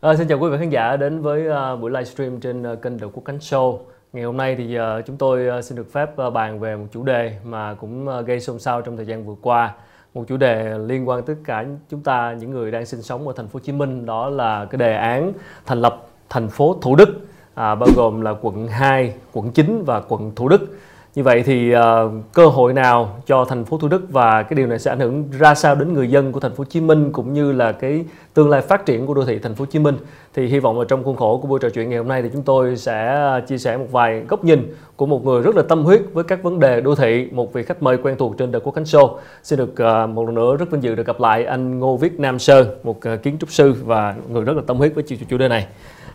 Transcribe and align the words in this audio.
À, 0.00 0.16
xin 0.16 0.28
chào 0.28 0.38
quý 0.38 0.50
vị 0.50 0.56
khán 0.58 0.70
giả 0.70 0.96
đến 0.96 1.22
với 1.22 1.48
uh, 1.48 1.80
buổi 1.80 1.90
livestream 1.90 2.40
trên 2.40 2.72
uh, 2.72 2.82
kênh 2.82 2.98
Đội 2.98 3.10
Quốc 3.12 3.22
Cánh 3.24 3.38
Show. 3.38 3.78
Ngày 4.12 4.24
hôm 4.24 4.36
nay 4.36 4.54
thì 4.58 4.78
uh, 4.78 5.06
chúng 5.06 5.16
tôi 5.16 5.58
uh, 5.58 5.64
xin 5.64 5.76
được 5.76 5.92
phép 5.92 6.10
uh, 6.26 6.32
bàn 6.32 6.60
về 6.60 6.76
một 6.76 6.86
chủ 6.92 7.02
đề 7.02 7.36
mà 7.44 7.74
cũng 7.74 8.08
uh, 8.08 8.26
gây 8.26 8.40
xôn 8.40 8.58
xao 8.58 8.82
trong 8.82 8.96
thời 8.96 9.06
gian 9.06 9.26
vừa 9.26 9.34
qua. 9.42 9.74
Một 10.14 10.24
chủ 10.28 10.36
đề 10.36 10.78
liên 10.78 11.08
quan 11.08 11.22
tất 11.22 11.34
cả 11.44 11.64
chúng 11.90 12.02
ta 12.02 12.32
những 12.40 12.50
người 12.50 12.70
đang 12.70 12.86
sinh 12.86 13.02
sống 13.02 13.28
ở 13.28 13.34
thành 13.36 13.48
phố 13.48 13.50
Hồ 13.52 13.60
Chí 13.64 13.72
Minh 13.72 14.06
đó 14.06 14.30
là 14.30 14.66
cái 14.70 14.78
đề 14.78 14.94
án 14.94 15.32
thành 15.66 15.80
lập 15.80 16.06
thành 16.28 16.48
phố 16.48 16.78
Thủ 16.82 16.96
Đức 16.96 17.08
à, 17.54 17.74
bao 17.74 17.88
gồm 17.96 18.20
là 18.20 18.34
quận 18.42 18.68
2, 18.68 19.14
quận 19.32 19.50
9 19.52 19.82
và 19.86 20.00
quận 20.00 20.32
Thủ 20.36 20.48
Đức. 20.48 20.78
Như 21.18 21.24
vậy 21.24 21.42
thì 21.42 21.74
uh, 21.74 21.80
cơ 22.32 22.46
hội 22.46 22.72
nào 22.72 23.16
cho 23.26 23.44
thành 23.44 23.64
phố 23.64 23.78
Thủ 23.78 23.88
Đức 23.88 24.02
và 24.10 24.42
cái 24.42 24.54
điều 24.54 24.66
này 24.66 24.78
sẽ 24.78 24.90
ảnh 24.90 25.00
hưởng 25.00 25.24
ra 25.38 25.54
sao 25.54 25.74
đến 25.74 25.92
người 25.92 26.10
dân 26.10 26.32
của 26.32 26.40
thành 26.40 26.50
phố 26.52 26.58
Hồ 26.58 26.64
Chí 26.64 26.80
Minh 26.80 27.12
cũng 27.12 27.32
như 27.32 27.52
là 27.52 27.72
cái 27.72 28.04
tương 28.34 28.50
lai 28.50 28.60
phát 28.60 28.86
triển 28.86 29.06
của 29.06 29.14
đô 29.14 29.24
thị 29.24 29.38
thành 29.38 29.54
phố 29.54 29.62
Hồ 29.62 29.66
Chí 29.70 29.78
Minh 29.78 29.96
thì 30.34 30.46
hy 30.46 30.58
vọng 30.58 30.78
là 30.78 30.84
trong 30.88 31.04
khuôn 31.04 31.16
khổ 31.16 31.38
của 31.42 31.48
buổi 31.48 31.58
trò 31.62 31.68
chuyện 31.70 31.90
ngày 31.90 31.98
hôm 31.98 32.08
nay 32.08 32.22
thì 32.22 32.28
chúng 32.32 32.42
tôi 32.42 32.76
sẽ 32.76 33.06
ờ, 33.06 33.40
chia 33.40 33.58
sẻ 33.58 33.76
một 33.76 33.86
vài 33.90 34.22
góc 34.28 34.44
nhìn 34.44 34.74
của 34.96 35.06
một 35.06 35.24
người 35.24 35.42
rất 35.42 35.56
là 35.56 35.62
tâm 35.62 35.84
huyết 35.84 36.02
với 36.12 36.24
các 36.24 36.42
vấn 36.42 36.60
đề 36.60 36.80
đô 36.80 36.94
thị, 36.94 37.28
một 37.32 37.52
vị 37.52 37.62
khách 37.62 37.82
mời 37.82 37.96
quen 38.02 38.16
thuộc 38.18 38.38
trên 38.38 38.52
The 38.52 38.58
Quốc 38.58 38.74
Khánh 38.74 38.84
Show. 38.84 39.16
Xin 39.42 39.58
được 39.58 39.72
uh, 40.04 40.10
một 40.10 40.24
lần 40.26 40.34
nữa 40.34 40.56
rất 40.56 40.70
vinh 40.70 40.82
dự 40.82 40.94
được 40.94 41.06
gặp 41.06 41.20
lại 41.20 41.44
anh 41.44 41.78
Ngô 41.78 41.96
Viết 41.96 42.20
Nam 42.20 42.38
Sơn, 42.38 42.66
một 42.82 42.98
uh, 43.14 43.22
kiến 43.22 43.36
trúc 43.40 43.50
sư 43.50 43.74
và 43.84 44.14
người 44.28 44.44
rất 44.44 44.56
là 44.56 44.62
tâm 44.66 44.76
huyết 44.76 44.94
với 44.94 45.04
chủ, 45.08 45.16
chủ 45.28 45.38
đề 45.38 45.48
này. 45.48 45.66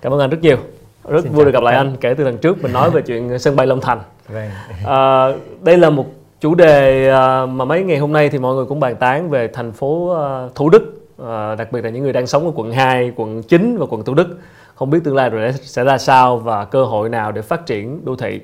Cảm 0.02 0.14
ơn 0.14 0.20
anh 0.20 0.30
rất 0.30 0.42
nhiều 0.42 0.58
rất 1.08 1.24
Xin 1.24 1.32
vui 1.32 1.46
được 1.46 1.52
gặp 1.52 1.64
lại 1.64 1.76
anh. 1.76 1.96
Kể 2.02 2.14
từ 2.14 2.24
lần 2.24 2.38
trước 2.38 2.64
mình 2.64 2.74
nói 2.74 2.90
về 2.90 3.02
chuyện 3.02 3.40
sân 3.40 3.56
bay 3.56 3.68
Long 3.68 3.82
Thành. 3.82 4.00
Vâng. 4.30 4.50
à, 4.86 5.28
đây 5.62 5.78
là 5.78 5.90
một 5.90 6.06
chủ 6.42 6.56
đề 6.56 7.10
à, 7.10 7.46
mà 7.46 7.66
mấy 7.66 7.84
ngày 7.84 7.98
hôm 7.98 8.14
nay 8.14 8.30
thì 8.30 8.40
mọi 8.40 8.56
người 8.56 8.66
cũng 8.66 8.80
bàn 8.80 8.96
tán 8.96 9.30
về 9.30 9.48
thành 9.48 9.72
phố 9.72 10.10
à, 10.10 10.48
Thủ 10.56 10.70
Đức. 10.70 11.08
À, 11.26 11.56
đặc 11.56 11.72
biệt 11.72 11.84
là 11.84 11.90
những 11.90 12.04
người 12.04 12.14
đang 12.14 12.28
sống 12.28 12.46
ở 12.46 12.52
quận 12.56 12.72
2, 12.72 13.12
quận 13.16 13.44
9 13.44 13.78
và 13.78 13.86
quận 13.90 14.04
Thủ 14.04 14.14
Đức. 14.14 14.40
Không 14.76 14.90
biết 14.90 15.00
tương 15.04 15.16
lai 15.16 15.30
rồi 15.30 15.54
sẽ 15.62 15.84
ra 15.84 15.98
sao 15.98 16.38
và 16.38 16.66
cơ 16.66 16.84
hội 16.84 17.10
nào 17.10 17.32
để 17.32 17.42
phát 17.42 17.66
triển 17.66 18.06
đô 18.06 18.16
thị. 18.16 18.42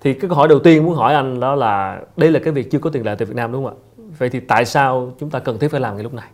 Thì 0.00 0.12
cái 0.12 0.28
câu 0.28 0.38
hỏi 0.38 0.48
đầu 0.48 0.58
tiên 0.58 0.84
muốn 0.84 0.94
hỏi 0.94 1.14
anh 1.14 1.40
đó 1.40 1.54
là 1.54 2.00
đây 2.16 2.30
là 2.30 2.40
cái 2.44 2.52
việc 2.52 2.70
chưa 2.70 2.78
có 2.78 2.90
tiền 2.90 3.06
lệ 3.06 3.14
tại 3.18 3.26
Việt 3.26 3.36
Nam 3.36 3.52
đúng 3.52 3.64
không 3.64 3.74
ạ? 3.74 3.82
Vậy 4.18 4.28
thì 4.28 4.40
tại 4.40 4.64
sao 4.64 5.12
chúng 5.20 5.30
ta 5.30 5.38
cần 5.38 5.58
thiết 5.58 5.68
phải 5.68 5.80
làm 5.80 5.94
ngay 5.94 6.02
lúc 6.02 6.14
này 6.14 6.26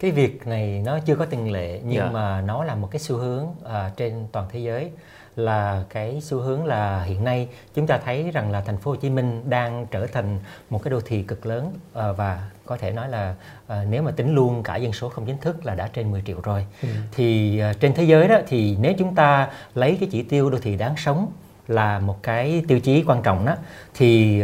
cái 0.00 0.10
việc 0.10 0.46
này 0.46 0.82
nó 0.84 0.98
chưa 0.98 1.16
có 1.16 1.24
tiền 1.24 1.52
lệ 1.52 1.80
nhưng 1.84 2.00
yeah. 2.00 2.12
Dạ. 2.12 2.20
mà 2.20 2.40
nó 2.40 2.64
là 2.64 2.74
một 2.74 2.88
cái 2.90 3.00
xu 3.00 3.16
hướng 3.16 3.44
uh, 3.44 3.96
trên 3.96 4.26
toàn 4.32 4.46
thế 4.52 4.58
giới 4.58 4.90
là 5.36 5.84
cái 5.90 6.20
xu 6.22 6.38
hướng 6.38 6.64
là 6.64 7.02
hiện 7.02 7.24
nay 7.24 7.48
chúng 7.74 7.86
ta 7.86 7.98
thấy 8.04 8.30
rằng 8.30 8.50
là 8.50 8.60
thành 8.60 8.76
phố 8.76 8.90
Hồ 8.90 8.96
Chí 8.96 9.10
Minh 9.10 9.50
đang 9.50 9.86
trở 9.90 10.06
thành 10.06 10.38
một 10.70 10.82
cái 10.82 10.90
đô 10.90 11.00
thị 11.00 11.22
cực 11.22 11.46
lớn 11.46 11.72
uh, 11.98 12.16
và 12.16 12.50
có 12.66 12.76
thể 12.76 12.90
nói 12.90 13.08
là 13.08 13.34
uh, 13.66 13.72
nếu 13.88 14.02
mà 14.02 14.10
tính 14.10 14.34
luôn 14.34 14.62
cả 14.62 14.76
dân 14.76 14.92
số 14.92 15.08
không 15.08 15.26
chính 15.26 15.38
thức 15.38 15.66
là 15.66 15.74
đã 15.74 15.88
trên 15.92 16.10
10 16.10 16.22
triệu 16.26 16.40
rồi. 16.42 16.66
Ừ. 16.82 16.88
Thì 17.12 17.60
uh, 17.70 17.80
trên 17.80 17.94
thế 17.94 18.04
giới 18.04 18.28
đó 18.28 18.38
thì 18.48 18.76
nếu 18.80 18.92
chúng 18.98 19.14
ta 19.14 19.48
lấy 19.74 19.96
cái 20.00 20.08
chỉ 20.12 20.22
tiêu 20.22 20.50
đô 20.50 20.58
thị 20.58 20.76
đáng 20.76 20.94
sống 20.96 21.32
là 21.68 21.98
một 21.98 22.22
cái 22.22 22.64
tiêu 22.68 22.80
chí 22.80 23.04
quan 23.06 23.22
trọng 23.22 23.46
đó 23.46 23.56
thì 23.94 24.42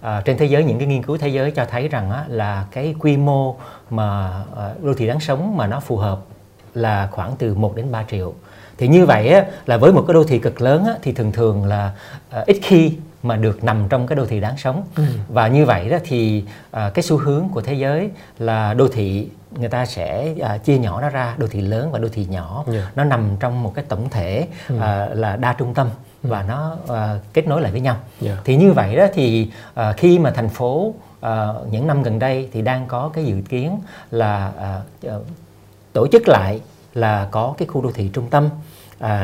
uh, 0.00 0.24
trên 0.24 0.38
thế 0.38 0.46
giới 0.46 0.64
những 0.64 0.78
cái 0.78 0.86
nghiên 0.86 1.02
cứu 1.02 1.18
thế 1.18 1.28
giới 1.28 1.50
cho 1.50 1.64
thấy 1.64 1.88
rằng 1.88 2.10
uh, 2.10 2.30
là 2.30 2.66
cái 2.70 2.94
quy 2.98 3.16
mô 3.16 3.56
mà 3.90 4.40
uh, 4.52 4.84
đô 4.84 4.94
thị 4.94 5.06
đáng 5.06 5.20
sống 5.20 5.56
mà 5.56 5.66
nó 5.66 5.80
phù 5.80 5.96
hợp 5.96 6.18
là 6.74 7.08
khoảng 7.12 7.32
từ 7.38 7.54
1 7.54 7.76
đến 7.76 7.92
3 7.92 8.04
triệu 8.10 8.34
thì 8.78 8.88
như 8.88 9.06
vậy 9.06 9.28
á, 9.28 9.44
là 9.66 9.76
với 9.76 9.92
một 9.92 10.04
cái 10.06 10.14
đô 10.14 10.24
thị 10.24 10.38
cực 10.38 10.60
lớn 10.60 10.84
á, 10.86 10.94
thì 11.02 11.12
thường 11.12 11.32
thường 11.32 11.64
là 11.64 11.92
uh, 12.40 12.46
ít 12.46 12.58
khi 12.62 12.92
mà 13.22 13.36
được 13.36 13.64
nằm 13.64 13.86
trong 13.88 14.06
cái 14.06 14.16
đô 14.16 14.26
thị 14.26 14.40
đáng 14.40 14.56
sống 14.58 14.82
ừ. 14.96 15.02
và 15.28 15.48
như 15.48 15.64
vậy 15.64 15.88
đó 15.88 15.98
thì 16.04 16.44
uh, 16.70 16.94
cái 16.94 17.02
xu 17.02 17.16
hướng 17.16 17.48
của 17.48 17.60
thế 17.60 17.74
giới 17.74 18.10
là 18.38 18.74
đô 18.74 18.88
thị 18.88 19.28
người 19.58 19.68
ta 19.68 19.86
sẽ 19.86 20.34
uh, 20.54 20.64
chia 20.64 20.78
nhỏ 20.78 21.00
nó 21.00 21.08
ra 21.08 21.34
đô 21.38 21.46
thị 21.46 21.60
lớn 21.60 21.92
và 21.92 21.98
đô 21.98 22.08
thị 22.08 22.26
nhỏ 22.30 22.64
yeah. 22.66 22.78
Dạ. 22.78 22.90
nó 22.96 23.04
nằm 23.04 23.30
trong 23.40 23.62
một 23.62 23.72
cái 23.74 23.84
tổng 23.88 24.08
thể 24.10 24.46
ừ. 24.68 24.74
uh, 24.74 24.82
là 25.18 25.36
đa 25.36 25.52
trung 25.52 25.74
tâm 25.74 25.88
ừ. 26.22 26.28
và 26.28 26.42
nó 26.42 26.76
uh, 26.84 27.22
kết 27.32 27.46
nối 27.46 27.62
lại 27.62 27.72
với 27.72 27.80
nhau 27.80 27.96
yeah. 28.22 28.36
Dạ. 28.36 28.42
thì 28.44 28.56
như 28.56 28.72
vậy 28.72 28.96
đó 28.96 29.06
thì 29.14 29.50
uh, 29.80 29.96
khi 29.96 30.18
mà 30.18 30.30
thành 30.30 30.48
phố 30.48 30.94
uh, 31.26 31.72
những 31.72 31.86
năm 31.86 32.02
gần 32.02 32.18
đây 32.18 32.48
thì 32.52 32.62
đang 32.62 32.86
có 32.86 33.10
cái 33.14 33.24
dự 33.24 33.36
kiến 33.48 33.78
là 34.10 34.52
uh, 35.06 35.16
uh, 35.16 35.26
tổ 35.92 36.06
chức 36.12 36.28
lại 36.28 36.60
là 36.94 37.28
có 37.30 37.54
cái 37.58 37.68
khu 37.68 37.82
đô 37.82 37.90
thị 37.92 38.10
trung 38.12 38.30
tâm 38.30 38.48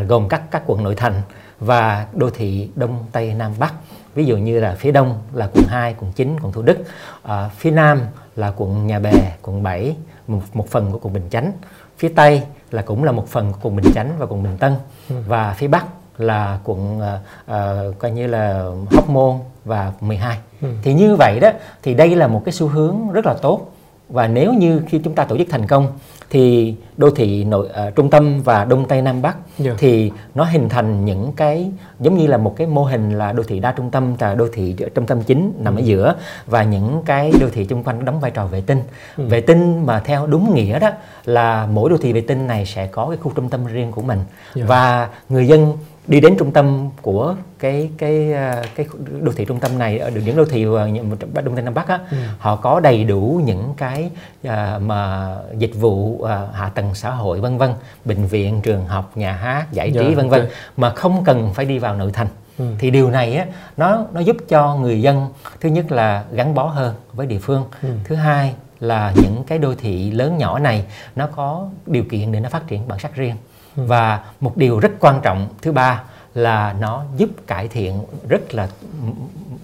gồm 0.07 0.29
các 0.29 0.43
các 0.51 0.63
quận 0.67 0.83
nội 0.83 0.95
thành 0.95 1.23
và 1.61 2.07
đô 2.13 2.31
thị 2.31 2.71
đông 2.75 3.07
tây 3.13 3.35
nam 3.35 3.53
bắc. 3.59 3.75
Ví 4.15 4.25
dụ 4.25 4.37
như 4.37 4.61
là 4.61 4.75
phía 4.79 4.93
đông 4.93 5.19
là 5.33 5.51
quận 5.55 5.65
2, 5.69 5.95
quận 6.01 6.13
9, 6.13 6.37
quận 6.43 6.53
Thủ 6.53 6.63
Đức. 6.63 6.79
À, 7.23 7.51
phía 7.57 7.71
nam 7.71 8.01
là 8.37 8.53
quận 8.57 8.87
Nhà 8.87 8.99
Bè, 8.99 9.37
quận 9.43 9.63
7 9.63 9.97
một, 10.27 10.41
một 10.53 10.69
phần 10.71 10.93
của 10.93 10.99
quận 10.99 11.13
Bình 11.13 11.29
Chánh. 11.31 11.53
Phía 11.99 12.09
tây 12.17 12.43
là 12.71 12.83
cũng 12.83 13.05
là 13.05 13.13
một 13.13 13.29
phần 13.29 13.53
của 13.53 13.59
quận 13.63 13.77
Bình 13.77 13.93
Chánh 13.95 14.13
và 14.19 14.27
quận 14.27 14.43
Bình 14.43 14.59
Tân. 14.59 14.75
Ừ. 15.09 15.17
và 15.27 15.55
phía 15.59 15.69
bắc 15.69 15.85
là 16.19 16.59
quận 16.65 16.99
uh, 16.99 17.05
uh, 17.51 17.99
coi 17.99 18.11
như 18.11 18.27
là 18.27 18.65
Hóc 18.91 19.09
Môn 19.09 19.37
và 19.65 19.93
12 20.01 20.39
ừ. 20.63 20.69
thì 20.83 20.95
như 20.95 21.17
vậy 21.17 21.41
đó 21.41 21.51
thì 21.83 21.95
đây 21.95 22.17
là 22.17 22.27
một 22.27 22.43
cái 22.45 22.53
xu 22.53 22.69
hướng 22.69 23.13
rất 23.13 23.27
là 23.27 23.35
tốt 23.35 23.71
và 24.09 24.29
nếu 24.29 24.53
như 24.53 24.83
khi 24.89 24.99
chúng 24.99 25.15
ta 25.15 25.25
tổ 25.25 25.39
chức 25.39 25.47
thành 25.51 25.67
công 25.67 25.89
thì 26.31 26.75
đô 26.97 27.11
thị 27.11 27.45
nội 27.45 27.69
uh, 27.89 27.95
trung 27.97 28.11
tâm 28.11 28.43
và 28.43 28.65
đông 28.65 28.89
tây 28.89 29.03
nam 29.03 29.23
bắc 29.23 29.37
yeah. 29.37 29.59
Dạ. 29.59 29.73
thì 29.79 30.13
nó 30.35 30.45
hình 30.45 30.69
thành 30.69 31.05
những 31.05 31.33
cái 31.37 31.71
giống 32.01 32.19
như 32.19 32.27
là 32.27 32.37
một 32.37 32.55
cái 32.57 32.67
mô 32.67 32.85
hình 32.85 33.19
là 33.19 33.33
đô 33.33 33.43
thị 33.43 33.61
đa 33.61 33.73
trung 33.73 33.91
tâm 33.91 34.15
là 34.21 34.35
đô 34.35 34.47
thị 34.53 34.77
trung 34.95 35.07
tâm 35.07 35.23
chính 35.23 35.53
nằm 35.59 35.77
ừ. 35.77 35.81
ở 35.81 35.83
giữa 35.85 36.15
và 36.47 36.63
những 36.63 37.03
cái 37.07 37.33
đô 37.41 37.47
thị 37.53 37.67
xung 37.67 37.83
quanh 37.83 38.05
đóng 38.05 38.21
vai 38.21 38.31
trò 38.31 38.47
vệ 38.47 38.61
tinh 38.61 38.83
ừ. 39.17 39.25
vệ 39.29 39.41
tinh 39.41 39.87
mà 39.87 40.01
theo 40.01 40.27
đúng 40.27 40.55
nghĩa 40.55 40.79
đó 40.79 40.91
là 41.25 41.67
mỗi 41.67 41.91
đô 41.91 41.97
thị 41.97 42.13
vệ 42.13 42.21
tinh 42.21 42.47
này 42.47 42.67
sẽ 42.67 42.87
có 42.87 43.07
cái 43.09 43.17
khu 43.17 43.33
trung 43.35 43.49
tâm 43.49 43.67
riêng 43.67 43.93
của 43.93 44.03
mình 44.03 44.19
yeah. 44.19 44.29
Dạ. 44.55 44.65
và 44.67 45.09
người 45.29 45.49
dân 45.49 45.73
đi 46.07 46.21
đến 46.21 46.37
trung 46.39 46.53
tâm 46.53 46.89
của 47.03 47.35
cái 47.59 47.91
cái 47.99 48.33
à, 48.33 48.63
cái 48.75 48.87
đô 49.21 49.33
thị 49.33 49.45
trung 49.45 49.61
tâm 49.61 49.79
này 49.79 49.99
ở 49.99 50.11
những 50.11 50.37
đô 50.37 50.45
thị 50.45 50.65
đông 51.45 51.55
tây 51.55 51.63
nam 51.63 51.75
bắc 51.75 51.89
á 51.89 51.99
ừ. 52.11 52.17
họ 52.39 52.57
có 52.57 52.81
đầy 52.81 53.05
đủ 53.05 53.41
những 53.45 53.75
cái 53.77 54.11
uh, 54.47 54.53
mà 54.81 55.31
dịch 55.59 55.75
vụ 55.75 55.95
uh, 55.95 56.29
hạ 56.55 56.71
tầng 56.75 56.95
xã 56.95 57.11
hội 57.11 57.41
vân 57.41 57.59
vân 57.59 57.71
bệnh 58.05 58.27
viện 58.27 58.61
trường 58.63 58.87
học 58.87 59.13
nhà 59.15 59.33
hát 59.33 59.73
giải 59.73 59.91
trí 59.91 60.01
yeah, 60.01 60.11
dạ, 60.11 60.17
vân 60.17 60.29
vân 60.29 60.41
okay. 60.41 60.57
mà 60.77 60.91
không 60.91 61.25
cần 61.25 61.53
phải 61.55 61.65
đi 61.65 61.79
vào 61.79 61.97
nội 61.97 62.11
thành 62.13 62.29
ừ. 62.59 62.65
thì 62.79 62.91
điều 62.91 63.11
này 63.11 63.37
á 63.37 63.47
nó 63.77 64.07
nó 64.13 64.21
giúp 64.21 64.37
cho 64.49 64.75
người 64.75 65.03
dân 65.03 65.29
thứ 65.61 65.69
nhất 65.69 65.93
là 65.93 66.25
gắn 66.33 66.55
bó 66.55 66.67
hơn 66.67 66.95
với 67.13 67.27
địa 67.27 67.39
phương 67.39 67.65
ừ. 67.83 67.89
thứ 68.05 68.15
hai 68.15 68.55
là 68.81 69.13
những 69.23 69.45
cái 69.47 69.59
đô 69.59 69.75
thị 69.75 70.11
lớn 70.11 70.39
nhỏ 70.39 70.59
này 70.59 70.85
nó 71.17 71.27
có 71.27 71.69
điều 71.87 72.05
kiện 72.11 72.33
để 72.33 72.41
nó 72.41 72.49
phát 72.49 72.69
triển 72.69 72.89
bản 72.89 72.99
sắc 72.99 73.15
riêng 73.15 73.37
và 73.77 74.21
một 74.41 74.57
điều 74.57 74.79
rất 74.79 74.93
quan 75.01 75.21
trọng 75.23 75.49
thứ 75.63 75.73
ba 75.73 76.03
là 76.35 76.75
nó 76.81 77.05
giúp 77.17 77.31
cải 77.47 77.69
thiện 77.69 78.05
rất 78.29 78.55
là 78.55 78.69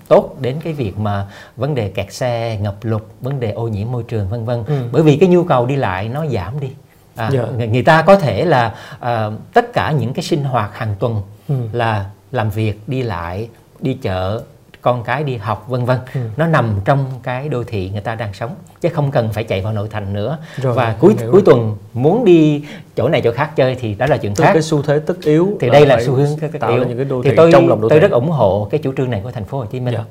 tốt 0.08 0.36
đến 0.40 0.56
cái 0.64 0.72
việc 0.72 0.98
mà 0.98 1.26
vấn 1.56 1.74
đề 1.74 1.88
kẹt 1.88 2.12
xe 2.12 2.58
ngập 2.60 2.76
lụt 2.82 3.02
vấn 3.20 3.40
đề 3.40 3.50
ô 3.50 3.68
nhiễm 3.68 3.92
môi 3.92 4.02
trường 4.02 4.28
vân 4.28 4.44
vân 4.44 4.64
ừ. 4.64 4.82
bởi 4.92 5.02
vì 5.02 5.16
cái 5.16 5.28
nhu 5.28 5.44
cầu 5.44 5.66
đi 5.66 5.76
lại 5.76 6.08
nó 6.08 6.26
giảm 6.26 6.60
đi 6.60 6.70
à, 7.16 7.30
yeah. 7.34 7.46
Dạ. 7.58 7.66
người 7.66 7.82
ta 7.82 8.02
có 8.02 8.16
thể 8.16 8.44
là 8.44 8.74
uh, 8.94 9.32
tất 9.52 9.72
cả 9.72 9.90
những 9.90 10.14
cái 10.14 10.22
sinh 10.22 10.44
hoạt 10.44 10.74
hàng 10.74 10.94
tuần 10.98 11.22
ừ. 11.48 11.54
là 11.72 12.06
làm 12.32 12.50
việc 12.50 12.80
đi 12.86 13.02
lại 13.02 13.48
đi 13.80 13.94
chợ 13.94 14.42
con 14.82 15.04
cái 15.04 15.24
đi 15.24 15.36
học 15.36 15.64
vân 15.68 15.84
vân 15.84 15.98
ừ. 16.14 16.20
nó 16.36 16.46
nằm 16.46 16.80
trong 16.84 17.04
cái 17.22 17.48
đô 17.48 17.64
thị 17.64 17.90
người 17.90 18.00
ta 18.00 18.14
đang 18.14 18.34
sống 18.34 18.54
chứ 18.80 18.88
không 18.88 19.10
cần 19.10 19.32
phải 19.32 19.44
chạy 19.44 19.60
vào 19.62 19.72
nội 19.72 19.88
thành 19.90 20.12
nữa 20.12 20.38
rồi, 20.56 20.74
và 20.74 20.96
cuối 21.00 21.14
cuối 21.32 21.42
tuần 21.44 21.76
muốn 21.94 22.24
đi 22.24 22.64
chỗ 22.96 23.08
này 23.08 23.20
chỗ 23.24 23.32
khác 23.32 23.56
chơi 23.56 23.74
thì 23.80 23.94
đó 23.94 24.06
là 24.06 24.16
chuyện 24.16 24.34
Tức 24.34 24.44
khác 24.44 24.50
cái 24.52 24.62
xu 24.62 24.82
thế 24.82 24.98
tất 24.98 25.14
yếu 25.22 25.56
thì 25.60 25.70
đây 25.70 25.86
là 25.86 26.00
xu 26.06 26.12
hướng 26.12 26.38
tất 26.38 26.68
yếu 26.68 26.84
những 26.84 26.96
cái 26.96 27.04
đô 27.04 27.22
thị 27.22 27.30
thì 27.30 27.36
tôi 27.36 27.52
trong 27.52 27.68
lòng 27.68 27.80
đô 27.80 27.88
tôi 27.88 27.98
thị. 27.98 28.02
rất 28.02 28.10
ủng 28.10 28.30
hộ 28.30 28.68
cái 28.70 28.80
chủ 28.84 28.92
trương 28.96 29.10
này 29.10 29.20
của 29.24 29.30
thành 29.30 29.44
phố 29.44 29.58
Hồ 29.58 29.64
Chí 29.64 29.80
Minh. 29.80 29.94
Dạ. 29.94 30.04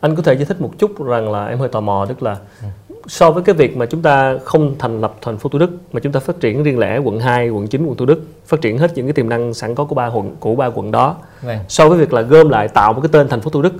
anh 0.00 0.16
có 0.16 0.22
thể 0.22 0.34
giải 0.34 0.44
thích 0.44 0.60
một 0.60 0.70
chút 0.78 1.04
rằng 1.06 1.32
là 1.32 1.46
em 1.46 1.58
hơi 1.58 1.68
tò 1.68 1.80
mò 1.80 2.06
tức 2.08 2.22
là 2.22 2.36
ừ 2.62 2.68
so 3.06 3.30
với 3.30 3.42
cái 3.42 3.54
việc 3.54 3.76
mà 3.76 3.86
chúng 3.86 4.02
ta 4.02 4.38
không 4.44 4.74
thành 4.78 5.00
lập 5.00 5.14
thành 5.22 5.38
phố 5.38 5.48
Thủ 5.48 5.58
Đức 5.58 5.70
mà 5.92 6.00
chúng 6.00 6.12
ta 6.12 6.20
phát 6.20 6.40
triển 6.40 6.62
riêng 6.62 6.78
lẻ 6.78 6.98
quận 6.98 7.20
2, 7.20 7.48
quận 7.48 7.66
9, 7.68 7.86
quận 7.86 7.96
Thủ 7.96 8.06
Đức, 8.06 8.22
phát 8.46 8.60
triển 8.60 8.78
hết 8.78 8.90
những 8.94 9.06
cái 9.06 9.12
tiềm 9.12 9.28
năng 9.28 9.54
sẵn 9.54 9.74
có 9.74 9.84
của 9.84 9.94
ba 9.94 10.06
quận 10.06 10.36
của 10.40 10.54
ba 10.54 10.66
quận 10.66 10.90
đó. 10.90 11.16
Vâng. 11.42 11.58
So 11.68 11.88
với 11.88 11.98
việc 11.98 12.12
là 12.12 12.20
gom 12.22 12.48
lại 12.48 12.68
tạo 12.68 12.92
một 12.92 13.00
cái 13.00 13.08
tên 13.12 13.28
thành 13.28 13.40
phố 13.40 13.50
Thủ 13.50 13.62
Đức 13.62 13.72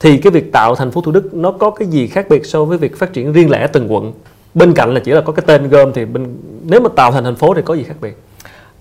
thì 0.00 0.18
cái 0.18 0.30
việc 0.30 0.52
tạo 0.52 0.74
thành 0.74 0.90
phố 0.90 1.00
Thủ 1.00 1.12
Đức 1.12 1.34
nó 1.34 1.50
có 1.50 1.70
cái 1.70 1.88
gì 1.88 2.06
khác 2.06 2.26
biệt 2.28 2.46
so 2.46 2.64
với 2.64 2.78
việc 2.78 2.98
phát 2.98 3.12
triển 3.12 3.32
riêng 3.32 3.50
lẻ 3.50 3.66
từng 3.66 3.92
quận 3.92 4.12
bên 4.54 4.72
cạnh 4.74 4.94
là 4.94 5.00
chỉ 5.00 5.12
là 5.12 5.20
có 5.20 5.32
cái 5.32 5.44
tên 5.46 5.68
gom 5.68 5.92
thì 5.92 6.04
bên 6.04 6.36
nếu 6.62 6.80
mà 6.80 6.88
tạo 6.96 7.12
thành 7.12 7.24
thành 7.24 7.36
phố 7.36 7.54
thì 7.54 7.62
có 7.64 7.74
gì 7.74 7.82
khác 7.82 7.96
biệt 8.00 8.16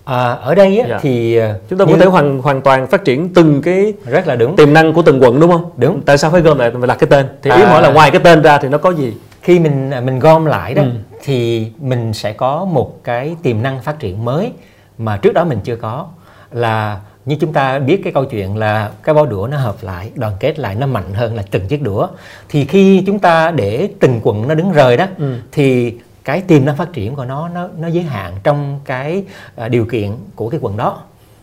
À, 0.06 0.32
ở 0.32 0.56
đây 0.56 0.80
á, 0.80 0.88
dạ. 0.90 1.00
thì 1.02 1.38
à, 1.38 1.56
chúng 1.70 1.80
ta 1.80 1.86
như... 1.86 1.94
có 1.94 2.00
thể 2.00 2.06
hoàn 2.06 2.40
hoàn 2.40 2.62
toàn 2.62 2.88
phát 2.88 3.06
triển 3.06 3.34
từng 3.34 3.62
cái 3.62 3.94
rất 4.06 4.28
là 4.28 4.36
đúng 4.36 4.56
tiềm 4.56 4.74
năng 4.74 4.94
của 4.94 5.02
từng 5.02 5.24
quận 5.24 5.40
đúng 5.40 5.52
không? 5.52 5.72
Đúng. 5.78 6.02
Tại 6.02 6.18
sao 6.18 6.32
phải 6.32 6.42
gom 6.42 6.58
lại 6.58 6.72
và 6.72 6.88
đặt 6.88 6.96
cái 7.00 7.08
tên? 7.08 7.26
Thì 7.42 7.52
à... 7.52 7.58
ý 7.58 7.64
hỏi 7.64 7.82
là 7.82 7.92
ngoài 7.92 8.12
cái 8.12 8.22
tên 8.24 8.42
ra 8.42 8.58
thì 8.58 8.70
nó 8.70 8.78
có 8.78 8.90
gì? 8.92 9.14
Khi 9.42 9.60
mình 9.60 9.92
à, 9.92 10.02
mình 10.02 10.20
gom 10.20 10.46
lại 10.46 10.74
đó 10.74 10.84
ừ. 10.84 10.90
thì 11.24 11.68
mình 11.80 12.14
sẽ 12.14 12.34
có 12.34 12.66
một 12.66 13.04
cái 13.04 13.36
tiềm 13.44 13.62
năng 13.62 13.82
phát 13.82 14.00
triển 14.00 14.26
mới 14.26 14.52
mà 14.98 15.18
trước 15.18 15.34
đó 15.34 15.44
mình 15.44 15.60
chưa 15.64 15.76
có 15.76 16.08
là 16.52 17.00
như 17.26 17.36
chúng 17.36 17.54
ta 17.54 17.80
biết 17.80 18.02
cái 18.04 18.14
câu 18.14 18.26
chuyện 18.26 18.58
là 18.58 18.92
cái 19.04 19.16
bao 19.16 19.26
đũa 19.26 19.48
nó 19.52 19.58
hợp 19.58 19.76
lại 19.82 20.12
đoàn 20.16 20.34
kết 20.40 20.60
lại 20.60 20.76
nó 20.76 20.88
mạnh 20.88 21.14
hơn 21.14 21.36
là 21.36 21.44
từng 21.52 21.68
chiếc 21.68 21.82
đũa 21.82 22.08
thì 22.50 22.66
khi 22.66 23.04
chúng 23.08 23.20
ta 23.20 23.52
để 23.52 23.90
từng 24.00 24.20
quận 24.24 24.48
nó 24.48 24.56
đứng 24.56 24.72
rời 24.72 24.98
đó 24.98 25.06
ừ. 25.18 25.36
thì 25.52 25.98
cái 26.24 26.42
tiềm 26.42 26.66
năng 26.66 26.78
phát 26.78 26.94
triển 26.94 27.16
của 27.16 27.26
nó 27.26 27.50
nó 27.50 27.68
nó 27.78 27.88
giới 27.88 28.04
hạn 28.04 28.34
trong 28.44 28.80
cái 28.86 29.24
uh, 29.66 29.70
điều 29.70 29.86
kiện 29.86 30.12
của 30.36 30.50
cái 30.50 30.60
quận 30.64 30.78
đó 30.78 31.02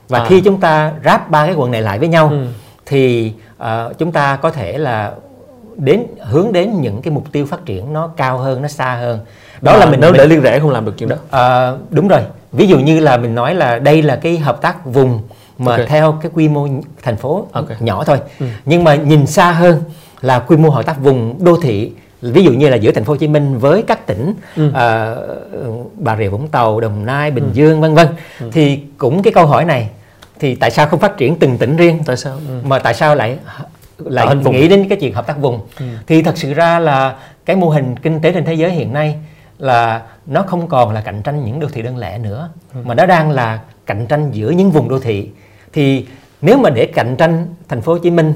và 0.09 0.19
à. 0.19 0.27
khi 0.29 0.41
chúng 0.41 0.61
ta 0.61 0.93
ráp 1.05 1.31
ba 1.31 1.47
cái 1.47 1.55
quận 1.55 1.71
này 1.71 1.83
lại 1.83 1.99
với 1.99 2.09
nhau 2.09 2.29
ừ. 2.29 2.47
thì 2.87 3.33
uh, 3.63 3.99
chúng 3.99 4.13
ta 4.13 4.37
có 4.37 4.51
thể 4.51 4.79
là 4.79 5.13
đến 5.77 6.07
hướng 6.21 6.53
đến 6.53 6.81
những 6.81 7.03
cái 7.03 7.13
mục 7.13 7.25
tiêu 7.33 7.47
phát 7.47 7.67
triển 7.67 7.93
nó 7.93 8.07
cao 8.17 8.39
hơn 8.39 8.63
nó 8.63 8.69
xa 8.69 8.95
hơn 8.95 9.21
đó 9.61 9.73
à, 9.73 9.79
là 9.79 9.87
mình 9.87 10.01
nếu 10.01 10.13
để 10.13 10.27
liên 10.27 10.41
rẽ 10.41 10.61
không 10.61 10.71
làm 10.71 10.85
được 10.85 10.95
chuyện 10.99 11.09
đó 11.09 11.17
à, 11.31 11.73
đúng 11.91 12.09
rồi 12.09 12.21
ví 12.53 12.67
dụ 12.67 12.79
như 12.79 13.01
là 13.01 13.17
mình 13.17 13.35
nói 13.35 13.55
là 13.55 13.79
đây 13.79 14.03
là 14.03 14.17
cái 14.17 14.39
hợp 14.39 14.61
tác 14.63 14.85
vùng 14.85 15.23
mà 15.61 15.73
okay. 15.73 15.87
theo 15.87 16.19
cái 16.23 16.31
quy 16.35 16.49
mô 16.49 16.69
thành 17.03 17.17
phố 17.17 17.47
okay. 17.53 17.77
nhỏ 17.81 18.05
thôi 18.05 18.19
ừ. 18.41 18.47
nhưng 18.65 18.85
mà 18.85 18.95
nhìn 18.95 19.27
xa 19.27 19.53
hơn 19.53 19.83
là 20.21 20.39
quy 20.39 20.57
mô 20.57 20.71
hợp 20.71 20.87
tác 20.87 21.01
vùng 21.01 21.45
đô 21.45 21.57
thị 21.63 21.93
ví 22.23 22.45
dụ 22.45 22.53
như 22.53 22.69
là 22.69 22.77
giữa 22.77 22.93
thành 22.93 23.05
phố 23.05 23.13
Hồ 23.13 23.17
Chí 23.17 23.29
Minh 23.29 23.59
với 23.59 23.83
các 23.83 24.07
tỉnh 24.07 24.35
ừ. 24.57 24.69
uh, 24.69 25.93
Bà 25.95 26.17
Rịa 26.17 26.29
Vũng 26.29 26.49
Tàu, 26.49 26.81
Đồng 26.81 27.07
Nai, 27.07 27.31
Bình 27.31 27.45
ừ. 27.45 27.51
Dương 27.53 27.81
vân 27.81 27.95
vân 27.95 28.07
ừ. 28.41 28.51
thì 28.53 28.81
cũng 28.99 29.23
cái 29.23 29.33
câu 29.33 29.47
hỏi 29.47 29.65
này 29.65 29.89
thì 30.39 30.55
tại 30.55 30.71
sao 30.71 30.87
không 30.87 31.01
phát 31.01 31.17
triển 31.17 31.39
từng 31.39 31.59
tỉnh 31.59 31.77
riêng 31.77 31.99
tại 32.07 32.17
sao 32.17 32.33
ừ. 32.49 32.61
mà 32.65 32.79
tại 32.79 32.95
sao 32.95 33.15
lại 33.15 33.39
lại 33.99 34.37
nghĩ 34.37 34.69
đến 34.69 34.87
cái 34.89 34.99
chuyện 35.01 35.15
hợp 35.15 35.27
tác 35.27 35.39
vùng 35.39 35.61
ừ. 35.79 35.85
thì 36.07 36.23
thật 36.23 36.39
sự 36.39 36.55
ra 36.55 36.79
là 36.79 37.15
cái 37.45 37.57
mô 37.57 37.69
hình 37.69 37.97
kinh 37.97 38.21
tế 38.21 38.33
trên 38.33 38.45
thế 38.45 38.55
giới 38.55 38.71
hiện 38.71 38.93
nay 38.93 39.17
là 39.59 40.03
nó 40.27 40.43
không 40.43 40.69
còn 40.69 40.95
là 40.95 41.01
cạnh 41.01 41.23
tranh 41.23 41.45
những 41.45 41.61
đô 41.61 41.69
thị 41.69 41.83
đơn 41.83 41.97
lẻ 41.97 42.19
nữa 42.19 42.49
ừ. 42.75 42.81
mà 42.85 42.95
nó 42.95 43.07
đang 43.07 43.31
là 43.31 43.61
cạnh 43.87 44.07
tranh 44.07 44.31
giữa 44.33 44.51
những 44.51 44.71
vùng 44.71 44.89
đô 44.89 44.99
thị 44.99 45.31
thì 45.73 46.07
nếu 46.43 46.59
mà 46.59 46.71
để 46.71 46.87
cạnh 46.87 47.17
tranh 47.17 47.47
thành 47.69 47.81
phố 47.81 47.93
Hồ 47.93 47.99
Chí 47.99 48.11
Minh 48.11 48.35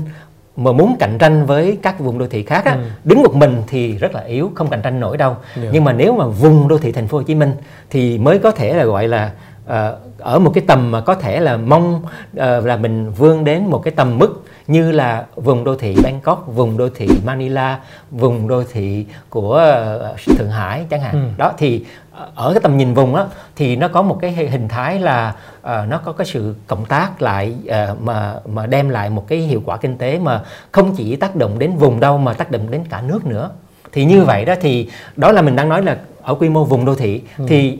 mà 0.57 0.73
muốn 0.73 0.97
cạnh 0.99 1.19
tranh 1.19 1.47
với 1.47 1.79
các 1.83 2.01
vùng 2.01 2.19
đô 2.19 2.27
thị 2.27 2.43
khác 2.43 2.65
á, 2.65 2.73
ừ. 2.73 2.81
đứng 3.05 3.23
một 3.23 3.35
mình 3.35 3.63
thì 3.67 3.99
rất 3.99 4.15
là 4.15 4.21
yếu 4.21 4.51
không 4.55 4.71
cạnh 4.71 4.83
tranh 4.83 5.01
nổi 5.01 5.17
đâu 5.17 5.31
yeah. 5.31 5.57
Dạ. 5.57 5.71
nhưng 5.73 5.85
mà 5.85 5.93
nếu 5.93 6.17
mà 6.17 6.27
vùng 6.27 6.69
đô 6.69 6.79
thị 6.79 6.93
thành 6.93 7.09
phố 7.09 7.19
Hồ 7.19 7.23
Chí 7.23 7.35
Minh 7.35 7.53
thì 7.91 8.19
mới 8.19 8.39
có 8.39 8.51
thể 8.51 8.75
là 8.75 8.85
gọi 8.85 9.09
là 9.09 9.31
uh, 9.65 9.73
ở 10.19 10.39
một 10.39 10.51
cái 10.55 10.65
tầm 10.67 10.91
mà 10.91 11.01
có 11.01 11.15
thể 11.15 11.41
là 11.41 11.57
mong 11.57 12.03
uh, 12.05 12.65
là 12.65 12.77
mình 12.77 13.11
vươn 13.11 13.45
đến 13.45 13.67
một 13.67 13.79
cái 13.79 13.95
tầm 13.97 14.19
mức 14.19 14.45
như 14.66 14.93
là 14.93 15.25
vùng 15.34 15.64
đô 15.64 15.76
thị 15.76 15.96
Bangkok, 16.02 16.46
vùng 16.46 16.76
đô 16.76 16.88
thị 16.88 17.08
Manila, 17.25 17.78
vùng 18.11 18.49
đô 18.49 18.64
thị 18.72 19.06
của 19.31 19.76
uh, 20.12 20.38
Thượng 20.38 20.50
Hải 20.50 20.84
chẳng 20.90 21.00
hạn. 21.00 21.12
Ừ. 21.12 21.28
Đó 21.37 21.52
thì 21.58 21.84
ở 22.34 22.52
cái 22.52 22.61
tầm 22.61 22.76
nhìn 22.76 22.94
vùng 22.94 23.16
đó 23.16 23.26
thì 23.56 23.76
nó 23.76 23.88
có 23.88 24.02
một 24.02 24.19
cái 24.20 24.32
hình 24.32 24.69
thái 24.69 24.99
là 24.99 25.34
uh, 25.61 25.88
nó 25.88 25.99
có 26.05 26.12
cái 26.12 26.26
sự 26.26 26.55
cộng 26.66 26.84
tác 26.84 27.22
lại 27.22 27.55
uh, 27.66 28.00
mà 28.02 28.34
mà 28.46 28.66
đem 28.66 28.88
lại 28.88 29.11
một 29.11 29.28
cái 29.28 29.38
hiệu 29.38 29.62
quả 29.64 29.76
kinh 29.76 29.99
tế 29.99 30.19
mà 30.19 30.40
không 30.72 30.94
chỉ 30.96 31.16
tác 31.16 31.37
động 31.37 31.58
đến 31.58 31.76
vùng 31.76 32.00
đâu 32.00 32.19
mà 32.19 32.34
tác 32.34 32.50
động 32.50 32.70
đến 32.70 32.84
cả 32.90 33.02
nước 33.06 33.26
nữa. 33.26 33.50
Thì 33.93 34.05
như 34.05 34.19
ừ. 34.19 34.25
vậy 34.25 34.44
đó 34.44 34.55
thì 34.61 34.90
đó 35.16 35.32
là 35.32 35.43
mình 35.43 35.56
đang 35.56 35.69
nói 35.69 35.82
là 35.82 35.96
ở 36.22 36.34
quy 36.34 36.49
mô 36.49 36.64
vùng 36.64 36.84
đô 36.84 36.94
thị 36.94 37.22
ừ. 37.38 37.44
thì 37.49 37.78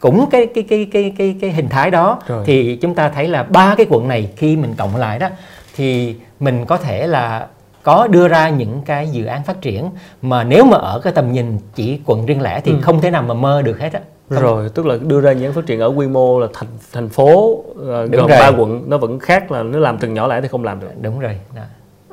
cũng 0.00 0.30
cái 0.30 0.46
cái 0.54 0.64
cái 0.68 0.88
cái 0.92 1.14
cái 1.18 1.36
cái 1.40 1.50
hình 1.50 1.68
thái 1.68 1.90
đó 1.90 2.22
Rồi. 2.26 2.42
thì 2.46 2.76
chúng 2.76 2.94
ta 2.94 3.08
thấy 3.08 3.28
là 3.28 3.42
ba 3.42 3.74
cái 3.74 3.86
quận 3.90 4.08
này 4.08 4.30
khi 4.36 4.56
mình 4.56 4.74
cộng 4.76 4.96
lại 4.96 5.18
đó 5.18 5.28
thì 5.76 6.16
mình 6.40 6.64
có 6.64 6.76
thể 6.76 7.06
là 7.06 7.46
có 7.82 8.06
đưa 8.06 8.28
ra 8.28 8.48
những 8.48 8.82
cái 8.86 9.08
dự 9.08 9.24
án 9.24 9.42
phát 9.44 9.60
triển 9.60 9.90
mà 10.22 10.44
nếu 10.44 10.64
mà 10.64 10.76
ở 10.76 11.00
cái 11.00 11.12
tầm 11.12 11.32
nhìn 11.32 11.58
chỉ 11.74 12.00
quận 12.04 12.26
riêng 12.26 12.42
lẻ 12.42 12.60
thì 12.64 12.72
ừ. 12.72 12.78
không 12.82 13.00
thể 13.00 13.10
nào 13.10 13.22
mà 13.22 13.34
mơ 13.34 13.62
được 13.62 13.80
hết 13.80 13.92
á 13.92 14.00
rồi 14.30 14.68
tức 14.68 14.86
là 14.86 14.96
đưa 15.02 15.20
ra 15.20 15.32
những 15.32 15.52
phát 15.52 15.66
triển 15.66 15.80
ở 15.80 15.86
quy 15.88 16.06
mô 16.06 16.40
là 16.40 16.46
thành 16.54 16.68
thành 16.92 17.08
phố 17.08 17.50
uh, 17.50 17.76
gồm 18.12 18.28
ba 18.28 18.52
quận 18.58 18.82
nó 18.86 18.98
vẫn 18.98 19.18
khác 19.18 19.52
là 19.52 19.62
nó 19.62 19.78
làm 19.78 19.98
từng 19.98 20.14
nhỏ 20.14 20.26
lẻ 20.26 20.40
thì 20.40 20.48
không 20.48 20.64
làm 20.64 20.80
được 20.80 20.88
đúng 21.00 21.20
rồi 21.20 21.38
đó. 21.56 21.62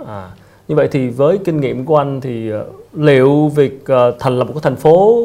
à 0.07 0.29
như 0.67 0.75
vậy 0.75 0.87
thì 0.91 1.09
với 1.09 1.39
kinh 1.45 1.61
nghiệm 1.61 1.85
của 1.85 1.97
anh 1.97 2.21
thì 2.21 2.53
uh, 2.53 2.59
liệu 2.93 3.47
việc 3.47 3.83
uh, 3.83 4.15
thành 4.19 4.39
lập 4.39 4.43
một 4.43 4.53
cái 4.53 4.61
thành 4.63 4.75
phố 4.75 5.23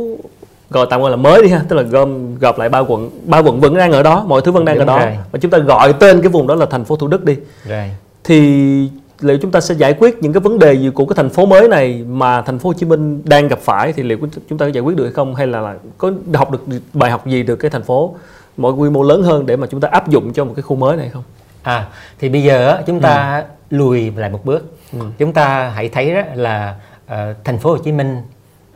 gọi 0.70 0.86
tạm 0.90 1.00
gọi 1.00 1.10
là 1.10 1.16
mới 1.16 1.42
đi 1.42 1.48
ha 1.48 1.62
tức 1.68 1.76
là 1.76 1.82
gom 1.82 2.38
gộp 2.38 2.58
lại 2.58 2.68
ba 2.68 2.78
quận 2.78 3.10
ba 3.24 3.38
quận 3.38 3.60
vẫn 3.60 3.76
đang 3.76 3.92
ở 3.92 4.02
đó 4.02 4.24
mọi 4.26 4.40
thứ 4.42 4.52
vẫn 4.52 4.64
đang 4.64 4.78
Đúng 4.78 4.86
ở 4.86 4.96
đó 4.96 5.04
rồi. 5.04 5.18
và 5.32 5.38
chúng 5.38 5.50
ta 5.50 5.58
gọi 5.58 5.92
tên 5.92 6.22
cái 6.22 6.28
vùng 6.28 6.46
đó 6.46 6.54
là 6.54 6.66
thành 6.66 6.84
phố 6.84 6.96
thủ 6.96 7.08
đức 7.08 7.24
đi 7.24 7.36
rồi. 7.68 7.90
Thì 8.28 8.88
liệu 9.20 9.38
chúng 9.42 9.50
ta 9.50 9.60
sẽ 9.60 9.74
giải 9.74 9.94
quyết 9.98 10.22
những 10.22 10.32
cái 10.32 10.40
vấn 10.40 10.58
đề 10.58 10.72
gì 10.74 10.90
của 10.94 11.06
cái 11.06 11.14
thành 11.16 11.30
phố 11.30 11.46
mới 11.46 11.68
này 11.68 12.04
mà 12.08 12.42
thành 12.42 12.58
phố 12.58 12.68
Hồ 12.68 12.74
Chí 12.74 12.86
Minh 12.86 13.22
đang 13.24 13.48
gặp 13.48 13.58
phải 13.58 13.92
thì 13.92 14.02
liệu 14.02 14.18
chúng 14.48 14.58
ta 14.58 14.66
có 14.66 14.72
giải 14.72 14.82
quyết 14.82 14.96
được 14.96 15.04
hay 15.04 15.12
không 15.12 15.34
hay 15.34 15.46
là, 15.46 15.60
là 15.60 15.74
có 15.98 16.12
học 16.34 16.50
được 16.50 16.80
bài 16.92 17.10
học 17.10 17.26
gì 17.26 17.42
được 17.42 17.56
cái 17.56 17.70
thành 17.70 17.82
phố 17.82 18.14
mọi 18.56 18.72
quy 18.72 18.90
mô 18.90 19.02
lớn 19.02 19.22
hơn 19.22 19.46
để 19.46 19.56
mà 19.56 19.66
chúng 19.66 19.80
ta 19.80 19.88
áp 19.88 20.08
dụng 20.08 20.32
cho 20.32 20.44
một 20.44 20.52
cái 20.56 20.62
khu 20.62 20.76
mới 20.76 20.96
này 20.96 21.08
không? 21.08 21.22
À 21.62 21.88
thì 22.18 22.28
bây 22.28 22.42
giờ 22.42 22.82
chúng 22.86 23.00
ta 23.00 23.44
ừ. 23.70 23.76
lùi 23.76 24.10
lại 24.10 24.30
một 24.30 24.44
bước. 24.44 24.76
Ừ. 24.92 24.98
Chúng 25.18 25.32
ta 25.32 25.68
hãy 25.68 25.88
thấy 25.88 26.14
đó 26.14 26.22
là 26.34 26.74
uh, 27.06 27.36
thành 27.44 27.58
phố 27.58 27.70
Hồ 27.70 27.78
Chí 27.78 27.92
Minh 27.92 28.22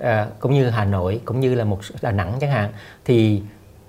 uh, 0.01 0.07
cũng 0.41 0.55
như 0.55 0.71
Hà 0.71 0.85
Nội 0.85 1.21
cũng 1.25 1.41
như 1.41 1.55
là 1.55 1.65
một 1.65 1.79
Đà 2.03 2.11
Nẵng 2.11 2.33
chẳng 2.41 2.51
hạn 2.51 2.71
thì 3.05 3.43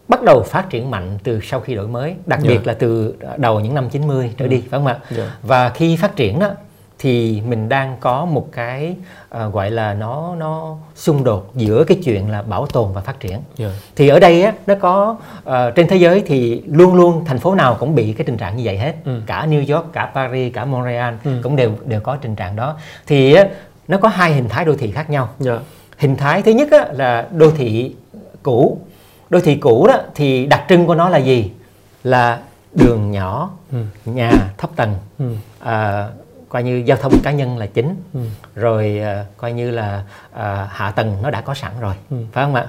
bắt 0.08 0.24
đầu 0.24 0.44
phát 0.44 0.70
triển 0.70 0.92
mạnh 0.92 1.18
từ 1.24 1.40
sau 1.44 1.60
khi 1.60 1.76
đổi 1.76 1.88
mới, 1.88 2.16
đặc 2.26 2.40
yeah. 2.40 2.44
Dạ. 2.44 2.50
biệt 2.50 2.68
là 2.68 2.74
từ 2.74 3.16
đầu 3.38 3.60
những 3.60 3.76
năm 3.76 3.90
90 3.90 4.32
trở 4.38 4.48
đi, 4.48 4.62
phải 4.62 4.70
không 4.80 4.88
ạ? 4.88 5.00
Yeah. 5.10 5.18
Dạ. 5.18 5.36
Và 5.42 5.70
khi 5.70 5.96
phát 5.96 6.16
triển 6.16 6.40
đó 6.40 6.50
thì 7.00 7.42
mình 7.48 7.70
đang 7.70 7.98
có 8.00 8.26
một 8.26 8.48
cái 8.52 8.96
uh, 9.46 9.54
gọi 9.54 9.72
là 9.72 9.94
nó 9.94 10.36
nó 10.36 10.78
xung 10.96 11.24
đột 11.24 11.52
giữa 11.56 11.84
cái 11.84 11.98
chuyện 12.04 12.30
là 12.32 12.42
bảo 12.42 12.66
tồn 12.66 12.94
và 12.94 13.02
phát 13.02 13.20
triển. 13.20 13.32
Yeah. 13.32 13.42
Dạ. 13.58 13.70
Thì 13.96 14.08
ở 14.08 14.20
đây 14.20 14.44
á 14.44 14.54
nó 14.68 14.76
có 14.76 15.16
uh, 15.40 15.76
trên 15.76 15.88
thế 15.88 15.98
giới 15.98 16.24
thì 16.26 16.64
luôn 16.68 16.96
luôn 16.96 17.26
thành 17.26 17.40
phố 17.40 17.56
nào 17.56 17.78
cũng 17.80 17.96
bị 17.96 18.14
cái 18.14 18.26
tình 18.26 18.38
trạng 18.38 18.58
như 18.58 18.64
vậy 18.66 18.78
hết. 18.78 18.94
Ừ. 19.06 19.22
Cả 19.26 19.48
New 19.50 19.76
York, 19.76 19.94
cả 19.94 20.12
Paris, 20.16 20.54
cả 20.54 20.66
Montreal 20.66 21.14
ừ. 21.24 21.32
cũng 21.44 21.56
đều 21.56 21.72
đều 21.86 22.00
có 22.00 22.16
tình 22.16 22.36
trạng 22.36 22.56
đó. 22.56 22.78
Thì 23.08 23.34
á, 23.34 23.48
nó 23.88 23.98
có 23.98 24.08
hai 24.08 24.34
hình 24.34 24.50
thái 24.50 24.66
đô 24.66 24.76
thị 24.76 24.92
khác 24.92 25.10
nhau. 25.10 25.30
Yeah. 25.46 25.62
Hình 25.98 26.16
thái 26.16 26.42
thứ 26.42 26.52
nhất 26.52 26.72
á, 26.72 26.88
là 26.92 27.28
đô 27.32 27.52
thị 27.52 27.96
cũ 28.44 28.78
đô 29.34 29.40
thị 29.40 29.56
cũ 29.56 29.88
đó 29.88 29.98
thì 30.16 30.46
đặc 30.46 30.64
trưng 30.70 30.88
của 30.88 30.96
nó 30.96 31.10
là 31.10 31.18
gì 31.18 31.52
là 32.04 32.40
đường 32.74 33.12
nhỏ 33.12 33.50
ừ. 33.72 33.78
nhà 34.06 34.32
thấp 34.58 34.70
tầng 34.76 34.96
ừ. 35.20 35.26
à, 35.60 36.08
coi 36.50 36.64
như 36.64 36.84
giao 36.86 36.98
thông 36.98 37.14
cá 37.24 37.32
nhân 37.32 37.58
là 37.58 37.66
chính 37.66 37.96
ừ. 38.14 38.20
rồi 38.56 39.00
à, 39.00 39.26
coi 39.38 39.54
như 39.54 39.72
là 39.72 40.04
à, 40.34 40.68
hạ 40.72 40.92
tầng 40.92 41.18
nó 41.22 41.30
đã 41.30 41.42
có 41.42 41.54
sẵn 41.54 41.72
rồi 41.80 41.94
ừ. 42.10 42.18
phải 42.32 42.46
không 42.46 42.56
ạ 42.56 42.68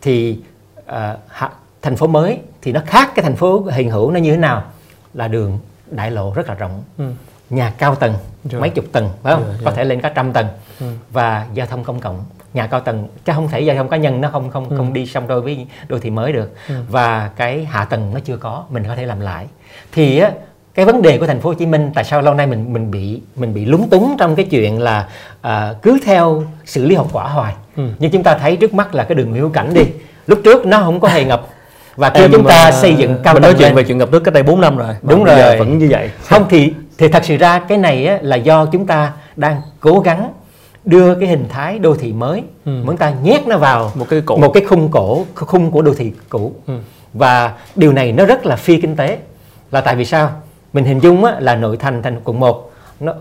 thì 0.00 0.38
à, 0.86 1.16
hạ, 1.28 1.50
thành 1.82 1.96
phố 1.96 2.06
mới 2.06 2.38
thì 2.62 2.72
nó 2.72 2.80
khác 2.86 3.12
cái 3.14 3.22
thành 3.22 3.36
phố 3.36 3.64
hiện 3.72 3.90
hữu 3.90 4.10
nó 4.10 4.18
như 4.20 4.30
thế 4.30 4.36
nào 4.36 4.64
là 5.14 5.28
đường 5.28 5.58
đại 5.90 6.10
lộ 6.10 6.32
rất 6.34 6.48
là 6.48 6.54
rộng 6.54 6.82
ừ. 6.98 7.04
nhà 7.50 7.74
cao 7.78 7.94
tầng 7.94 8.14
rồi. 8.44 8.60
mấy 8.60 8.70
chục 8.70 8.84
tầng 8.92 9.10
phải 9.22 9.34
không 9.34 9.44
rồi, 9.44 9.56
có 9.64 9.70
thể 9.70 9.84
lên 9.84 10.00
cả 10.00 10.12
trăm 10.14 10.32
tầng 10.32 10.46
ừ. 10.80 10.86
và 11.10 11.46
giao 11.54 11.66
thông 11.66 11.84
công 11.84 12.00
cộng 12.00 12.24
nhà 12.54 12.66
cao 12.66 12.80
tầng 12.80 13.08
chứ 13.24 13.32
không 13.34 13.48
thể 13.48 13.60
giao 13.60 13.76
thông 13.76 13.88
cá 13.88 13.96
nhân 13.96 14.20
nó 14.20 14.28
không 14.28 14.50
không 14.50 14.68
ừ. 14.68 14.76
không 14.76 14.92
đi 14.92 15.06
song 15.06 15.28
đôi 15.28 15.40
với 15.40 15.66
đô 15.88 15.98
thị 15.98 16.10
mới 16.10 16.32
được 16.32 16.54
ừ. 16.68 16.74
và 16.88 17.30
cái 17.36 17.64
hạ 17.64 17.84
tầng 17.84 18.10
nó 18.14 18.20
chưa 18.24 18.36
có 18.36 18.64
mình 18.70 18.84
có 18.88 18.96
thể 18.96 19.06
làm 19.06 19.20
lại 19.20 19.46
thì 19.92 20.18
á 20.18 20.30
cái 20.74 20.84
vấn 20.84 21.02
đề 21.02 21.18
của 21.18 21.26
thành 21.26 21.40
phố 21.40 21.48
Hồ 21.50 21.54
Chí 21.54 21.66
Minh 21.66 21.90
tại 21.94 22.04
sao 22.04 22.22
lâu 22.22 22.34
nay 22.34 22.46
mình 22.46 22.72
mình 22.72 22.90
bị 22.90 23.20
mình 23.36 23.54
bị 23.54 23.64
lúng 23.64 23.88
túng 23.88 24.16
trong 24.18 24.36
cái 24.36 24.44
chuyện 24.50 24.80
là 24.80 25.08
à, 25.40 25.74
cứ 25.82 25.98
theo 26.04 26.42
xử 26.64 26.84
lý 26.84 26.94
hậu 26.94 27.08
quả 27.12 27.28
hoài 27.28 27.54
ừ. 27.76 27.82
nhưng 27.98 28.10
chúng 28.10 28.22
ta 28.22 28.38
thấy 28.38 28.56
trước 28.56 28.74
mắt 28.74 28.94
là 28.94 29.04
cái 29.04 29.14
đường 29.14 29.30
Nguyễn 29.30 29.42
Hữu 29.42 29.50
Cảnh 29.50 29.74
đi 29.74 29.82
lúc 30.26 30.40
trước 30.44 30.66
nó 30.66 30.78
không 30.78 31.00
có 31.00 31.08
hề 31.08 31.24
ngập 31.24 31.46
và 31.96 32.10
khi 32.10 32.26
chúng 32.32 32.44
ta 32.44 32.72
xây 32.72 32.94
dựng 32.94 33.16
cao 33.24 33.34
mình 33.34 33.42
nói 33.42 33.54
chuyện 33.58 33.68
lên. 33.68 33.76
về 33.76 33.82
chuyện 33.82 33.98
ngập 33.98 34.10
nước 34.10 34.20
cách 34.20 34.34
đây 34.34 34.42
4 34.42 34.60
năm 34.60 34.76
rồi 34.76 34.94
đúng 35.02 35.24
rồi 35.24 35.58
vẫn 35.58 35.78
như 35.78 35.88
vậy 35.90 36.10
không 36.24 36.46
thì 36.48 36.72
thì 36.98 37.08
thật 37.08 37.24
sự 37.24 37.36
ra 37.36 37.58
cái 37.58 37.78
này 37.78 38.06
á, 38.06 38.18
là 38.22 38.36
do 38.36 38.66
chúng 38.66 38.86
ta 38.86 39.12
đang 39.36 39.60
cố 39.80 40.00
gắng 40.00 40.32
đưa 40.84 41.14
cái 41.14 41.28
hình 41.28 41.44
thái 41.48 41.78
đô 41.78 41.94
thị 41.94 42.12
mới 42.12 42.42
ừ. 42.64 42.82
chúng 42.86 42.96
ta 42.96 43.12
nhét 43.22 43.46
nó 43.46 43.58
vào 43.58 43.92
một 43.94 44.06
cái 44.08 44.20
cổ. 44.26 44.36
một 44.36 44.50
cái 44.54 44.64
khung 44.64 44.90
cổ 44.90 45.24
khung 45.34 45.70
của 45.70 45.82
đô 45.82 45.94
thị 45.94 46.12
cũ 46.28 46.52
ừ. 46.66 46.74
và 47.12 47.54
điều 47.76 47.92
này 47.92 48.12
nó 48.12 48.24
rất 48.24 48.46
là 48.46 48.56
phi 48.56 48.80
kinh 48.80 48.96
tế 48.96 49.18
là 49.70 49.80
tại 49.80 49.96
vì 49.96 50.04
sao 50.04 50.30
mình 50.72 50.84
hình 50.84 50.98
dung 51.00 51.24
á, 51.24 51.36
là 51.40 51.56
nội 51.56 51.76
thành 51.76 52.02
thành 52.02 52.20
quận 52.24 52.40
1 52.40 52.72
nó 53.00 53.14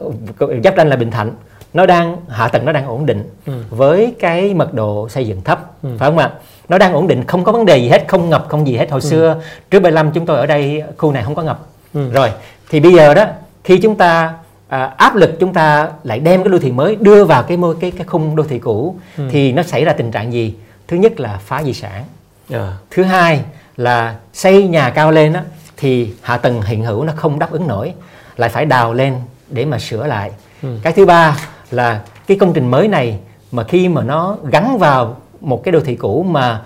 giáp 0.64 0.74
ranh 0.78 0.88
là 0.88 0.96
bình 0.96 1.12
thạnh 1.12 1.32
nó 1.74 1.86
đang 1.86 2.18
hạ 2.30 2.48
tầng 2.48 2.66
nó 2.66 2.72
đang 2.72 2.88
ổn 2.88 3.06
định 3.06 3.24
ừ. 3.46 3.54
với 3.70 4.16
cái 4.20 4.54
mật 4.54 4.74
độ 4.74 5.10
xây 5.10 5.28
dựng 5.28 5.42
thấp 5.42 5.72
ừ. 5.84 5.90
phải 6.00 6.10
không 6.10 6.18
ạ 6.18 6.32
nó 6.70 6.78
đang 6.78 6.94
ổn 6.94 7.08
định 7.08 7.24
không 7.24 7.44
có 7.44 7.52
vấn 7.52 7.66
đề 7.66 7.78
gì 7.78 7.90
hết 7.90 8.06
không 8.08 8.30
ngập 8.30 8.46
không 8.50 8.68
gì 8.68 8.76
hết 8.76 8.92
hồi 8.92 9.02
ừ. 9.04 9.10
xưa 9.10 9.42
trước 9.72 9.80
75 9.80 10.12
chúng 10.12 10.26
tôi 10.26 10.38
ở 10.38 10.46
đây 10.46 10.84
khu 10.98 11.12
này 11.12 11.24
không 11.24 11.36
có 11.36 11.44
ngập 11.44 11.60
ừ. 11.94 12.12
rồi 12.12 12.32
thì 12.70 12.80
bây 12.80 12.94
giờ 12.94 13.14
đó 13.14 13.26
khi 13.64 13.78
chúng 13.78 13.96
ta 13.96 14.34
à, 14.70 14.94
áp 14.98 15.16
lực 15.16 15.40
chúng 15.40 15.54
ta 15.54 15.90
lại 16.04 16.20
đem 16.20 16.44
cái 16.44 16.52
đô 16.52 16.60
thị 16.60 16.72
mới 16.72 16.96
đưa 16.96 17.26
vào 17.26 17.44
cái 17.44 17.58
môi 17.58 17.76
cái 17.80 17.92
cái 17.92 18.06
khung 18.08 18.36
đô 18.36 18.44
thị 18.44 18.60
cũ 18.60 18.96
ừ. 19.18 19.24
thì 19.32 19.52
nó 19.52 19.64
xảy 19.64 19.86
ra 19.86 19.94
tình 19.94 20.12
trạng 20.12 20.34
gì 20.34 20.56
thứ 20.88 20.98
nhất 20.98 21.20
là 21.20 21.40
phá 21.46 21.64
di 21.64 21.74
sản. 21.74 22.04
Dạ. 22.50 22.74
thứ 22.92 23.04
hai 23.04 23.42
là 23.78 24.16
xây 24.34 24.68
nhà 24.68 24.90
cao 24.90 25.12
lên 25.12 25.34
á, 25.34 25.44
thì 25.78 26.14
hạ 26.22 26.38
tầng 26.38 26.62
hiện 26.62 26.84
hữu 26.84 27.04
nó 27.04 27.14
không 27.16 27.40
đáp 27.40 27.52
ứng 27.52 27.68
nổi 27.68 27.94
lại 28.38 28.50
phải 28.50 28.66
đào 28.66 28.94
lên 28.94 29.16
để 29.50 29.66
mà 29.66 29.80
sửa 29.80 30.08
lại 30.08 30.32
ừ. 30.62 30.78
cái 30.84 30.94
thứ 30.94 31.06
ba 31.06 31.38
là 31.72 32.02
cái 32.28 32.38
công 32.38 32.54
trình 32.54 32.72
mới 32.72 32.88
này 32.88 33.20
mà 33.52 33.64
khi 33.64 33.90
mà 33.90 34.04
nó 34.04 34.38
gắn 34.52 34.78
vào 34.78 35.18
một 35.42 35.64
cái 35.64 35.72
đô 35.72 35.80
thị 35.80 35.96
cũ 35.96 36.26
mà 36.30 36.62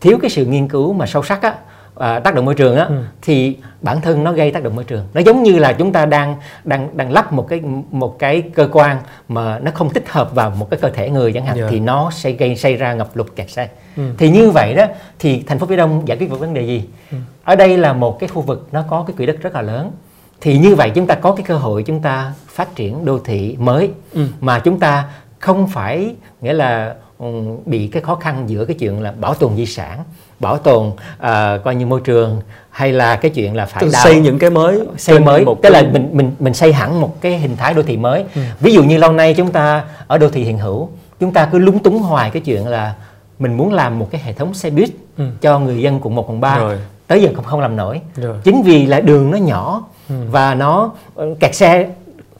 thiếu 0.00 0.18
cái 0.22 0.30
sự 0.30 0.46
nghiên 0.46 0.68
cứu 0.68 0.92
mà 0.92 1.06
sâu 1.06 1.22
sắc 1.22 1.42
á 1.42 1.54
à, 2.02 2.18
tác 2.18 2.34
động 2.34 2.44
môi 2.44 2.54
trường 2.54 2.76
á 2.76 2.84
ừ. 2.84 2.94
thì 3.22 3.56
bản 3.80 4.00
thân 4.00 4.24
nó 4.24 4.32
gây 4.32 4.50
tác 4.50 4.62
động 4.62 4.76
môi 4.76 4.84
trường 4.84 5.06
nó 5.14 5.20
giống 5.20 5.42
như 5.42 5.58
là 5.58 5.72
chúng 5.72 5.92
ta 5.92 6.06
đang 6.06 6.36
đang 6.64 6.96
đang 6.96 7.12
lắp 7.12 7.32
một 7.32 7.48
cái 7.48 7.60
một 7.90 8.18
cái 8.18 8.42
cơ 8.54 8.68
quan 8.72 8.96
mà 9.28 9.58
nó 9.58 9.70
không 9.74 9.92
thích 9.92 10.04
hợp 10.08 10.34
vào 10.34 10.50
một 10.50 10.70
cái 10.70 10.80
cơ 10.80 10.90
thể 10.90 11.10
người 11.10 11.32
chẳng 11.32 11.46
hạn 11.46 11.56
yeah. 11.56 11.66
Dạ. 11.66 11.70
thì 11.70 11.80
nó 11.80 12.10
sẽ 12.10 12.30
gây 12.30 12.56
xảy 12.56 12.76
ra 12.76 12.94
ngập 12.94 13.16
lụt 13.16 13.26
kẹt 13.36 13.50
xe 13.50 13.68
ừ. 13.96 14.02
thì 14.18 14.30
như 14.30 14.50
vậy 14.50 14.74
đó 14.74 14.86
thì 15.18 15.42
thành 15.46 15.58
phố 15.58 15.66
phía 15.66 15.76
đông 15.76 16.02
giải 16.08 16.18
quyết 16.18 16.30
một 16.30 16.36
vấn 16.36 16.54
đề 16.54 16.62
gì 16.62 16.84
ừ. 17.10 17.16
ở 17.44 17.56
đây 17.56 17.78
là 17.78 17.92
một 17.92 18.18
cái 18.18 18.28
khu 18.28 18.42
vực 18.42 18.68
nó 18.72 18.84
có 18.90 19.04
cái 19.06 19.14
quỹ 19.16 19.26
đất 19.26 19.36
rất 19.40 19.54
là 19.54 19.62
lớn 19.62 19.92
thì 20.40 20.58
như 20.58 20.74
vậy 20.74 20.90
chúng 20.94 21.06
ta 21.06 21.14
có 21.14 21.32
cái 21.32 21.44
cơ 21.48 21.56
hội 21.56 21.82
chúng 21.82 22.02
ta 22.02 22.32
phát 22.48 22.74
triển 22.74 23.04
đô 23.04 23.18
thị 23.18 23.56
mới 23.60 23.90
ừ. 24.12 24.26
mà 24.40 24.58
chúng 24.58 24.78
ta 24.78 25.04
không 25.38 25.68
phải 25.68 26.14
nghĩa 26.40 26.52
là 26.52 26.94
um, 27.18 27.58
bị 27.66 27.86
cái 27.86 28.02
khó 28.02 28.14
khăn 28.14 28.44
giữa 28.46 28.64
cái 28.64 28.76
chuyện 28.78 29.02
là 29.02 29.12
bảo 29.12 29.34
tồn 29.34 29.56
di 29.56 29.66
sản 29.66 30.04
bảo 30.42 30.58
tồn 30.58 30.86
uh, 30.86 31.64
coi 31.64 31.74
như 31.74 31.86
môi 31.86 32.00
trường 32.00 32.40
hay 32.70 32.92
là 32.92 33.16
cái 33.16 33.30
chuyện 33.30 33.56
là 33.56 33.66
phải 33.66 33.84
đào, 33.92 34.04
xây 34.04 34.20
những 34.20 34.38
cái 34.38 34.50
mới 34.50 34.80
xây 34.96 35.20
mới 35.20 35.44
tức 35.44 35.54
cái... 35.62 35.72
là 35.72 35.82
mình 35.82 36.08
mình 36.12 36.32
mình 36.38 36.54
xây 36.54 36.72
hẳn 36.72 37.00
một 37.00 37.20
cái 37.20 37.38
hình 37.38 37.56
thái 37.56 37.74
đô 37.74 37.82
thị 37.82 37.96
mới 37.96 38.24
ừ. 38.34 38.40
ví 38.60 38.72
dụ 38.72 38.82
như 38.82 38.98
lâu 38.98 39.12
nay 39.12 39.34
chúng 39.34 39.52
ta 39.52 39.84
ở 40.06 40.18
đô 40.18 40.28
thị 40.28 40.44
hiện 40.44 40.58
hữu 40.58 40.88
chúng 41.20 41.32
ta 41.32 41.48
cứ 41.52 41.58
lúng 41.58 41.78
túng 41.78 41.98
hoài 41.98 42.30
cái 42.30 42.42
chuyện 42.42 42.66
là 42.66 42.94
mình 43.38 43.56
muốn 43.56 43.72
làm 43.72 43.98
một 43.98 44.08
cái 44.10 44.20
hệ 44.24 44.32
thống 44.32 44.54
xe 44.54 44.70
buýt 44.70 44.90
ừ. 45.18 45.24
cho 45.40 45.58
người 45.58 45.82
dân 45.82 46.00
quận 46.02 46.14
1 46.14 46.30
quận 46.30 46.40
3 46.40 46.58
rồi. 46.58 46.78
tới 47.06 47.22
giờ 47.22 47.28
không 47.34 47.44
không 47.44 47.60
làm 47.60 47.76
nổi 47.76 48.00
rồi. 48.16 48.36
chính 48.44 48.62
vì 48.62 48.86
là 48.86 49.00
đường 49.00 49.30
nó 49.30 49.38
nhỏ 49.38 49.84
ừ. 50.08 50.14
và 50.30 50.54
nó 50.54 50.90
ờ, 51.14 51.26
kẹt 51.40 51.54
xe 51.54 51.86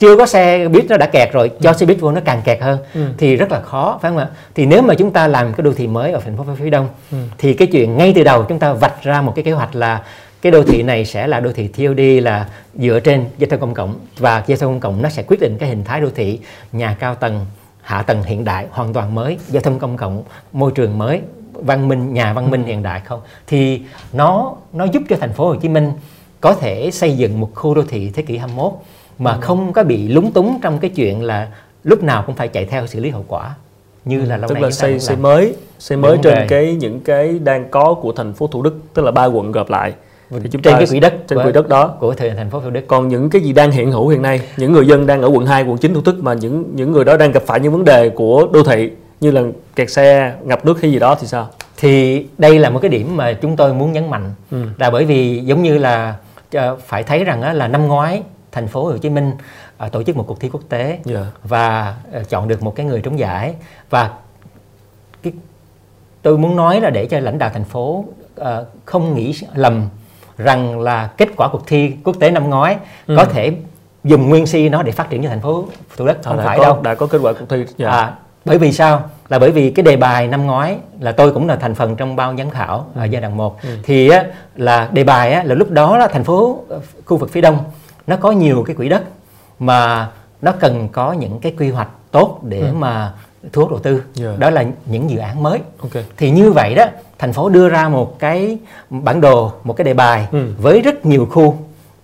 chưa 0.03 0.17
có 0.17 0.25
xe 0.25 0.67
buýt 0.67 0.85
nó 0.89 0.97
đã 0.97 1.05
kẹt 1.05 1.33
rồi 1.33 1.51
cho 1.61 1.69
ừ. 1.69 1.77
xe 1.77 1.85
buýt 1.85 1.99
vô 1.99 2.11
nó 2.11 2.21
càng 2.25 2.41
kẹt 2.41 2.61
hơn 2.61 2.79
ừ. 2.93 3.01
thì 3.17 3.35
rất 3.35 3.51
là 3.51 3.61
khó 3.61 3.99
phải 4.01 4.11
không 4.11 4.17
ạ 4.17 4.27
thì 4.55 4.65
nếu 4.65 4.81
mà 4.81 4.93
chúng 4.95 5.11
ta 5.11 5.27
làm 5.27 5.53
cái 5.53 5.63
đô 5.63 5.73
thị 5.73 5.87
mới 5.87 6.11
ở 6.11 6.19
thành 6.19 6.37
phố 6.37 6.45
phía 6.59 6.69
đông 6.69 6.87
ừ. 7.11 7.17
thì 7.37 7.53
cái 7.53 7.67
chuyện 7.67 7.97
ngay 7.97 8.13
từ 8.15 8.23
đầu 8.23 8.43
chúng 8.43 8.59
ta 8.59 8.73
vạch 8.73 9.03
ra 9.03 9.21
một 9.21 9.33
cái 9.35 9.43
kế 9.43 9.51
hoạch 9.51 9.75
là 9.75 10.01
cái 10.41 10.51
đô 10.51 10.63
thị 10.63 10.83
này 10.83 11.05
sẽ 11.05 11.27
là 11.27 11.39
đô 11.39 11.51
thị 11.51 11.67
TOD 11.67 11.99
là 12.23 12.47
dựa 12.75 12.99
trên 12.99 13.25
giao 13.37 13.49
thông 13.49 13.59
công 13.59 13.73
cộng 13.73 13.95
và 14.17 14.43
giao 14.47 14.57
thông 14.57 14.71
công 14.71 14.79
cộng 14.79 15.01
nó 15.01 15.09
sẽ 15.09 15.23
quyết 15.23 15.39
định 15.39 15.57
cái 15.59 15.69
hình 15.69 15.83
thái 15.83 16.01
đô 16.01 16.09
thị 16.15 16.39
nhà 16.71 16.95
cao 16.99 17.15
tầng 17.15 17.45
hạ 17.81 18.01
tầng 18.01 18.23
hiện 18.23 18.43
đại 18.43 18.65
hoàn 18.71 18.93
toàn 18.93 19.15
mới 19.15 19.37
giao 19.49 19.61
thông 19.61 19.79
công 19.79 19.97
cộng 19.97 20.23
môi 20.53 20.71
trường 20.75 20.97
mới 20.97 21.21
văn 21.53 21.87
minh 21.87 22.13
nhà 22.13 22.33
văn 22.33 22.51
minh 22.51 22.63
ừ. 22.63 22.67
hiện 22.67 22.83
đại 22.83 23.01
không 23.05 23.21
thì 23.47 23.81
nó 24.13 24.53
nó 24.73 24.85
giúp 24.85 25.03
cho 25.09 25.15
thành 25.19 25.33
phố 25.33 25.47
Hồ 25.47 25.55
Chí 25.55 25.69
Minh 25.69 25.91
có 26.41 26.53
thể 26.53 26.91
xây 26.91 27.17
dựng 27.17 27.39
một 27.39 27.49
khu 27.55 27.75
đô 27.75 27.83
thị 27.89 28.11
thế 28.13 28.23
kỷ 28.23 28.37
21 28.37 28.73
mà 29.19 29.37
không 29.41 29.73
có 29.73 29.83
bị 29.83 30.07
lúng 30.07 30.31
túng 30.31 30.59
trong 30.61 30.79
cái 30.79 30.89
chuyện 30.89 31.23
là 31.23 31.47
lúc 31.83 32.03
nào 32.03 32.23
cũng 32.25 32.35
phải 32.35 32.47
chạy 32.47 32.65
theo 32.65 32.87
xử 32.87 32.99
lý 32.99 33.09
hậu 33.09 33.25
quả 33.27 33.55
như 34.05 34.21
là 34.21 34.37
lâu 34.37 34.49
tức 34.49 34.53
nay 34.53 34.63
là 34.63 34.71
xây 34.71 34.99
xây 34.99 35.17
mới 35.17 35.55
xây 35.79 35.97
mới 35.97 36.17
trên 36.23 36.35
rồi. 36.35 36.45
cái 36.49 36.75
những 36.75 36.99
cái 36.99 37.39
đang 37.39 37.69
có 37.69 37.93
của 37.93 38.11
thành 38.11 38.33
phố 38.33 38.47
Thủ 38.47 38.61
Đức 38.61 38.75
tức 38.93 39.05
là 39.05 39.11
ba 39.11 39.25
quận 39.25 39.51
gộp 39.51 39.69
lại. 39.69 39.93
Thì 40.29 40.49
chúng 40.51 40.61
trên 40.61 40.73
ta 40.73 40.79
cái 40.79 40.87
quỹ 40.89 40.99
đất 40.99 41.13
trên 41.27 41.39
quỹ 41.43 41.51
đất 41.51 41.69
đó. 41.69 41.87
của 41.99 42.13
thời 42.13 42.31
thành 42.31 42.49
phố 42.49 42.59
Thủ 42.59 42.69
Đức. 42.69 42.81
Còn 42.87 43.07
những 43.07 43.29
cái 43.29 43.41
gì 43.41 43.53
đang 43.53 43.71
hiện 43.71 43.91
hữu 43.91 44.07
hiện 44.07 44.21
nay 44.21 44.41
những 44.57 44.73
người 44.73 44.87
dân 44.87 45.07
đang 45.07 45.21
ở 45.21 45.27
quận 45.27 45.45
2, 45.45 45.63
quận 45.63 45.77
9 45.77 45.93
Thủ 45.93 46.01
Đức 46.05 46.23
mà 46.23 46.33
những 46.33 46.65
những 46.75 46.91
người 46.91 47.05
đó 47.05 47.17
đang 47.17 47.31
gặp 47.31 47.43
phải 47.45 47.59
những 47.59 47.71
vấn 47.71 47.85
đề 47.85 48.09
của 48.09 48.47
đô 48.53 48.63
thị 48.63 48.91
như 49.19 49.31
là 49.31 49.41
kẹt 49.75 49.91
xe 49.91 50.33
ngập 50.43 50.65
nước 50.65 50.81
hay 50.81 50.91
gì 50.91 50.99
đó 50.99 51.15
thì 51.21 51.27
sao? 51.27 51.49
Thì 51.77 52.25
đây 52.37 52.59
là 52.59 52.69
một 52.69 52.79
cái 52.79 52.89
điểm 52.89 53.17
mà 53.17 53.33
chúng 53.33 53.55
tôi 53.55 53.73
muốn 53.73 53.93
nhấn 53.93 54.09
mạnh. 54.09 54.31
Ừ. 54.51 54.57
là 54.77 54.89
bởi 54.89 55.05
vì 55.05 55.39
giống 55.39 55.63
như 55.63 55.77
là 55.77 56.15
ờ, 56.53 56.77
phải 56.87 57.03
thấy 57.03 57.23
rằng 57.23 57.55
là 57.55 57.67
năm 57.67 57.87
ngoái 57.87 58.23
thành 58.53 58.67
phố 58.67 58.83
Hồ 58.85 58.97
Chí 58.97 59.09
Minh 59.09 59.31
uh, 59.85 59.91
tổ 59.91 60.03
chức 60.03 60.17
một 60.17 60.25
cuộc 60.27 60.39
thi 60.39 60.49
quốc 60.49 60.61
tế 60.69 60.85
yeah. 60.85 61.01
Dạ. 61.05 61.25
và 61.43 61.95
uh, 62.19 62.29
chọn 62.29 62.47
được 62.47 62.63
một 62.63 62.75
cái 62.75 62.85
người 62.85 63.01
trúng 63.01 63.19
giải 63.19 63.55
và 63.89 64.11
cái 65.23 65.33
tôi 66.21 66.37
muốn 66.37 66.55
nói 66.55 66.81
là 66.81 66.89
để 66.89 67.05
cho 67.05 67.19
lãnh 67.19 67.37
đạo 67.37 67.49
thành 67.53 67.63
phố 67.63 68.05
uh, 68.41 68.45
không 68.85 69.15
nghĩ 69.15 69.33
lầm 69.55 69.89
rằng 70.37 70.79
là 70.79 71.09
kết 71.17 71.29
quả 71.37 71.47
cuộc 71.51 71.67
thi 71.67 71.91
quốc 72.03 72.15
tế 72.19 72.31
năm 72.31 72.49
ngoái 72.49 72.77
ừ. 73.07 73.15
có 73.17 73.25
thể 73.25 73.53
dùng 74.03 74.29
nguyên 74.29 74.45
si 74.45 74.69
nó 74.69 74.83
để 74.83 74.91
phát 74.91 75.09
triển 75.09 75.23
cho 75.23 75.29
thành 75.29 75.41
phố 75.41 75.65
Thủ 75.97 76.05
Đức 76.07 76.17
không 76.23 76.39
à, 76.39 76.45
phải 76.45 76.57
có, 76.57 76.63
đâu 76.63 76.81
đã 76.81 76.95
có 76.95 77.07
kết 77.07 77.17
quả 77.21 77.33
cuộc 77.33 77.45
thi 77.49 77.57
yeah. 77.57 77.69
Dạ. 77.77 77.89
à, 77.89 78.13
bởi 78.45 78.57
vì 78.57 78.71
sao 78.71 79.01
là 79.29 79.39
bởi 79.39 79.51
vì 79.51 79.71
cái 79.71 79.83
đề 79.83 79.97
bài 79.97 80.27
năm 80.27 80.45
ngoái 80.45 80.77
là 80.99 81.11
tôi 81.11 81.31
cũng 81.31 81.47
là 81.47 81.55
thành 81.55 81.75
phần 81.75 81.95
trong 81.95 82.15
ban 82.15 82.37
giám 82.37 82.49
khảo 82.49 82.85
ừ. 82.95 83.01
ở 83.01 83.05
giai 83.05 83.21
đoạn 83.21 83.37
1 83.37 83.61
ừ. 83.63 83.69
thì 83.83 84.09
á, 84.09 84.25
là 84.55 84.89
đề 84.91 85.03
bài 85.03 85.33
á, 85.33 85.43
là 85.43 85.55
lúc 85.55 85.71
đó 85.71 85.97
là 85.97 86.07
thành 86.07 86.23
phố 86.23 86.59
khu 87.05 87.17
vực 87.17 87.31
phía 87.31 87.41
đông 87.41 87.57
nó 88.07 88.15
có 88.15 88.31
nhiều 88.31 88.63
cái 88.67 88.75
quỹ 88.75 88.89
đất 88.89 89.03
mà 89.59 90.09
nó 90.41 90.51
cần 90.59 90.89
có 90.91 91.13
những 91.13 91.39
cái 91.39 91.53
quy 91.59 91.69
hoạch 91.69 91.89
tốt 92.11 92.39
để 92.43 92.59
ừ. 92.59 92.73
mà 92.73 93.13
thu 93.53 93.61
hút 93.61 93.71
đầu 93.71 93.79
tư 93.79 93.91
yeah. 93.91 94.03
Dạ. 94.15 94.35
đó 94.37 94.49
là 94.49 94.65
những 94.85 95.09
dự 95.09 95.17
án 95.17 95.43
mới 95.43 95.59
okay. 95.81 96.05
thì 96.17 96.29
như 96.29 96.51
vậy 96.51 96.75
đó 96.75 96.85
thành 97.19 97.33
phố 97.33 97.49
đưa 97.49 97.69
ra 97.69 97.89
một 97.89 98.19
cái 98.19 98.57
bản 98.89 99.21
đồ 99.21 99.51
một 99.63 99.73
cái 99.73 99.85
đề 99.85 99.93
bài 99.93 100.27
ừ. 100.31 100.53
với 100.57 100.81
rất 100.81 101.05
nhiều 101.05 101.27
khu 101.31 101.57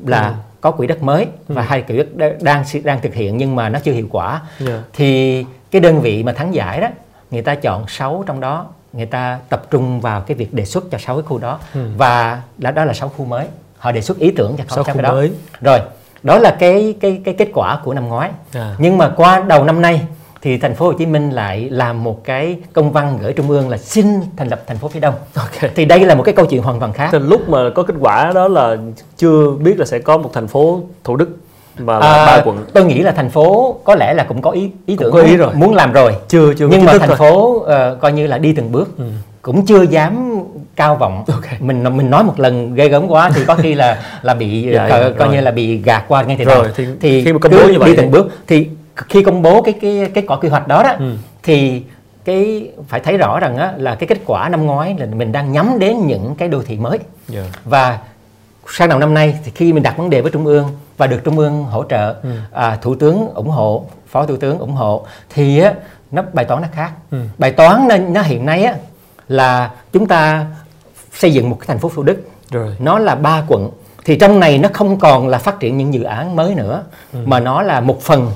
là 0.06 0.28
ừ. 0.28 0.34
có 0.62 0.72
quỹ 0.72 0.88
đất 0.88 1.04
mới 1.04 1.26
ừ. 1.26 1.56
và 1.56 1.62
hai 1.62 1.82
quỹ 1.82 1.98
đất 1.98 2.08
đang 2.42 2.64
đang 2.84 3.02
thực 3.02 3.14
hiện 3.14 3.38
nhưng 3.38 3.56
mà 3.56 3.70
nó 3.70 3.80
chưa 3.80 3.92
hiệu 3.92 4.08
quả 4.12 4.30
yeah. 4.32 4.44
Dạ. 4.60 4.84
thì 4.94 5.46
cái 5.72 5.82
đơn 5.82 6.02
vị 6.02 6.24
mà 6.24 6.34
thắng 6.34 6.54
giải 6.54 6.82
đó 6.82 6.88
người 7.32 7.42
ta 7.42 7.56
chọn 7.56 7.88
6 7.88 8.24
trong 8.28 8.40
đó 8.40 8.66
người 8.94 9.06
ta 9.06 9.40
tập 9.50 9.66
trung 9.72 10.02
vào 10.02 10.22
cái 10.22 10.38
việc 10.38 10.54
đề 10.54 10.66
xuất 10.66 10.84
cho 10.92 10.98
6 10.98 11.16
cái 11.16 11.24
khu 11.24 11.38
đó 11.38 11.60
ừ. 11.74 11.90
và 11.98 12.42
đó, 12.58 12.72
đó 12.72 12.86
là 12.86 12.94
6 12.94 13.10
khu 13.10 13.26
mới 13.26 13.48
họ 13.80 13.92
đề 13.92 14.02
xuất 14.02 14.20
ý 14.20 14.32
tưởng 14.32 14.56
cho 14.58 14.64
sáu 14.68 14.84
cái 14.84 14.96
đó 15.02 15.12
mới. 15.12 15.32
rồi 15.62 15.80
đó 16.24 16.38
là 16.38 16.56
cái 16.60 16.96
cái 17.02 17.22
cái 17.26 17.34
kết 17.34 17.50
quả 17.54 17.80
của 17.84 17.94
năm 17.94 18.08
ngoái 18.08 18.30
à. 18.54 18.76
nhưng 18.78 18.98
mà 18.98 19.14
qua 19.16 19.44
đầu 19.48 19.64
năm 19.64 19.82
nay 19.82 20.02
thì 20.42 20.58
thành 20.58 20.76
phố 20.76 20.86
Hồ 20.86 20.94
Chí 20.94 21.06
Minh 21.06 21.30
lại 21.30 21.70
làm 21.70 22.04
một 22.04 22.24
cái 22.24 22.58
công 22.74 22.92
văn 22.92 23.18
gửi 23.22 23.34
trung 23.34 23.50
ương 23.50 23.70
là 23.70 23.78
xin 23.78 24.08
thành 24.38 24.48
lập 24.48 24.62
thành 24.68 24.78
phố 24.78 24.88
phía 24.88 25.00
Đông. 25.00 25.14
Okay. 25.36 25.72
Thì 25.76 25.86
đây 25.86 26.00
là 26.00 26.16
một 26.16 26.24
cái 26.24 26.36
câu 26.36 26.46
chuyện 26.46 26.64
hoàn 26.64 26.80
toàn 26.80 26.94
khác. 26.94 27.10
Từ 27.12 27.20
lúc 27.20 27.50
mà 27.50 27.58
có 27.76 27.84
kết 27.84 27.96
quả 28.00 28.32
đó 28.36 28.48
là 28.48 28.78
chưa 29.18 29.52
biết 29.52 29.80
là 29.80 29.86
sẽ 29.86 30.00
có 30.00 30.18
một 30.18 30.30
thành 30.34 30.48
phố 30.48 30.82
Thủ 31.04 31.16
Đức 31.16 31.30
và 31.78 32.00
à, 32.00 32.26
ba 32.26 32.42
quận. 32.46 32.66
Tôi 32.74 32.86
nghĩ 32.86 33.00
là 33.02 33.12
thành 33.12 33.30
phố 33.30 33.80
có 33.84 33.96
lẽ 33.96 34.14
là 34.14 34.24
cũng 34.24 34.42
có 34.42 34.52
ý 34.52 34.72
ý 34.86 34.96
tưởng 34.96 35.14
có 35.14 35.22
ý 35.22 35.38
rồi. 35.38 35.54
muốn 35.54 35.76
làm 35.76 35.92
rồi. 35.92 36.16
Chưa 36.28 36.54
chưa. 36.54 36.68
Nhưng 36.72 36.86
mà 36.86 36.98
thành 36.98 37.10
rồi. 37.10 37.18
phố 37.18 37.56
uh, 37.56 38.00
coi 38.02 38.12
như 38.12 38.28
là 38.28 38.38
đi 38.38 38.54
từng 38.54 38.72
bước. 38.72 38.98
Ừ 38.98 39.06
cũng 39.42 39.66
chưa 39.66 39.82
dám 39.82 40.44
cao 40.76 40.96
vọng 40.96 41.24
okay. 41.28 41.56
mình 41.60 41.98
mình 41.98 42.10
nói 42.10 42.24
một 42.24 42.40
lần 42.40 42.76
gây 42.76 42.90
gớm 42.90 43.08
quá 43.08 43.32
thì 43.36 43.46
có 43.46 43.56
khi 43.56 43.76
là 43.76 44.02
là 44.22 44.34
bị 44.34 44.70
dạ, 44.74 44.90
coi, 44.90 45.04
dạ, 45.04 45.10
coi 45.18 45.30
như 45.30 45.42
là 45.42 45.52
bị 45.52 45.78
gạt 45.78 46.06
qua 46.08 46.24
ngay 46.24 46.38
từ 46.40 46.46
đầu 46.46 46.66
thì, 46.76 46.88
thì 47.02 47.26
khi 47.26 47.34
mà 47.34 47.40
công 47.40 47.52
bố 47.52 47.68
như 47.68 47.80
vậy 47.80 47.90
đi 47.90 47.96
từng 47.98 48.12
bước 48.12 48.32
thì 48.48 48.70
khi 48.96 49.24
công 49.24 49.42
bố 49.42 49.62
cái 49.62 49.74
cái 49.82 50.12
kết 50.14 50.24
quả 50.28 50.38
quy 50.38 50.50
hoạch 50.50 50.68
đó 50.68 50.84
đó 50.84 50.96
ừ. 51.00 51.14
thì 51.44 51.84
cái 52.26 52.72
phải 52.88 53.00
thấy 53.00 53.18
rõ 53.18 53.40
rằng 53.40 53.58
á, 53.58 53.74
là 53.78 53.96
cái 53.96 54.08
kết 54.08 54.18
quả 54.26 54.50
năm 54.50 54.66
ngoái 54.66 54.96
là 55.00 55.06
mình 55.06 55.32
đang 55.32 55.52
nhắm 55.52 55.80
đến 55.80 56.08
những 56.08 56.36
cái 56.36 56.50
đô 56.50 56.64
thị 56.64 56.78
mới 56.78 56.98
yeah. 56.98 57.04
Dạ. 57.28 57.60
và 57.66 58.00
sang 58.68 58.90
đầu 58.90 59.00
năm 59.00 59.14
nay 59.14 59.40
thì 59.46 59.52
khi 59.56 59.74
mình 59.74 59.84
đặt 59.84 59.98
vấn 59.98 60.10
đề 60.10 60.22
với 60.22 60.32
trung 60.32 60.46
ương 60.46 60.68
và 60.98 61.08
được 61.08 61.24
trung 61.24 61.38
ương 61.38 61.64
hỗ 61.64 61.84
trợ 61.84 62.16
ừ. 62.24 62.30
à, 62.52 62.78
thủ 62.82 62.96
tướng 62.96 63.30
ủng 63.34 63.50
hộ 63.50 63.86
phó 64.08 64.26
thủ 64.26 64.38
tướng 64.38 64.60
ủng 64.60 64.74
hộ 64.74 65.06
thì 65.30 65.60
á, 65.60 65.74
nó 66.12 66.24
bài 66.34 66.46
toán 66.46 66.62
nó 66.62 66.68
khác 66.72 66.92
ừ. 67.12 67.18
bài 67.38 67.52
toán 67.52 67.88
nó, 67.88 67.98
nó 67.98 68.22
hiện 68.22 68.46
nay 68.46 68.64
á 68.64 68.76
là 69.30 69.72
chúng 69.94 70.08
ta 70.08 70.46
xây 71.14 71.34
dựng 71.34 71.50
một 71.50 71.58
cái 71.60 71.68
thành 71.68 71.80
phố 71.80 71.92
Thủ 71.96 72.04
Đức 72.04 72.18
rồi 72.52 72.76
nó 72.80 73.00
là 73.00 73.16
ba 73.16 73.44
quận 73.48 73.70
thì 74.06 74.18
trong 74.18 74.40
này 74.40 74.58
nó 74.58 74.70
không 74.74 75.00
còn 75.00 75.28
là 75.28 75.38
phát 75.38 75.60
triển 75.60 75.78
những 75.78 75.94
dự 75.94 76.04
án 76.04 76.36
mới 76.36 76.56
nữa 76.56 76.84
ừ. 77.14 77.20
mà 77.26 77.40
nó 77.40 77.62
là 77.62 77.82
một 77.82 78.02
phần 78.02 78.32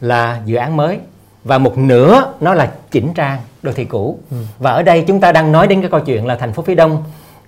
là 0.00 0.40
dự 0.44 0.56
án 0.56 0.76
mới 0.76 0.98
và 1.44 1.58
một 1.58 1.78
nửa 1.78 2.32
nó 2.40 2.54
là 2.54 2.72
chỉnh 2.90 3.14
trang 3.14 3.38
đô 3.62 3.72
thị 3.72 3.84
cũ 3.84 4.18
ừ. 4.30 4.36
và 4.58 4.70
ở 4.70 4.82
đây 4.82 5.04
chúng 5.06 5.20
ta 5.20 5.32
đang 5.32 5.52
nói 5.52 5.66
đến 5.66 5.80
cái 5.80 5.90
câu 5.90 6.00
chuyện 6.00 6.26
là 6.26 6.36
thành 6.36 6.52
phố 6.52 6.62
phía 6.62 6.74
đông 6.74 7.04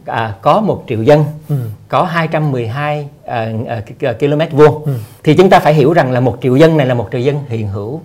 à, 0.07 0.35
có 0.43 0.61
một 0.61 0.85
triệu 0.89 1.03
dân 1.03 1.25
ừ. 1.49 1.57
có 1.89 2.03
212 2.03 3.09
à, 3.27 3.49
à, 3.69 4.13
km 4.21 4.57
vuông 4.57 4.85
ừ. 4.85 4.93
thì 5.25 5.35
chúng 5.35 5.51
ta 5.51 5.61
phải 5.61 5.75
hiểu 5.75 5.93
rằng 5.93 6.13
là 6.13 6.21
một 6.21 6.39
triệu 6.43 6.57
dân 6.57 6.77
này 6.77 6.87
là 6.87 6.95
một 6.95 7.09
triệu 7.13 7.21
dân 7.21 7.39
hiện 7.49 7.69
hữu 7.69 8.01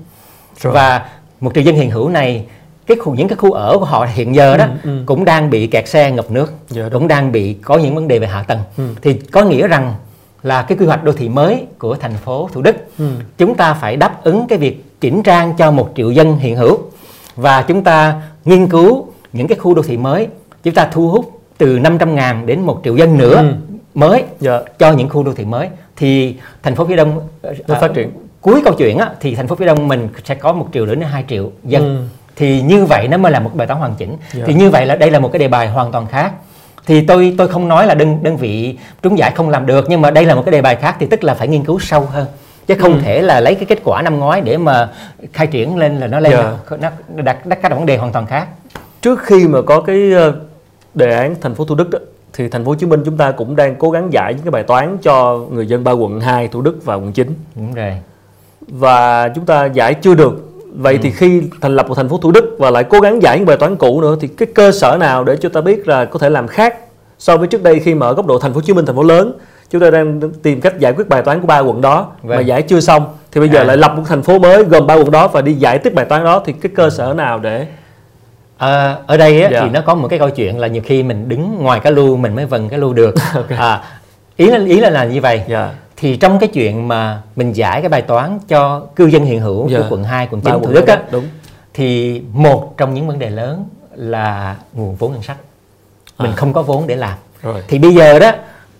Rồi. 0.62 0.74
và 0.74 1.06
một 1.40 1.52
triệu 1.56 1.64
dân 1.64 1.76
hiện 1.76 1.92
hữu 1.92 2.10
này 2.10 2.46
cái 2.88 2.98
khu 2.98 3.16
những 3.16 3.28
cái 3.28 3.36
khu 3.36 3.52
ở 3.52 3.78
của 3.80 3.86
họ 3.86 4.08
hiện 4.14 4.36
giờ 4.36 4.58
đó 4.58 4.66
ừ, 4.84 4.90
ừ. 4.90 5.04
cũng 5.06 5.26
đang 5.26 5.50
bị 5.50 5.68
kẹt 5.68 5.88
xe 5.88 6.12
ngập 6.12 6.32
nước 6.32 6.54
dạ, 6.70 6.90
cũng 6.92 7.08
đang 7.08 7.32
bị 7.32 7.54
có 7.54 7.78
những 7.78 7.96
vấn 7.96 8.08
đề 8.08 8.20
về 8.20 8.28
hạ 8.28 8.44
tầng 8.44 8.60
ừ. 8.78 8.84
thì 9.02 9.14
có 9.14 9.44
nghĩa 9.44 9.68
rằng 9.68 9.94
là 10.44 10.62
cái 10.62 10.78
quy 10.78 10.86
hoạch 10.86 11.04
đô 11.04 11.12
thị 11.12 11.30
mới 11.30 11.66
của 11.78 11.96
thành 11.96 12.14
phố 12.14 12.50
Thủ 12.54 12.62
Đức 12.62 12.76
ừ. 12.98 13.10
chúng 13.38 13.56
ta 13.56 13.74
phải 13.74 13.98
đáp 13.98 14.24
ứng 14.24 14.48
cái 14.48 14.58
việc 14.58 14.86
chỉnh 15.02 15.24
trang 15.24 15.54
cho 15.58 15.72
một 15.72 15.92
triệu 15.96 16.12
dân 16.12 16.38
hiện 16.38 16.56
hữu 16.56 16.80
và 17.36 17.62
chúng 17.62 17.84
ta 17.84 18.22
nghiên 18.46 18.68
cứu 18.68 19.08
những 19.34 19.48
cái 19.48 19.58
khu 19.58 19.74
đô 19.74 19.82
thị 19.82 19.98
mới 19.98 20.28
chúng 20.64 20.74
ta 20.74 20.90
thu 20.92 21.10
hút 21.10 21.42
từ 21.58 21.80
500 21.80 22.16
ngàn 22.16 22.46
đến 22.46 22.62
một 22.62 22.82
triệu 22.84 22.96
dân 22.96 23.18
nữa 23.18 23.36
ừ. 23.36 23.54
mới 23.94 24.24
dạ. 24.40 24.60
cho 24.80 24.92
những 24.92 25.10
khu 25.10 25.24
đô 25.24 25.34
thị 25.34 25.46
mới 25.46 25.70
thì 25.96 26.36
thành 26.64 26.76
phố 26.76 26.86
phía 26.86 26.96
đông 26.96 27.22
à, 27.42 27.80
phát 27.82 27.92
triển 27.94 28.12
cuối 28.42 28.62
câu 28.66 28.74
chuyện 28.78 28.98
á, 28.98 29.10
thì 29.20 29.36
thành 29.36 29.48
phố 29.48 29.56
phía 29.56 29.66
đông 29.66 29.88
mình 29.88 30.10
sẽ 30.24 30.36
có 30.36 30.54
một 30.54 30.68
triệu 30.74 30.86
đến 30.86 31.02
hai 31.02 31.24
triệu 31.28 31.52
dân 31.64 31.84
ừ 31.84 32.04
thì 32.36 32.62
như 32.62 32.86
vậy 32.86 33.08
nó 33.08 33.18
mới 33.18 33.32
là 33.32 33.40
một 33.40 33.52
bài 33.54 33.68
toán 33.68 33.80
hoàn 33.80 33.96
chỉnh 33.96 34.10
yeah. 34.10 34.34
Dạ. 34.34 34.44
thì 34.48 34.54
như 34.54 34.70
vậy 34.70 34.86
là 34.86 34.96
đây 34.96 35.12
là 35.12 35.20
một 35.20 35.32
cái 35.32 35.40
đề 35.40 35.48
bài 35.48 35.68
hoàn 35.68 35.92
toàn 35.92 36.08
khác 36.08 36.32
thì 36.86 37.02
tôi 37.02 37.36
tôi 37.38 37.48
không 37.48 37.68
nói 37.68 37.88
là 37.88 37.94
đơn 37.94 38.24
đơn 38.24 38.38
vị 38.38 38.78
trúng 39.02 39.18
giải 39.18 39.32
không 39.36 39.50
làm 39.50 39.66
được 39.66 39.86
nhưng 39.90 40.02
mà 40.02 40.12
đây 40.12 40.26
là 40.26 40.36
một 40.36 40.44
cái 40.46 40.52
đề 40.52 40.62
bài 40.62 40.76
khác 40.76 40.96
thì 41.00 41.06
tức 41.06 41.24
là 41.24 41.34
phải 41.34 41.48
nghiên 41.48 41.64
cứu 41.64 41.80
sâu 41.80 42.02
hơn 42.02 42.26
chứ 42.68 42.76
không 42.76 42.94
ừ. 42.94 43.00
thể 43.04 43.22
là 43.22 43.40
lấy 43.40 43.56
cái 43.56 43.66
kết 43.66 43.80
quả 43.84 44.02
năm 44.02 44.20
ngoái 44.20 44.42
để 44.42 44.58
mà 44.58 44.90
khai 45.34 45.48
triển 45.48 45.78
lên 45.78 46.00
là 46.00 46.08
nó 46.08 46.20
lên 46.20 46.32
yeah. 46.32 46.46
Dạ. 46.72 46.78
nó, 46.82 46.90
đặt 47.22 47.46
đặt 47.46 47.60
các 47.62 47.72
vấn 47.72 47.86
đề 47.86 47.98
hoàn 47.98 48.12
toàn 48.12 48.26
khác 48.26 48.48
trước 49.02 49.20
khi 49.24 49.48
mà 49.48 49.62
có 49.62 49.82
cái 49.82 50.12
ờ, 50.14 50.34
đề 50.94 51.16
án 51.16 51.36
thành 51.42 51.56
phố 51.56 51.66
Thủ 51.66 51.76
Đức 51.76 51.90
đó, 51.90 52.00
thì 52.34 52.50
thành 52.50 52.66
phố 52.66 52.72
Hồ 52.72 52.76
Chí 52.76 52.86
Minh 52.86 53.02
chúng 53.06 53.18
ta 53.18 53.32
cũng 53.32 53.56
đang 53.56 53.76
cố 53.76 53.92
gắng 53.92 54.14
giải 54.14 54.34
những 54.34 54.44
cái 54.44 54.52
bài 54.52 54.64
toán 54.64 54.98
cho 55.02 55.38
người 55.52 55.68
dân 55.68 55.84
ba 55.84 55.92
quận 55.92 56.20
2, 56.20 56.48
Thủ 56.48 56.62
Đức 56.62 56.86
và 56.86 56.96
quận 56.96 57.14
9. 57.14 57.34
Đúng 57.56 57.74
rồi. 57.74 57.94
Và 58.68 59.30
chúng 59.30 59.46
ta 59.46 59.66
giải 59.66 59.94
chưa 59.94 60.16
được. 60.16 60.55
Vậy 60.78 60.94
ừ. 60.94 61.00
thì 61.04 61.12
khi 61.12 61.42
thành 61.62 61.76
lập 61.76 61.88
một 61.88 61.96
thành 61.96 62.10
phố 62.10 62.18
Thủ 62.18 62.32
Đức 62.32 62.56
và 62.60 62.72
lại 62.72 62.84
cố 62.84 63.00
gắng 63.00 63.22
giải 63.22 63.38
những 63.38 63.46
bài 63.46 63.58
toán 63.58 63.76
cũ 63.76 64.02
nữa 64.02 64.16
thì 64.22 64.28
cái 64.28 64.48
cơ 64.56 64.72
sở 64.72 64.98
nào 65.00 65.24
để 65.24 65.38
cho 65.38 65.50
ta 65.50 65.62
biết 65.62 65.88
là 65.88 66.06
có 66.06 66.20
thể 66.20 66.30
làm 66.30 66.48
khác 66.48 66.76
so 67.20 67.38
với 67.38 67.48
trước 67.48 67.64
đây 67.64 67.80
khi 67.80 67.96
mà 67.96 68.06
ở 68.06 68.14
góc 68.14 68.26
độ 68.26 68.40
thành 68.40 68.52
phố 68.54 68.56
Hồ 68.56 68.62
Chí 68.62 68.74
Minh 68.74 68.86
thành 68.86 68.96
phố 68.96 69.04
lớn 69.04 69.34
chúng 69.70 69.82
ta 69.82 69.90
đang 69.90 70.22
tìm 70.44 70.62
cách 70.62 70.80
giải 70.80 70.94
quyết 70.94 71.10
bài 71.10 71.22
toán 71.22 71.42
của 71.42 71.48
ba 71.48 71.60
quận 71.60 71.82
đó 71.82 72.12
vâng. 72.22 72.38
mà 72.38 72.42
giải 72.42 72.62
chưa 72.62 72.80
xong 72.80 73.06
thì 73.32 73.40
bây 73.40 73.50
giờ 73.50 73.60
à. 73.60 73.64
lại 73.64 73.78
lập 73.78 73.94
một 73.98 74.04
thành 74.08 74.22
phố 74.22 74.40
mới 74.40 74.64
gồm 74.64 74.88
ba 74.88 74.94
quận 74.94 75.12
đó 75.12 75.28
và 75.28 75.42
đi 75.42 75.54
giải 75.54 75.78
tiếp 75.78 75.94
bài 75.94 76.06
toán 76.06 76.24
đó 76.24 76.42
thì 76.46 76.54
cái 76.54 76.72
cơ 76.76 76.90
sở 76.90 77.14
nào 77.14 77.40
để 77.40 77.68
À, 78.58 78.96
ở 79.08 79.18
đây 79.18 79.42
á, 79.42 79.50
dạ. 79.52 79.62
thì 79.62 79.70
nó 79.70 79.82
có 79.82 79.96
một 79.96 80.08
cái 80.08 80.20
câu 80.20 80.30
chuyện 80.30 80.60
là 80.60 80.68
nhiều 80.68 80.82
khi 80.86 81.04
mình 81.04 81.30
đứng 81.30 81.58
ngoài 81.64 81.80
cái 81.80 81.92
lu 81.92 82.18
mình 82.18 82.36
mới 82.36 82.46
vần 82.46 82.70
cái 82.70 82.80
lu 82.80 82.94
được 82.94 83.16
okay. 83.34 83.58
à, 83.58 83.84
ý 84.38 84.48
là 84.48 84.60
ý 84.66 84.80
là 84.80 84.90
là 84.90 85.06
như 85.06 85.22
vậy 85.22 85.42
dạ. 85.48 85.74
Thì 85.98 86.18
trong 86.18 86.40
cái 86.40 86.50
chuyện 86.54 86.88
mà 86.88 87.22
mình 87.36 87.54
giải 87.54 87.82
cái 87.82 87.90
bài 87.90 88.02
toán 88.02 88.40
cho 88.48 88.88
cư 88.96 89.06
dân 89.06 89.26
hiện 89.26 89.40
hữu 89.40 89.70
dạ. 89.70 89.80
của 89.80 89.86
quận 89.90 90.04
2, 90.04 90.28
quận 90.32 90.42
9, 90.42 90.54
Thủ 90.54 90.74
Đức 90.74 90.88
á, 90.88 91.00
đúng. 91.12 91.26
thì 91.74 92.22
một 92.34 92.74
trong 92.78 92.94
những 92.94 93.08
vấn 93.08 93.20
đề 93.20 93.30
lớn 93.30 93.66
là 93.96 94.56
nguồn 94.74 94.96
vốn 94.96 95.12
ngân 95.12 95.24
sách 95.24 95.38
mình 96.18 96.32
à. 96.32 96.36
không 96.36 96.54
có 96.54 96.62
vốn 96.62 96.88
để 96.88 96.96
làm 96.96 97.18
Rồi. 97.42 97.64
thì 97.68 97.80
bây 97.80 97.94
giờ 97.94 98.20
đó 98.20 98.32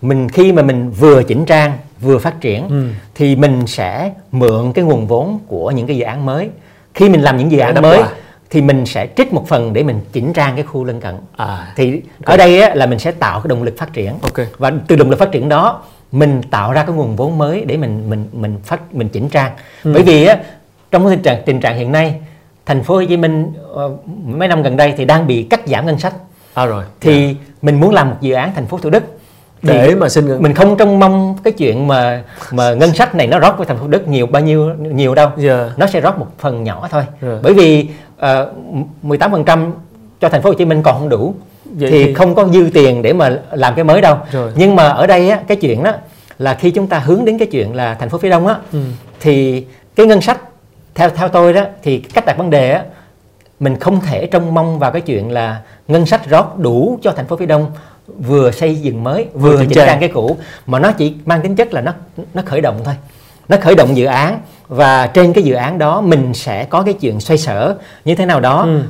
mình 0.02 0.28
khi 0.28 0.52
mà 0.52 0.62
mình 0.62 0.90
vừa 0.90 1.22
chỉnh 1.22 1.44
trang 1.44 1.78
vừa 2.00 2.18
phát 2.18 2.40
triển 2.40 2.68
ừ. 2.68 2.88
thì 3.14 3.36
mình 3.36 3.66
sẽ 3.66 4.12
mượn 4.32 4.72
cái 4.72 4.84
nguồn 4.84 5.06
vốn 5.06 5.38
của 5.46 5.70
những 5.70 5.86
cái 5.86 5.96
dự 5.96 6.04
án 6.04 6.26
mới 6.26 6.50
khi 6.94 7.08
mình 7.08 7.22
làm 7.22 7.36
những 7.36 7.52
dự 7.52 7.58
án 7.58 7.82
mới 7.82 8.02
thì 8.50 8.62
mình 8.62 8.86
sẽ 8.86 9.08
trích 9.16 9.32
một 9.32 9.48
phần 9.48 9.72
để 9.72 9.82
mình 9.82 10.00
chỉnh 10.12 10.32
trang 10.32 10.54
cái 10.54 10.64
khu 10.64 10.84
lân 10.84 11.00
cận 11.00 11.14
à, 11.36 11.72
thì 11.76 11.90
okay. 11.90 12.02
ở 12.24 12.36
đây 12.36 12.60
á, 12.60 12.74
là 12.74 12.86
mình 12.86 12.98
sẽ 12.98 13.10
tạo 13.10 13.40
cái 13.40 13.48
động 13.48 13.62
lực 13.62 13.74
phát 13.78 13.92
triển 13.92 14.14
okay. 14.22 14.46
và 14.58 14.72
từ 14.86 14.96
động 14.96 15.10
lực 15.10 15.18
phát 15.18 15.32
triển 15.32 15.48
đó 15.48 15.82
mình 16.18 16.42
tạo 16.50 16.72
ra 16.72 16.84
cái 16.84 16.96
nguồn 16.96 17.16
vốn 17.16 17.38
mới 17.38 17.64
để 17.64 17.76
mình 17.76 18.10
mình 18.10 18.28
mình 18.32 18.58
phát 18.64 18.94
mình 18.94 19.08
chỉnh 19.08 19.28
trang 19.28 19.52
ừ. 19.84 19.92
bởi 19.94 20.02
vì 20.02 20.26
á, 20.26 20.36
trong 20.90 21.06
cái 21.06 21.16
tình 21.16 21.22
trạng 21.22 21.42
tình 21.46 21.60
trạng 21.60 21.78
hiện 21.78 21.92
nay 21.92 22.14
thành 22.66 22.82
phố 22.82 22.94
Hồ 22.94 23.04
Chí 23.08 23.16
Minh 23.16 23.52
uh, 23.86 24.08
mấy 24.26 24.48
năm 24.48 24.62
gần 24.62 24.76
đây 24.76 24.94
thì 24.96 25.04
đang 25.04 25.26
bị 25.26 25.42
cắt 25.42 25.60
giảm 25.66 25.86
ngân 25.86 25.98
sách 25.98 26.14
à, 26.54 26.66
rồi 26.66 26.84
thì 27.00 27.24
yeah. 27.24 27.36
Dạ. 27.36 27.52
mình 27.62 27.80
muốn 27.80 27.94
làm 27.94 28.10
một 28.10 28.16
dự 28.20 28.34
án 28.34 28.52
thành 28.54 28.66
phố 28.66 28.78
Thủ 28.78 28.90
Đức 28.90 29.02
để 29.62 29.94
mà 29.94 30.08
xin 30.08 30.26
ngân 30.26 30.42
mình 30.42 30.54
không 30.54 30.76
trông 30.76 30.98
mong 30.98 31.36
cái 31.44 31.52
chuyện 31.52 31.86
mà 31.88 32.22
mà 32.52 32.74
ngân 32.74 32.94
sách 32.94 33.14
này 33.14 33.26
nó 33.26 33.38
rót 33.38 33.54
với 33.58 33.66
thành 33.66 33.78
phố 33.78 33.86
Đức 33.86 34.08
nhiều 34.08 34.26
bao 34.26 34.42
nhiêu 34.42 34.74
nhiều 34.78 35.14
đâu 35.14 35.28
yeah. 35.28 35.38
Dạ. 35.38 35.70
nó 35.76 35.86
sẽ 35.86 36.00
rót 36.00 36.18
một 36.18 36.26
phần 36.38 36.64
nhỏ 36.64 36.88
thôi 36.90 37.02
yeah. 37.02 37.34
Dạ. 37.34 37.38
bởi 37.42 37.54
vì 37.54 37.88
uh, 38.16 39.12
18% 39.20 39.70
cho 40.20 40.28
thành 40.28 40.42
phố 40.42 40.50
Hồ 40.50 40.54
Chí 40.54 40.64
Minh 40.64 40.82
còn 40.82 40.98
không 40.98 41.08
đủ 41.08 41.34
Vậy 41.78 41.90
thì, 41.90 42.04
thì 42.04 42.14
không 42.14 42.34
có 42.34 42.48
dư 42.48 42.70
tiền 42.74 43.02
để 43.02 43.12
mà 43.12 43.38
làm 43.52 43.74
cái 43.74 43.84
mới 43.84 44.00
đâu 44.00 44.16
rồi. 44.32 44.52
nhưng 44.56 44.76
mà 44.76 44.88
ở 44.88 45.06
đây 45.06 45.30
á, 45.30 45.40
cái 45.48 45.56
chuyện 45.56 45.82
đó 45.82 45.92
là 46.38 46.54
khi 46.54 46.70
chúng 46.70 46.86
ta 46.86 46.98
hướng 46.98 47.24
đến 47.24 47.38
cái 47.38 47.48
chuyện 47.50 47.74
là 47.74 47.94
thành 47.94 48.08
phố 48.08 48.18
phía 48.18 48.30
đông 48.30 48.46
á 48.46 48.56
ừ. 48.72 48.78
thì 49.20 49.64
cái 49.96 50.06
ngân 50.06 50.20
sách 50.20 50.40
theo 50.94 51.10
theo 51.10 51.28
tôi 51.28 51.52
đó 51.52 51.64
thì 51.82 51.98
cách 51.98 52.26
đặt 52.26 52.38
vấn 52.38 52.50
đề 52.50 52.70
á 52.70 52.82
mình 53.60 53.76
không 53.80 54.00
thể 54.00 54.26
trông 54.26 54.54
mong 54.54 54.78
vào 54.78 54.90
cái 54.90 55.00
chuyện 55.00 55.30
là 55.30 55.60
ngân 55.88 56.06
sách 56.06 56.30
rót 56.30 56.58
đủ 56.58 56.98
cho 57.02 57.12
thành 57.12 57.26
phố 57.26 57.36
phía 57.36 57.46
đông 57.46 57.70
vừa 58.06 58.50
xây 58.50 58.74
dựng 58.74 59.04
mới 59.04 59.26
vừa 59.34 59.56
chỉnh 59.58 59.70
trang 59.70 60.00
cái 60.00 60.08
cũ 60.08 60.36
mà 60.66 60.78
nó 60.78 60.92
chỉ 60.92 61.14
mang 61.24 61.42
tính 61.42 61.56
chất 61.56 61.74
là 61.74 61.80
nó 61.80 61.92
nó 62.34 62.42
khởi 62.46 62.60
động 62.60 62.80
thôi 62.84 62.94
nó 63.48 63.56
khởi 63.60 63.74
động 63.74 63.96
dự 63.96 64.04
án 64.04 64.40
và 64.68 65.06
trên 65.06 65.32
cái 65.32 65.44
dự 65.44 65.54
án 65.54 65.78
đó 65.78 66.00
mình 66.00 66.34
sẽ 66.34 66.64
có 66.64 66.82
cái 66.82 66.94
chuyện 66.94 67.20
xoay 67.20 67.38
sở 67.38 67.76
như 68.04 68.14
thế 68.14 68.26
nào 68.26 68.40
đó 68.40 68.62
ừ. 68.62 68.82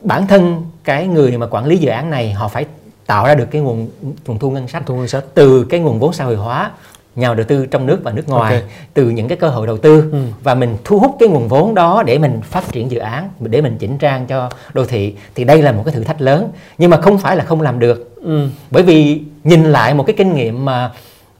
bản 0.00 0.26
thân 0.26 0.62
cái 0.84 1.06
người 1.06 1.38
mà 1.38 1.46
quản 1.46 1.66
lý 1.66 1.76
dự 1.76 1.88
án 1.88 2.10
này 2.10 2.32
họ 2.32 2.48
phải 2.48 2.64
tạo 3.06 3.26
ra 3.26 3.34
được 3.34 3.46
cái 3.50 3.60
nguồn 3.62 3.88
nguồn 4.26 4.38
thu 4.38 4.50
ngân 4.50 4.68
sách, 4.68 4.82
thu 4.86 4.96
ngân 4.96 5.08
sách 5.08 5.24
từ 5.34 5.64
cái 5.64 5.80
nguồn 5.80 5.98
vốn 5.98 6.12
xã 6.12 6.24
hội 6.24 6.36
hóa 6.36 6.70
nhà 7.16 7.34
đầu 7.34 7.46
tư 7.48 7.66
trong 7.66 7.86
nước 7.86 8.00
và 8.02 8.12
nước 8.12 8.28
ngoài 8.28 8.54
okay. 8.54 8.68
từ 8.94 9.10
những 9.10 9.28
cái 9.28 9.38
cơ 9.38 9.48
hội 9.48 9.66
đầu 9.66 9.78
tư 9.78 10.04
ừ. 10.12 10.18
và 10.42 10.54
mình 10.54 10.76
thu 10.84 10.98
hút 10.98 11.16
cái 11.20 11.28
nguồn 11.28 11.48
vốn 11.48 11.74
đó 11.74 12.02
để 12.06 12.18
mình 12.18 12.40
phát 12.42 12.72
triển 12.72 12.90
dự 12.90 12.98
án 12.98 13.28
để 13.40 13.60
mình 13.60 13.76
chỉnh 13.78 13.98
trang 13.98 14.26
cho 14.26 14.50
đô 14.72 14.84
thị 14.84 15.14
thì 15.34 15.44
đây 15.44 15.62
là 15.62 15.72
một 15.72 15.82
cái 15.84 15.94
thử 15.94 16.04
thách 16.04 16.20
lớn 16.20 16.48
nhưng 16.78 16.90
mà 16.90 17.00
không 17.00 17.18
phải 17.18 17.36
là 17.36 17.44
không 17.44 17.60
làm 17.60 17.78
được 17.78 18.16
ừ. 18.22 18.48
bởi 18.70 18.82
vì 18.82 19.20
nhìn 19.44 19.64
lại 19.64 19.94
một 19.94 20.06
cái 20.06 20.14
kinh 20.18 20.34
nghiệm 20.34 20.64
mà 20.64 20.90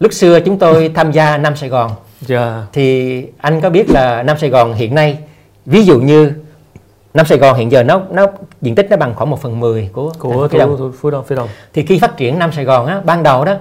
lúc 0.00 0.12
xưa 0.12 0.40
chúng 0.40 0.58
tôi 0.58 0.90
tham 0.94 1.12
gia 1.12 1.38
Nam 1.38 1.56
Sài 1.56 1.68
Gòn 1.68 1.88
yeah. 1.88 2.28
Dạ. 2.28 2.62
thì 2.72 3.22
anh 3.38 3.60
có 3.60 3.70
biết 3.70 3.90
là 3.90 4.22
Nam 4.22 4.38
Sài 4.38 4.50
Gòn 4.50 4.74
hiện 4.74 4.94
nay 4.94 5.18
ví 5.66 5.84
dụ 5.84 6.00
như 6.00 6.32
Nam 7.14 7.26
Sài 7.26 7.38
Gòn 7.38 7.58
hiện 7.58 7.70
giờ 7.70 7.82
nó 7.82 8.02
nó 8.10 8.26
diện 8.64 8.74
tích 8.74 8.86
nó 8.90 8.96
bằng 8.96 9.14
khoảng 9.14 9.30
1 9.30 9.42
phần 9.42 9.60
10 9.60 9.90
của 9.92 10.12
của 10.18 10.48
phía 10.48 10.58
đông. 10.58 10.92
Phía 11.02 11.10
đông 11.10 11.24
phía 11.24 11.36
đông 11.36 11.48
thì 11.72 11.86
khi 11.86 11.98
phát 11.98 12.16
triển 12.16 12.38
Nam 12.38 12.52
Sài 12.52 12.64
Gòn 12.64 12.86
á 12.86 13.00
ban 13.04 13.22
đầu 13.22 13.44
đó 13.44 13.54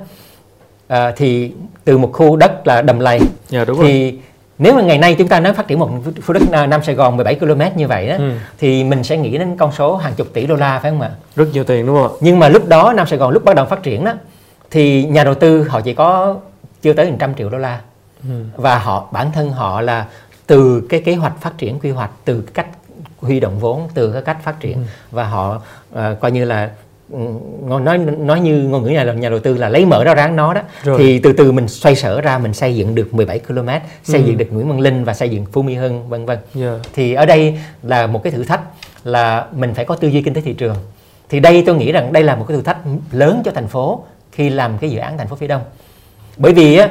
à, 0.88 1.12
thì 1.16 1.52
từ 1.84 1.98
một 1.98 2.10
khu 2.14 2.36
đất 2.36 2.68
là 2.68 2.82
đầm 2.82 3.00
lầy 3.00 3.18
yeah, 3.18 3.32
dạ, 3.50 3.66
đúng 3.66 3.78
thì 3.82 4.12
rồi. 4.12 4.20
nếu 4.58 4.74
mà 4.74 4.82
ngày 4.82 4.98
nay 4.98 5.16
chúng 5.16 5.28
ta 5.28 5.40
nói 5.40 5.54
phát 5.54 5.68
triển 5.68 5.80
một 5.80 5.90
khu 6.28 6.34
đất 6.34 6.68
Nam 6.68 6.84
Sài 6.84 6.96
Gòn 6.96 7.18
17 7.18 7.36
km 7.36 7.62
như 7.76 7.88
vậy 7.88 8.08
đó 8.08 8.16
ừ. 8.18 8.32
thì 8.60 8.84
mình 8.84 9.04
sẽ 9.04 9.18
nghĩ 9.18 9.38
đến 9.38 9.58
con 9.58 9.72
số 9.72 9.96
hàng 9.96 10.14
chục 10.14 10.28
tỷ 10.34 10.48
đô 10.48 10.56
la 10.56 10.80
phải 10.80 10.92
không 10.92 11.02
ạ? 11.02 11.12
Rất 11.36 11.46
nhiều 11.54 11.64
tiền 11.64 11.86
đúng 11.86 11.96
không 11.96 12.14
ạ? 12.14 12.18
Nhưng 12.20 12.40
mà 12.40 12.50
lúc 12.50 12.68
đó 12.68 12.94
Nam 12.96 13.08
Sài 13.08 13.20
Gòn 13.20 13.32
lúc 13.32 13.46
bắt 13.46 13.56
đầu 13.56 13.66
phát 13.66 13.84
triển 13.84 14.06
đó 14.06 14.14
thì 14.72 15.06
nhà 15.06 15.24
đầu 15.24 15.36
tư 15.36 15.64
họ 15.64 15.82
chỉ 15.82 15.94
có 15.94 16.36
chưa 16.82 16.94
tới 16.94 17.12
100 17.12 17.36
triệu 17.36 17.50
đô 17.50 17.58
la 17.58 17.80
ừ. 18.24 18.44
và 18.56 18.78
họ 18.78 19.08
bản 19.12 19.32
thân 19.32 19.52
họ 19.52 19.82
là 19.82 20.06
từ 20.48 20.88
cái 20.90 21.02
kế 21.02 21.16
hoạch 21.16 21.42
phát 21.42 21.58
triển 21.58 21.80
quy 21.80 21.92
hoạch 21.92 22.12
từ 22.26 22.44
cách 22.54 22.68
huy 23.24 23.40
động 23.40 23.60
vốn 23.60 23.88
từ 23.94 24.12
cái 24.12 24.22
cách 24.22 24.38
phát 24.44 24.60
triển 24.60 24.74
ừ. 24.74 24.84
và 25.12 25.24
họ 25.24 25.62
uh, 25.94 26.20
coi 26.20 26.32
như 26.32 26.46
là 26.46 26.70
Ừ, 27.14 27.20
nói 27.80 27.98
nói 27.98 28.40
như 28.40 28.64
ngôn 28.64 28.84
ngữ 28.84 28.90
nhà 28.90 29.04
nhà 29.04 29.30
đầu 29.30 29.40
tư 29.40 29.58
là 29.58 29.70
lấy 29.70 29.86
mở 29.86 30.04
ra 30.04 30.16
ráng 30.16 30.36
nó 30.36 30.54
đó 30.54 30.62
Rồi. 30.84 31.00
thì 31.00 31.20
từ 31.20 31.34
từ 31.34 31.52
mình 31.52 31.68
xoay 31.68 31.96
sở 31.96 32.22
ra 32.22 32.38
mình 32.38 32.54
xây 32.54 32.76
dựng 32.76 32.96
được 32.96 33.14
17 33.14 33.40
km 33.40 33.70
xây 34.04 34.22
ừ. 34.22 34.28
dựng 34.28 34.38
được 34.38 34.46
Nguyễn 34.52 34.68
Văn 34.68 34.80
Linh 34.80 35.04
và 35.04 35.14
xây 35.14 35.30
dựng 35.30 35.46
Phú 35.52 35.62
Mỹ 35.62 35.76
Hưng 35.76 36.10
vân 36.10 36.26
vân 36.26 36.38
yeah. 36.56 36.74
thì 36.94 37.14
ở 37.14 37.26
đây 37.26 37.60
là 37.84 38.08
một 38.08 38.24
cái 38.24 38.32
thử 38.32 38.44
thách 38.44 38.62
là 39.04 39.48
mình 39.52 39.74
phải 39.74 39.86
có 39.86 39.96
tư 39.96 40.08
duy 40.08 40.22
kinh 40.22 40.34
tế 40.34 40.42
thị 40.42 40.54
trường 40.54 40.76
thì 41.30 41.40
đây 41.40 41.64
tôi 41.66 41.76
nghĩ 41.76 41.92
rằng 41.92 42.14
đây 42.14 42.24
là 42.24 42.36
một 42.36 42.46
cái 42.48 42.58
thử 42.58 42.64
thách 42.64 42.78
lớn 43.12 43.42
cho 43.46 43.52
thành 43.52 43.68
phố 43.68 44.04
khi 44.32 44.50
làm 44.50 44.78
cái 44.78 44.90
dự 44.90 45.00
án 45.00 45.18
thành 45.18 45.28
phố 45.28 45.36
phía 45.36 45.48
đông 45.48 45.62
bởi 46.38 46.54
vì 46.54 46.78
á, 46.78 46.90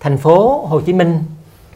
thành 0.00 0.18
phố 0.18 0.66
Hồ 0.66 0.80
Chí 0.80 0.92
Minh 0.92 1.18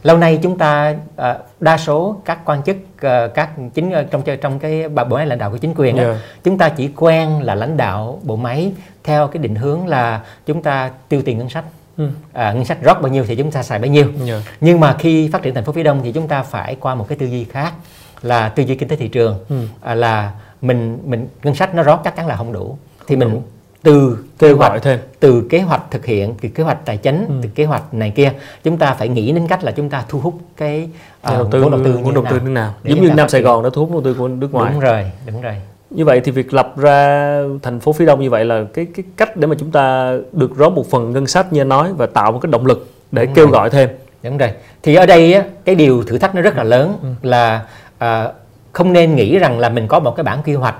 lâu 0.05 0.17
nay 0.17 0.39
chúng 0.41 0.57
ta 0.57 0.95
uh, 1.15 1.25
đa 1.59 1.77
số 1.77 2.21
các 2.25 2.39
quan 2.45 2.63
chức 2.63 2.77
uh, 2.77 3.33
các 3.33 3.49
chính 3.73 3.89
uh, 3.89 4.11
trong 4.11 4.23
trong 4.41 4.59
cái 4.59 4.89
bộ 4.89 5.03
máy 5.05 5.25
lãnh 5.25 5.39
đạo 5.39 5.51
của 5.51 5.57
chính 5.57 5.73
quyền 5.77 5.95
yeah. 5.97 6.07
Đó, 6.07 6.15
chúng 6.43 6.57
ta 6.57 6.69
chỉ 6.69 6.89
quen 6.95 7.41
là 7.41 7.55
lãnh 7.55 7.77
đạo 7.77 8.19
bộ 8.23 8.35
máy 8.35 8.73
theo 9.03 9.27
cái 9.27 9.43
định 9.43 9.55
hướng 9.55 9.87
là 9.87 10.21
chúng 10.45 10.63
ta 10.63 10.91
tiêu 11.09 11.21
tiền 11.25 11.37
ngân 11.37 11.49
sách 11.49 11.65
Ừ. 11.97 12.09
À, 12.33 12.53
ngân 12.53 12.65
sách 12.65 12.77
rót 12.81 13.01
bao 13.01 13.11
nhiêu 13.11 13.23
thì 13.27 13.35
chúng 13.35 13.51
ta 13.51 13.63
xài 13.63 13.79
bấy 13.79 13.89
nhiêu 13.89 14.05
yeah. 14.27 14.43
nhưng 14.61 14.79
mà 14.79 14.95
khi 14.99 15.29
phát 15.33 15.41
triển 15.41 15.53
thành 15.53 15.63
phố 15.63 15.71
phía 15.71 15.83
đông 15.83 16.01
thì 16.03 16.11
chúng 16.11 16.27
ta 16.27 16.43
phải 16.43 16.75
qua 16.75 16.95
một 16.95 17.05
cái 17.09 17.17
tư 17.17 17.25
duy 17.25 17.43
khác 17.43 17.73
là 18.21 18.49
tư 18.49 18.63
duy 18.63 18.75
kinh 18.75 18.89
tế 18.89 18.95
thị 18.95 19.07
trường 19.07 19.45
ừ. 19.49 19.55
à, 19.81 19.95
là 19.95 20.31
mình 20.61 20.99
mình 21.05 21.27
ngân 21.43 21.55
sách 21.55 21.75
nó 21.75 21.83
rót 21.83 22.01
chắc 22.03 22.15
chắn 22.15 22.27
là 22.27 22.35
không 22.35 22.53
đủ 22.53 22.77
thì 23.07 23.15
mình 23.15 23.41
từ 23.85 24.17
kế 24.39 24.51
hoạch 24.51 24.81
thêm. 24.81 24.99
từ 25.19 25.47
kế 25.49 25.61
hoạch 25.61 25.81
thực 25.91 26.05
hiện 26.05 26.33
từ 26.41 26.49
kế 26.49 26.63
hoạch 26.63 26.85
tài 26.85 26.97
chính 26.97 27.25
ừ. 27.27 27.33
từ 27.43 27.49
kế 27.55 27.65
hoạch 27.65 27.93
này 27.93 28.11
kia 28.15 28.31
chúng 28.63 28.77
ta 28.77 28.93
phải 28.93 29.09
nghĩ 29.09 29.31
đến 29.31 29.47
cách 29.47 29.63
là 29.63 29.71
chúng 29.71 29.89
ta 29.89 30.03
thu 30.09 30.19
hút 30.19 30.33
cái 30.57 30.89
uh, 31.27 31.33
đầu 31.33 31.47
tư 31.51 31.61
vốn 31.61 31.71
đầu 31.71 31.81
tư 31.83 31.99
vốn 32.03 32.13
đầu 32.13 32.25
tư 32.29 32.39
như 32.39 32.49
nào. 32.49 32.73
Giống 32.83 33.01
như 33.01 33.11
Nam 33.11 33.29
Sài 33.29 33.41
Gòn 33.41 33.63
đã 33.63 33.69
thu 33.73 33.81
hút 33.81 33.91
đầu 33.91 34.01
tư 34.01 34.13
của 34.19 34.27
nước 34.27 34.53
ngoài. 34.53 34.71
Đúng 34.73 34.81
rồi 34.81 35.11
đúng 35.25 35.41
rồi. 35.41 35.53
Như 35.89 36.05
vậy 36.05 36.21
thì 36.23 36.31
việc 36.31 36.53
lập 36.53 36.77
ra 36.77 37.41
thành 37.63 37.79
phố 37.79 37.93
phía 37.93 38.05
đông 38.05 38.21
như 38.21 38.29
vậy 38.29 38.45
là 38.45 38.63
cái 38.73 38.85
cái 38.95 39.03
cách 39.17 39.37
để 39.37 39.47
mà 39.47 39.55
chúng 39.59 39.71
ta 39.71 40.13
được 40.31 40.57
rót 40.57 40.69
một 40.69 40.89
phần 40.89 41.11
ngân 41.11 41.27
sách 41.27 41.53
như 41.53 41.61
anh 41.61 41.69
nói 41.69 41.93
và 41.97 42.05
tạo 42.05 42.31
một 42.31 42.39
cái 42.41 42.51
động 42.51 42.65
lực 42.65 42.89
để 43.11 43.25
đúng 43.25 43.35
kêu 43.35 43.45
rồi. 43.45 43.53
gọi 43.53 43.69
thêm. 43.69 43.89
Đúng 44.23 44.37
rồi. 44.37 44.49
Thì 44.83 44.95
ở 44.95 45.05
đây 45.05 45.33
á, 45.33 45.43
cái 45.65 45.75
điều 45.75 46.03
thử 46.03 46.17
thách 46.17 46.35
nó 46.35 46.41
rất 46.41 46.57
là 46.57 46.63
lớn 46.63 46.97
ừ. 47.01 47.07
là 47.21 47.65
à, 47.97 48.31
không 48.73 48.93
nên 48.93 49.15
nghĩ 49.15 49.39
rằng 49.39 49.59
là 49.59 49.69
mình 49.69 49.87
có 49.87 49.99
một 49.99 50.15
cái 50.15 50.23
bản 50.23 50.39
quy 50.45 50.53
hoạch 50.53 50.75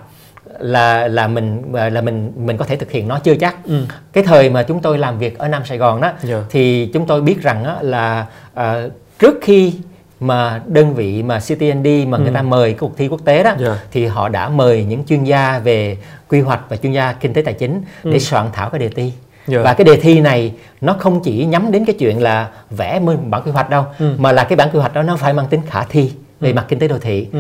là 0.60 1.08
là 1.08 1.28
mình 1.28 1.74
là 1.74 2.02
mình 2.02 2.32
mình 2.36 2.58
có 2.58 2.66
thể 2.66 2.76
thực 2.76 2.92
hiện 2.92 3.08
nó 3.08 3.20
chưa 3.20 3.36
chắc 3.36 3.66
ừ. 3.66 3.86
cái 4.14 4.24
thời 4.24 4.50
mà 4.50 4.64
chúng 4.64 4.82
tôi 4.82 4.98
làm 4.98 5.20
việc 5.20 5.38
ở 5.38 5.48
Nam 5.48 5.66
Sài 5.66 5.78
Gòn 5.78 6.02
đó 6.02 6.08
yeah. 6.08 6.20
Dạ. 6.24 6.44
thì 6.50 6.90
chúng 6.94 7.06
tôi 7.08 7.22
biết 7.22 7.42
rằng 7.42 7.64
đó 7.64 7.78
là 7.82 8.26
uh, 8.60 8.64
trước 9.20 9.40
khi 9.42 9.74
mà 10.20 10.62
đơn 10.66 10.94
vị 10.94 11.24
mà 11.24 11.40
CTND 11.40 11.88
mà 12.08 12.18
ừ. 12.18 12.24
người 12.24 12.34
ta 12.34 12.42
mời 12.42 12.72
cái 12.72 12.80
cuộc 12.80 12.98
thi 12.98 13.08
quốc 13.08 13.22
tế 13.26 13.44
đó 13.44 13.50
yeah. 13.50 13.62
Dạ. 13.62 13.80
thì 13.92 14.06
họ 14.06 14.30
đã 14.30 14.50
mời 14.50 14.84
những 14.84 15.04
chuyên 15.06 15.24
gia 15.24 15.60
về 15.60 15.98
quy 16.30 16.42
hoạch 16.42 16.62
và 16.70 16.78
chuyên 16.78 16.92
gia 16.94 17.14
kinh 17.14 17.34
tế 17.34 17.42
tài 17.42 17.54
chính 17.54 17.82
ừ. 18.04 18.12
để 18.12 18.20
soạn 18.20 18.48
thảo 18.54 18.70
cái 18.70 18.80
đề 18.80 18.90
thi 18.90 19.04
yeah. 19.04 19.14
Dạ. 19.48 19.62
và 19.64 19.74
cái 19.74 19.86
đề 19.86 20.00
thi 20.02 20.20
này 20.22 20.54
nó 20.82 20.94
không 21.00 21.22
chỉ 21.24 21.46
nhắm 21.46 21.72
đến 21.72 21.86
cái 21.86 21.96
chuyện 22.00 22.22
là 22.22 22.50
vẽ 22.70 23.00
bản 23.30 23.42
quy 23.46 23.52
hoạch 23.52 23.70
đâu 23.70 23.86
ừ. 24.00 24.16
mà 24.18 24.32
là 24.32 24.44
cái 24.44 24.56
bản 24.56 24.70
quy 24.74 24.80
hoạch 24.80 24.94
đó 24.94 25.04
nó 25.04 25.18
phải 25.18 25.34
mang 25.34 25.48
tính 25.48 25.62
khả 25.70 25.84
thi 25.84 26.12
về 26.40 26.54
mặt 26.54 26.66
kinh 26.68 26.80
tế 26.80 26.88
đô 26.88 27.00
thị 27.00 27.28
ừ. 27.34 27.40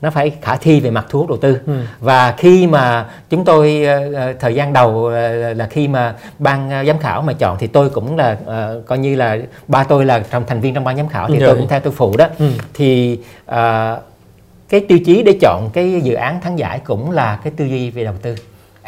nó 0.00 0.10
phải 0.10 0.32
khả 0.42 0.56
thi 0.56 0.80
về 0.80 0.90
mặt 0.90 1.06
thu 1.08 1.18
hút 1.18 1.28
đầu 1.28 1.38
tư 1.38 1.58
ừ. 1.66 1.80
và 2.00 2.34
khi 2.38 2.66
mà 2.66 3.06
chúng 3.30 3.44
tôi 3.44 3.86
uh, 4.08 4.40
thời 4.40 4.54
gian 4.54 4.72
đầu 4.72 4.90
uh, 4.90 5.12
là 5.56 5.68
khi 5.70 5.88
mà 5.88 6.14
ban 6.38 6.80
uh, 6.80 6.86
giám 6.86 6.98
khảo 6.98 7.22
mà 7.22 7.32
chọn 7.32 7.56
thì 7.60 7.66
tôi 7.66 7.90
cũng 7.90 8.16
là 8.16 8.36
uh, 8.42 8.86
coi 8.86 8.98
như 8.98 9.14
là 9.14 9.38
ba 9.68 9.84
tôi 9.84 10.04
là 10.04 10.24
trong 10.30 10.44
thành 10.46 10.60
viên 10.60 10.74
trong 10.74 10.84
ban 10.84 10.96
giám 10.96 11.08
khảo 11.08 11.28
thì 11.28 11.38
Rồi. 11.38 11.48
tôi 11.48 11.56
cũng 11.56 11.68
theo 11.68 11.80
tôi 11.80 11.92
phụ 11.92 12.16
đó 12.16 12.26
ừ. 12.38 12.50
thì 12.74 13.18
uh, 13.50 13.54
cái 14.68 14.80
tiêu 14.88 14.98
chí 15.06 15.22
để 15.22 15.38
chọn 15.40 15.70
cái 15.72 16.00
dự 16.00 16.14
án 16.14 16.40
thắng 16.40 16.58
giải 16.58 16.78
cũng 16.78 17.10
là 17.10 17.38
cái 17.44 17.52
tư 17.56 17.64
duy 17.64 17.90
về 17.90 18.04
đầu 18.04 18.14
tư 18.22 18.36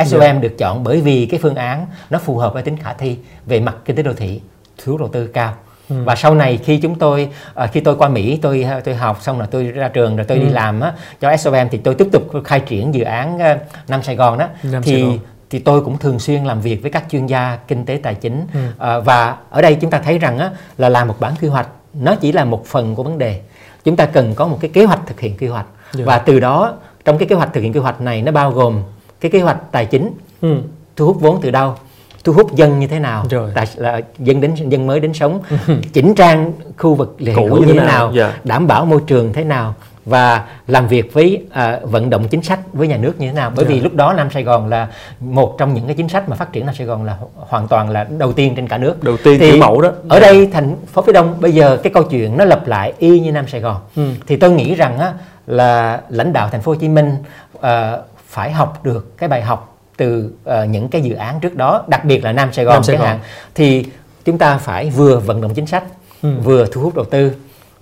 SOM 0.07 0.21
yeah. 0.21 0.43
được 0.43 0.59
chọn 0.59 0.85
bởi 0.85 1.01
vì 1.01 1.27
cái 1.27 1.41
phương 1.43 1.55
án 1.55 1.87
nó 2.11 2.19
phù 2.19 2.37
hợp 2.37 2.55
với 2.55 2.63
tính 2.63 2.77
khả 2.77 2.93
thi 2.93 3.17
về 3.47 3.61
mặt 3.61 3.77
kinh 3.85 3.97
tế 3.97 4.03
đô 4.03 4.13
thị, 4.13 4.41
thu 4.85 4.93
hút 4.93 5.01
đầu 5.01 5.09
tư 5.09 5.27
cao. 5.27 5.55
Ừ. 5.89 5.97
Và 6.05 6.17
sau 6.17 6.35
này 6.35 6.59
khi 6.65 6.79
chúng 6.79 6.95
tôi 6.95 7.29
à, 7.55 7.67
khi 7.67 7.81
tôi 7.81 7.97
qua 7.97 8.09
Mỹ 8.09 8.39
tôi 8.43 8.67
tôi 8.85 8.95
học 8.95 9.19
xong 9.23 9.39
rồi 9.39 9.49
tôi 9.51 9.65
ra 9.65 9.89
trường 9.89 10.17
rồi 10.17 10.27
tôi 10.29 10.39
ừ. 10.39 10.45
đi 10.45 10.51
làm 10.51 10.81
á, 10.81 10.93
cho 11.21 11.37
SOM 11.37 11.69
thì 11.71 11.79
tôi 11.79 11.95
tiếp 11.95 12.09
tục 12.13 12.23
khai 12.45 12.61
triển 12.61 12.95
dự 12.95 13.03
án 13.03 13.37
uh, 13.37 13.89
Nam 13.89 14.03
Sài 14.03 14.17
Gòn 14.17 14.39
đó 14.39 14.49
Nam 14.63 14.83
thì 14.83 14.93
Sài 14.93 15.03
Gòn 15.03 15.19
thì 15.51 15.59
tôi 15.59 15.81
cũng 15.81 15.99
thường 15.99 16.19
xuyên 16.19 16.45
làm 16.45 16.61
việc 16.61 16.83
với 16.83 16.91
các 16.91 17.05
chuyên 17.11 17.27
gia 17.27 17.59
kinh 17.69 17.85
tế 17.85 18.01
tài 18.03 18.15
chính 18.15 18.47
ừ. 18.55 18.61
à, 18.79 18.99
và 18.99 19.37
ở 19.51 19.63
đây 19.63 19.75
chúng 19.75 19.91
ta 19.91 19.99
thấy 19.99 20.19
rằng 20.19 20.39
á, 20.39 20.51
là 20.79 20.89
làm 20.89 21.09
một 21.09 21.17
bản 21.21 21.33
quy 21.41 21.49
hoạch 21.49 21.69
nó 21.95 22.15
chỉ 22.15 22.33
là 22.33 22.45
một 22.45 22.67
phần 22.67 22.95
của 22.95 23.03
vấn 23.03 23.19
đề 23.19 23.41
chúng 23.85 23.97
ta 23.97 24.07
cần 24.07 24.35
có 24.35 24.47
một 24.47 24.59
cái 24.61 24.71
kế 24.75 24.85
hoạch 24.85 25.01
thực 25.07 25.21
hiện 25.21 25.37
quy 25.37 25.47
hoạch 25.47 25.67
yeah. 25.67 25.95
Dạ. 25.95 26.05
và 26.05 26.19
từ 26.19 26.41
đó 26.41 26.75
trong 27.05 27.19
cái 27.19 27.29
kế 27.29 27.37
hoạch 27.37 27.53
thực 27.53 27.61
hiện 27.61 27.73
quy 27.73 27.81
hoạch 27.81 28.01
này 28.01 28.23
nó 28.23 28.33
bao 28.33 28.51
gồm 28.51 28.83
cái 29.21 29.31
kế 29.31 29.41
hoạch 29.41 29.59
tài 29.73 29.87
chính 29.87 30.13
ừ. 30.41 30.57
thu 30.97 31.07
hút 31.07 31.17
vốn 31.21 31.41
từ 31.43 31.51
đâu 31.51 31.75
thu 32.25 32.33
hút 32.33 32.55
dân 32.55 32.79
như 32.79 32.87
thế 32.87 32.99
nào 32.99 33.25
Rồi. 33.31 33.51
Tại, 33.55 33.67
là 33.77 34.01
dân 34.19 34.41
đến 34.41 34.55
dân 34.55 34.87
mới 34.87 35.01
đến 35.01 35.15
sống 35.15 35.41
ừ. 35.51 35.75
chỉnh 35.93 36.15
trang 36.15 36.53
khu 36.79 36.95
vực 36.95 37.17
lễ 37.19 37.33
cũ 37.37 37.65
như 37.67 37.73
thế 37.73 37.75
nào, 37.75 37.87
nào. 37.87 38.05
Yeah. 38.05 38.15
Dạ. 38.17 38.41
đảm 38.45 38.67
bảo 38.67 38.85
môi 38.85 39.01
trường 39.07 39.33
thế 39.33 39.45
nào 39.45 39.75
và 40.09 40.45
làm 40.67 40.89
việc 40.89 41.15
với 41.15 41.45
à, 41.51 41.79
vận 41.83 42.11
động 42.11 42.29
chính 42.29 42.43
sách 42.43 42.61
với 42.73 42.89
nhà 42.89 42.97
nước 42.97 43.21
như 43.21 43.27
thế 43.27 43.33
nào 43.33 43.53
bởi 43.57 43.65
yeah. 43.65 43.69
vì 43.69 43.77
dạ. 43.77 43.85
lúc 43.85 43.95
đó 43.95 44.13
Nam 44.13 44.31
Sài 44.31 44.43
Gòn 44.43 44.69
là 44.69 44.89
một 45.21 45.55
trong 45.59 45.75
những 45.75 45.87
cái 45.87 45.95
chính 45.95 46.09
sách 46.09 46.29
mà 46.29 46.37
phát 46.37 46.53
triển 46.53 46.67
Nam 46.67 46.75
Sài 46.75 46.87
Gòn 46.87 47.05
là 47.05 47.17
hoàn 47.35 47.69
toàn 47.69 47.91
là 47.91 48.07
đầu 48.19 48.33
tiên 48.33 48.55
trên 48.57 48.69
cả 48.69 48.79
nước 48.79 49.05
đầu 49.05 49.17
tiên 49.25 49.39
thì 49.41 49.61
mẫu 49.61 49.81
đó 49.81 49.93
ở 50.09 50.21
đây 50.21 50.49
thành 50.53 50.77
phố 50.93 51.03
phía 51.03 51.13
Đông 51.13 51.35
bây 51.41 51.53
giờ 51.53 51.77
cái 51.83 51.93
câu 51.93 52.03
chuyện 52.03 52.37
nó 52.37 52.45
lặp 52.45 52.67
lại 52.67 52.93
y 52.99 53.21
như 53.21 53.33
Nam 53.33 53.49
Sài 53.49 53.61
Gòn 53.61 53.77
ừ. 53.97 54.03
thì 54.27 54.37
tôi 54.37 54.51
nghĩ 54.51 54.75
rằng 54.75 54.99
á, 54.99 55.13
là 55.47 56.01
lãnh 56.09 56.33
đạo 56.33 56.49
thành 56.53 56.61
phố 56.61 56.73
Hồ 56.73 56.77
Chí 56.77 56.89
Minh 56.89 57.17
uh, 57.57 57.63
phải 58.27 58.53
học 58.53 58.85
được 58.85 59.19
cái 59.19 59.29
bài 59.29 59.43
học 59.43 59.78
từ 59.99 60.31
uh, 60.45 60.69
những 60.71 60.89
cái 60.89 61.03
dự 61.03 61.15
án 61.15 61.41
trước 61.41 61.57
đó 61.57 61.85
đặc 61.89 62.05
biệt 62.05 62.25
là 62.25 62.33
Nam 62.33 62.53
Sài 62.53 62.65
Gòn 62.65 62.83
chẳng 62.83 63.01
hạn 63.01 63.19
thì 63.55 63.85
chúng 64.25 64.39
ta 64.39 64.59
phải 64.59 64.91
vừa 64.91 65.19
vận 65.19 65.41
động 65.41 65.55
chính 65.55 65.67
sách 65.67 65.85
ừ. 66.23 66.29
vừa 66.45 66.67
thu 66.73 66.81
hút 66.81 66.95
đầu 66.95 67.05
tư 67.05 67.33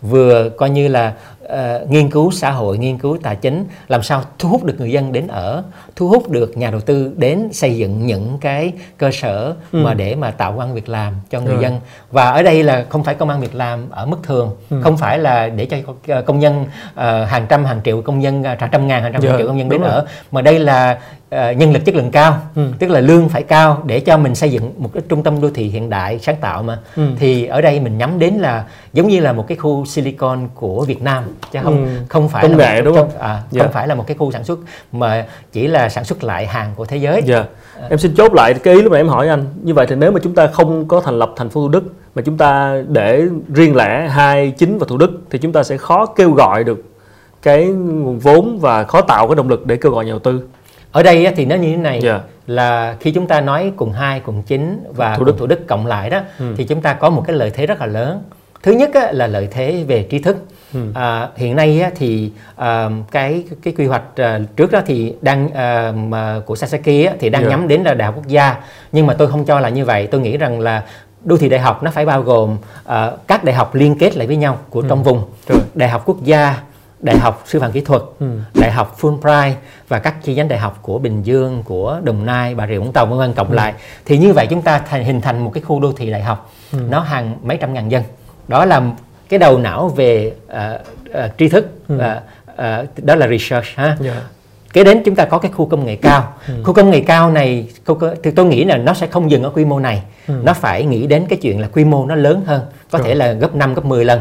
vừa 0.03 0.49
coi 0.49 0.71
như 0.71 0.89
là 0.89 1.13
uh, 1.45 1.91
nghiên 1.91 2.11
cứu 2.11 2.31
xã 2.31 2.51
hội 2.51 2.79
nghiên 2.79 2.99
cứu 2.99 3.19
tài 3.23 3.37
chính 3.37 3.65
làm 3.89 4.03
sao 4.03 4.23
thu 4.39 4.49
hút 4.49 4.65
được 4.65 4.75
người 4.79 4.91
dân 4.91 5.13
đến 5.13 5.27
ở 5.27 5.63
thu 5.97 6.09
hút 6.09 6.31
được 6.31 6.57
nhà 6.57 6.71
đầu 6.71 6.81
tư 6.81 7.13
đến 7.17 7.49
xây 7.53 7.77
dựng 7.77 8.07
những 8.07 8.39
cái 8.41 8.73
cơ 8.99 9.11
sở 9.13 9.55
ừ. 9.73 9.79
mà 9.79 9.95
để 9.95 10.15
mà 10.15 10.31
tạo 10.31 10.53
công 10.53 10.61
an 10.61 10.75
việc 10.75 10.89
làm 10.89 11.15
cho 11.31 11.41
người 11.41 11.55
ừ. 11.55 11.61
dân 11.61 11.81
và 12.11 12.31
ở 12.31 12.43
đây 12.43 12.63
là 12.63 12.87
không 12.89 13.05
phải 13.05 13.15
công 13.15 13.29
an 13.29 13.41
việc 13.41 13.55
làm 13.55 13.91
ở 13.91 14.07
mức 14.07 14.19
thường 14.23 14.57
ừ. 14.71 14.81
không 14.83 14.97
phải 14.97 15.19
là 15.19 15.49
để 15.49 15.69
cho 16.07 16.23
công 16.23 16.39
nhân 16.39 16.63
uh, 16.63 17.29
hàng 17.29 17.47
trăm 17.49 17.65
hàng 17.65 17.81
triệu 17.85 18.03
công 18.03 18.21
nhân 18.21 18.43
cả 18.43 18.69
trăm 18.73 18.87
ngàn 18.87 19.03
hàng 19.03 19.13
trăm 19.13 19.23
yeah, 19.23 19.39
triệu 19.39 19.47
công 19.47 19.57
nhân 19.57 19.69
đến 19.69 19.81
rồi. 19.81 19.91
ở 19.91 20.07
mà 20.31 20.43
đây 20.43 20.59
là 20.59 20.99
uh, 21.35 21.57
nhân 21.57 21.73
lực 21.73 21.85
chất 21.85 21.95
lượng 21.95 22.11
cao 22.11 22.39
ừ. 22.55 22.63
tức 22.79 22.91
là 22.91 23.01
lương 23.01 23.29
phải 23.29 23.43
cao 23.43 23.83
để 23.87 24.01
cho 24.01 24.19
mình 24.19 24.35
xây 24.35 24.51
dựng 24.51 24.73
một 24.79 24.91
cái 24.95 25.03
trung 25.09 25.23
tâm 25.23 25.41
đô 25.41 25.51
thị 25.51 25.69
hiện 25.69 25.91
đại 25.91 26.19
sáng 26.19 26.37
tạo 26.41 26.63
mà 26.63 26.79
ừ. 26.97 27.03
thì 27.19 27.47
ở 27.47 27.61
đây 27.61 27.81
mình 27.81 27.99
nhắm 27.99 28.19
đến 28.19 28.35
là 28.35 28.65
giống 28.93 29.09
như 29.09 29.21
là 29.21 29.33
một 29.33 29.47
cái 29.49 29.57
khu 29.57 29.85
silicon 29.85 30.49
của 30.55 30.85
Việt 30.85 31.03
Nam 31.03 31.25
chứ 31.53 31.59
không 31.63 31.85
ừ. 31.85 31.91
không 32.09 32.29
phải 32.29 32.43
công 32.43 32.57
là 32.57 32.59
nghệ 32.59 32.83
đúng 32.83 32.97
không? 32.97 33.11
À, 33.19 33.29
yeah. 33.29 33.43
không 33.51 33.59
dạ. 33.59 33.69
phải 33.69 33.89
là 33.89 33.95
một 33.95 34.05
cái 34.07 34.17
khu 34.17 34.33
sản 34.33 34.45
xuất 34.45 34.59
mà 34.93 35.27
chỉ 35.53 35.67
là 35.67 35.89
sản 35.89 36.05
xuất 36.05 36.25
lại 36.25 36.47
hàng 36.47 36.73
của 36.77 36.85
thế 36.85 36.97
giới. 36.97 37.23
Dạ. 37.25 37.45
À. 37.81 37.87
Em 37.91 37.99
xin 37.99 38.15
chốt 38.15 38.35
lại 38.35 38.55
cái 38.55 38.75
ý 38.75 38.83
lúc 38.83 38.93
nãy 38.93 39.01
em 39.01 39.09
hỏi 39.09 39.29
anh. 39.29 39.45
Như 39.63 39.75
vậy 39.75 39.87
thì 39.89 39.97
nếu 39.97 40.13
mà 40.13 40.21
chúng 40.23 40.35
ta 40.35 40.47
không 40.47 40.89
có 40.89 41.01
thành 41.01 41.19
lập 41.19 41.33
thành 41.37 41.49
phố 41.49 41.61
Thủ 41.61 41.69
Đức 41.69 41.83
mà 42.15 42.23
chúng 42.23 42.37
ta 42.37 42.83
để 42.89 43.23
riêng 43.55 43.77
lẻ 43.77 44.09
hai 44.09 44.51
chính 44.51 44.79
và 44.79 44.87
Thủ 44.89 44.97
Đức 44.97 45.11
thì 45.31 45.39
chúng 45.39 45.53
ta 45.53 45.63
sẽ 45.63 45.77
khó 45.77 46.07
kêu 46.07 46.31
gọi 46.31 46.65
được 46.65 46.83
cái 47.43 47.65
nguồn 47.67 48.19
vốn 48.19 48.59
và 48.61 48.85
khó 48.85 49.01
tạo 49.01 49.29
cái 49.29 49.35
động 49.35 49.49
lực 49.49 49.67
để 49.67 49.77
kêu 49.77 49.93
gọi 49.93 50.05
nhà 50.05 50.11
đầu 50.11 50.19
tư. 50.19 50.43
Ở 50.97 51.03
đây 51.03 51.33
thì 51.37 51.45
nó 51.45 51.57
như 51.57 51.71
thế 51.71 51.77
này 51.77 52.01
yeah. 52.03 52.05
Dạ. 52.05 52.21
là 52.47 52.97
khi 53.01 53.11
chúng 53.11 53.27
ta 53.27 53.41
nói 53.41 53.73
cùng 53.77 53.93
hai 53.93 54.21
cùng 54.21 54.43
chính 54.43 54.85
và 54.89 55.17
Thủ 55.17 55.25
Đức. 55.25 55.35
Thủ 55.39 55.47
Đức 55.47 55.67
cộng 55.67 55.87
lại 55.87 56.11
đó 56.11 56.21
ừ. 56.39 56.55
thì 56.57 56.65
chúng 56.65 56.83
ta 56.83 56.93
có 56.93 57.11
một 57.11 57.25
cái 57.27 57.37
lợi 57.37 57.51
thế 57.51 57.67
rất 57.67 57.81
là 57.81 57.87
lớn. 57.87 58.23
Thứ 58.63 58.73
nhất 58.73 58.91
là 59.13 59.27
lợi 59.27 59.49
thế 59.51 59.85
về 59.89 60.03
trí 60.03 60.19
thức 60.19 60.37
Ừ. 60.75 60.81
À, 60.95 61.29
hiện 61.37 61.57
nay 61.57 61.81
á, 61.81 61.91
thì 61.97 62.31
à, 62.57 62.91
cái 63.11 63.45
cái 63.63 63.75
quy 63.77 63.87
hoạch 63.87 64.03
à, 64.17 64.41
trước 64.57 64.73
đó 64.73 64.81
thì 64.87 65.15
đang 65.21 65.51
à, 65.51 65.93
mà 65.93 66.41
của 66.47 66.57
Sasaki 66.57 67.07
á, 67.07 67.13
thì 67.21 67.31
đang 67.31 67.43
yeah. 67.43 67.51
Dạ. 67.53 67.57
nhắm 67.57 67.69
đến 67.69 67.83
là 67.83 67.95
đại 67.95 68.07
học 68.07 68.15
quốc 68.17 68.27
gia 68.27 68.57
nhưng 68.93 69.07
mà 69.07 69.15
tôi 69.15 69.29
không 69.29 69.45
cho 69.45 69.61
là 69.61 69.69
như 69.69 69.85
vậy 69.85 70.07
tôi 70.07 70.21
nghĩ 70.21 70.37
rằng 70.37 70.61
là 70.61 70.83
đô 71.25 71.37
thị 71.37 71.49
đại 71.49 71.61
học 71.61 71.83
nó 71.83 71.91
phải 71.91 72.07
bao 72.07 72.23
gồm 72.23 72.57
các 73.27 73.45
đại 73.45 73.55
học 73.55 73.75
liên 73.75 73.99
kết 73.99 74.17
lại 74.17 74.27
với 74.27 74.37
nhau 74.37 74.59
của 74.71 74.81
ừ. 74.81 74.87
trong 74.89 75.03
vùng 75.03 75.23
Rồi. 75.49 75.59
đại 75.75 75.89
học 75.89 76.03
quốc 76.07 76.25
gia 76.25 76.59
đại 77.01 77.19
học 77.19 77.43
sư 77.47 77.61
phạm 77.61 77.73
kỹ 77.73 77.81
thuật 77.81 78.03
ừ. 78.21 78.27
đại 78.55 78.73
học 78.73 78.97
Fulbright 79.01 79.53
và 79.89 79.99
các 79.99 80.23
chi 80.23 80.35
nhánh 80.35 80.49
đại 80.49 80.59
học 80.59 80.79
của 80.83 80.99
Bình 80.99 81.23
Dương 81.23 81.63
của 81.63 82.01
Đồng 82.05 82.27
Nai 82.27 82.55
Bà 82.55 82.67
Rịa 82.67 82.79
Vũng 82.79 82.93
Tàu 82.93 83.07
vân 83.07 83.19
vân 83.19 83.33
cộng 83.33 83.51
ừ. 83.51 83.55
lại 83.55 83.75
thì 84.05 84.19
như 84.19 84.33
vậy 84.33 84.47
chúng 84.51 84.63
ta 84.63 84.79
thành, 84.79 85.05
hình 85.05 85.21
thành 85.21 85.45
một 85.45 85.51
cái 85.55 85.63
khu 85.63 85.81
đô 85.81 85.93
thị 85.93 86.11
đại 86.11 86.23
học 86.23 86.53
ừ. 86.73 86.79
nó 86.91 87.01
hàng 87.01 87.37
mấy 87.43 87.57
trăm 87.57 87.75
ngàn 87.75 87.89
dân 87.89 88.03
đó 88.49 88.65
là 88.65 88.83
cái 89.29 89.39
đầu 89.39 89.59
não 89.59 89.89
về 89.89 90.33
uh, 90.47 90.55
uh, 91.11 91.39
tri 91.39 91.49
thức 91.49 91.67
ừ. 91.89 91.97
uh, 91.97 92.03
uh, 92.53 93.05
đó 93.05 93.15
là 93.15 93.29
research 93.29 93.67
ha 93.75 93.85
yeah. 93.85 94.01
Dạ. 94.01 94.23
kế 94.73 94.85
đến 94.85 95.03
chúng 95.05 95.15
ta 95.15 95.25
có 95.25 95.39
cái 95.39 95.53
khu 95.53 95.67
công 95.67 95.87
nghệ 95.87 95.97
cao 95.97 96.33
ừ. 96.49 96.55
khu 96.65 96.73
công 96.73 96.91
nghệ 96.91 97.01
cao 97.01 97.31
này 97.31 97.69
thì 98.23 98.31
tôi 98.31 98.47
nghĩ 98.47 98.65
là 98.65 98.77
nó 98.77 98.95
sẽ 98.95 99.07
không 99.07 99.31
dừng 99.31 99.43
ở 99.43 99.51
quy 99.51 99.65
mô 99.65 99.79
này 99.79 100.03
ừ. 100.29 100.35
nó 100.43 100.55
phải 100.55 100.85
nghĩ 100.85 101.07
đến 101.07 101.27
cái 101.29 101.39
chuyện 101.43 101.61
là 101.61 101.69
quy 101.73 101.85
mô 101.85 102.07
nó 102.07 102.15
lớn 102.15 102.43
hơn 102.47 102.61
có 102.91 102.99
Rồi. 102.99 103.09
thể 103.09 103.15
là 103.15 103.33
gấp 103.33 103.55
5 103.55 103.75
gấp 103.75 103.85
10 103.85 104.05
lần 104.05 104.21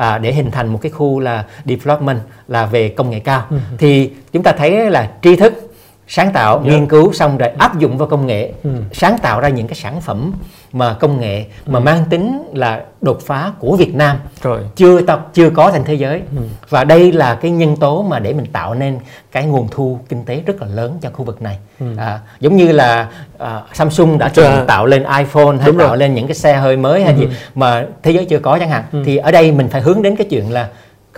à, 0.00 0.18
để 0.18 0.32
hình 0.32 0.50
thành 0.50 0.68
một 0.68 0.78
cái 0.82 0.92
khu 0.92 1.20
là 1.20 1.44
development 1.64 2.18
là 2.48 2.66
về 2.66 2.88
công 2.88 3.10
nghệ 3.10 3.20
cao 3.20 3.46
ừ. 3.50 3.56
thì 3.78 4.10
chúng 4.32 4.42
ta 4.42 4.52
thấy 4.52 4.90
là 4.90 5.10
tri 5.22 5.36
thức 5.36 5.69
sáng 6.12 6.32
tạo 6.32 6.54
yeah. 6.54 6.66
Dạ. 6.66 6.72
nghiên 6.72 6.86
cứu 6.86 7.12
xong 7.12 7.38
rồi 7.38 7.50
áp 7.58 7.78
dụng 7.78 7.98
vào 7.98 8.08
công 8.08 8.26
nghệ 8.26 8.52
ừ. 8.64 8.70
sáng 8.92 9.18
tạo 9.22 9.40
ra 9.40 9.48
những 9.48 9.66
cái 9.66 9.74
sản 9.74 10.00
phẩm 10.00 10.32
mà 10.72 10.94
công 10.94 11.20
nghệ 11.20 11.44
mà 11.66 11.78
ừ. 11.78 11.82
mang 11.82 12.04
tính 12.10 12.42
là 12.54 12.84
đột 13.00 13.20
phá 13.26 13.52
của 13.58 13.76
Việt 13.76 13.94
Nam 13.94 14.16
rồi 14.42 14.60
chưa 14.76 15.00
tập 15.00 15.28
chưa 15.34 15.50
có 15.50 15.70
trên 15.70 15.84
thế 15.84 15.94
giới 15.94 16.22
ừ. 16.36 16.42
và 16.68 16.84
đây 16.84 17.12
là 17.12 17.34
cái 17.34 17.50
nhân 17.50 17.76
tố 17.76 18.02
mà 18.02 18.18
để 18.18 18.32
mình 18.32 18.46
tạo 18.52 18.74
nên 18.74 18.98
cái 19.32 19.44
nguồn 19.44 19.68
thu 19.70 19.98
kinh 20.08 20.24
tế 20.24 20.42
rất 20.46 20.62
là 20.62 20.66
lớn 20.68 20.98
cho 21.02 21.10
khu 21.12 21.24
vực 21.24 21.42
này 21.42 21.58
ừ. 21.80 21.86
à, 21.98 22.20
giống 22.40 22.56
như 22.56 22.72
là 22.72 23.08
à, 23.38 23.62
Samsung 23.72 24.18
đã 24.18 24.30
từng 24.34 24.46
à. 24.46 24.64
tạo 24.66 24.86
lên 24.86 25.04
iPhone 25.18 25.56
hay 25.56 25.66
Đúng 25.66 25.78
tạo 25.78 25.88
rồi. 25.88 25.98
lên 25.98 26.14
những 26.14 26.26
cái 26.26 26.34
xe 26.34 26.54
hơi 26.54 26.76
mới 26.76 27.04
hay 27.04 27.14
ừ. 27.14 27.20
gì 27.20 27.28
mà 27.54 27.86
thế 28.02 28.10
giới 28.10 28.24
chưa 28.24 28.38
có 28.38 28.58
chẳng 28.58 28.70
hạn 28.70 28.84
ừ. 28.92 29.02
thì 29.06 29.16
ở 29.16 29.30
đây 29.30 29.52
mình 29.52 29.68
phải 29.68 29.80
hướng 29.80 30.02
đến 30.02 30.16
cái 30.16 30.26
chuyện 30.30 30.52
là 30.52 30.68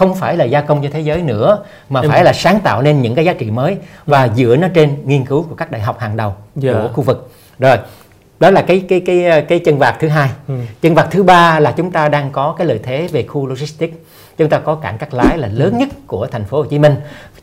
không 0.02 0.14
phải 0.14 0.36
là 0.36 0.44
gia 0.44 0.60
công 0.60 0.82
cho 0.82 0.88
thế 0.92 1.00
giới 1.00 1.22
nữa 1.22 1.64
mà 1.88 2.00
em... 2.00 2.10
phải 2.10 2.24
là 2.24 2.32
sáng 2.32 2.60
tạo 2.60 2.82
nên 2.82 3.02
những 3.02 3.14
cái 3.14 3.24
giá 3.24 3.32
trị 3.32 3.50
mới 3.50 3.76
và 4.06 4.28
dựa 4.28 4.56
nó 4.56 4.68
trên 4.74 4.96
nghiên 5.04 5.24
cứu 5.24 5.42
của 5.48 5.54
các 5.54 5.70
đại 5.70 5.80
học 5.80 5.98
hàng 5.98 6.16
đầu 6.16 6.34
yeah. 6.62 6.74
Dạ. 6.74 6.82
của 6.82 6.88
khu 6.88 7.02
vực 7.02 7.30
rồi 7.58 7.76
đó 8.40 8.50
là 8.50 8.62
cái 8.62 8.84
cái 8.88 9.00
cái 9.00 9.42
cái 9.48 9.58
chân 9.58 9.78
vạc 9.78 9.96
thứ 10.00 10.08
hai 10.08 10.30
ừ. 10.48 10.54
chân 10.80 10.94
vạc 10.94 11.08
thứ 11.10 11.22
ba 11.22 11.60
là 11.60 11.72
chúng 11.76 11.90
ta 11.90 12.08
đang 12.08 12.30
có 12.32 12.54
cái 12.58 12.66
lợi 12.66 12.80
thế 12.82 13.08
về 13.12 13.22
khu 13.22 13.46
logistics 13.46 13.96
chúng 14.36 14.48
ta 14.48 14.58
có 14.58 14.74
cảng 14.74 14.98
cắt 14.98 15.14
lái 15.14 15.38
là 15.38 15.48
lớn 15.48 15.78
nhất 15.78 15.88
của 16.06 16.26
thành 16.26 16.44
phố 16.44 16.56
Hồ 16.56 16.64
Chí 16.64 16.78
Minh 16.78 16.94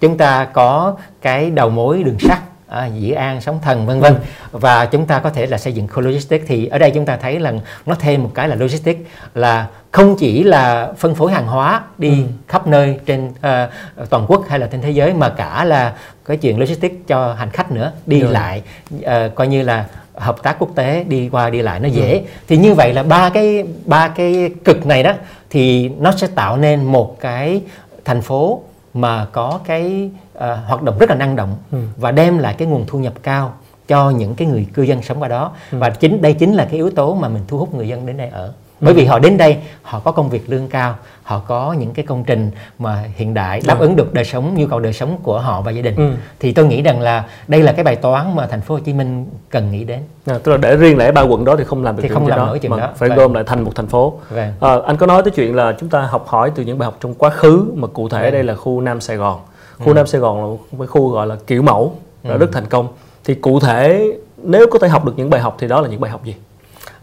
chúng 0.01 0.17
ta 0.17 0.45
có 0.45 0.95
cái 1.21 1.49
đầu 1.49 1.69
mối 1.69 2.03
đường 2.03 2.19
sắt 2.19 2.39
à, 2.69 2.85
Dĩ 2.85 3.11
An, 3.11 3.41
Sóng 3.41 3.59
Thần 3.61 3.85
vân 3.85 3.99
vân 3.99 4.15
và 4.51 4.85
chúng 4.85 5.05
ta 5.05 5.19
có 5.19 5.29
thể 5.29 5.45
là 5.45 5.57
xây 5.57 5.73
dựng 5.73 5.87
khu 5.87 6.01
logistics 6.01 6.45
thì 6.47 6.67
ở 6.67 6.77
đây 6.77 6.91
chúng 6.91 7.05
ta 7.05 7.17
thấy 7.17 7.39
là 7.39 7.53
nó 7.85 7.95
thêm 7.95 8.23
một 8.23 8.31
cái 8.33 8.47
là 8.47 8.55
logistics 8.55 9.01
là 9.35 9.67
không 9.91 10.15
chỉ 10.19 10.43
là 10.43 10.91
phân 10.97 11.15
phối 11.15 11.31
hàng 11.31 11.47
hóa 11.47 11.81
đi 11.97 12.09
ừ. 12.09 12.23
khắp 12.47 12.67
nơi 12.67 12.99
trên 13.05 13.27
uh, 13.27 14.09
toàn 14.09 14.25
quốc 14.27 14.45
hay 14.49 14.59
là 14.59 14.67
trên 14.67 14.81
thế 14.81 14.91
giới 14.91 15.13
mà 15.13 15.29
cả 15.29 15.63
là 15.63 15.93
cái 16.25 16.37
chuyện 16.37 16.59
logistics 16.59 16.95
cho 17.07 17.33
hành 17.33 17.49
khách 17.49 17.71
nữa 17.71 17.91
đi 18.05 18.19
Rồi. 18.19 18.31
lại 18.31 18.61
uh, 18.95 19.35
coi 19.35 19.47
như 19.47 19.63
là 19.63 19.85
hợp 20.15 20.43
tác 20.43 20.55
quốc 20.59 20.69
tế 20.75 21.03
đi 21.03 21.29
qua 21.29 21.49
đi 21.49 21.61
lại 21.61 21.79
nó 21.79 21.87
dễ 21.87 22.13
ừ. 22.13 22.21
thì 22.47 22.57
như 22.57 22.73
vậy 22.73 22.93
là 22.93 23.03
ba 23.03 23.29
cái 23.29 23.63
ba 23.85 24.07
cái 24.07 24.51
cực 24.65 24.85
này 24.85 25.03
đó 25.03 25.13
thì 25.49 25.89
nó 25.89 26.11
sẽ 26.11 26.27
tạo 26.35 26.57
nên 26.57 26.83
một 26.83 27.19
cái 27.19 27.61
thành 28.05 28.21
phố 28.21 28.61
mà 28.93 29.25
có 29.31 29.59
cái 29.65 30.09
uh, 30.43 30.67
hoạt 30.67 30.83
động 30.83 30.97
rất 30.99 31.09
là 31.09 31.15
năng 31.15 31.35
động 31.35 31.55
ừ. 31.71 31.77
và 31.97 32.11
đem 32.11 32.37
lại 32.37 32.55
cái 32.57 32.67
nguồn 32.67 32.85
thu 32.87 32.99
nhập 32.99 33.13
cao 33.23 33.53
cho 33.87 34.09
những 34.09 34.35
cái 34.35 34.47
người 34.47 34.67
cư 34.73 34.83
dân 34.83 35.01
sống 35.01 35.21
ở 35.21 35.27
đó 35.27 35.51
ừ. 35.71 35.77
và 35.77 35.89
chính 35.89 36.21
đây 36.21 36.33
chính 36.33 36.53
là 36.53 36.65
cái 36.65 36.75
yếu 36.75 36.89
tố 36.89 37.15
mà 37.15 37.27
mình 37.27 37.43
thu 37.47 37.57
hút 37.57 37.75
người 37.75 37.87
dân 37.87 38.05
đến 38.05 38.17
đây 38.17 38.29
ở 38.29 38.53
bởi 38.81 38.93
vì 38.93 39.05
họ 39.05 39.19
đến 39.19 39.37
đây 39.37 39.57
họ 39.81 39.99
có 39.99 40.11
công 40.11 40.29
việc 40.29 40.49
lương 40.49 40.67
cao 40.67 40.95
họ 41.23 41.41
có 41.47 41.73
những 41.73 41.93
cái 41.93 42.05
công 42.05 42.23
trình 42.23 42.51
mà 42.79 43.03
hiện 43.15 43.33
đại 43.33 43.61
đáp 43.67 43.79
ừ. 43.79 43.85
ứng 43.85 43.95
được 43.95 44.13
đời 44.13 44.25
sống 44.25 44.55
nhu 44.55 44.67
cầu 44.67 44.79
đời 44.79 44.93
sống 44.93 45.17
của 45.23 45.39
họ 45.39 45.61
và 45.61 45.71
gia 45.71 45.81
đình 45.81 45.95
ừ. 45.95 46.11
thì 46.39 46.53
tôi 46.53 46.65
nghĩ 46.65 46.81
rằng 46.81 47.01
là 47.01 47.25
đây 47.47 47.63
là 47.63 47.71
cái 47.71 47.83
bài 47.83 47.95
toán 47.95 48.35
mà 48.35 48.47
thành 48.47 48.61
phố 48.61 48.75
Hồ 48.75 48.79
Chí 48.79 48.93
Minh 48.93 49.25
cần 49.49 49.71
nghĩ 49.71 49.83
đến 49.83 49.99
à, 50.25 50.35
tức 50.43 50.51
là 50.51 50.57
để 50.57 50.75
riêng 50.75 50.97
lẻ 50.97 51.11
ba 51.11 51.21
quận 51.21 51.45
đó 51.45 51.55
thì 51.55 51.63
không 51.63 51.83
làm 51.83 51.95
được 51.95 52.03
thì 52.03 52.09
không 52.09 52.27
làm 52.27 52.39
nổi 52.39 52.59
chuyện 52.59 52.71
đó 52.71 52.89
phải 52.95 53.09
vâng. 53.09 53.17
gom 53.17 53.33
lại 53.33 53.43
thành 53.47 53.61
một 53.61 53.71
thành 53.75 53.87
phố 53.87 54.13
vâng. 54.29 54.53
à, 54.59 54.75
anh 54.85 54.97
có 54.97 55.05
nói 55.05 55.23
tới 55.23 55.31
chuyện 55.31 55.55
là 55.55 55.75
chúng 55.79 55.89
ta 55.89 56.01
học 56.01 56.27
hỏi 56.27 56.51
từ 56.55 56.63
những 56.63 56.77
bài 56.77 56.85
học 56.85 56.97
trong 57.01 57.13
quá 57.13 57.29
khứ 57.29 57.71
mà 57.75 57.87
cụ 57.87 58.09
thể 58.09 58.21
vâng. 58.21 58.31
đây 58.31 58.43
là 58.43 58.55
khu 58.55 58.81
Nam 58.81 59.01
Sài 59.01 59.17
Gòn 59.17 59.39
khu 59.79 59.87
ừ. 59.87 59.93
Nam 59.93 60.07
Sài 60.07 60.21
Gòn 60.21 60.37
là 60.37 60.43
một 60.43 60.77
cái 60.79 60.87
khu 60.87 61.09
gọi 61.09 61.27
là 61.27 61.35
kiểu 61.47 61.61
mẫu 61.61 61.95
đã 62.23 62.31
ừ. 62.31 62.37
rất 62.37 62.49
thành 62.53 62.65
công 62.65 62.87
thì 63.23 63.35
cụ 63.35 63.59
thể 63.59 64.11
nếu 64.37 64.67
có 64.71 64.79
thể 64.79 64.87
học 64.87 65.05
được 65.05 65.13
những 65.15 65.29
bài 65.29 65.41
học 65.41 65.55
thì 65.59 65.67
đó 65.67 65.81
là 65.81 65.89
những 65.89 66.01
bài 66.01 66.11
học 66.11 66.25
gì 66.25 66.35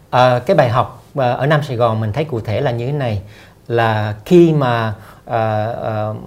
à, 0.09 0.39
cái 0.39 0.55
bài 0.55 0.69
học 0.69 1.03
ở 1.15 1.45
Nam 1.45 1.61
Sài 1.63 1.77
Gòn 1.77 1.99
mình 1.99 2.13
thấy 2.13 2.23
cụ 2.23 2.39
thể 2.39 2.61
là 2.61 2.71
như 2.71 2.85
thế 2.85 2.91
này 2.91 3.21
là 3.67 4.15
khi 4.25 4.53
mà 4.53 4.93
uh, 5.29 5.33
uh, 5.33 6.17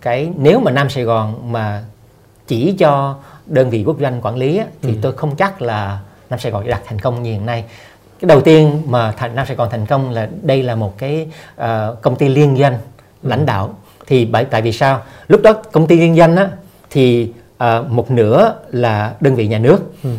cái 0.00 0.32
nếu 0.36 0.60
mà 0.60 0.70
Nam 0.70 0.90
Sài 0.90 1.04
Gòn 1.04 1.52
mà 1.52 1.82
chỉ 2.46 2.74
cho 2.78 3.14
đơn 3.46 3.70
vị 3.70 3.84
quốc 3.86 3.96
doanh 4.00 4.20
quản 4.22 4.36
lý 4.36 4.58
á, 4.58 4.66
thì 4.82 4.92
ừ. 4.92 4.98
tôi 5.02 5.12
không 5.12 5.36
chắc 5.36 5.62
là 5.62 5.98
Nam 6.30 6.38
Sài 6.38 6.52
Gòn 6.52 6.68
đạt 6.68 6.82
thành 6.86 6.98
công 6.98 7.22
như 7.22 7.32
hiện 7.32 7.46
nay 7.46 7.64
cái 8.20 8.28
đầu 8.28 8.40
tiên 8.40 8.82
mà 8.86 9.12
thành 9.12 9.34
Nam 9.34 9.46
Sài 9.46 9.56
Gòn 9.56 9.68
thành 9.70 9.86
công 9.86 10.10
là 10.10 10.28
đây 10.42 10.62
là 10.62 10.74
một 10.74 10.98
cái 10.98 11.28
uh, 11.60 11.66
công 12.02 12.16
ty 12.16 12.28
liên 12.28 12.56
doanh 12.56 12.78
ừ. 13.22 13.28
lãnh 13.28 13.46
đạo 13.46 13.74
thì 14.08 14.24
bởi 14.24 14.44
tại 14.44 14.62
vì 14.62 14.72
sao 14.72 15.02
lúc 15.28 15.42
đó 15.42 15.52
công 15.72 15.86
ty 15.86 15.96
liên 15.96 16.16
doanh 16.16 16.36
á 16.36 16.48
thì 16.90 17.30
uh, 17.56 17.90
một 17.90 18.10
nửa 18.10 18.54
là 18.70 19.14
đơn 19.20 19.34
vị 19.34 19.46
nhà 19.46 19.58
nước 19.58 19.78
ừ 20.04 20.10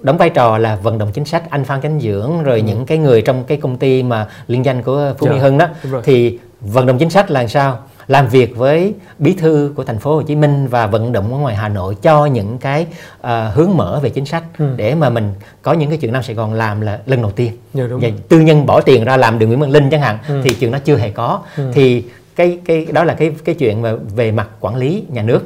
đóng 0.00 0.18
vai 0.18 0.30
trò 0.30 0.58
là 0.58 0.76
vận 0.76 0.98
động 0.98 1.10
chính 1.12 1.24
sách 1.24 1.50
anh 1.50 1.64
Phan 1.64 1.80
Chánh 1.82 2.00
Dưỡng 2.00 2.42
rồi 2.42 2.58
ừ. 2.58 2.64
những 2.64 2.86
cái 2.86 2.98
người 2.98 3.22
trong 3.22 3.44
cái 3.44 3.58
công 3.58 3.76
ty 3.76 4.02
mà 4.02 4.26
liên 4.46 4.64
danh 4.64 4.82
của 4.82 5.14
Phú 5.18 5.26
Mỹ 5.26 5.32
dạ, 5.36 5.42
Hưng 5.42 5.58
đó 5.58 5.68
thì 6.04 6.38
vận 6.60 6.86
động 6.86 6.98
chính 6.98 7.10
sách 7.10 7.30
là 7.30 7.46
sao 7.46 7.78
làm 8.08 8.28
việc 8.28 8.56
với 8.56 8.94
bí 9.18 9.32
thư 9.32 9.72
của 9.76 9.84
thành 9.84 9.98
phố 9.98 10.14
Hồ 10.14 10.22
Chí 10.22 10.36
Minh 10.36 10.66
và 10.66 10.86
vận 10.86 11.12
động 11.12 11.32
ở 11.32 11.38
ngoài 11.38 11.54
Hà 11.54 11.68
Nội 11.68 11.96
cho 12.02 12.26
những 12.26 12.58
cái 12.58 12.86
uh, 13.20 13.28
hướng 13.54 13.76
mở 13.76 14.00
về 14.02 14.10
chính 14.10 14.24
sách 14.24 14.42
ừ. 14.58 14.66
để 14.76 14.94
mà 14.94 15.10
mình 15.10 15.34
có 15.62 15.72
những 15.72 15.88
cái 15.88 15.98
chuyện 15.98 16.12
Nam 16.12 16.22
Sài 16.22 16.34
Gòn 16.34 16.52
làm 16.52 16.80
là 16.80 16.98
lần 17.06 17.22
đầu 17.22 17.30
tiên. 17.30 17.52
Dạ, 17.74 17.84
đúng 17.90 18.00
Và 18.00 18.08
tư 18.28 18.40
nhân 18.40 18.66
bỏ 18.66 18.80
tiền 18.80 19.04
ra 19.04 19.16
làm 19.16 19.38
đường 19.38 19.48
Nguyễn 19.48 19.60
Văn 19.60 19.70
Linh 19.70 19.90
chẳng 19.90 20.00
hạn 20.00 20.18
ừ. 20.28 20.40
thì 20.44 20.54
chuyện 20.54 20.70
đó 20.70 20.78
chưa 20.84 20.96
hề 20.96 21.10
có. 21.10 21.40
Ừ. 21.56 21.70
Thì 21.74 22.04
cái 22.38 22.58
cái 22.64 22.86
đó 22.92 23.04
là 23.04 23.14
cái 23.14 23.32
cái 23.44 23.54
chuyện 23.54 23.82
mà 23.82 23.92
về 24.16 24.32
mặt 24.32 24.48
quản 24.60 24.76
lý 24.76 25.04
nhà 25.08 25.22
nước 25.22 25.40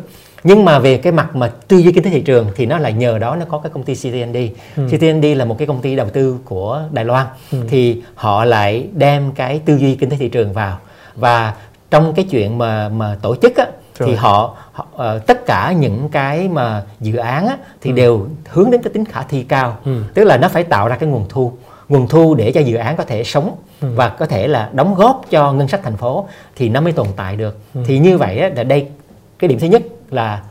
nhưng 0.44 0.64
mà 0.64 0.78
về 0.78 0.96
cái 0.96 1.12
mặt 1.12 1.36
mà 1.36 1.52
tư 1.68 1.76
duy 1.76 1.92
kinh 1.92 2.04
tế 2.04 2.10
thị 2.10 2.20
trường 2.20 2.46
thì 2.56 2.66
nó 2.66 2.78
là 2.78 2.90
nhờ 2.90 3.18
đó 3.18 3.36
nó 3.36 3.44
có 3.48 3.58
cái 3.58 3.70
công 3.74 3.82
ty 3.82 3.94
CTND 3.94 4.36
ừ. 4.76 4.88
CTND 4.90 5.24
là 5.36 5.44
một 5.44 5.58
cái 5.58 5.66
công 5.66 5.80
ty 5.80 5.96
đầu 5.96 6.08
tư 6.08 6.38
của 6.44 6.82
Đài 6.90 7.04
Loan 7.04 7.26
ừ. 7.52 7.58
thì 7.68 8.02
họ 8.14 8.44
lại 8.44 8.86
đem 8.92 9.32
cái 9.32 9.60
tư 9.64 9.76
duy 9.78 9.94
kinh 9.94 10.10
tế 10.10 10.16
thị 10.16 10.28
trường 10.28 10.52
vào 10.52 10.78
và 11.14 11.54
trong 11.90 12.12
cái 12.16 12.24
chuyện 12.30 12.58
mà 12.58 12.88
mà 12.88 13.16
tổ 13.22 13.36
chức 13.36 13.56
á, 13.56 13.66
thì 13.98 14.14
họ, 14.14 14.56
họ 14.72 14.86
uh, 15.16 15.26
tất 15.26 15.46
cả 15.46 15.72
những 15.72 16.08
cái 16.12 16.48
mà 16.48 16.82
dự 17.00 17.16
án 17.16 17.46
á, 17.46 17.56
thì 17.80 17.90
ừ. 17.90 17.94
đều 17.94 18.26
hướng 18.48 18.70
đến 18.70 18.82
cái 18.82 18.92
tính 18.92 19.04
khả 19.04 19.22
thi 19.22 19.42
cao 19.42 19.76
ừ. 19.84 20.02
tức 20.14 20.24
là 20.24 20.36
nó 20.36 20.48
phải 20.48 20.64
tạo 20.64 20.88
ra 20.88 20.96
cái 20.96 21.08
nguồn 21.08 21.26
thu 21.28 21.52
nguồn 21.88 22.08
thu 22.08 22.34
để 22.34 22.52
cho 22.52 22.60
dự 22.60 22.76
án 22.76 22.96
có 22.96 23.04
thể 23.04 23.24
sống 23.24 23.56
ừ. 23.82 23.88
và 23.94 24.08
có 24.08 24.26
thể 24.26 24.48
là 24.48 24.70
đóng 24.72 24.94
góp 24.94 25.24
cho 25.30 25.52
ngân 25.52 25.68
sách 25.68 25.80
thành 25.82 25.96
phố 25.96 26.28
thì 26.56 26.68
nó 26.68 26.80
mới 26.80 26.92
tồn 26.92 27.06
tại 27.16 27.36
được 27.36 27.58
ừ. 27.74 27.80
thì 27.86 27.98
như 27.98 28.18
vậy 28.18 28.38
á, 28.38 28.50
là 28.56 28.64
đây 28.64 28.86
cái 29.38 29.48
điểm 29.48 29.58
thứ 29.58 29.66
nhất 29.66 29.82
là 30.10 30.42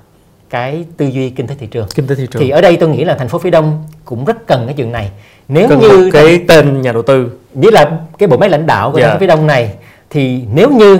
cái 0.50 0.86
tư 0.98 1.06
duy 1.06 1.30
kinh 1.30 1.48
tế 1.48 1.56
thị 1.60 1.68
trường. 1.68 1.88
Kinh 1.96 2.08
tế 2.08 2.16
thị 2.16 2.28
trường. 2.32 2.42
Thì 2.42 2.50
ở 2.50 2.62
đây 2.62 2.78
tôi 2.78 2.90
nghĩ 2.90 3.04
là 3.04 3.16
thành 3.16 3.28
phố 3.28 3.40
phía 3.40 3.50
Đông 3.50 3.84
cũng 4.06 4.26
rất 4.26 4.48
cần 4.48 4.64
cái 4.66 4.74
chuyện 4.78 4.92
này. 4.92 5.12
Nếu 5.48 5.70
cần 5.70 5.80
như 5.80 6.10
cái 6.14 6.44
tên 6.48 6.82
nhà 6.82 6.92
đầu 6.92 7.02
tư, 7.02 7.32
như 7.54 7.70
là 7.70 8.00
cái 8.18 8.28
bộ 8.28 8.38
máy 8.38 8.50
lãnh 8.50 8.66
đạo 8.66 8.92
của 8.92 8.98
yeah. 8.98 9.10
thành 9.10 9.18
phố 9.18 9.20
phía 9.20 9.28
Đông 9.28 9.48
này 9.48 9.74
thì 10.10 10.44
nếu 10.54 10.70
như 10.70 11.00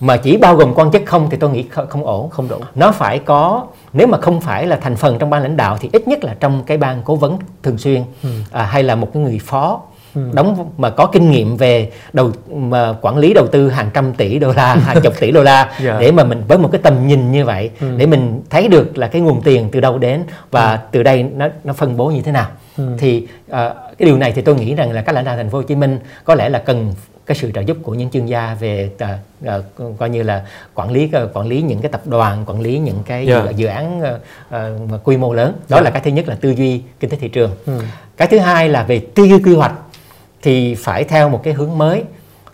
mà 0.00 0.16
chỉ 0.16 0.36
bao 0.36 0.56
gồm 0.56 0.74
quan 0.74 0.92
chức 0.92 1.02
không 1.06 1.30
thì 1.30 1.36
tôi 1.36 1.50
nghĩ 1.50 1.64
không 1.88 2.06
ổn. 2.06 2.30
Không 2.30 2.48
đủ. 2.48 2.56
Nó 2.74 2.92
phải 2.92 3.18
có 3.18 3.66
nếu 3.92 4.06
mà 4.06 4.18
không 4.18 4.40
phải 4.40 4.66
là 4.66 4.76
thành 4.76 4.96
phần 4.96 5.18
trong 5.18 5.30
ban 5.30 5.42
lãnh 5.42 5.56
đạo 5.56 5.76
thì 5.80 5.90
ít 5.92 6.08
nhất 6.08 6.24
là 6.24 6.34
trong 6.40 6.62
cái 6.66 6.76
ban 6.76 7.02
cố 7.04 7.16
vấn 7.16 7.38
thường 7.62 7.78
xuyên 7.78 8.02
ừ. 8.22 8.28
à, 8.50 8.62
hay 8.62 8.82
là 8.82 8.94
một 8.94 9.08
cái 9.14 9.22
người 9.22 9.38
phó. 9.44 9.80
Đóng 10.32 10.70
mà 10.78 10.90
có 10.90 11.06
kinh 11.06 11.30
nghiệm 11.30 11.56
về 11.56 11.90
đầu 12.12 12.32
mà 12.54 12.94
quản 13.00 13.18
lý 13.18 13.34
đầu 13.34 13.46
tư 13.46 13.70
hàng 13.70 13.90
trăm 13.94 14.12
tỷ 14.12 14.38
đô 14.38 14.52
la 14.52 14.74
hàng 14.86 15.00
chục 15.00 15.14
tỷ 15.20 15.30
đô 15.30 15.42
la 15.42 15.62
yeah. 15.62 15.80
Dạ. 15.80 15.96
để 16.00 16.12
mà 16.12 16.24
mình 16.24 16.42
với 16.48 16.58
một 16.58 16.68
cái 16.72 16.80
tầm 16.84 17.06
nhìn 17.06 17.32
như 17.32 17.44
vậy 17.44 17.70
ừ. 17.80 17.86
để 17.96 18.06
mình 18.06 18.42
thấy 18.50 18.68
được 18.68 18.98
là 18.98 19.08
cái 19.08 19.20
nguồn 19.20 19.42
tiền 19.42 19.68
từ 19.72 19.80
đâu 19.80 19.98
đến 19.98 20.22
và 20.50 20.72
ừ. 20.72 20.78
từ 20.90 21.02
đây 21.02 21.22
nó 21.22 21.48
nó 21.64 21.72
phân 21.72 21.96
bố 21.96 22.08
như 22.08 22.22
thế 22.22 22.32
nào 22.32 22.48
ừ. 22.76 22.84
thì 22.98 23.26
uh, 23.46 23.54
cái 23.98 24.06
điều 24.06 24.16
này 24.16 24.32
thì 24.32 24.42
tôi 24.42 24.54
nghĩ 24.54 24.74
rằng 24.74 24.92
là 24.92 25.02
các 25.02 25.14
lãnh 25.14 25.24
đạo 25.24 25.36
thành 25.36 25.50
phố 25.50 25.58
Hồ 25.58 25.62
Chí 25.62 25.74
Minh 25.74 25.98
có 26.24 26.34
lẽ 26.34 26.48
là 26.48 26.58
cần 26.58 26.94
cái 27.26 27.36
sự 27.36 27.50
trợ 27.54 27.60
giúp 27.60 27.76
của 27.82 27.94
những 27.94 28.10
chuyên 28.10 28.26
gia 28.26 28.54
về 28.54 28.90
uh, 29.44 29.58
uh, 29.84 29.98
coi 29.98 30.10
như 30.10 30.22
là 30.22 30.46
quản 30.74 30.90
lý 30.90 31.04
uh, 31.04 31.36
quản 31.36 31.46
lý 31.46 31.62
những 31.62 31.80
cái 31.80 31.92
tập 31.92 32.00
đoàn 32.04 32.44
quản 32.46 32.60
lý 32.60 32.78
những 32.78 33.02
cái 33.06 33.26
yeah. 33.26 33.44
Dạ. 33.44 33.50
dự, 33.50 33.56
dự 33.56 33.66
án 33.66 34.00
uh, 34.00 34.94
uh, 34.94 35.00
quy 35.04 35.16
mô 35.16 35.32
lớn 35.32 35.52
đó 35.68 35.76
yeah. 35.76 35.80
Dạ. 35.80 35.80
là 35.80 35.90
cái 35.90 36.02
thứ 36.04 36.10
nhất 36.10 36.28
là 36.28 36.34
tư 36.34 36.50
duy 36.50 36.82
kinh 37.00 37.10
tế 37.10 37.16
thị 37.20 37.28
trường 37.28 37.50
ừ. 37.66 37.72
cái 38.16 38.28
thứ 38.28 38.38
hai 38.38 38.68
là 38.68 38.82
về 38.82 39.00
tư 39.14 39.24
duy 39.24 39.38
quy 39.38 39.54
hoạch 39.54 39.72
thì 40.42 40.74
phải 40.74 41.04
theo 41.04 41.28
một 41.28 41.40
cái 41.42 41.54
hướng 41.54 41.78
mới 41.78 42.04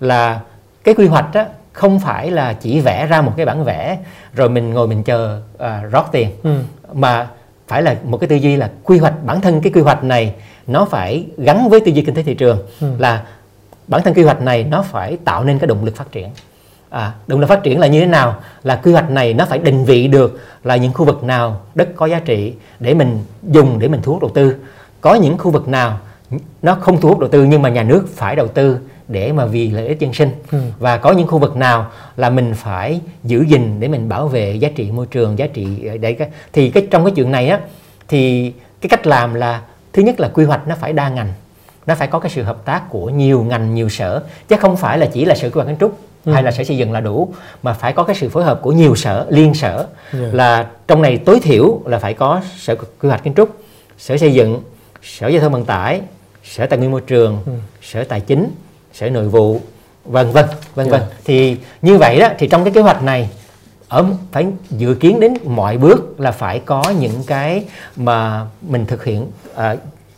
là 0.00 0.40
cái 0.84 0.94
quy 0.94 1.06
hoạch 1.06 1.34
đó 1.34 1.44
không 1.72 2.00
phải 2.00 2.30
là 2.30 2.52
chỉ 2.52 2.80
vẽ 2.80 3.06
ra 3.06 3.20
một 3.22 3.32
cái 3.36 3.46
bản 3.46 3.64
vẽ 3.64 3.98
rồi 4.34 4.48
mình 4.48 4.74
ngồi 4.74 4.88
mình 4.88 5.02
chờ 5.02 5.40
uh, 5.54 5.92
rót 5.92 6.04
tiền 6.12 6.30
ừ. 6.42 6.58
mà 6.92 7.28
phải 7.68 7.82
là 7.82 7.96
một 8.04 8.18
cái 8.18 8.28
tư 8.28 8.36
duy 8.36 8.56
là 8.56 8.70
quy 8.84 8.98
hoạch 8.98 9.24
bản 9.24 9.40
thân 9.40 9.60
cái 9.60 9.72
quy 9.72 9.80
hoạch 9.80 10.04
này 10.04 10.34
nó 10.66 10.84
phải 10.84 11.26
gắn 11.38 11.68
với 11.68 11.80
tư 11.80 11.92
duy 11.92 12.02
kinh 12.02 12.14
tế 12.14 12.22
thị 12.22 12.34
trường 12.34 12.58
ừ. 12.80 12.86
là 12.98 13.22
bản 13.86 14.02
thân 14.02 14.14
quy 14.14 14.22
hoạch 14.22 14.42
này 14.42 14.64
nó 14.64 14.82
phải 14.82 15.18
tạo 15.24 15.44
nên 15.44 15.58
cái 15.58 15.66
động 15.66 15.84
lực 15.84 15.96
phát 15.96 16.12
triển 16.12 16.28
à, 16.90 17.12
động 17.26 17.40
lực 17.40 17.46
phát 17.46 17.62
triển 17.62 17.80
là 17.80 17.86
như 17.86 18.00
thế 18.00 18.06
nào 18.06 18.36
là 18.62 18.76
quy 18.76 18.92
hoạch 18.92 19.10
này 19.10 19.34
nó 19.34 19.44
phải 19.44 19.58
định 19.58 19.84
vị 19.84 20.08
được 20.08 20.40
là 20.64 20.76
những 20.76 20.92
khu 20.92 21.04
vực 21.04 21.24
nào 21.24 21.60
đất 21.74 21.88
có 21.96 22.06
giá 22.06 22.20
trị 22.20 22.54
để 22.80 22.94
mình 22.94 23.18
dùng 23.42 23.78
để 23.78 23.88
mình 23.88 24.00
thu 24.02 24.12
hút 24.12 24.22
đầu 24.22 24.30
tư 24.34 24.56
có 25.00 25.14
những 25.14 25.38
khu 25.38 25.50
vực 25.50 25.68
nào 25.68 25.98
nó 26.62 26.74
không 26.74 27.00
thu 27.00 27.08
hút 27.08 27.18
đầu 27.18 27.30
tư 27.30 27.44
nhưng 27.44 27.62
mà 27.62 27.68
nhà 27.68 27.82
nước 27.82 28.08
phải 28.16 28.36
đầu 28.36 28.48
tư 28.48 28.78
để 29.08 29.32
mà 29.32 29.46
vì 29.46 29.70
lợi 29.70 29.86
ích 29.86 30.00
dân 30.00 30.12
sinh 30.12 30.30
ừ. 30.52 30.58
và 30.78 30.96
có 30.96 31.12
những 31.12 31.26
khu 31.26 31.38
vực 31.38 31.56
nào 31.56 31.90
là 32.16 32.30
mình 32.30 32.54
phải 32.54 33.00
giữ 33.24 33.42
gìn 33.42 33.80
để 33.80 33.88
mình 33.88 34.08
bảo 34.08 34.28
vệ 34.28 34.54
giá 34.54 34.68
trị 34.74 34.90
môi 34.90 35.06
trường 35.06 35.38
giá 35.38 35.46
trị 35.46 35.66
để 36.00 36.12
cái 36.12 36.28
thì 36.52 36.70
cái 36.70 36.86
trong 36.90 37.04
cái 37.04 37.12
chuyện 37.16 37.30
này 37.30 37.48
á 37.48 37.60
thì 38.08 38.52
cái 38.80 38.88
cách 38.88 39.06
làm 39.06 39.34
là 39.34 39.62
thứ 39.92 40.02
nhất 40.02 40.20
là 40.20 40.28
quy 40.28 40.44
hoạch 40.44 40.68
nó 40.68 40.74
phải 40.80 40.92
đa 40.92 41.08
ngành 41.08 41.32
nó 41.86 41.94
phải 41.94 42.08
có 42.08 42.18
cái 42.18 42.30
sự 42.30 42.42
hợp 42.42 42.64
tác 42.64 42.82
của 42.90 43.10
nhiều 43.10 43.42
ngành 43.42 43.74
nhiều 43.74 43.88
sở 43.88 44.22
chứ 44.48 44.56
không 44.56 44.76
phải 44.76 44.98
là 44.98 45.06
chỉ 45.06 45.24
là 45.24 45.34
sở 45.34 45.50
quy 45.50 45.54
hoạch 45.54 45.66
kiến 45.66 45.76
trúc 45.80 45.98
ừ. 46.24 46.32
hay 46.32 46.42
là 46.42 46.50
sở 46.50 46.64
xây 46.64 46.76
dựng 46.76 46.92
là 46.92 47.00
đủ 47.00 47.34
mà 47.62 47.72
phải 47.72 47.92
có 47.92 48.02
cái 48.02 48.16
sự 48.16 48.28
phối 48.28 48.44
hợp 48.44 48.60
của 48.62 48.72
nhiều 48.72 48.96
sở 48.96 49.26
liên 49.28 49.54
sở 49.54 49.86
yeah. 50.12 50.34
Là 50.34 50.66
trong 50.88 51.02
này 51.02 51.18
tối 51.18 51.40
thiểu 51.40 51.80
là 51.86 51.98
phải 51.98 52.14
có 52.14 52.40
sở 52.58 52.74
quy 52.74 53.08
hoạch 53.08 53.24
kiến 53.24 53.34
trúc 53.34 53.56
sở 53.98 54.16
xây 54.16 54.34
dựng 54.34 54.62
sở 55.02 55.28
giao 55.28 55.40
thông 55.40 55.52
vận 55.52 55.64
tải 55.64 56.00
sở 56.50 56.66
tài 56.66 56.78
nguyên 56.78 56.90
môi 56.90 57.00
trường 57.00 57.42
ừ. 57.46 57.52
sở 57.82 58.04
tài 58.04 58.20
chính 58.20 58.50
sở 58.92 59.10
nội 59.10 59.28
vụ 59.28 59.60
vân 60.04 60.32
vân 60.32 60.44
vân 60.74 60.88
vân 60.88 61.00
dạ. 61.00 61.16
thì 61.24 61.56
như 61.82 61.98
vậy 61.98 62.18
đó 62.18 62.28
thì 62.38 62.48
trong 62.48 62.64
cái 62.64 62.72
kế 62.72 62.80
hoạch 62.80 63.02
này 63.02 63.30
ở 63.88 64.04
phải 64.32 64.46
dự 64.70 64.94
kiến 64.94 65.20
đến 65.20 65.34
mọi 65.44 65.78
bước 65.78 66.20
là 66.20 66.32
phải 66.32 66.60
có 66.60 66.84
những 66.98 67.22
cái 67.26 67.64
mà 67.96 68.46
mình 68.62 68.86
thực 68.86 69.04
hiện 69.04 69.26
uh, 69.54 69.60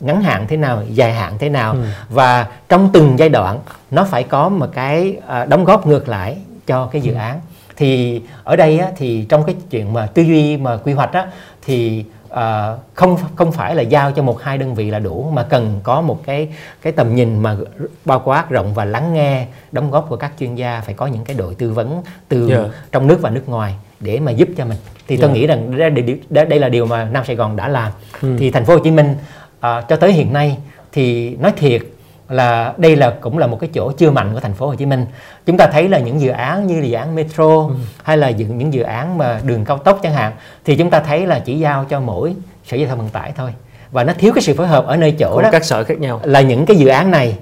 ngắn 0.01 0.23
hạn 0.23 0.47
thế 0.49 0.57
nào 0.57 0.83
dài 0.93 1.13
hạn 1.13 1.33
thế 1.39 1.49
nào 1.49 1.73
ừ. 1.73 1.79
và 2.09 2.47
trong 2.69 2.91
từng 2.93 3.19
giai 3.19 3.29
đoạn 3.29 3.61
nó 3.91 4.05
phải 4.05 4.23
có 4.23 4.49
một 4.49 4.69
cái 4.73 5.17
uh, 5.43 5.49
đóng 5.49 5.65
góp 5.65 5.87
ngược 5.87 6.09
lại 6.09 6.37
cho 6.67 6.87
cái 6.87 7.03
dự 7.03 7.13
ừ. 7.13 7.19
án 7.19 7.41
thì 7.77 8.23
ở 8.45 8.57
đây 8.57 8.79
á, 8.79 8.89
thì 8.97 9.27
trong 9.29 9.45
cái 9.45 9.55
chuyện 9.71 9.93
mà 9.93 10.07
tư 10.07 10.23
duy 10.23 10.57
mà 10.57 10.77
quy 10.77 10.93
hoạch 10.93 11.13
á, 11.13 11.27
thì 11.67 12.05
à, 12.31 12.77
không 12.95 13.17
không 13.37 13.53
phải 13.53 13.75
là 13.75 13.83
giao 13.83 14.13
cho 14.13 14.23
một 14.23 14.43
hai 14.43 14.59
đơn 14.59 14.75
vị 14.75 14.91
là 14.91 14.99
đủ 14.99 15.31
mà 15.33 15.43
cần 15.43 15.81
có 15.83 16.01
một 16.01 16.21
cái 16.25 16.49
cái 16.83 16.93
tầm 16.93 17.15
nhìn 17.15 17.39
mà 17.43 17.57
bao 18.05 18.23
quát 18.25 18.51
rộng 18.51 18.75
và 18.75 18.85
lắng 18.85 19.15
nghe 19.15 19.47
đóng 19.73 19.91
góp 19.91 20.07
của 20.09 20.17
các 20.17 20.33
chuyên 20.41 20.55
gia 20.55 20.81
phải 20.81 20.95
có 20.95 21.07
những 21.07 21.25
cái 21.25 21.37
đội 21.37 21.55
tư 21.55 21.73
vấn 21.73 22.03
từ 22.29 22.51
yeah. 22.51 22.67
Trong 22.93 23.07
nước 23.07 23.19
và 23.21 23.31
nước 23.31 23.49
ngoài 23.49 23.75
để 24.01 24.21
mà 24.21 24.33
giúp 24.33 24.49
cho 24.57 24.65
mình 24.65 24.77
thì 25.09 25.17
yeah. 25.17 25.23
tôi 25.23 25.31
nghĩ 25.31 25.47
rằng 25.47 25.79
đây, 26.29 26.47
đây 26.47 26.59
là 26.59 26.69
điều 26.69 26.87
mà 26.87 27.05
Nam 27.05 27.25
Sài 27.25 27.37
Gòn 27.37 27.57
đã 27.57 27.69
làm 27.69 27.93
ừ. 28.23 28.37
thì 28.39 28.51
thành 28.51 28.65
phố 28.65 28.75
Hồ 28.75 28.81
Chí 28.85 28.91
Minh 28.91 29.17
à, 29.61 29.81
cho 29.89 29.97
tới 29.97 30.13
hiện 30.13 30.33
nay 30.33 30.59
thì 30.93 31.37
nói 31.37 31.53
thiệt 31.57 31.83
là 32.29 32.75
đây 32.77 32.97
là 32.97 33.15
cũng 33.21 33.39
là 33.39 33.47
một 33.47 33.61
cái 33.61 33.71
chỗ 33.75 33.93
chưa 33.93 34.11
mạnh 34.11 34.31
của 34.35 34.41
thành 34.41 34.55
phố 34.55 34.67
Hồ 34.67 34.75
Chí 34.75 34.87
Minh. 34.87 35.07
Chúng 35.47 35.57
ta 35.57 35.67
thấy 35.67 35.89
là 35.89 35.99
những 35.99 36.21
dự 36.21 36.29
án 36.29 36.67
như 36.67 36.83
dự 36.85 36.93
án 36.93 37.15
metro 37.15 37.45
ừ. 37.45 37.75
hay 38.03 38.17
là 38.17 38.31
những 38.31 38.59
những 38.59 38.73
dự 38.73 38.83
án 38.83 39.19
mà 39.19 39.41
đường 39.45 39.65
cao 39.65 39.79
tốc 39.79 39.99
chẳng 40.03 40.13
hạn 40.13 40.33
thì 40.65 40.77
chúng 40.77 40.91
ta 40.91 41.01
thấy 41.01 41.27
là 41.27 41.39
chỉ 41.39 41.59
giao 41.59 41.85
cho 41.85 42.01
mỗi 42.01 42.35
sở 42.67 42.77
giao 42.77 42.89
thông 42.89 42.99
vận 42.99 43.09
tải 43.09 43.33
thôi 43.37 43.51
và 43.91 44.05
nó 44.05 44.13
thiếu 44.19 44.33
cái 44.35 44.43
sự 44.43 44.55
phối 44.55 44.67
hợp 44.67 44.87
ở 44.87 44.97
nơi 44.97 45.13
chỗ 45.19 45.43
đó 45.43 45.49
các 45.53 45.65
sở 45.65 45.85
khác 45.85 45.99
nhau 45.99 46.21
là 46.25 46.41
những 46.41 46.67
cái 46.67 46.77
dự 46.77 46.89
án 46.89 47.11
này 47.11 47.37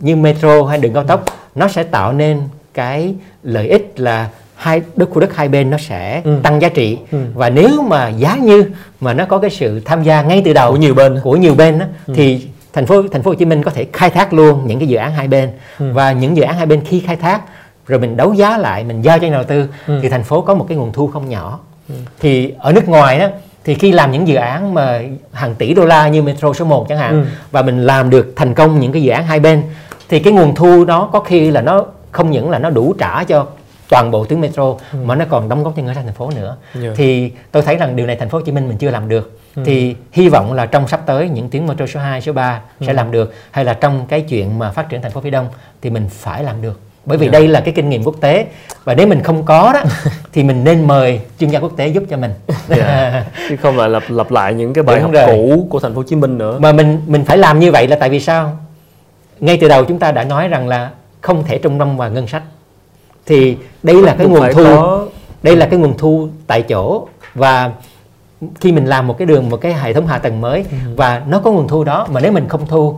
như 0.00 0.16
metro 0.16 0.64
hay 0.64 0.78
đường 0.78 0.94
cao 0.94 1.04
tốc 1.04 1.24
nó 1.54 1.68
sẽ 1.68 1.82
tạo 1.82 2.12
nên 2.12 2.40
cái 2.74 3.14
lợi 3.42 3.68
ích 3.68 3.92
là 3.96 4.28
hai 4.56 4.82
đất 4.96 5.10
khu 5.10 5.20
đất 5.20 5.36
hai 5.36 5.48
bên 5.48 5.70
nó 5.70 5.78
sẽ 5.78 6.22
ừ. 6.24 6.38
tăng 6.42 6.62
giá 6.62 6.68
trị 6.68 6.98
ừ. 7.12 7.18
và 7.34 7.50
nếu 7.50 7.82
mà 7.82 8.08
giá 8.08 8.36
như 8.36 8.70
mà 9.00 9.14
nó 9.14 9.24
có 9.24 9.38
cái 9.38 9.50
sự 9.50 9.80
tham 9.84 10.02
gia 10.02 10.22
ngay 10.22 10.42
từ 10.44 10.52
đầu 10.52 10.72
của 10.72 10.76
nhiều 10.76 10.94
bên 10.94 11.20
của 11.22 11.36
nhiều 11.36 11.54
bên 11.54 11.78
đó, 11.78 11.86
ừ. 12.06 12.14
thì 12.16 12.46
thành 12.72 12.86
phố 12.86 13.02
thành 13.12 13.22
phố 13.22 13.30
Hồ 13.30 13.34
Chí 13.34 13.44
Minh 13.44 13.62
có 13.62 13.70
thể 13.70 13.86
khai 13.92 14.10
thác 14.10 14.32
luôn 14.32 14.66
những 14.66 14.78
cái 14.78 14.88
dự 14.88 14.96
án 14.96 15.12
hai 15.12 15.28
bên 15.28 15.50
ừ. 15.78 15.92
và 15.92 16.12
những 16.12 16.36
dự 16.36 16.42
án 16.42 16.56
hai 16.56 16.66
bên 16.66 16.80
khi 16.84 17.00
khai 17.00 17.16
thác 17.16 17.40
rồi 17.86 17.98
mình 17.98 18.16
đấu 18.16 18.34
giá 18.34 18.58
lại 18.58 18.84
mình 18.84 19.02
giao 19.02 19.18
cho 19.18 19.26
nhà 19.26 19.32
đầu 19.32 19.44
tư 19.44 19.68
ừ. 19.86 19.98
thì 20.02 20.08
thành 20.08 20.24
phố 20.24 20.40
có 20.40 20.54
một 20.54 20.66
cái 20.68 20.78
nguồn 20.78 20.92
thu 20.92 21.06
không 21.06 21.28
nhỏ 21.28 21.60
ừ. 21.88 21.94
thì 22.20 22.54
ở 22.58 22.72
nước 22.72 22.88
ngoài 22.88 23.18
đó 23.18 23.26
thì 23.64 23.74
khi 23.74 23.92
làm 23.92 24.12
những 24.12 24.28
dự 24.28 24.34
án 24.34 24.74
mà 24.74 25.00
hàng 25.32 25.54
tỷ 25.54 25.74
đô 25.74 25.84
la 25.84 26.08
như 26.08 26.22
Metro 26.22 26.52
số 26.52 26.64
1 26.64 26.88
chẳng 26.88 26.98
hạn 26.98 27.10
ừ. 27.10 27.26
và 27.50 27.62
mình 27.62 27.86
làm 27.86 28.10
được 28.10 28.32
thành 28.36 28.54
công 28.54 28.80
những 28.80 28.92
cái 28.92 29.02
dự 29.02 29.10
án 29.10 29.26
hai 29.26 29.40
bên 29.40 29.62
thì 30.08 30.20
cái 30.20 30.32
nguồn 30.32 30.54
thu 30.54 30.84
đó 30.84 31.08
có 31.12 31.20
khi 31.20 31.50
là 31.50 31.60
nó 31.60 31.84
không 32.10 32.30
những 32.30 32.50
là 32.50 32.58
nó 32.58 32.70
đủ 32.70 32.94
trả 32.98 33.24
cho 33.24 33.46
toàn 33.90 34.10
bộ 34.10 34.24
tuyến 34.24 34.40
metro 34.40 34.64
ừ. 34.92 34.98
mà 35.04 35.14
nó 35.14 35.24
còn 35.28 35.48
đóng 35.48 35.64
góp 35.64 35.76
cho 35.76 35.82
ngân 35.82 35.94
sách 35.94 36.04
thành 36.04 36.14
phố 36.14 36.30
nữa 36.36 36.56
yeah. 36.74 36.84
Dạ. 36.84 36.90
thì 36.96 37.32
tôi 37.52 37.62
thấy 37.62 37.76
rằng 37.76 37.96
điều 37.96 38.06
này 38.06 38.16
thành 38.16 38.28
phố 38.28 38.38
Hồ 38.38 38.44
Chí 38.44 38.52
Minh 38.52 38.68
mình 38.68 38.78
chưa 38.78 38.90
làm 38.90 39.08
được 39.08 39.38
ừ. 39.56 39.62
thì 39.66 39.96
hy 40.12 40.28
vọng 40.28 40.52
là 40.52 40.66
trong 40.66 40.88
sắp 40.88 41.00
tới 41.06 41.28
những 41.28 41.50
tuyến 41.50 41.66
metro 41.66 41.86
số 41.86 42.00
2, 42.00 42.20
số 42.20 42.32
3 42.32 42.60
ừ. 42.80 42.86
sẽ 42.86 42.92
làm 42.92 43.10
được 43.10 43.34
hay 43.50 43.64
là 43.64 43.74
trong 43.74 44.06
cái 44.08 44.20
chuyện 44.20 44.58
mà 44.58 44.70
phát 44.70 44.88
triển 44.88 45.02
thành 45.02 45.12
phố 45.12 45.20
phía 45.20 45.30
Đông 45.30 45.48
thì 45.82 45.90
mình 45.90 46.08
phải 46.10 46.44
làm 46.44 46.62
được 46.62 46.80
bởi 47.04 47.18
vì 47.18 47.26
yeah. 47.26 47.32
đây 47.32 47.48
là 47.48 47.60
cái 47.60 47.74
kinh 47.74 47.88
nghiệm 47.88 48.04
quốc 48.04 48.14
tế 48.20 48.46
và 48.84 48.94
nếu 48.94 49.06
mình 49.06 49.22
không 49.22 49.44
có 49.44 49.72
đó 49.72 49.82
thì 50.32 50.42
mình 50.42 50.64
nên 50.64 50.86
mời 50.86 51.20
chuyên 51.40 51.50
gia 51.50 51.58
quốc 51.58 51.72
tế 51.76 51.88
giúp 51.88 52.02
cho 52.10 52.16
mình 52.16 52.32
yeah. 52.68 53.26
chứ 53.48 53.56
không 53.56 53.76
lại 53.76 53.88
lặp 53.88 54.02
lặp 54.08 54.30
lại 54.30 54.54
những 54.54 54.72
cái 54.72 54.84
bài 54.84 54.96
Đúng 54.96 55.02
học 55.04 55.12
rồi. 55.12 55.26
cũ 55.26 55.66
của 55.70 55.80
thành 55.80 55.94
phố 55.94 55.96
Hồ 55.96 56.04
Chí 56.08 56.16
Minh 56.16 56.38
nữa 56.38 56.58
mà 56.58 56.72
mình 56.72 57.02
mình 57.06 57.24
phải 57.24 57.38
làm 57.38 57.58
như 57.58 57.72
vậy 57.72 57.88
là 57.88 57.96
tại 57.96 58.10
vì 58.10 58.20
sao 58.20 58.58
ngay 59.40 59.58
từ 59.60 59.68
đầu 59.68 59.84
chúng 59.84 59.98
ta 59.98 60.12
đã 60.12 60.24
nói 60.24 60.48
rằng 60.48 60.68
là 60.68 60.90
không 61.20 61.44
thể 61.44 61.58
trung 61.58 61.78
tâm 61.78 61.96
vào 61.96 62.10
ngân 62.10 62.26
sách 62.26 62.42
thì 63.30 63.56
đây 63.82 64.02
là 64.02 64.14
cái 64.18 64.26
nguồn 64.26 64.52
thu 64.52 64.64
có... 64.64 65.06
đây 65.42 65.56
là 65.56 65.66
cái 65.66 65.78
nguồn 65.78 65.98
thu 65.98 66.28
tại 66.46 66.62
chỗ 66.62 67.08
và 67.34 67.72
khi 68.60 68.72
mình 68.72 68.86
làm 68.86 69.06
một 69.06 69.18
cái 69.18 69.26
đường 69.26 69.48
một 69.48 69.56
cái 69.56 69.74
hệ 69.74 69.92
thống 69.92 70.06
hạ 70.06 70.18
tầng 70.18 70.40
mới 70.40 70.64
ừ. 70.70 70.76
và 70.96 71.22
nó 71.28 71.40
có 71.40 71.52
nguồn 71.52 71.68
thu 71.68 71.84
đó 71.84 72.06
mà 72.12 72.20
nếu 72.20 72.32
mình 72.32 72.48
không 72.48 72.66
thu 72.66 72.94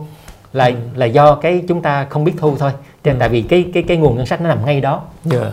là 0.53 0.65
ừ. 0.65 0.73
là 0.95 1.05
do 1.05 1.35
cái 1.35 1.63
chúng 1.67 1.81
ta 1.81 2.07
không 2.09 2.23
biết 2.23 2.31
thu 2.37 2.55
thôi 2.59 2.71
ừ. 3.03 3.11
tại 3.19 3.29
vì 3.29 3.41
cái 3.41 3.65
cái 3.73 3.83
cái 3.83 3.97
nguồn 3.97 4.15
ngân 4.15 4.25
sách 4.25 4.41
nó 4.41 4.49
nằm 4.49 4.65
ngay 4.65 4.81
đó 4.81 5.01
yeah. 5.31 5.43
Dạ. 5.43 5.51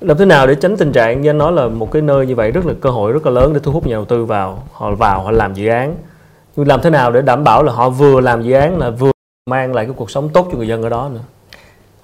làm 0.00 0.16
thế 0.16 0.24
nào 0.24 0.46
để 0.46 0.54
tránh 0.54 0.76
tình 0.76 0.92
trạng 0.92 1.20
như 1.20 1.30
anh 1.30 1.38
nói 1.38 1.52
là 1.52 1.68
một 1.68 1.90
cái 1.92 2.02
nơi 2.02 2.26
như 2.26 2.34
vậy 2.34 2.50
rất 2.50 2.66
là 2.66 2.74
cơ 2.80 2.90
hội 2.90 3.12
rất 3.12 3.26
là 3.26 3.32
lớn 3.32 3.52
để 3.52 3.60
thu 3.62 3.72
hút 3.72 3.86
nhà 3.86 3.94
đầu 3.94 4.04
tư 4.04 4.24
vào 4.24 4.62
họ 4.72 4.94
vào 4.94 5.22
họ 5.22 5.30
làm 5.30 5.54
dự 5.54 5.68
án 5.68 5.96
nhưng 6.56 6.68
làm 6.68 6.80
thế 6.80 6.90
nào 6.90 7.10
để 7.12 7.22
đảm 7.22 7.44
bảo 7.44 7.62
là 7.62 7.72
họ 7.72 7.90
vừa 7.90 8.20
làm 8.20 8.42
dự 8.42 8.52
án 8.52 8.78
là 8.78 8.90
vừa 8.90 9.10
mang 9.50 9.74
lại 9.74 9.84
cái 9.84 9.94
cuộc 9.96 10.10
sống 10.10 10.28
tốt 10.28 10.48
cho 10.52 10.58
người 10.58 10.68
dân 10.68 10.82
ở 10.82 10.88
đó 10.88 11.10
nữa 11.14 11.20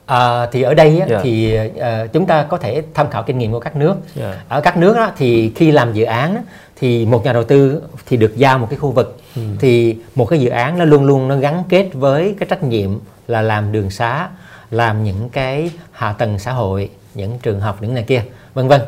À, 0.09 0.47
thì 0.53 0.63
ở 0.63 0.75
đây 0.75 0.89
á, 0.91 0.97
yeah. 0.97 1.11
Dạ. 1.11 1.21
thì 1.23 1.59
uh, 1.71 2.13
chúng 2.13 2.27
ta 2.27 2.43
có 2.43 2.57
thể 2.57 2.83
tham 2.95 3.11
khảo 3.11 3.23
kinh 3.23 3.39
nghiệm 3.39 3.53
của 3.53 3.61
các 3.61 3.77
nước. 3.77 3.95
Yeah. 4.17 4.35
Dạ. 4.35 4.43
Ở 4.49 4.61
các 4.61 4.77
nước 4.77 4.97
á, 4.97 5.13
thì 5.17 5.53
khi 5.57 5.71
làm 5.71 5.93
dự 5.93 6.05
án 6.05 6.35
á, 6.35 6.43
thì 6.81 7.07
một 7.07 7.25
nhà 7.25 7.33
đầu 7.33 7.45
tư 7.45 7.83
thì 8.07 8.17
được 8.17 8.37
giao 8.37 8.59
một 8.59 8.67
cái 8.71 8.79
khu 8.79 8.91
vực 8.91 9.21
ừ. 9.37 9.43
thì 9.61 9.97
một 10.15 10.25
cái 10.25 10.41
dự 10.41 10.49
án 10.49 10.79
nó 10.79 10.85
luôn 10.85 11.05
luôn 11.05 11.29
nó 11.29 11.37
gắn 11.37 11.63
kết 11.69 11.89
với 11.93 12.35
cái 12.39 12.47
trách 12.51 12.63
nhiệm 12.63 12.91
là 13.27 13.43
làm 13.43 13.73
đường 13.73 13.91
xá, 13.91 14.29
làm 14.71 15.05
những 15.05 15.29
cái 15.29 15.71
hạ 15.93 16.13
tầng 16.13 16.39
xã 16.39 16.53
hội, 16.53 16.91
những 17.15 17.39
trường 17.43 17.61
học 17.61 17.79
những 17.81 17.95
này 17.95 18.03
kia, 18.03 18.23
vân 18.55 18.69
vân. 18.69 18.81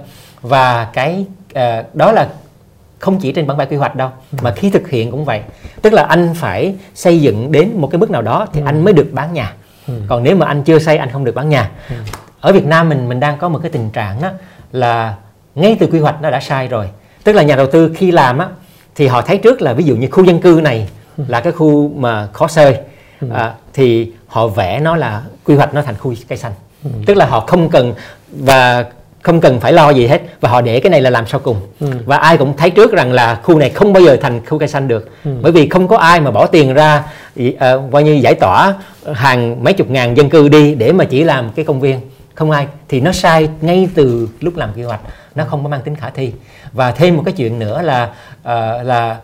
Và 0.43 0.85
cái 0.85 1.25
uh, 1.53 1.95
đó 1.95 2.13
là 2.13 2.29
không 2.99 3.19
chỉ 3.19 3.33
trên 3.33 3.47
bản 3.47 3.57
vẽ 3.57 3.67
quy 3.67 3.77
hoạch 3.77 3.97
đâu 3.97 4.11
ừ. 4.33 4.39
mà 4.43 4.53
khi 4.57 4.71
thực 4.71 4.89
hiện 4.89 5.11
cũng 5.11 5.25
vậy 5.25 5.41
tức 5.83 5.93
là 5.93 6.03
anh 6.03 6.35
phải 6.35 6.75
xây 6.95 7.21
dựng 7.21 7.53
đến 7.53 7.71
một 7.77 7.89
cái 7.93 7.99
mức 7.99 8.11
nào 8.11 8.23
đó 8.23 8.47
thì 8.53 8.61
ừ. 8.61 8.65
anh 8.67 8.85
mới 8.85 8.95
được 8.95 9.09
bán 9.13 9.33
nhà 9.33 9.53
ừ. 9.53 9.57
Còn 10.09 10.23
nếu 10.23 10.37
mà 10.37 10.47
anh 10.47 10.63
chưa 10.63 10.79
xây 10.79 10.97
anh 10.97 11.11
không 11.11 11.25
được 11.25 11.35
bán 11.35 11.49
nhà 11.49 11.71
ừ. 11.89 11.95
ở 12.41 12.53
Việt 12.53 12.65
Nam 12.65 12.89
mình 12.89 13.09
mình 13.09 13.21
đang 13.21 13.39
có 13.39 13.49
một 13.49 13.59
cái 13.63 13.71
tình 13.71 13.91
trạng 13.91 14.23
đó 14.23 14.29
là 14.73 15.15
ngay 15.55 15.77
từ 15.81 15.87
quy 15.87 15.99
hoạch 15.99 16.23
nó 16.23 16.31
đã 16.31 16.41
sai 16.41 16.69
rồi 16.69 16.89
tức 17.25 17.33
là 17.33 17.43
nhà 17.43 17.57
đầu 17.57 17.67
tư 17.67 17.93
khi 17.97 18.11
làm 18.11 18.39
á 18.39 18.47
thì 18.95 19.07
họ 19.07 19.23
thấy 19.23 19.39
trước 19.39 19.63
là 19.63 19.73
ví 19.73 19.85
dụ 19.85 19.97
như 19.97 20.09
khu 20.11 20.25
dân 20.25 20.41
cư 20.41 20.61
này 20.63 20.89
ừ. 21.17 21.25
là 21.29 21.41
cái 21.41 21.53
khu 21.53 21.93
mà 21.97 22.29
khó 22.33 22.49
sơi 22.49 22.77
ừ. 23.21 23.29
à, 23.35 23.55
thì 23.75 24.13
họ 24.27 24.47
vẽ 24.47 24.81
nó 24.81 24.97
là 24.97 25.23
quy 25.45 25.55
hoạch 25.55 25.75
nó 25.75 25.83
thành 25.83 25.95
khu 25.99 26.15
cây 26.29 26.39
xanh 26.39 26.53
ừ. 26.85 26.91
tức 27.07 27.17
là 27.17 27.27
họ 27.27 27.41
không 27.41 27.71
cần 27.71 27.95
và 28.31 28.85
không 29.23 29.41
cần 29.41 29.61
phải 29.61 29.73
lo 29.73 29.91
gì 29.91 30.07
hết 30.07 30.23
và 30.41 30.49
họ 30.49 30.61
để 30.61 30.81
cái 30.81 30.91
này 30.91 31.01
là 31.01 31.11
làm 31.11 31.27
sau 31.27 31.41
cùng 31.41 31.61
ừ. 31.81 31.87
và 32.05 32.17
ai 32.17 32.37
cũng 32.37 32.57
thấy 32.57 32.71
trước 32.71 32.93
rằng 32.93 33.13
là 33.13 33.41
khu 33.43 33.59
này 33.59 33.71
không 33.71 33.93
bao 33.93 34.03
giờ 34.03 34.17
thành 34.21 34.47
khu 34.47 34.59
cây 34.59 34.69
xanh 34.69 34.89
được 34.89 35.11
ừ. 35.25 35.31
bởi 35.43 35.53
vì 35.53 35.69
không 35.69 35.89
có 35.89 35.97
ai 35.97 36.21
mà 36.21 36.31
bỏ 36.31 36.47
tiền 36.47 36.75
ra 36.75 37.05
uh, 37.39 37.93
coi 37.93 38.05
như 38.05 38.13
giải 38.13 38.35
tỏa 38.35 38.75
hàng 39.15 39.65
mấy 39.65 39.73
chục 39.73 39.91
ngàn 39.91 40.17
dân 40.17 40.31
cư 40.31 40.49
đi 40.49 40.75
để 40.75 40.93
mà 40.93 41.05
chỉ 41.05 41.25
làm 41.25 41.51
cái 41.51 41.65
công 41.65 41.81
viên. 41.81 42.01
Không 42.35 42.51
ai. 42.51 42.67
Thì 42.89 43.01
nó 43.01 43.13
sai 43.13 43.49
ngay 43.61 43.89
từ 43.95 44.29
lúc 44.41 44.57
làm 44.57 44.73
quy 44.73 44.83
hoạch. 44.83 45.01
Nó 45.35 45.45
không 45.45 45.63
có 45.63 45.69
mang 45.69 45.83
tính 45.83 45.97
khả 45.97 46.11
thi. 46.11 46.33
Và 46.73 46.93
thêm 46.93 47.17
một 47.17 47.23
cái 47.27 47.35
chuyện 47.37 47.59
nữa 47.59 47.83
là 47.83 48.05
uh, 48.41 48.87
là 48.87 49.17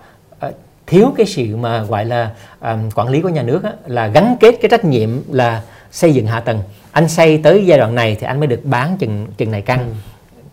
uh, 0.47 0.55
thiếu 0.87 1.14
cái 1.16 1.27
sự 1.27 1.57
mà 1.57 1.83
gọi 1.83 2.05
là 2.05 2.31
um, 2.61 2.90
quản 2.95 3.09
lý 3.09 3.21
của 3.21 3.29
nhà 3.29 3.42
nước 3.42 3.64
á, 3.64 3.71
là 3.87 4.07
gắn 4.07 4.37
kết 4.40 4.55
cái 4.62 4.69
trách 4.69 4.85
nhiệm 4.85 5.11
là 5.31 5.62
xây 5.90 6.14
dựng 6.14 6.27
hạ 6.27 6.40
tầng. 6.40 6.62
Anh 6.92 7.09
xây 7.09 7.38
tới 7.38 7.66
giai 7.66 7.79
đoạn 7.79 7.95
này 7.95 8.16
thì 8.21 8.27
anh 8.27 8.40
mới 8.40 8.47
được 8.47 8.61
bán 8.64 8.97
chừng 8.99 9.27
chừng 9.37 9.51
này 9.51 9.62
căn. 9.62 9.79
Ừ. 9.79 9.95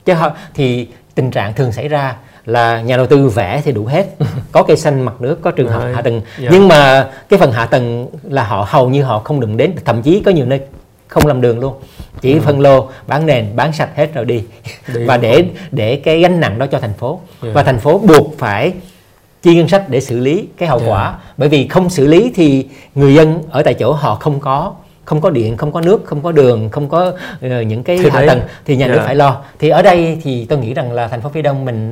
chứ 0.05 0.13
thì 0.53 0.87
tình 1.15 1.31
trạng 1.31 1.53
thường 1.53 1.71
xảy 1.71 1.87
ra 1.87 2.15
là 2.45 2.81
nhà 2.81 2.97
đầu 2.97 3.05
tư 3.07 3.27
vẽ 3.27 3.61
thì 3.65 3.71
đủ 3.71 3.85
hết 3.85 4.05
có 4.51 4.63
cây 4.63 4.77
xanh 4.77 5.01
mặt 5.01 5.13
nước 5.19 5.41
có 5.41 5.51
trường 5.51 5.69
học 5.69 5.83
hạ 5.93 6.01
tầng 6.01 6.13
yeah. 6.13 6.25
Dạ. 6.39 6.49
nhưng 6.51 6.67
mà 6.67 7.09
cái 7.29 7.39
phần 7.39 7.51
hạ 7.51 7.65
tầng 7.65 8.07
là 8.23 8.43
họ 8.43 8.67
hầu 8.69 8.89
như 8.89 9.03
họ 9.03 9.19
không 9.19 9.39
đụng 9.39 9.57
đến 9.57 9.73
thậm 9.85 10.01
chí 10.01 10.21
có 10.25 10.31
nhiều 10.31 10.45
nơi 10.45 10.59
không 11.07 11.27
làm 11.27 11.41
đường 11.41 11.59
luôn 11.59 11.73
chỉ 12.21 12.33
ừ. 12.33 12.39
phân 12.39 12.59
lô 12.59 12.89
bán 13.07 13.25
nền 13.25 13.55
bán 13.55 13.73
sạch 13.73 13.89
hết 13.95 14.13
rồi 14.13 14.25
đi, 14.25 14.43
đi 14.93 15.05
và 15.05 15.17
để 15.17 15.45
để 15.71 15.95
cái 15.95 16.19
gánh 16.19 16.39
nặng 16.39 16.59
đó 16.59 16.65
cho 16.71 16.79
thành 16.79 16.93
phố 16.93 17.09
yeah. 17.09 17.43
Dạ. 17.43 17.49
và 17.53 17.63
thành 17.63 17.79
phố 17.79 17.97
buộc 17.97 18.37
phải 18.37 18.73
chi 19.41 19.55
ngân 19.55 19.67
sách 19.67 19.89
để 19.89 20.01
xử 20.01 20.19
lý 20.19 20.47
cái 20.57 20.69
hậu 20.69 20.77
yeah. 20.77 20.89
Dạ. 20.89 20.95
quả 20.95 21.15
bởi 21.37 21.49
vì 21.49 21.67
không 21.67 21.89
xử 21.89 22.07
lý 22.07 22.31
thì 22.35 22.67
người 22.95 23.13
dân 23.13 23.43
ở 23.49 23.63
tại 23.63 23.73
chỗ 23.73 23.93
họ 23.93 24.15
không 24.15 24.39
có 24.39 24.73
không 25.05 25.21
có 25.21 25.29
điện 25.29 25.57
không 25.57 25.71
có 25.71 25.81
nước 25.81 26.01
không 26.05 26.21
có 26.21 26.31
đường 26.31 26.69
không 26.69 26.89
có 26.89 27.07
uh, 27.07 27.67
những 27.67 27.83
cái 27.83 27.97
thì 28.03 28.09
hạ 28.09 28.23
tầng 28.27 28.41
thì 28.65 28.75
nhà 28.75 28.85
yeah. 28.85 28.97
nước 28.97 29.03
phải 29.05 29.15
lo 29.15 29.41
thì 29.59 29.69
ở 29.69 29.81
đây 29.81 30.17
thì 30.23 30.45
tôi 30.45 30.59
nghĩ 30.59 30.73
rằng 30.73 30.91
là 30.91 31.07
thành 31.07 31.21
phố 31.21 31.29
phía 31.29 31.41
đông 31.41 31.65
mình 31.65 31.91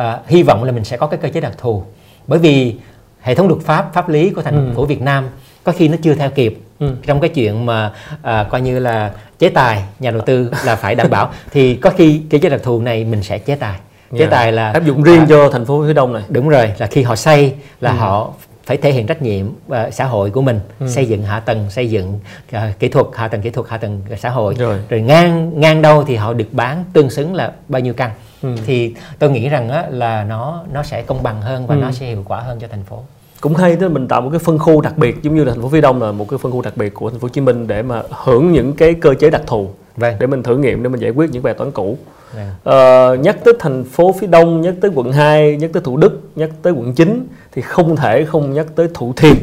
uh, 0.00 0.04
hy 0.26 0.42
vọng 0.42 0.64
là 0.64 0.72
mình 0.72 0.84
sẽ 0.84 0.96
có 0.96 1.06
cái 1.06 1.20
cơ 1.22 1.28
chế 1.28 1.40
đặc 1.40 1.52
thù 1.58 1.82
bởi 2.26 2.38
vì 2.38 2.74
hệ 3.20 3.34
thống 3.34 3.48
luật 3.48 3.60
pháp 3.60 3.90
pháp 3.94 4.08
lý 4.08 4.30
của 4.30 4.42
thành 4.42 4.54
ừ. 4.54 4.72
của 4.76 4.86
Việt 4.86 5.02
Nam 5.02 5.28
có 5.64 5.72
khi 5.72 5.88
nó 5.88 5.96
chưa 6.02 6.14
theo 6.14 6.30
kịp 6.30 6.58
ừ. 6.78 6.94
trong 7.06 7.20
cái 7.20 7.30
chuyện 7.30 7.66
mà 7.66 7.92
à, 8.22 8.46
coi 8.50 8.60
như 8.60 8.78
là 8.78 9.10
chế 9.38 9.48
tài 9.48 9.82
nhà 9.98 10.10
đầu 10.10 10.20
tư 10.20 10.50
là 10.64 10.76
phải 10.76 10.94
đảm 10.94 11.10
bảo 11.10 11.30
thì 11.50 11.74
có 11.74 11.90
khi 11.90 12.22
cái 12.30 12.40
chế 12.40 12.48
đặc 12.48 12.60
thù 12.62 12.80
này 12.80 13.04
mình 13.04 13.22
sẽ 13.22 13.38
chế 13.38 13.54
tài 13.54 13.78
chế 14.12 14.18
yeah. 14.18 14.30
tài 14.30 14.52
là 14.52 14.72
áp 14.72 14.84
dụng 14.84 15.02
riêng 15.02 15.20
à, 15.20 15.26
cho 15.28 15.48
thành 15.50 15.64
phố 15.64 15.84
phía 15.86 15.92
đông 15.92 16.12
này 16.12 16.22
đúng 16.28 16.48
rồi 16.48 16.72
là 16.78 16.86
khi 16.86 17.02
họ 17.02 17.16
xây 17.16 17.54
là 17.80 17.90
ừ. 17.90 17.96
họ 17.96 18.32
phải 18.66 18.76
thể 18.76 18.92
hiện 18.92 19.06
trách 19.06 19.22
nhiệm 19.22 19.46
uh, 19.46 19.76
xã 19.92 20.04
hội 20.04 20.30
của 20.30 20.42
mình 20.42 20.60
ừ. 20.80 20.88
xây 20.88 21.06
dựng 21.06 21.22
hạ 21.22 21.40
tầng 21.40 21.70
xây 21.70 21.90
dựng 21.90 22.20
uh, 22.56 22.60
kỹ 22.78 22.88
thuật 22.88 23.06
hạ 23.14 23.28
tầng 23.28 23.42
kỹ 23.42 23.50
thuật 23.50 23.68
hạ 23.68 23.78
tầng 23.78 24.02
xã 24.18 24.30
hội 24.30 24.54
rồi, 24.58 24.78
rồi 24.88 25.00
ngang 25.00 25.60
ngang 25.60 25.82
đâu 25.82 26.04
thì 26.04 26.16
họ 26.16 26.32
được 26.32 26.48
bán 26.52 26.84
tương 26.92 27.10
xứng 27.10 27.34
là 27.34 27.52
bao 27.68 27.80
nhiêu 27.80 27.94
căn 27.94 28.10
ừ. 28.42 28.48
thì 28.66 28.94
tôi 29.18 29.30
nghĩ 29.30 29.48
rằng 29.48 29.68
á, 29.68 29.86
là 29.90 30.24
nó 30.24 30.64
nó 30.72 30.82
sẽ 30.82 31.02
công 31.02 31.22
bằng 31.22 31.42
hơn 31.42 31.66
và 31.66 31.74
ừ. 31.74 31.80
nó 31.80 31.92
sẽ 31.92 32.06
hiệu 32.06 32.22
quả 32.24 32.40
hơn 32.40 32.58
cho 32.60 32.68
thành 32.70 32.84
phố 32.84 33.02
cũng 33.40 33.54
hay 33.54 33.76
đó 33.76 33.88
mình 33.88 34.08
tạo 34.08 34.20
một 34.20 34.30
cái 34.30 34.38
phân 34.38 34.58
khu 34.58 34.80
đặc 34.80 34.98
biệt 34.98 35.22
giống 35.22 35.34
như 35.34 35.44
là 35.44 35.52
thành 35.52 35.62
phố 35.62 35.68
phía 35.68 35.80
đông 35.80 36.02
là 36.02 36.12
một 36.12 36.28
cái 36.28 36.38
phân 36.38 36.52
khu 36.52 36.62
đặc 36.62 36.76
biệt 36.76 36.94
của 36.94 37.10
thành 37.10 37.18
phố 37.18 37.24
hồ 37.24 37.28
chí 37.28 37.40
minh 37.40 37.66
để 37.66 37.82
mà 37.82 38.02
hưởng 38.10 38.52
những 38.52 38.72
cái 38.72 38.94
cơ 38.94 39.14
chế 39.14 39.30
đặc 39.30 39.42
thù 39.46 39.70
vâng. 39.96 40.14
để 40.18 40.26
mình 40.26 40.42
thử 40.42 40.56
nghiệm 40.56 40.82
để 40.82 40.88
mình 40.88 41.00
giải 41.00 41.10
quyết 41.10 41.30
những 41.30 41.42
bài 41.42 41.54
toán 41.54 41.70
cũ 41.70 41.98
Uh, 42.32 43.20
nhắc 43.20 43.36
tới 43.44 43.54
thành 43.58 43.84
phố 43.84 44.14
phía 44.20 44.26
đông, 44.26 44.60
nhắc 44.60 44.74
tới 44.80 44.90
quận 44.94 45.12
2, 45.12 45.56
nhắc 45.56 45.70
tới 45.72 45.82
Thủ 45.82 45.96
Đức, 45.96 46.20
nhắc 46.36 46.50
tới 46.62 46.72
quận 46.72 46.94
9 46.94 47.26
thì 47.52 47.62
không 47.62 47.96
thể 47.96 48.24
không 48.24 48.52
nhắc 48.52 48.66
tới 48.74 48.88
Thủ 48.94 49.12
Thiêm. 49.16 49.36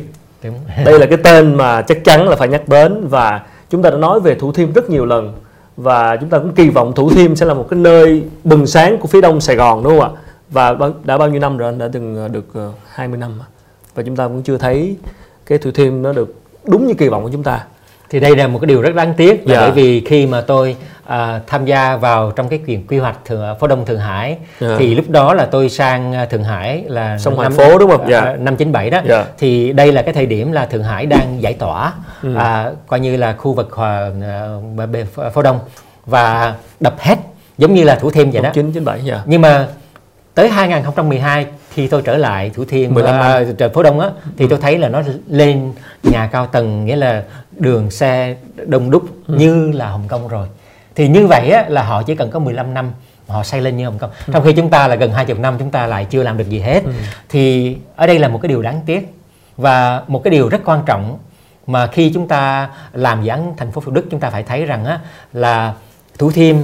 Đúng. 0.44 0.54
Đây 0.86 1.00
là 1.00 1.06
cái 1.06 1.18
tên 1.24 1.56
mà 1.56 1.82
chắc 1.82 2.04
chắn 2.04 2.30
là 2.30 2.36
phải 2.36 2.48
nhắc 2.48 2.68
đến 2.68 3.08
và 3.08 3.42
chúng 3.70 3.82
ta 3.82 3.90
đã 3.90 3.98
nói 3.98 4.20
về 4.20 4.36
Thủ 4.36 4.52
Thiêm 4.52 4.74
rất 4.74 4.90
nhiều 4.90 5.06
lần 5.06 5.34
và 5.80 6.18
chúng 6.18 6.30
ta 6.30 6.38
cũng 6.40 6.54
kỳ 6.54 6.70
vọng 6.70 6.94
Thủ 6.96 7.10
Thiêm 7.10 7.36
sẽ 7.36 7.46
là 7.46 7.54
một 7.54 7.68
cái 7.70 7.80
nơi 7.80 8.24
bừng 8.44 8.68
sáng 8.68 8.98
của 8.98 9.08
phía 9.08 9.22
đông 9.22 9.42
Sài 9.42 9.56
Gòn, 9.56 9.84
đúng 9.84 10.00
không 10.00 10.16
ạ? 10.16 10.22
Và 10.50 10.76
đã 11.04 11.18
bao 11.18 11.30
nhiêu 11.30 11.40
năm 11.40 11.58
rồi 11.58 11.70
anh? 11.70 11.78
Đã 11.78 11.90
từng 11.94 12.16
ờ, 12.16 12.28
được 12.28 12.46
ờ, 12.54 12.72
20 12.90 13.18
năm 13.18 13.32
và 13.96 14.04
chúng 14.04 14.16
ta 14.16 14.28
cũng 14.28 14.44
chưa 14.44 14.58
thấy 14.58 14.96
cái 15.46 15.58
Thủ 15.58 15.72
Thiêm 15.72 16.02
nó 16.02 16.14
được 16.14 16.36
đúng 16.66 16.88
như 16.88 16.94
kỳ 16.94 17.10
vọng 17.10 17.24
của 17.24 17.30
chúng 17.32 17.44
ta 17.44 17.66
thì 18.10 18.20
đây 18.20 18.36
là 18.36 18.48
một 18.48 18.60
cái 18.60 18.68
điều 18.68 18.82
rất 18.82 18.96
đáng 18.96 19.14
tiếc 19.18 19.48
là 19.48 19.56
dạ. 19.56 19.62
bởi 19.62 19.72
vì 19.72 20.02
khi 20.06 20.26
mà 20.26 20.42
tôi 20.42 20.76
à, 21.06 21.40
tham 21.48 21.66
gia 21.66 21.96
vào 21.96 22.32
trong 22.32 22.50
cái 22.50 22.60
quyền 22.68 22.88
quy 22.88 22.98
hoạch 22.98 23.18
thường 23.26 23.56
phố 23.60 23.68
đông 23.68 23.86
thượng 23.86 24.00
hải 24.00 24.38
dạ. 24.60 24.76
thì 24.80 24.96
lúc 24.96 25.10
đó 25.10 25.34
là 25.34 25.46
tôi 25.46 25.70
sang 25.70 26.14
à, 26.14 26.26
thượng 26.26 26.44
hải 26.44 26.84
là 26.88 27.18
sông 27.18 27.38
thành 27.38 27.54
phố 27.54 27.78
đúng 27.78 27.92
không 27.92 28.10
dạ. 28.10 28.36
năm 28.40 28.56
chín 28.56 28.72
bảy 28.72 28.90
đó 28.90 29.02
dạ. 29.08 29.26
thì 29.38 29.74
đây 29.74 29.92
là 29.92 30.02
cái 30.02 30.14
thời 30.14 30.26
điểm 30.26 30.52
là 30.52 30.66
thượng 30.66 30.84
hải 30.84 31.06
đang 31.06 31.42
giải 31.42 31.54
tỏa 31.54 31.94
ừ. 32.24 32.36
à, 32.36 32.72
coi 32.88 33.00
như 33.00 33.18
là 33.18 33.34
khu 33.34 33.54
vực 33.54 33.72
hòa, 33.72 34.12
à, 35.18 35.30
phố 35.34 35.42
đông 35.42 35.60
và 36.06 36.56
đập 36.80 36.96
hết 37.00 37.16
giống 37.58 37.74
như 37.74 37.84
là 37.84 37.96
thủ 37.96 38.12
thiêm 38.12 38.32
vậy 38.32 38.42
đó 38.42 38.50
997 38.54 39.02
dạ. 39.04 39.24
nhưng 39.26 39.42
mà 39.42 39.68
tới 40.34 40.50
2012 40.50 41.46
khi 41.74 41.88
tôi 41.88 42.02
trở 42.02 42.18
lại 42.18 42.52
thủ 42.56 42.66
thiêm 42.66 42.96
à, 42.96 43.44
phố 43.74 43.84
đông 43.84 44.00
á 44.00 44.10
thì 44.38 44.48
tôi 44.48 44.60
thấy 44.62 44.78
là 44.78 44.90
nó 44.90 45.02
lên 45.28 45.74
nhà 46.04 46.28
cao 46.28 46.46
tầng 46.46 46.86
nghĩa 46.86 46.96
là 46.96 47.24
đường 47.58 47.92
xe 47.92 48.36
đông 48.66 48.92
đúc 48.92 49.04
ừ. 49.28 49.36
như 49.38 49.72
là 49.72 49.90
hồng 49.90 50.08
kông 50.08 50.28
rồi 50.28 50.48
thì 50.96 51.08
như 51.08 51.28
vậy 51.28 51.52
á 51.52 51.66
là 51.68 51.84
họ 51.84 52.04
chỉ 52.04 52.16
cần 52.16 52.32
có 52.32 52.40
15 52.40 52.74
năm 52.74 52.92
họ 53.28 53.44
xây 53.44 53.62
lên 53.62 53.78
như 53.78 53.86
hồng 53.86 53.98
kông 53.98 54.10
ừ. 54.28 54.34
trong 54.34 54.44
khi 54.44 54.54
chúng 54.54 54.70
ta 54.70 54.88
là 54.88 54.96
gần 54.96 55.12
20 55.12 55.38
năm 55.40 55.56
chúng 55.60 55.72
ta 55.72 55.88
lại 55.88 56.06
chưa 56.06 56.24
làm 56.24 56.38
được 56.38 56.50
gì 56.50 56.60
hết 56.60 56.84
ừ. 56.84 56.92
thì 57.30 57.76
ở 57.96 58.08
đây 58.08 58.20
là 58.20 58.28
một 58.28 58.40
cái 58.42 58.50
điều 58.50 58.62
đáng 58.62 58.82
tiếc 58.86 59.14
và 59.58 60.04
một 60.08 60.24
cái 60.24 60.32
điều 60.32 60.50
rất 60.50 60.62
quan 60.66 60.82
trọng 60.86 61.18
mà 61.68 61.88
khi 61.88 62.12
chúng 62.14 62.28
ta 62.28 62.70
làm 62.94 63.24
dự 63.24 63.30
án 63.30 63.54
thành 63.58 63.72
phố 63.72 63.82
Thủ 63.82 63.92
Đức 63.92 64.06
chúng 64.12 64.20
ta 64.20 64.30
phải 64.30 64.44
thấy 64.44 64.66
rằng 64.66 64.86
á 64.86 65.00
là 65.34 65.74
Thủ 66.18 66.32
Thiêm 66.32 66.56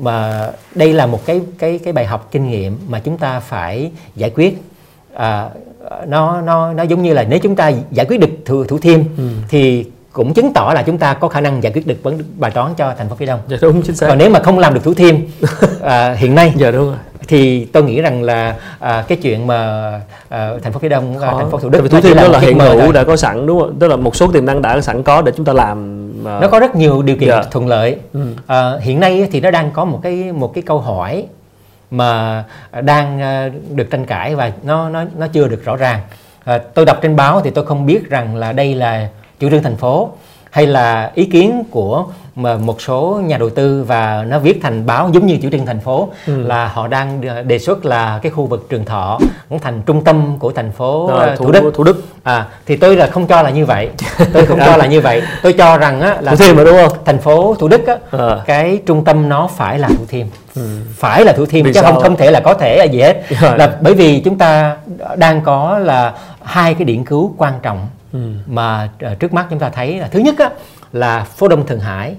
mà 0.00 0.48
đây 0.74 0.92
là 0.92 1.06
một 1.06 1.26
cái 1.26 1.40
cái 1.58 1.78
cái 1.78 1.92
bài 1.92 2.06
học 2.06 2.28
kinh 2.30 2.50
nghiệm 2.50 2.78
mà 2.88 3.00
chúng 3.00 3.18
ta 3.18 3.40
phải 3.40 3.90
giải 4.16 4.30
quyết. 4.30 4.62
À, 5.14 5.48
nó 6.06 6.40
nó 6.40 6.72
nó 6.72 6.82
giống 6.82 7.02
như 7.02 7.12
là 7.12 7.22
nếu 7.22 7.38
chúng 7.38 7.56
ta 7.56 7.72
giải 7.90 8.06
quyết 8.06 8.20
được 8.20 8.30
thủ, 8.44 8.64
thủ 8.64 8.78
thiêm 8.78 9.00
ừ. 9.16 9.28
thì 9.48 9.84
cũng 10.12 10.34
chứng 10.34 10.52
tỏ 10.52 10.72
là 10.74 10.82
chúng 10.82 10.98
ta 10.98 11.14
có 11.14 11.28
khả 11.28 11.40
năng 11.40 11.62
giải 11.62 11.72
quyết 11.72 11.86
được 11.86 12.02
vấn 12.02 12.18
bài 12.38 12.50
toán 12.50 12.74
cho 12.76 12.94
thành 12.98 13.08
phố 13.08 13.16
phía 13.16 13.26
đông. 13.26 13.40
Dạ 13.48 13.56
đúng 13.62 13.82
chính 13.82 13.96
xác. 13.96 14.08
Còn 14.08 14.18
nếu 14.18 14.30
mà 14.30 14.40
không 14.40 14.58
làm 14.58 14.74
được 14.74 14.84
thủ 14.84 14.94
thiêm 14.94 15.16
à, 15.82 16.12
hiện 16.12 16.34
nay 16.34 16.52
dạ 16.56 16.70
đúng 16.70 16.86
rồi. 16.86 16.96
thì 17.28 17.64
tôi 17.64 17.82
nghĩ 17.82 18.00
rằng 18.00 18.22
là 18.22 18.56
à, 18.78 19.04
cái 19.08 19.18
chuyện 19.22 19.46
mà 19.46 19.90
à, 20.28 20.50
thành 20.62 20.72
phố 20.72 20.78
phía 20.78 20.88
đông 20.88 21.18
à, 21.18 21.32
thành 21.38 21.50
phố 21.50 21.58
thủ 21.58 21.68
đức 21.68 21.90
thủ 21.90 22.00
thiêm 22.00 22.16
đó 22.16 22.28
là 22.28 22.38
hiện 22.38 22.58
hữu 22.58 22.92
đã 22.92 23.04
có 23.04 23.16
sẵn 23.16 23.46
đúng 23.46 23.60
không? 23.60 23.76
Tức 23.78 23.88
là 23.88 23.96
một 23.96 24.16
số 24.16 24.32
tiềm 24.32 24.46
năng 24.46 24.62
đã 24.62 24.80
sẵn 24.80 25.02
có 25.02 25.22
để 25.22 25.32
chúng 25.36 25.46
ta 25.46 25.52
làm 25.52 26.08
mà... 26.22 26.40
nó 26.40 26.48
có 26.48 26.60
rất 26.60 26.76
nhiều 26.76 27.02
điều 27.02 27.16
kiện 27.16 27.28
yeah. 27.28 27.44
Dạ. 27.44 27.50
thuận 27.50 27.66
lợi 27.66 27.96
ừ. 28.12 28.20
à, 28.46 28.72
hiện 28.80 29.00
nay 29.00 29.28
thì 29.32 29.40
nó 29.40 29.50
đang 29.50 29.70
có 29.70 29.84
một 29.84 30.00
cái 30.02 30.32
một 30.32 30.54
cái 30.54 30.62
câu 30.62 30.80
hỏi 30.80 31.26
mà 31.90 32.44
đang 32.82 33.20
ờ, 33.20 33.50
được 33.74 33.90
tranh 33.90 34.06
cãi 34.06 34.34
và 34.34 34.52
nó 34.62 34.88
nó 34.88 35.04
nó 35.16 35.26
chưa 35.26 35.48
được 35.48 35.64
rõ 35.64 35.76
ràng 35.76 36.00
à, 36.44 36.58
tôi 36.58 36.84
đọc 36.84 36.98
trên 37.02 37.16
báo 37.16 37.40
thì 37.40 37.50
tôi 37.50 37.66
không 37.66 37.86
biết 37.86 38.10
rằng 38.10 38.36
là 38.36 38.52
đây 38.52 38.74
là 38.74 39.08
chủ 39.38 39.50
trương 39.50 39.62
thành 39.62 39.76
phố 39.76 40.10
hay 40.52 40.66
là 40.66 41.10
ý 41.14 41.24
kiến 41.24 41.64
của 41.70 42.06
mà 42.36 42.56
một 42.56 42.82
số 42.82 43.20
nhà 43.24 43.38
đầu 43.38 43.50
tư 43.50 43.84
và 43.88 44.24
nó 44.28 44.38
viết 44.38 44.58
thành 44.62 44.86
báo 44.86 45.10
giống 45.12 45.26
như 45.26 45.38
chủ 45.42 45.48
trương 45.50 45.66
thành 45.66 45.80
phố 45.80 46.08
ừ. 46.26 46.42
là 46.42 46.68
họ 46.68 46.88
đang 46.88 47.20
đề 47.48 47.58
xuất 47.58 47.84
là 47.84 48.20
cái 48.22 48.32
khu 48.32 48.46
vực 48.46 48.66
Trường 48.68 48.84
Thọ 48.84 49.18
cũng 49.48 49.58
thành 49.58 49.82
trung 49.86 50.04
tâm 50.04 50.38
của 50.38 50.52
thành 50.52 50.72
phố 50.72 51.06
à, 51.06 51.36
Thủ, 51.36 51.44
Thủ 51.44 51.52
Đức. 51.52 51.72
Thủ 51.74 51.84
Đức. 51.84 52.04
À 52.22 52.46
thì 52.66 52.76
tôi 52.76 52.96
là 52.96 53.06
không 53.06 53.26
cho 53.26 53.42
là 53.42 53.50
như 53.50 53.66
vậy. 53.66 53.90
Tôi 54.32 54.46
không 54.46 54.58
cho 54.66 54.76
là 54.76 54.86
như 54.86 55.00
vậy. 55.00 55.22
Tôi 55.42 55.52
cho 55.52 55.78
rằng 55.78 56.00
á 56.00 56.16
là 56.20 56.34
Thủ 56.34 56.44
Thiêm 56.44 56.56
mà 56.56 56.64
đúng 56.64 56.76
không? 56.76 56.98
Thành 57.04 57.18
phố 57.18 57.54
Thủ 57.58 57.68
Đức 57.68 57.86
á 57.86 57.96
à. 58.10 58.36
cái 58.46 58.80
trung 58.86 59.04
tâm 59.04 59.28
nó 59.28 59.48
phải 59.56 59.78
là 59.78 59.88
Thủ 59.88 60.04
Thiêm. 60.08 60.26
Ừ. 60.54 60.62
Phải 60.94 61.24
là 61.24 61.32
Thủ 61.32 61.46
Thiêm 61.46 61.64
vì 61.64 61.72
chứ 61.72 61.80
sao? 61.80 61.92
không 61.92 62.02
không 62.02 62.16
thể 62.16 62.30
là 62.30 62.40
có 62.40 62.54
thể 62.54 62.76
là 62.76 62.84
gì 62.84 63.00
hết. 63.00 63.22
Rồi. 63.40 63.58
Là 63.58 63.76
bởi 63.80 63.94
vì 63.94 64.20
chúng 64.20 64.38
ta 64.38 64.76
đang 65.16 65.40
có 65.40 65.78
là 65.78 66.12
hai 66.42 66.74
cái 66.74 66.84
điện 66.84 67.04
cứu 67.04 67.34
quan 67.38 67.52
trọng 67.62 67.86
ừ. 68.12 68.18
mà 68.46 68.88
uh, 69.12 69.20
trước 69.20 69.32
mắt 69.32 69.46
chúng 69.50 69.58
ta 69.58 69.70
thấy 69.70 69.98
là 69.98 70.08
thứ 70.08 70.18
nhất 70.18 70.38
á 70.38 70.50
là 70.92 71.24
phố 71.24 71.48
Đông 71.48 71.66
Thượng 71.66 71.80
Hải 71.80 72.14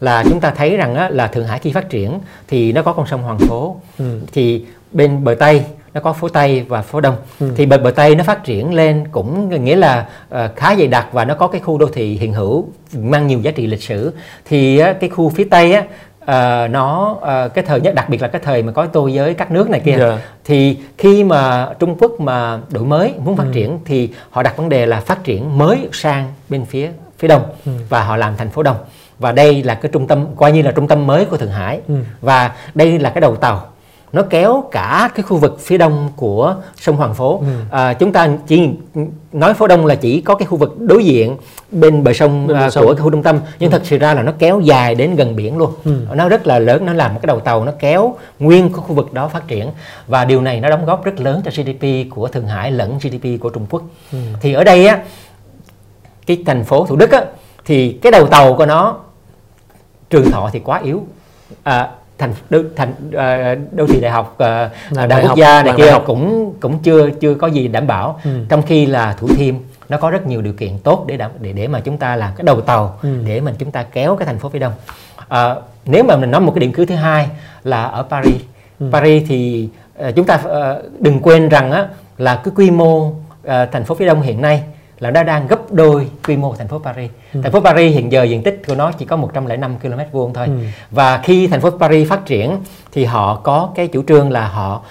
là 0.00 0.24
chúng 0.30 0.40
ta 0.40 0.50
thấy 0.50 0.76
rằng 0.76 0.94
á, 0.94 1.08
là 1.08 1.26
Thượng 1.26 1.46
Hải 1.46 1.58
khi 1.58 1.72
phát 1.72 1.88
triển 1.88 2.18
thì 2.48 2.72
nó 2.72 2.82
có 2.82 2.92
con 2.92 3.06
sông 3.06 3.22
Hoàng 3.22 3.38
Phố 3.38 3.76
ừ. 3.98 4.20
thì 4.32 4.64
bên 4.92 5.24
bờ 5.24 5.34
Tây 5.34 5.64
nó 5.94 6.00
có 6.00 6.12
phố 6.12 6.28
Tây 6.28 6.64
và 6.68 6.82
phố 6.82 7.00
Đông 7.00 7.16
ừ. 7.40 7.52
thì 7.56 7.66
bờ 7.66 7.78
bờ 7.78 7.90
Tây 7.90 8.14
nó 8.14 8.24
phát 8.24 8.44
triển 8.44 8.74
lên 8.74 9.04
cũng 9.12 9.64
nghĩa 9.64 9.76
là 9.76 10.06
uh, 10.28 10.56
khá 10.56 10.76
dày 10.76 10.86
đặc 10.86 11.08
và 11.12 11.24
nó 11.24 11.34
có 11.34 11.48
cái 11.48 11.60
khu 11.60 11.78
đô 11.78 11.86
thị 11.86 12.18
hiện 12.20 12.32
hữu 12.32 12.68
mang 12.92 13.26
nhiều 13.26 13.40
giá 13.40 13.50
trị 13.50 13.66
lịch 13.66 13.82
sử 13.82 14.12
thì 14.44 14.82
uh, 14.82 15.00
cái 15.00 15.10
khu 15.10 15.28
phía 15.28 15.44
Tây 15.44 15.72
á 15.72 15.84
uh, 16.28 16.70
nó 16.70 17.16
uh, 17.18 17.54
cái 17.54 17.64
thời 17.64 17.80
nhất 17.80 17.94
đặc 17.94 18.08
biệt 18.08 18.22
là 18.22 18.28
cái 18.28 18.40
thời 18.44 18.62
mà 18.62 18.72
có 18.72 18.86
tô 18.86 19.06
giới 19.06 19.34
các 19.34 19.50
nước 19.50 19.70
này 19.70 19.80
kia 19.80 19.90
yeah. 19.90 20.00
Dạ. 20.00 20.18
thì 20.44 20.76
khi 20.98 21.24
mà 21.24 21.68
Trung 21.78 21.96
Quốc 22.00 22.20
mà 22.20 22.60
đổi 22.68 22.84
mới 22.84 23.14
muốn 23.24 23.36
phát 23.36 23.44
ừ. 23.44 23.50
triển 23.54 23.78
thì 23.84 24.10
họ 24.30 24.42
đặt 24.42 24.56
vấn 24.56 24.68
đề 24.68 24.86
là 24.86 25.00
phát 25.00 25.24
triển 25.24 25.58
mới 25.58 25.88
sang 25.92 26.32
bên 26.48 26.64
phía 26.64 26.90
phía 27.18 27.28
đông 27.28 27.42
ừ. 27.66 27.72
và 27.88 28.04
họ 28.04 28.16
làm 28.16 28.36
thành 28.36 28.50
phố 28.50 28.62
đông 28.62 28.76
và 29.18 29.32
đây 29.32 29.62
là 29.62 29.74
cái 29.74 29.90
trung 29.92 30.06
tâm 30.06 30.26
coi 30.36 30.52
như 30.52 30.62
là 30.62 30.72
trung 30.72 30.88
tâm 30.88 31.06
mới 31.06 31.24
của 31.24 31.36
Thượng 31.36 31.50
Hải 31.50 31.80
ừ. 31.88 31.94
và 32.20 32.52
đây 32.74 32.98
là 32.98 33.10
cái 33.10 33.20
đầu 33.20 33.36
tàu 33.36 33.66
nó 34.12 34.22
kéo 34.30 34.64
cả 34.70 35.10
cái 35.14 35.22
khu 35.22 35.36
vực 35.36 35.60
phía 35.60 35.78
đông 35.78 36.08
của 36.16 36.56
sông 36.80 36.96
Hoàng 36.96 37.14
Phố. 37.14 37.38
Ừ. 37.38 37.46
À, 37.70 37.94
chúng 37.94 38.12
ta 38.12 38.28
chỉ 38.46 38.68
nói 39.32 39.54
phố 39.54 39.66
đông 39.66 39.86
là 39.86 39.94
chỉ 39.94 40.20
có 40.20 40.34
cái 40.34 40.46
khu 40.46 40.56
vực 40.56 40.80
đối 40.80 41.04
diện 41.04 41.36
bên 41.70 42.04
bờ 42.04 42.12
sông, 42.12 42.46
bên 42.46 42.56
bờ 42.56 42.62
à, 42.62 42.70
sông. 42.70 42.84
của 42.84 42.94
cái 42.94 43.02
khu 43.02 43.10
trung 43.10 43.22
tâm, 43.22 43.40
nhưng 43.58 43.70
ừ. 43.70 43.78
thật 43.78 43.86
sự 43.86 43.98
ra 43.98 44.14
là 44.14 44.22
nó 44.22 44.32
kéo 44.38 44.60
dài 44.60 44.94
đến 44.94 45.16
gần 45.16 45.36
biển 45.36 45.58
luôn. 45.58 45.72
Ừ. 45.84 45.92
Nó 46.14 46.28
rất 46.28 46.46
là 46.46 46.58
lớn, 46.58 46.86
nó 46.86 46.92
làm 46.92 47.14
một 47.14 47.20
cái 47.22 47.26
đầu 47.26 47.40
tàu 47.40 47.64
nó 47.64 47.72
kéo 47.78 48.14
nguyên 48.38 48.72
cái 48.72 48.82
khu 48.86 48.94
vực 48.94 49.12
đó 49.12 49.28
phát 49.28 49.48
triển 49.48 49.70
và 50.06 50.24
điều 50.24 50.40
này 50.40 50.60
nó 50.60 50.70
đóng 50.70 50.86
góp 50.86 51.04
rất 51.04 51.20
lớn 51.20 51.42
cho 51.44 51.50
GDP 51.50 52.10
của 52.10 52.28
Thượng 52.28 52.46
Hải 52.46 52.70
lẫn 52.70 52.98
GDP 52.98 53.40
của 53.40 53.50
Trung 53.50 53.66
Quốc. 53.70 53.82
Ừ. 54.12 54.18
Thì 54.40 54.52
ở 54.52 54.64
đây 54.64 54.86
á 54.86 54.98
cái 56.26 56.42
thành 56.46 56.64
phố 56.64 56.86
Thủ 56.86 56.96
Đức 56.96 57.10
á 57.10 57.24
thì 57.64 57.92
cái 57.92 58.12
đầu 58.12 58.26
tàu 58.26 58.54
của 58.54 58.66
nó 58.66 58.96
trường 60.10 60.30
thọ 60.30 60.50
thì 60.52 60.60
quá 60.60 60.80
yếu 60.84 61.06
à, 61.62 61.88
thành 62.18 62.32
đô, 62.50 62.58
thành 62.76 62.92
uh, 63.08 63.72
đô 63.72 63.86
thị 63.86 64.00
đại 64.00 64.10
học 64.10 64.32
uh, 64.32 64.38
đại, 64.96 65.06
đại 65.08 65.22
quốc 65.22 65.36
gia 65.36 65.62
này 65.62 65.74
kia 65.76 65.90
học 65.90 66.02
cũng 66.06 66.52
cũng 66.60 66.78
chưa 66.78 67.10
chưa 67.10 67.34
có 67.34 67.46
gì 67.46 67.68
đảm 67.68 67.86
bảo 67.86 68.20
ừ. 68.24 68.30
trong 68.48 68.62
khi 68.62 68.86
là 68.86 69.12
thủ 69.12 69.28
thiêm 69.36 69.54
nó 69.88 69.96
có 69.96 70.10
rất 70.10 70.26
nhiều 70.26 70.42
điều 70.42 70.52
kiện 70.52 70.78
tốt 70.78 71.04
để 71.08 71.16
đảm, 71.16 71.30
để 71.40 71.52
để 71.52 71.68
mà 71.68 71.80
chúng 71.80 71.98
ta 71.98 72.16
làm 72.16 72.32
cái 72.36 72.44
đầu 72.44 72.60
tàu 72.60 72.98
ừ. 73.02 73.08
để 73.26 73.40
mà 73.40 73.52
chúng 73.58 73.70
ta 73.70 73.82
kéo 73.82 74.16
cái 74.16 74.26
thành 74.26 74.38
phố 74.38 74.48
phía 74.48 74.58
đông 74.58 74.72
à, 75.28 75.54
nếu 75.84 76.04
mà 76.04 76.16
mình 76.16 76.30
nói 76.30 76.40
một 76.40 76.52
cái 76.54 76.60
điểm 76.60 76.72
cứ 76.72 76.84
thứ 76.84 76.94
hai 76.94 77.28
là 77.64 77.84
ở 77.84 78.02
Paris 78.02 78.40
ừ. 78.80 78.86
Paris 78.92 79.22
thì 79.28 79.68
chúng 80.16 80.26
ta 80.26 80.40
đừng 80.98 81.20
quên 81.20 81.48
rằng 81.48 81.72
á 81.72 81.86
là 82.18 82.40
cái 82.44 82.52
quy 82.56 82.70
mô 82.70 83.12
thành 83.44 83.84
phố 83.84 83.94
phía 83.94 84.06
đông 84.06 84.22
hiện 84.22 84.42
nay 84.42 84.62
là 85.00 85.10
nó 85.10 85.22
đang 85.22 85.46
gấp 85.46 85.72
đôi 85.72 86.08
quy 86.26 86.36
mô 86.36 86.54
thành 86.54 86.68
phố 86.68 86.78
Paris. 86.78 87.10
Ừ. 87.34 87.40
Thành 87.42 87.52
phố 87.52 87.60
Paris 87.60 87.94
hiện 87.94 88.12
giờ 88.12 88.22
diện 88.22 88.42
tích 88.42 88.62
của 88.66 88.74
nó 88.74 88.92
chỉ 88.92 89.04
có 89.04 89.16
105 89.16 89.78
km 89.78 89.98
vuông 90.12 90.34
thôi. 90.34 90.46
Ừ. 90.46 90.52
Và 90.90 91.20
khi 91.24 91.46
thành 91.46 91.60
phố 91.60 91.70
Paris 91.70 92.08
phát 92.08 92.26
triển 92.26 92.56
thì 92.92 93.04
họ 93.04 93.40
có 93.44 93.70
cái 93.74 93.88
chủ 93.88 94.02
trương 94.02 94.30
là 94.30 94.48
họ 94.48 94.82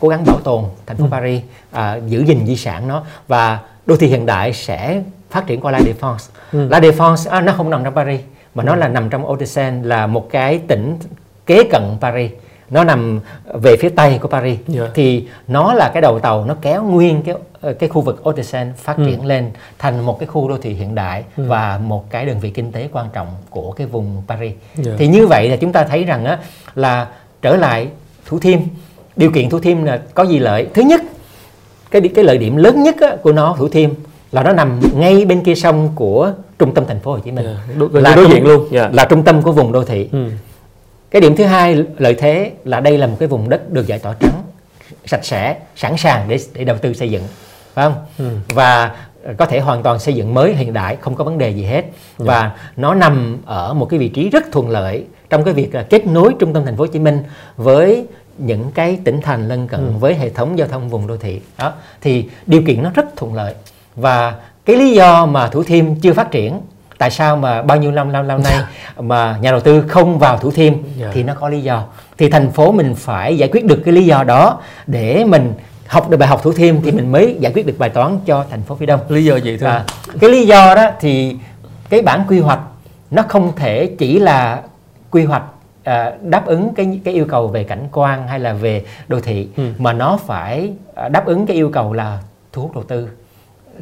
cố 0.00 0.08
gắng 0.08 0.24
bảo 0.24 0.40
tồn 0.44 0.64
thành 0.86 0.96
phố 0.96 1.04
ừ. 1.04 1.08
Paris, 1.10 1.42
à, 1.72 1.96
giữ 2.06 2.24
gìn 2.24 2.46
di 2.46 2.56
sản 2.56 2.88
nó 2.88 3.02
và 3.28 3.58
đô 3.86 3.96
thị 3.96 4.06
hiện 4.06 4.26
đại 4.26 4.52
sẽ 4.52 5.02
phát 5.30 5.46
triển 5.46 5.60
qua 5.60 5.72
La 5.72 5.78
Défense. 5.78 6.30
Ừ. 6.52 6.68
La 6.68 6.80
Défense 6.80 7.30
à, 7.30 7.40
nó 7.40 7.52
không 7.52 7.70
nằm 7.70 7.84
trong 7.84 7.94
Paris 7.94 8.20
mà 8.54 8.62
ừ. 8.62 8.66
nó 8.66 8.76
là 8.76 8.88
nằm 8.88 9.10
trong 9.10 9.24
Hauts-de-Seine 9.24 9.84
là 9.84 10.06
một 10.06 10.30
cái 10.30 10.58
tỉnh 10.58 10.98
kế 11.46 11.64
cận 11.64 11.82
Paris 12.00 12.30
nó 12.70 12.84
nằm 12.84 13.20
về 13.54 13.76
phía 13.76 13.88
tây 13.88 14.18
của 14.22 14.28
Paris 14.28 14.58
yeah. 14.68 14.68
Dạ. 14.68 14.90
thì 14.94 15.24
nó 15.48 15.74
là 15.74 15.90
cái 15.94 16.02
đầu 16.02 16.18
tàu 16.18 16.44
nó 16.44 16.56
kéo 16.62 16.82
nguyên 16.82 17.22
cái 17.22 17.34
ờ, 17.60 17.72
cái 17.72 17.88
khu 17.88 18.00
vực 18.00 18.22
Hauts-de-Seine 18.24 18.72
phát 18.76 18.96
ừ. 18.96 19.04
triển 19.06 19.26
lên 19.26 19.50
thành 19.78 20.06
một 20.06 20.18
cái 20.18 20.26
khu 20.26 20.48
đô 20.48 20.58
thị 20.58 20.74
hiện 20.74 20.94
đại 20.94 21.24
ừ. 21.36 21.44
và 21.48 21.80
một 21.84 22.10
cái 22.10 22.26
đơn 22.26 22.40
vị 22.40 22.50
kinh 22.50 22.72
tế 22.72 22.88
quan 22.92 23.06
trọng 23.12 23.26
của 23.50 23.72
cái 23.72 23.86
vùng 23.86 24.22
Paris. 24.28 24.52
Yeah. 24.76 24.86
Dạ. 24.86 24.92
Thì 24.98 25.06
như 25.06 25.26
vậy 25.26 25.48
là 25.48 25.56
chúng 25.56 25.72
ta 25.72 25.84
thấy 25.84 26.04
rằng 26.04 26.24
á 26.24 26.38
là 26.74 27.08
trở 27.42 27.56
lại 27.56 27.88
Thủ 28.26 28.38
Thiêm 28.38 28.58
điều 29.16 29.30
kiện 29.30 29.50
Thủ 29.50 29.58
Thiêm 29.58 29.84
là 29.84 30.00
có 30.14 30.22
gì 30.22 30.38
lợi? 30.38 30.66
Thứ 30.74 30.82
nhất 30.82 31.02
cái 31.90 32.02
cái 32.14 32.24
lợi 32.24 32.38
điểm 32.38 32.56
lớn 32.56 32.82
nhất 32.82 32.96
á, 33.00 33.16
của 33.22 33.32
nó 33.32 33.54
Thủ 33.58 33.68
Thiêm 33.68 33.90
là 34.32 34.42
nó 34.42 34.52
nằm 34.52 34.80
ngay 34.96 35.24
bên 35.24 35.44
kia 35.44 35.54
sông 35.54 35.88
của 35.94 36.32
trung 36.58 36.74
tâm 36.74 36.84
thành 36.88 37.00
phố 37.00 37.12
Hồ 37.12 37.18
Chí 37.18 37.30
Minh. 37.30 37.44
Yeah. 37.44 37.58
Dạ. 37.68 37.74
Đối, 37.78 38.02
là 38.02 38.14
đối 38.16 38.26
diện 38.28 38.44
luôn. 38.44 38.68
Yeah. 38.72 38.94
Là 38.94 39.04
trung 39.04 39.22
tâm 39.22 39.42
của 39.42 39.52
vùng 39.52 39.72
đô 39.72 39.84
thị. 39.84 40.08
Ừ 40.12 40.30
cái 41.12 41.20
điểm 41.20 41.36
thứ 41.36 41.44
hai 41.44 41.84
lợi 41.98 42.14
thế 42.14 42.52
là 42.64 42.80
đây 42.80 42.98
là 42.98 43.06
một 43.06 43.16
cái 43.18 43.28
vùng 43.28 43.48
đất 43.48 43.70
được 43.72 43.86
giải 43.86 43.98
tỏa 43.98 44.14
trắng 44.20 44.42
sạch 45.04 45.24
sẽ 45.24 45.56
sẵn 45.76 45.96
sàng 45.96 46.28
để 46.28 46.38
để 46.54 46.64
đầu 46.64 46.76
tư 46.78 46.92
xây 46.92 47.10
dựng 47.10 47.22
phải 47.74 47.84
không 47.84 47.94
ừ. 48.18 48.36
và 48.48 48.96
có 49.36 49.46
thể 49.46 49.60
hoàn 49.60 49.82
toàn 49.82 49.98
xây 49.98 50.14
dựng 50.14 50.34
mới 50.34 50.54
hiện 50.54 50.72
đại 50.72 50.96
không 51.00 51.14
có 51.14 51.24
vấn 51.24 51.38
đề 51.38 51.50
gì 51.50 51.64
hết 51.64 51.84
ừ. 52.18 52.24
và 52.24 52.52
nó 52.76 52.94
nằm 52.94 53.38
ở 53.44 53.74
một 53.74 53.86
cái 53.86 53.98
vị 53.98 54.08
trí 54.08 54.30
rất 54.30 54.44
thuận 54.52 54.70
lợi 54.70 55.04
trong 55.30 55.44
cái 55.44 55.54
việc 55.54 55.74
là 55.74 55.82
kết 55.82 56.06
nối 56.06 56.34
trung 56.38 56.52
tâm 56.54 56.64
thành 56.64 56.76
phố 56.76 56.82
Hồ 56.82 56.86
Chí 56.86 56.98
Minh 56.98 57.22
với 57.56 58.06
những 58.38 58.70
cái 58.74 58.98
tỉnh 59.04 59.20
thành 59.20 59.48
lân 59.48 59.68
cận 59.68 59.80
ừ. 59.80 59.92
với 60.00 60.14
hệ 60.14 60.30
thống 60.30 60.58
giao 60.58 60.68
thông 60.68 60.88
vùng 60.88 61.06
đô 61.06 61.16
thị 61.16 61.40
đó 61.58 61.72
thì 62.00 62.28
điều 62.46 62.62
kiện 62.66 62.82
nó 62.82 62.90
rất 62.94 63.16
thuận 63.16 63.34
lợi 63.34 63.54
và 63.96 64.34
cái 64.64 64.76
lý 64.76 64.92
do 64.92 65.26
mà 65.26 65.48
Thủ 65.48 65.62
Thiêm 65.62 65.94
chưa 65.94 66.12
phát 66.12 66.30
triển 66.30 66.60
tại 67.02 67.10
sao 67.10 67.36
mà 67.36 67.62
bao 67.62 67.78
nhiêu 67.78 67.90
năm 67.90 68.08
lâu 68.08 68.22
lâu 68.22 68.38
nay 68.38 68.54
mà 68.98 69.38
nhà 69.40 69.50
đầu 69.50 69.60
tư 69.60 69.84
không 69.88 70.18
vào 70.18 70.38
Thủ 70.38 70.50
Thiêm 70.50 70.72
yeah. 70.72 70.84
Dạ. 70.96 71.10
thì 71.12 71.22
nó 71.22 71.34
có 71.34 71.48
lý 71.48 71.60
do 71.60 71.84
thì 72.18 72.30
thành 72.30 72.50
phố 72.50 72.72
mình 72.72 72.94
phải 72.94 73.38
giải 73.38 73.48
quyết 73.52 73.64
được 73.64 73.82
cái 73.84 73.94
lý 73.94 74.06
do 74.06 74.24
đó 74.24 74.60
để 74.86 75.24
mình 75.24 75.52
học 75.86 76.10
được 76.10 76.16
bài 76.16 76.28
học 76.28 76.42
Thủ 76.42 76.52
Thiêm 76.52 76.82
thì 76.82 76.92
mình 76.92 77.12
mới 77.12 77.36
giải 77.40 77.52
quyết 77.52 77.66
được 77.66 77.74
bài 77.78 77.90
toán 77.90 78.18
cho 78.26 78.44
thành 78.50 78.62
phố 78.62 78.74
phía 78.74 78.86
Đông 78.86 79.00
lý 79.08 79.24
do 79.24 79.36
gì 79.36 79.56
thưa 79.56 79.66
à, 79.66 79.84
cái 80.20 80.30
lý 80.30 80.46
do 80.46 80.74
đó 80.74 80.90
thì 81.00 81.36
cái 81.88 82.02
bản 82.02 82.24
quy 82.28 82.40
hoạch 82.40 82.60
nó 83.10 83.22
không 83.28 83.52
thể 83.56 83.86
chỉ 83.98 84.18
là 84.18 84.62
quy 85.10 85.24
hoạch 85.24 85.44
à, 85.84 86.12
đáp 86.22 86.46
ứng 86.46 86.74
cái 86.74 87.00
cái 87.04 87.14
yêu 87.14 87.24
cầu 87.28 87.48
về 87.48 87.64
cảnh 87.64 87.88
quan 87.92 88.28
hay 88.28 88.40
là 88.40 88.52
về 88.52 88.84
đô 89.08 89.20
thị 89.20 89.48
ừ. 89.56 89.72
mà 89.78 89.92
nó 89.92 90.18
phải 90.26 90.72
à, 90.94 91.08
đáp 91.08 91.26
ứng 91.26 91.46
cái 91.46 91.56
yêu 91.56 91.70
cầu 91.70 91.92
là 91.92 92.18
thu 92.52 92.62
hút 92.62 92.74
đầu 92.74 92.84
tư 92.84 93.08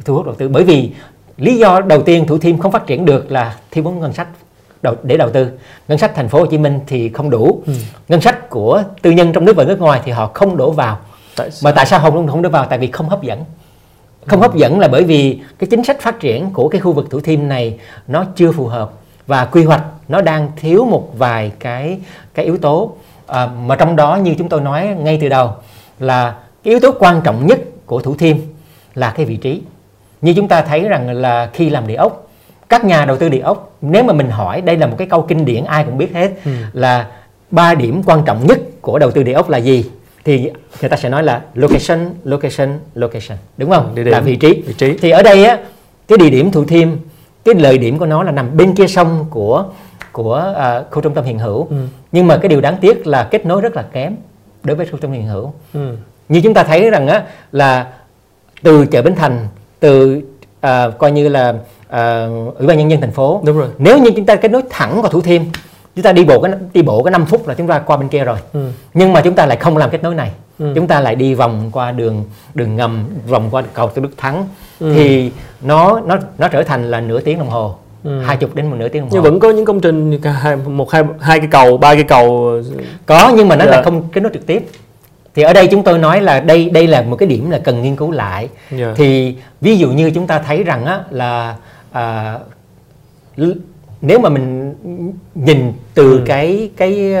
thu 0.05 0.15
hút 0.15 0.25
đầu 0.25 0.35
tư 0.35 0.49
bởi 0.49 0.63
vì 0.63 0.91
lý 1.37 1.57
do 1.57 1.81
đầu 1.81 2.01
tiên 2.01 2.27
thủ 2.27 2.37
thiêm 2.37 2.57
không 2.57 2.71
phát 2.71 2.87
triển 2.87 3.05
được 3.05 3.31
là 3.31 3.55
thiếu 3.71 3.83
vốn 3.83 3.99
ngân 3.99 4.13
sách 4.13 4.27
đầu, 4.81 4.95
để 5.03 5.17
đầu 5.17 5.29
tư. 5.29 5.51
Ngân 5.87 5.97
sách 5.97 6.15
thành 6.15 6.29
phố 6.29 6.39
hồ 6.39 6.45
chí 6.45 6.57
minh 6.57 6.79
thì 6.87 7.09
không 7.09 7.29
đủ. 7.29 7.63
Ừ. 7.65 7.73
ngân 8.07 8.21
sách 8.21 8.49
của 8.49 8.83
tư 9.01 9.11
nhân 9.11 9.33
trong 9.33 9.45
nước 9.45 9.55
và 9.55 9.63
nước 9.63 9.79
ngoài 9.79 10.01
thì 10.03 10.11
họ 10.11 10.31
không 10.33 10.57
đổ 10.57 10.71
vào. 10.71 10.99
Tại 11.35 11.49
mà 11.63 11.71
tại 11.71 11.85
sao 11.85 11.99
không 11.99 12.27
không 12.27 12.41
đổ 12.41 12.49
vào? 12.49 12.65
Tại 12.65 12.79
vì 12.79 12.91
không 12.91 13.09
hấp 13.09 13.23
dẫn. 13.23 13.43
Không 14.25 14.39
ừ. 14.41 14.47
hấp 14.47 14.55
dẫn 14.55 14.79
là 14.79 14.87
bởi 14.87 15.03
vì 15.03 15.39
cái 15.59 15.67
chính 15.71 15.83
sách 15.83 16.01
phát 16.01 16.19
triển 16.19 16.49
của 16.53 16.67
cái 16.67 16.81
khu 16.81 16.93
vực 16.93 17.09
thủ 17.09 17.19
thiêm 17.19 17.47
này 17.47 17.79
nó 18.07 18.25
chưa 18.35 18.51
phù 18.51 18.67
hợp 18.67 18.91
và 19.27 19.45
quy 19.45 19.63
hoạch 19.63 19.83
nó 20.07 20.21
đang 20.21 20.51
thiếu 20.55 20.85
một 20.85 21.09
vài 21.17 21.51
cái 21.59 21.99
cái 22.33 22.45
yếu 22.45 22.57
tố. 22.57 22.95
À, 23.27 23.45
mà 23.45 23.75
trong 23.75 23.95
đó 23.95 24.15
như 24.15 24.35
chúng 24.37 24.49
tôi 24.49 24.61
nói 24.61 24.87
ngay 24.99 25.17
từ 25.21 25.29
đầu 25.29 25.53
là 25.99 26.35
cái 26.63 26.71
yếu 26.71 26.79
tố 26.79 26.91
quan 26.99 27.21
trọng 27.23 27.47
nhất 27.47 27.59
của 27.85 28.01
thủ 28.01 28.15
thiêm 28.15 28.37
là 28.95 29.13
cái 29.17 29.25
vị 29.25 29.35
trí 29.35 29.61
như 30.21 30.33
chúng 30.33 30.47
ta 30.47 30.61
thấy 30.61 30.87
rằng 30.87 31.09
là 31.09 31.49
khi 31.53 31.69
làm 31.69 31.87
địa 31.87 31.95
ốc 31.95 32.27
các 32.69 32.85
nhà 32.85 33.05
đầu 33.05 33.17
tư 33.17 33.29
địa 33.29 33.39
ốc 33.39 33.77
nếu 33.81 34.03
mà 34.03 34.13
mình 34.13 34.29
hỏi 34.29 34.61
đây 34.61 34.77
là 34.77 34.87
một 34.87 34.95
cái 34.97 35.07
câu 35.07 35.21
kinh 35.21 35.45
điển 35.45 35.63
ai 35.63 35.83
cũng 35.83 35.97
biết 35.97 36.13
hết 36.13 36.31
ừ. 36.45 36.51
là 36.73 37.07
ba 37.51 37.75
điểm 37.75 38.01
quan 38.05 38.23
trọng 38.25 38.47
nhất 38.47 38.59
của 38.81 38.99
đầu 38.99 39.11
tư 39.11 39.23
địa 39.23 39.33
ốc 39.33 39.49
là 39.49 39.57
gì? 39.57 39.85
Thì 40.23 40.49
người 40.81 40.89
ta 40.89 40.97
sẽ 40.97 41.09
nói 41.09 41.23
là 41.23 41.41
location 41.55 41.99
location 42.23 42.79
location. 42.95 43.37
Đúng 43.57 43.69
không? 43.69 43.95
Địa 43.95 44.03
điểm, 44.03 44.11
là 44.11 44.19
vị 44.19 44.35
trí. 44.35 44.61
vị 44.67 44.73
trí. 44.77 44.97
Thì 44.97 45.09
ở 45.09 45.23
đây 45.23 45.45
á 45.45 45.57
cái 46.07 46.17
địa 46.17 46.29
điểm 46.29 46.51
thủ 46.51 46.65
thiêm 46.65 46.89
cái 47.45 47.55
lợi 47.55 47.77
điểm 47.77 47.97
của 47.99 48.05
nó 48.05 48.23
là 48.23 48.31
nằm 48.31 48.57
bên 48.57 48.75
kia 48.75 48.87
sông 48.87 49.25
của 49.29 49.65
của 50.11 50.53
uh, 50.57 50.91
khu 50.91 51.01
trung 51.01 51.13
tâm 51.13 51.25
hiện 51.25 51.39
hữu. 51.39 51.67
Ừ. 51.69 51.75
nhưng 52.11 52.27
mà 52.27 52.37
cái 52.37 52.49
điều 52.49 52.61
đáng 52.61 52.77
tiếc 52.81 53.07
là 53.07 53.23
kết 53.23 53.45
nối 53.45 53.61
rất 53.61 53.75
là 53.75 53.81
kém 53.81 54.15
đối 54.63 54.75
với 54.75 54.85
khu 54.85 54.91
trung 54.91 55.01
tâm 55.01 55.11
hiện 55.11 55.27
hữu. 55.27 55.53
Ừ. 55.73 55.95
như 56.29 56.41
chúng 56.41 56.53
ta 56.53 56.63
thấy 56.63 56.89
rằng 56.89 57.07
á 57.07 57.23
là 57.51 57.87
từ 58.63 58.85
chợ 58.85 59.01
bến 59.01 59.15
thành 59.15 59.47
từ 59.81 60.21
à, 60.61 60.89
coi 60.97 61.11
như 61.11 61.29
là 61.29 61.49
uh, 61.49 62.57
ủy 62.57 62.67
ban 62.67 62.77
nhân 62.77 62.91
dân 62.91 63.01
thành 63.01 63.11
phố 63.11 63.41
Đúng 63.45 63.57
rồi. 63.57 63.67
nếu 63.77 63.97
như 63.97 64.11
chúng 64.15 64.25
ta 64.25 64.35
kết 64.35 64.51
nối 64.51 64.61
thẳng 64.69 65.01
vào 65.01 65.11
thủ 65.11 65.21
thiêm 65.21 65.41
chúng 65.95 66.03
ta 66.03 66.11
đi 66.13 66.25
bộ 66.25 66.41
cái 66.41 66.51
đi 66.73 66.81
bộ 66.81 67.03
cái 67.03 67.11
5 67.11 67.25
phút 67.25 67.47
là 67.47 67.53
chúng 67.53 67.67
ta 67.67 67.79
qua 67.79 67.97
bên 67.97 68.07
kia 68.09 68.23
rồi 68.23 68.37
Ừ. 68.53 68.67
nhưng 68.93 69.13
mà 69.13 69.21
chúng 69.21 69.33
ta 69.33 69.45
lại 69.45 69.57
không 69.57 69.77
làm 69.77 69.89
kết 69.89 70.03
nối 70.03 70.15
này 70.15 70.31
Ừ. 70.59 70.71
chúng 70.75 70.87
ta 70.87 70.99
lại 70.99 71.15
đi 71.15 71.33
vòng 71.33 71.69
qua 71.71 71.91
đường 71.91 72.23
đường 72.53 72.75
ngầm 72.75 73.05
vòng 73.27 73.47
qua 73.51 73.63
cầu 73.73 73.87
Tôn 73.89 74.03
Đức 74.03 74.09
Thắng 74.17 74.47
Ừ. 74.79 74.93
thì 74.95 75.31
nó 75.61 76.01
nó 76.05 76.17
nó 76.37 76.47
trở 76.47 76.63
thành 76.63 76.91
là 76.91 77.01
nửa 77.01 77.19
tiếng 77.19 77.39
đồng 77.39 77.49
hồ 77.49 77.75
hai 78.25 78.37
chục 78.37 78.55
đến 78.55 78.67
một 78.69 78.75
nửa 78.79 78.87
tiếng 78.87 79.01
đồng 79.01 79.09
hồ 79.09 79.13
nhưng 79.15 79.23
vẫn 79.23 79.39
có 79.39 79.49
những 79.49 79.65
công 79.65 79.79
trình 79.81 80.19
một 80.65 80.91
hai 80.91 81.03
hai 81.19 81.39
cái 81.39 81.47
cầu 81.51 81.77
ba 81.77 81.93
cái 81.95 82.03
cầu 82.03 82.51
có 83.05 83.33
nhưng 83.35 83.47
mà 83.47 83.55
nó 83.55 83.65
Dạ. 83.65 83.71
lại 83.71 83.83
không 83.83 84.03
kết 84.13 84.21
nối 84.21 84.31
trực 84.33 84.45
tiếp 84.47 84.65
thì 85.35 85.43
ở 85.43 85.53
đây 85.53 85.67
chúng 85.71 85.83
tôi 85.83 85.97
nói 85.99 86.21
là 86.21 86.39
đây 86.39 86.69
đây 86.69 86.87
là 86.87 87.01
một 87.01 87.15
cái 87.15 87.27
điểm 87.29 87.49
là 87.49 87.57
cần 87.63 87.81
nghiên 87.81 87.95
cứu 87.95 88.11
lại 88.11 88.49
Dạ. 88.71 88.93
thì 88.95 89.35
ví 89.61 89.77
dụ 89.77 89.89
như 89.89 90.11
chúng 90.11 90.27
ta 90.27 90.39
thấy 90.39 90.63
rằng 90.63 90.85
á 90.85 90.99
là 91.09 91.55
à, 91.91 92.37
nếu 94.01 94.19
mà 94.19 94.29
mình 94.29 94.73
nhìn 95.35 95.73
từ 95.93 96.11
Ừ. 96.11 96.21
cái 96.25 96.69
cái 96.77 97.13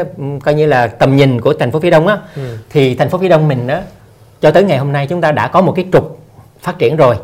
coi 0.43 0.53
như 0.53 0.65
là 0.65 0.87
tầm 0.87 1.15
nhìn 1.15 1.41
của 1.41 1.53
thành 1.53 1.71
phố 1.71 1.79
phía 1.79 1.89
đông 1.89 2.07
á 2.07 2.17
Ừ. 2.35 2.57
thì 2.69 2.95
thành 2.95 3.09
phố 3.09 3.17
phía 3.17 3.29
đông 3.29 3.47
mình 3.47 3.67
á 3.67 3.81
cho 4.41 4.51
tới 4.51 4.63
ngày 4.63 4.77
hôm 4.77 4.91
nay 4.91 5.07
chúng 5.09 5.21
ta 5.21 5.31
đã 5.31 5.47
có 5.47 5.61
một 5.61 5.73
cái 5.75 5.85
trục 5.93 6.19
phát 6.61 6.79
triển 6.79 6.95
rồi 6.95 7.15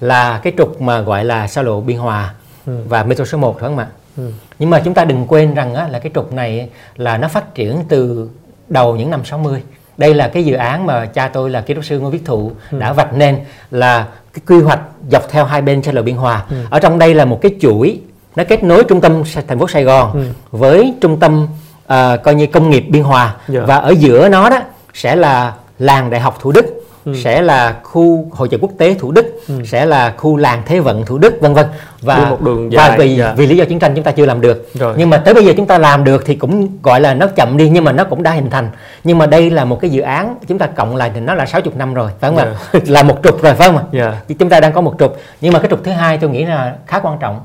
là 0.00 0.40
cái 0.42 0.52
trục 0.58 0.80
mà 0.80 1.00
gọi 1.00 1.24
là 1.24 1.46
xa 1.46 1.62
lộ 1.62 1.80
biên 1.80 1.96
hòa 1.96 2.34
Ừ. 2.66 2.72
và 2.88 3.02
metro 3.04 3.24
số 3.24 3.38
1 3.38 3.58
phải 3.60 3.68
không 3.68 3.78
ạ 3.78 3.86
Ừ. 4.16 4.30
nhưng 4.58 4.70
mà 4.70 4.80
chúng 4.84 4.94
ta 4.94 5.04
đừng 5.04 5.24
quên 5.28 5.54
rằng 5.54 5.74
á, 5.74 5.88
là 5.88 5.98
cái 5.98 6.12
trục 6.14 6.32
này 6.32 6.68
là 6.96 7.18
nó 7.18 7.28
phát 7.28 7.54
triển 7.54 7.76
từ 7.88 8.30
đầu 8.68 8.96
những 8.96 9.10
năm 9.10 9.24
60 9.24 9.62
đây 9.98 10.14
là 10.14 10.28
cái 10.28 10.44
dự 10.44 10.54
án 10.54 10.86
mà 10.86 11.06
cha 11.06 11.28
tôi 11.28 11.50
là 11.50 11.60
kỹ 11.60 11.74
thuật 11.74 11.86
sư 11.86 12.00
Ngô 12.00 12.10
Viết 12.10 12.24
Thụ 12.24 12.52
đã 12.70 12.92
vạch 12.92 13.14
nên 13.14 13.38
là 13.70 14.06
cái 14.34 14.42
quy 14.46 14.62
hoạch 14.64 14.80
dọc 15.10 15.28
theo 15.30 15.44
hai 15.44 15.62
bên 15.62 15.82
xa 15.82 15.92
lộ 15.92 16.02
biên 16.02 16.16
hòa. 16.16 16.44
Ở 16.70 16.78
trong 16.80 16.98
đây 16.98 17.14
là 17.14 17.24
một 17.24 17.38
cái 17.42 17.52
chuỗi 17.60 18.00
nó 18.36 18.44
kết 18.48 18.64
nối 18.64 18.84
trung 18.84 19.00
tâm 19.00 19.22
thành 19.48 19.58
phố 19.58 19.68
Sài 19.68 19.84
Gòn 19.84 20.12
Ừ. 20.12 20.24
với 20.50 20.94
trung 21.00 21.20
tâm 21.20 21.46
à, 21.86 22.16
coi 22.16 22.34
như 22.34 22.46
công 22.46 22.70
nghiệp 22.70 22.84
biên 22.90 23.02
hòa. 23.02 23.34
Dạ. 23.48 23.60
và 23.66 23.76
ở 23.76 23.90
giữa 23.90 24.28
nó 24.28 24.50
đó 24.50 24.60
sẽ 24.94 25.16
là 25.16 25.52
làng 25.78 26.10
đại 26.10 26.20
học 26.20 26.38
Thủ 26.40 26.52
Đức 26.52 26.75
sẽ 27.14 27.42
là 27.42 27.76
khu 27.82 28.26
hội 28.32 28.48
chợ 28.48 28.58
quốc 28.60 28.70
tế 28.78 28.94
Thủ 28.94 29.12
Đức 29.12 29.26
sẽ 29.64 29.86
là 29.86 30.14
khu 30.16 30.36
làng 30.36 30.62
Thế 30.66 30.80
vận 30.80 31.04
Thủ 31.04 31.18
Đức 31.18 31.40
vân 31.40 31.54
vân. 31.54 31.66
Và 32.00 32.16
Đi 32.18 32.24
một 32.30 32.42
đường 32.42 32.70
và 32.70 32.88
dài, 32.88 32.98
vì 32.98 33.16
dạ. 33.16 33.34
vì 33.36 33.46
lý 33.46 33.56
do 33.56 33.64
chiến 33.64 33.78
tranh 33.78 33.94
chúng 33.94 34.04
ta 34.04 34.10
chưa 34.10 34.26
làm 34.26 34.40
được. 34.40 34.68
Rồi. 34.74 34.94
nhưng 34.98 35.10
mà 35.10 35.16
tới 35.18 35.34
bây 35.34 35.44
giờ 35.44 35.52
chúng 35.56 35.66
ta 35.66 35.78
làm 35.78 36.04
được 36.04 36.22
thì 36.26 36.34
cũng 36.34 36.68
gọi 36.82 37.00
là 37.00 37.14
nó 37.14 37.26
chậm 37.26 37.56
đi 37.56 37.68
nhưng 37.68 37.84
mà 37.84 37.92
nó 37.92 38.04
cũng 38.04 38.22
đã 38.22 38.30
hình 38.30 38.50
thành. 38.50 38.70
Nhưng 39.04 39.18
mà 39.18 39.26
đây 39.26 39.50
là 39.50 39.64
một 39.64 39.80
cái 39.80 39.90
dự 39.90 40.00
án 40.02 40.36
chúng 40.48 40.58
ta 40.58 40.66
cộng 40.66 40.96
lại 40.96 41.10
thì 41.14 41.20
nó 41.20 41.34
là 41.34 41.46
60 41.46 41.74
năm 41.76 41.94
rồi 41.94 42.10
phải 42.20 42.30
không 42.30 42.38
ạ? 42.38 42.46
Là 42.86 43.02
một 43.02 43.18
trục 43.22 43.42
rồi 43.42 43.54
phải 43.54 43.68
không 43.68 43.76
ạ? 43.76 43.84
Dạ. 43.92 44.20
Thì 44.28 44.34
chúng 44.34 44.48
ta 44.48 44.60
đang 44.60 44.72
có 44.72 44.80
một 44.80 44.94
trục. 44.98 45.16
Nhưng 45.40 45.52
mà 45.52 45.58
cái 45.58 45.70
trục 45.70 45.84
thứ 45.84 45.90
hai 45.90 46.18
tôi 46.18 46.30
nghĩ 46.30 46.44
là 46.44 46.74
khá 46.86 47.00
quan 47.00 47.18
trọng. 47.20 47.40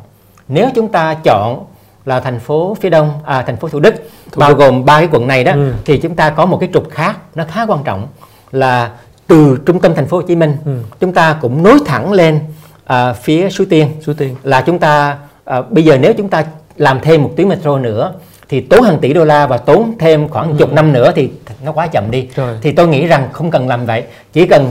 Nếu 0.47 0.69
chúng 0.75 0.87
ta 0.87 1.15
chọn 1.23 1.65
là 2.05 2.19
thành 2.19 2.39
phố 2.39 2.77
phía 2.81 2.89
đông 2.89 3.13
à, 3.25 3.41
thành 3.41 3.57
phố 3.57 3.67
thủ 3.67 3.79
đức 3.79 3.95
bao 4.35 4.53
gồm 4.53 4.85
ba 4.85 4.99
cái 4.99 5.07
quận 5.11 5.27
này 5.27 5.43
đó 5.43 5.51
Ừ. 5.51 5.73
thì 5.85 5.97
chúng 5.97 6.15
ta 6.15 6.29
có 6.29 6.45
một 6.45 6.57
cái 6.57 6.69
trục 6.73 6.89
khác 6.91 7.17
nó 7.35 7.43
khá 7.51 7.65
quan 7.65 7.83
trọng 7.83 8.07
là 8.51 8.89
từ 9.31 9.57
trung 9.65 9.79
tâm 9.79 9.93
thành 9.95 10.07
phố 10.07 10.17
Hồ 10.17 10.23
Chí 10.23 10.35
Minh 10.35 10.53
Ừ. 10.65 10.71
chúng 10.99 11.13
ta 11.13 11.37
cũng 11.41 11.63
nối 11.63 11.79
thẳng 11.85 12.11
lên 12.13 12.39
à, 12.85 13.13
phía 13.13 13.49
Suối 13.49 13.67
Tiên 13.69 13.87
Suối 14.05 14.15
Tiên 14.15 14.35
là 14.43 14.61
chúng 14.61 14.79
ta 14.79 15.17
à, 15.45 15.61
bây 15.61 15.83
giờ 15.85 15.97
nếu 15.97 16.13
chúng 16.13 16.29
ta 16.29 16.45
làm 16.77 16.99
thêm 17.01 17.23
một 17.23 17.31
tuyến 17.37 17.47
metro 17.49 17.77
nữa 17.77 18.13
thì 18.49 18.61
tốn 18.61 18.81
hàng 18.83 18.99
tỷ 18.99 19.13
đô 19.13 19.25
la 19.25 19.47
và 19.47 19.57
tốn 19.57 19.93
thêm 19.99 20.27
khoảng 20.29 20.57
chục 20.57 20.73
năm 20.73 20.93
nữa 20.93 21.11
thì 21.15 21.29
nó 21.63 21.71
quá 21.71 21.87
chậm 21.87 22.11
đi 22.11 22.27
Rồi. 22.35 22.57
thì 22.61 22.71
tôi 22.71 22.87
nghĩ 22.87 23.05
rằng 23.07 23.29
không 23.31 23.51
cần 23.51 23.67
làm 23.67 23.85
vậy 23.85 24.03
chỉ 24.33 24.45
cần 24.47 24.69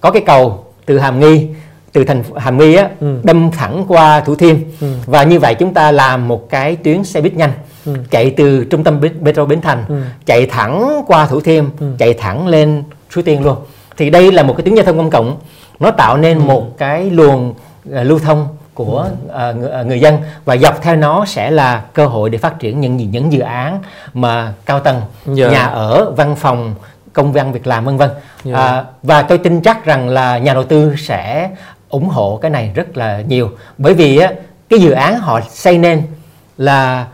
có 0.00 0.10
cái 0.10 0.22
cầu 0.26 0.64
từ 0.86 0.98
Hàm 0.98 1.20
Nghi 1.20 1.46
từ 1.92 2.04
thành 2.04 2.22
Hàm 2.36 2.58
Nghi 2.58 2.74
á 2.74 2.88
Ừ. 3.00 3.20
đâm 3.22 3.50
thẳng 3.50 3.84
qua 3.88 4.20
Thủ 4.20 4.34
Thiêm 4.34 4.56
Ừ. 4.80 4.86
và 5.06 5.22
như 5.24 5.38
vậy 5.38 5.54
chúng 5.54 5.74
ta 5.74 5.92
làm 5.92 6.28
một 6.28 6.50
cái 6.50 6.76
tuyến 6.76 7.04
xe 7.04 7.20
buýt 7.20 7.34
nhanh 7.34 7.52
Ừ. 7.86 7.94
chạy 8.10 8.30
từ 8.30 8.64
trung 8.64 8.84
tâm 8.84 9.00
metro 9.20 9.44
Bến 9.44 9.60
Thành 9.60 9.84
Ừ. 9.88 9.94
chạy 10.26 10.46
thẳng 10.46 11.02
qua 11.06 11.26
Thủ 11.26 11.40
Thiêm 11.40 11.64
chạy 11.98 12.14
thẳng 12.14 12.46
lên 12.48 12.82
Suối 13.14 13.22
Tiên 13.24 13.42
luôn 13.44 13.56
thì 13.98 14.10
đây 14.10 14.32
là 14.32 14.42
một 14.42 14.54
cái 14.56 14.64
tuyến 14.64 14.74
giao 14.74 14.84
thông 14.84 14.96
công 14.96 15.10
cộng. 15.10 15.36
Nó 15.80 15.90
tạo 15.90 16.14
Ừ. 16.14 16.18
nên 16.18 16.38
một 16.38 16.78
cái 16.78 17.10
luồng 17.10 17.54
à, 17.94 18.02
lưu 18.02 18.18
thông 18.18 18.48
của 18.74 19.06
à, 19.34 19.52
người, 19.52 19.70
à, 19.70 19.82
người 19.82 20.00
dân. 20.00 20.18
Và 20.44 20.56
dọc 20.56 20.82
theo 20.82 20.96
nó 20.96 21.24
sẽ 21.24 21.50
là 21.50 21.82
cơ 21.92 22.06
hội 22.06 22.30
để 22.30 22.38
phát 22.38 22.58
triển 22.58 22.80
những 22.80 22.96
những 22.96 23.32
dự 23.32 23.40
án 23.40 23.80
mà 24.14 24.52
cao 24.66 24.80
tầng 24.80 25.00
Dạ. 25.26 25.48
nhà 25.50 25.64
ở 25.66 26.10
văn 26.16 26.36
phòng 26.36 26.74
công 27.12 27.32
văn 27.32 27.52
việc 27.52 27.66
làm 27.66 27.84
vân 27.84 27.96
vân. 27.96 28.10
Dạ. 28.44 28.56
à, 28.58 28.84
và 29.02 29.22
tôi 29.22 29.38
tin 29.38 29.60
chắc 29.60 29.84
rằng 29.84 30.08
là 30.08 30.38
nhà 30.38 30.54
đầu 30.54 30.64
tư 30.64 30.94
sẽ 30.98 31.50
ủng 31.88 32.08
hộ 32.08 32.38
cái 32.42 32.50
này 32.50 32.70
rất 32.74 32.96
là 32.96 33.20
nhiều. 33.28 33.50
Bởi 33.78 33.94
vì 33.94 34.18
á, 34.18 34.32
cái 34.68 34.78
dự 34.80 34.90
án 34.90 35.18
họ 35.20 35.40
xây 35.50 35.78
nên 35.78 36.02
là 36.58 37.06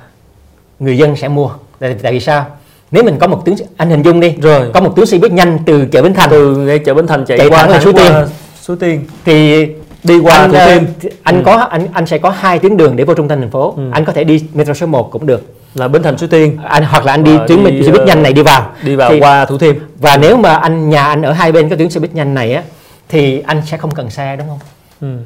người 0.78 0.98
dân 0.98 1.16
sẽ 1.16 1.28
mua. 1.28 1.50
Tại, 1.78 1.94
tại 2.02 2.12
vì 2.12 2.20
sao 2.20 2.46
nếu 2.94 3.04
mình 3.04 3.18
có 3.18 3.26
một 3.26 3.42
tuyến 3.44 3.56
anh 3.76 3.90
hình 3.90 4.02
dung 4.02 4.20
đi. 4.20 4.34
Rồi. 4.42 4.70
có 4.74 4.80
một 4.80 4.92
tuyến 4.96 5.06
xe 5.06 5.18
buýt 5.18 5.32
nhanh 5.32 5.58
từ 5.66 5.86
chợ 5.86 6.02
Bến 6.02 6.14
Thành. 6.14 6.30
Từ 6.30 6.56
ngay 6.56 6.78
chợ 6.78 6.94
Bến 6.94 7.06
Thành 7.06 7.24
chạy, 7.24 7.38
Chạy 7.38 7.48
qua 7.50 7.58
thẳng 7.62 7.70
lên 7.70 7.80
Suối 7.82 7.92
Tiên. 7.92 8.12
Suối 8.60 8.76
Tiên. 8.80 9.04
Thì 9.24 9.66
đi 10.04 10.18
qua 10.20 10.36
anh, 10.38 10.50
Thủ 10.52 10.58
ờ, 10.58 10.66
Thiêm. 10.74 10.82
anh 11.22 11.36
Ừ. 11.36 11.42
có 11.44 11.56
anh 11.56 11.86
anh 11.92 12.06
sẽ 12.06 12.18
có 12.18 12.30
hai 12.30 12.58
tuyến 12.58 12.76
đường 12.76 12.96
để 12.96 13.04
vô 13.04 13.14
trung 13.14 13.28
tâm 13.28 13.40
thành 13.40 13.50
phố. 13.50 13.74
Anh 13.92 14.04
có 14.04 14.12
thể 14.12 14.24
đi 14.24 14.44
metro 14.54 14.74
số 14.74 14.86
1 14.86 15.10
cũng 15.10 15.26
được. 15.26 15.42
Là 15.74 15.88
Bến 15.88 16.02
Thành 16.02 16.18
Suối 16.18 16.28
Tiên. 16.28 16.58
Anh 16.64 16.84
hoặc 16.84 17.06
là 17.06 17.12
anh 17.12 17.24
đi 17.24 17.36
Và 17.38 17.46
tuyến 17.48 17.64
đi, 17.64 17.82
xe 17.86 17.92
buýt 17.92 18.02
nhanh 18.06 18.22
này 18.22 18.32
đi 18.32 18.42
vào. 18.42 18.70
đi 18.82 18.96
vào 18.96 19.10
Thì- 19.10 19.20
qua 19.20 19.44
Thủ 19.44 19.58
Thiêm. 19.58 19.74
và 20.00 20.16
nếu 20.16 20.36
mà 20.36 20.54
anh 20.56 20.88
nhà 20.90 21.04
anh 21.06 21.22
ở 21.22 21.32
hai 21.32 21.52
bên 21.52 21.68
cái 21.68 21.78
tuyến 21.78 21.90
xe 21.90 22.00
buýt 22.00 22.14
nhanh 22.14 22.34
này 22.34 22.52
á 22.54 22.62
thì 23.08 23.40
anh 23.46 23.62
sẽ 23.66 23.76
không 23.76 23.90
cần 23.90 24.10
xe 24.10 24.36
đúng 24.36 24.46
không? 24.48 24.58
Ừ. 25.00 25.16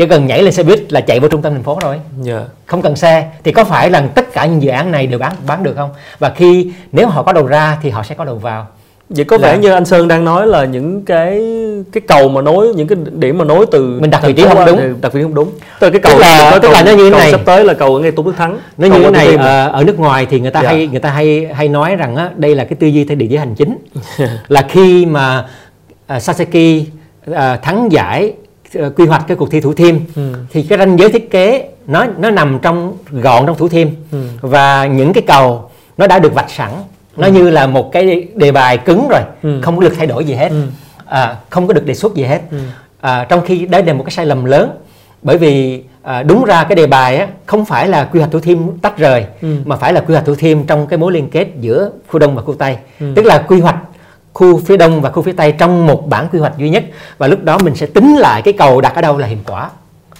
chỉ 0.00 0.06
cần 0.06 0.26
nhảy 0.26 0.42
lên 0.42 0.52
xe 0.52 0.62
buýt 0.62 0.92
là 0.92 1.00
chạy 1.00 1.20
vô 1.20 1.28
trung 1.28 1.42
tâm 1.42 1.52
thành 1.52 1.62
phố 1.62 1.78
rồi. 1.82 1.96
Dạ. 2.22 2.40
Không 2.66 2.82
cần 2.82 2.96
xe. 2.96 3.28
Thì 3.44 3.52
có 3.52 3.64
phải 3.64 3.90
là 3.90 4.00
tất 4.00 4.32
cả 4.32 4.46
những 4.46 4.62
dự 4.62 4.70
án 4.70 4.90
này 4.90 5.06
đều 5.06 5.18
bán 5.18 5.32
bán 5.46 5.62
được 5.62 5.74
không? 5.76 5.90
Và 6.18 6.32
khi 6.36 6.72
nếu 6.92 7.06
họ 7.08 7.22
có 7.22 7.32
đầu 7.32 7.46
ra 7.46 7.78
thì 7.82 7.90
họ 7.90 8.02
sẽ 8.02 8.14
có 8.14 8.24
đầu 8.24 8.36
vào. 8.36 8.66
Vậy 9.08 9.24
có 9.24 9.38
vẻ 9.38 9.48
Là- 9.52 9.56
như 9.58 9.72
anh 9.72 9.84
Sơn 9.84 10.08
đang 10.08 10.24
nói 10.24 10.46
là 10.46 10.64
những 10.64 11.04
cái 11.04 11.40
cái 11.92 12.00
cầu 12.08 12.28
mà 12.28 12.42
nối 12.42 12.68
những 12.68 12.88
cái 12.88 12.98
điểm 13.12 13.38
mà 13.38 13.44
nối 13.44 13.66
từ 13.72 13.98
Mình 14.00 14.10
đặt 14.10 14.22
vị 14.22 14.32
trí 14.32 14.42
không 14.42 14.66
đúng. 14.66 15.00
đặt 15.00 15.12
vị 15.12 15.18
trí 15.20 15.22
không 15.22 15.34
đúng. 15.34 15.50
Từ 15.80 15.90
cái 15.90 16.00
cầu 16.00 16.12
Tức 16.14 16.20
là- 16.20 16.58
tức 16.62 16.68
là 16.68 16.82
cầu- 16.82 16.84
nó 16.86 16.92
như 17.02 17.10
thế 17.10 17.18
này. 17.18 17.30
sắp 17.30 17.40
tới 17.44 17.64
là 17.64 17.74
cầu 17.74 17.94
ở 17.94 18.00
ngay 18.00 18.10
Tôn 18.10 18.26
Đức 18.26 18.32
Thắng 18.36 18.58
nó 18.78 18.86
như 18.86 19.02
thế 19.04 19.10
này 19.10 19.36
ờ, 19.36 19.68
ở 19.68 19.84
nước 19.84 19.98
ngoài 19.98 20.26
thì 20.30 20.40
người 20.40 20.50
ta 20.50 20.62
Dạ. 20.62 20.68
hay 20.68 20.86
người 20.86 21.00
ta 21.00 21.10
hay 21.10 21.48
hay 21.54 21.68
nói 21.68 21.96
rằng 21.96 22.16
á, 22.16 22.30
đây 22.36 22.54
là 22.54 22.64
cái 22.64 22.74
tư 22.80 22.86
duy 22.86 23.04
theo 23.04 23.16
địa 23.16 23.26
giới 23.26 23.38
hành 23.38 23.54
chính. 23.54 23.76
Là 24.48 24.62
khi 24.68 25.06
mà 25.06 25.44
à, 26.06 26.20
Sasaki 26.20 26.84
à, 27.34 27.56
thắng 27.56 27.92
giải 27.92 28.32
quy 28.96 29.06
hoạch 29.06 29.24
cái 29.28 29.36
cuộc 29.36 29.50
thi 29.50 29.60
Thủ 29.60 29.74
Thiêm 29.74 29.96
Ừ. 30.16 30.34
thì 30.52 30.62
cái 30.62 30.78
ranh 30.78 30.98
giới 30.98 31.08
thiết 31.12 31.30
kế 31.30 31.68
nó 31.86 32.06
nó 32.18 32.30
nằm 32.30 32.58
trong 32.62 32.96
gọn 33.10 33.46
trong 33.46 33.56
Thủ 33.56 33.68
Thiêm 33.68 33.88
Ừ. 34.12 34.18
và 34.40 34.86
những 34.86 35.12
cái 35.12 35.22
cầu 35.26 35.70
nó 35.98 36.06
đã 36.06 36.18
được 36.18 36.34
vạch 36.34 36.50
sẵn 36.50 36.70
nó 37.16 37.26
như 37.26 37.50
là 37.50 37.66
một 37.66 37.92
cái 37.92 38.28
đề 38.34 38.52
bài 38.52 38.78
cứng 38.78 39.08
rồi 39.08 39.20
Ừ. 39.42 39.60
không 39.62 39.76
có 39.76 39.82
được 39.82 39.94
thay 39.98 40.06
đổi 40.06 40.24
gì 40.24 40.34
hết 40.34 40.48
Ừ. 40.50 40.62
à, 41.06 41.36
không 41.50 41.66
có 41.66 41.72
được 41.74 41.86
đề 41.86 41.94
xuất 41.94 42.14
gì 42.14 42.22
hết 42.24 42.40
Ừ. 42.50 42.58
à, 43.00 43.24
trong 43.28 43.40
khi 43.46 43.66
đây 43.66 43.84
là 43.84 43.92
một 43.92 44.04
cái 44.04 44.10
sai 44.12 44.26
lầm 44.26 44.44
lớn 44.44 44.70
bởi 45.22 45.38
vì 45.38 45.82
à, 46.02 46.22
đúng 46.22 46.44
ra 46.44 46.64
cái 46.64 46.76
đề 46.76 46.86
bài 46.86 47.16
á, 47.16 47.26
không 47.46 47.64
phải 47.64 47.88
là 47.88 48.04
quy 48.04 48.18
hoạch 48.20 48.32
thủ 48.32 48.40
thiêm 48.40 48.58
tách 48.82 48.98
rời 48.98 49.24
Ừ. 49.42 49.48
mà 49.64 49.76
phải 49.76 49.92
là 49.92 50.00
quy 50.00 50.14
hoạch 50.14 50.26
thủ 50.26 50.34
thiêm 50.34 50.62
trong 50.66 50.86
cái 50.86 50.98
mối 50.98 51.12
liên 51.12 51.30
kết 51.30 51.48
giữa 51.60 51.90
khu 52.08 52.18
đông 52.18 52.34
và 52.36 52.42
khu 52.42 52.54
tây 52.54 52.76
Ừ. 53.00 53.06
tức 53.16 53.24
là 53.26 53.38
quy 53.48 53.60
hoạch 53.60 53.76
khu 54.32 54.60
phía 54.60 54.76
đông 54.76 55.00
và 55.00 55.10
khu 55.10 55.22
phía 55.22 55.32
tây 55.32 55.52
trong 55.52 55.86
một 55.86 56.08
bản 56.08 56.28
quy 56.32 56.38
hoạch 56.38 56.58
duy 56.58 56.70
nhất 56.70 56.84
và 57.18 57.26
lúc 57.26 57.44
đó 57.44 57.58
mình 57.58 57.74
sẽ 57.74 57.86
tính 57.86 58.16
lại 58.16 58.42
cái 58.42 58.52
cầu 58.58 58.80
đặt 58.80 58.94
ở 58.94 59.00
đâu 59.02 59.18
là 59.18 59.26
hiệu 59.26 59.38
quả 59.46 59.70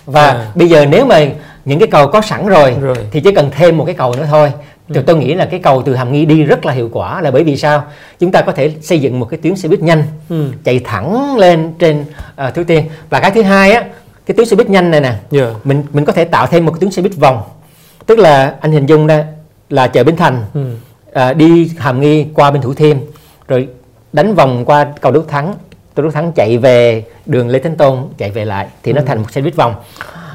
và 0.07 0.27
À. 0.27 0.47
bây 0.55 0.69
giờ 0.69 0.87
nếu 0.87 1.07
mà 1.07 1.21
những 1.65 1.79
cái 1.79 1.89
cầu 1.89 2.07
có 2.09 2.21
sẵn 2.21 2.47
rồi, 2.47 2.75
Rồi. 2.81 2.97
thì 3.11 3.21
chỉ 3.21 3.35
cần 3.35 3.51
thêm 3.57 3.77
một 3.79 3.85
cái 3.85 3.95
cầu 3.95 4.15
nữa 4.17 4.27
thôi 4.31 4.53
thì 4.95 5.01
tôi 5.07 5.17
nghĩ 5.17 5.35
là 5.35 5.45
cái 5.45 5.61
cầu 5.61 5.83
từ 5.83 5.95
Hàm 5.95 6.13
Nghi 6.13 6.25
đi 6.27 6.43
rất 6.43 6.67
là 6.67 6.73
hiệu 6.73 6.89
quả 6.93 7.21
là 7.21 7.31
bởi 7.31 7.45
vì 7.45 7.57
sao 7.57 7.83
chúng 8.21 8.33
ta 8.33 8.41
có 8.43 8.53
thể 8.53 8.73
xây 8.83 8.99
dựng 8.99 9.21
một 9.21 9.27
cái 9.31 9.41
tuyến 9.43 9.57
xe 9.57 9.69
buýt 9.69 9.81
nhanh 9.81 10.03
Ừ. 10.29 10.51
chạy 10.65 10.79
thẳng 10.85 11.37
lên 11.37 11.73
trên 11.79 12.05
uh, 12.49 12.55
Thủ 12.55 12.65
Tiên 12.65 12.85
và 13.11 13.21
cái 13.21 13.31
thứ 13.31 13.43
hai 13.43 13.73
á 13.73 13.85
cái 14.27 14.35
tuyến 14.37 14.47
xe 14.47 14.57
buýt 14.57 14.71
nhanh 14.71 14.91
này 14.91 15.01
nè 15.01 15.13
Dạ. 15.31 15.47
mình 15.65 15.85
mình 15.93 16.05
có 16.05 16.13
thể 16.13 16.25
tạo 16.25 16.47
thêm 16.47 16.67
một 16.67 16.73
cái 16.73 16.81
tuyến 16.81 16.91
xe 16.91 17.03
buýt 17.03 17.17
vòng 17.17 17.43
tức 18.07 18.19
là 18.19 18.55
anh 18.61 18.73
hình 18.73 18.87
dung 18.87 19.07
đây 19.07 19.25
là 19.71 19.87
chợ 19.87 20.05
Bến 20.05 20.17
Thành 20.17 20.43
Ừ. 20.55 20.61
à, 21.13 21.33
đi 21.33 21.71
Hàm 21.79 22.01
Nghi 22.01 22.27
qua 22.35 22.51
bên 22.51 22.63
Thủ 22.63 22.75
Thiêm 22.75 22.97
rồi 23.49 23.69
đánh 24.13 24.35
vòng 24.35 24.65
qua 24.65 24.87
cầu 25.01 25.13
Đức 25.13 25.29
Thắng 25.29 25.55
cầu 25.95 26.05
Đức 26.05 26.11
Thắng 26.15 26.33
chạy 26.33 26.59
về 26.59 27.05
đường 27.27 27.49
Lê 27.49 27.59
Thánh 27.59 27.77
Tôn 27.77 27.99
chạy 28.19 28.31
về 28.31 28.45
lại 28.45 28.67
thì 28.83 28.93
nó 28.93 29.03
thành 29.07 29.19
một 29.19 29.31
xe 29.31 29.41
buýt 29.41 29.57
vòng 29.57 29.75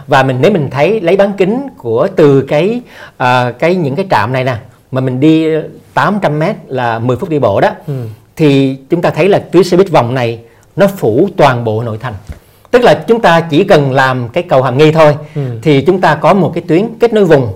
và 0.07 0.23
mình 0.23 0.37
nếu 0.41 0.51
mình 0.51 0.69
thấy 0.69 1.01
lấy 1.01 1.17
bán 1.17 1.33
kính 1.37 1.67
của 1.77 2.07
từ 2.15 2.41
cái 2.41 2.81
à, 3.17 3.51
cái 3.59 3.75
những 3.75 3.95
cái 3.95 4.05
trạm 4.11 4.33
này 4.33 4.43
nè 4.43 4.55
mà 4.91 5.01
mình 5.01 5.19
đi 5.19 5.47
800 5.93 6.39
mét 6.39 6.55
là 6.67 6.99
10 6.99 7.17
phút 7.17 7.29
đi 7.29 7.39
bộ 7.39 7.61
đó 7.61 7.69
Ừ. 7.87 7.93
thì 8.35 8.77
chúng 8.89 9.01
ta 9.01 9.09
thấy 9.09 9.29
là 9.29 9.39
tuyến 9.39 9.63
xe 9.63 9.77
buýt 9.77 9.89
vòng 9.91 10.13
này 10.13 10.39
nó 10.75 10.87
phủ 10.87 11.29
toàn 11.37 11.63
bộ 11.63 11.83
nội 11.83 11.97
thành 12.01 12.13
tức 12.71 12.81
là 12.83 12.93
chúng 13.07 13.21
ta 13.21 13.41
chỉ 13.41 13.63
cần 13.63 13.91
làm 13.91 14.29
cái 14.29 14.43
cầu 14.43 14.61
Hàm 14.61 14.77
Nghi 14.77 14.91
thôi 14.91 15.15
Ừ. 15.35 15.41
thì 15.61 15.81
chúng 15.81 16.01
ta 16.01 16.15
có 16.15 16.33
một 16.33 16.51
cái 16.55 16.63
tuyến 16.67 16.87
kết 16.99 17.13
nối 17.13 17.25
vùng 17.25 17.47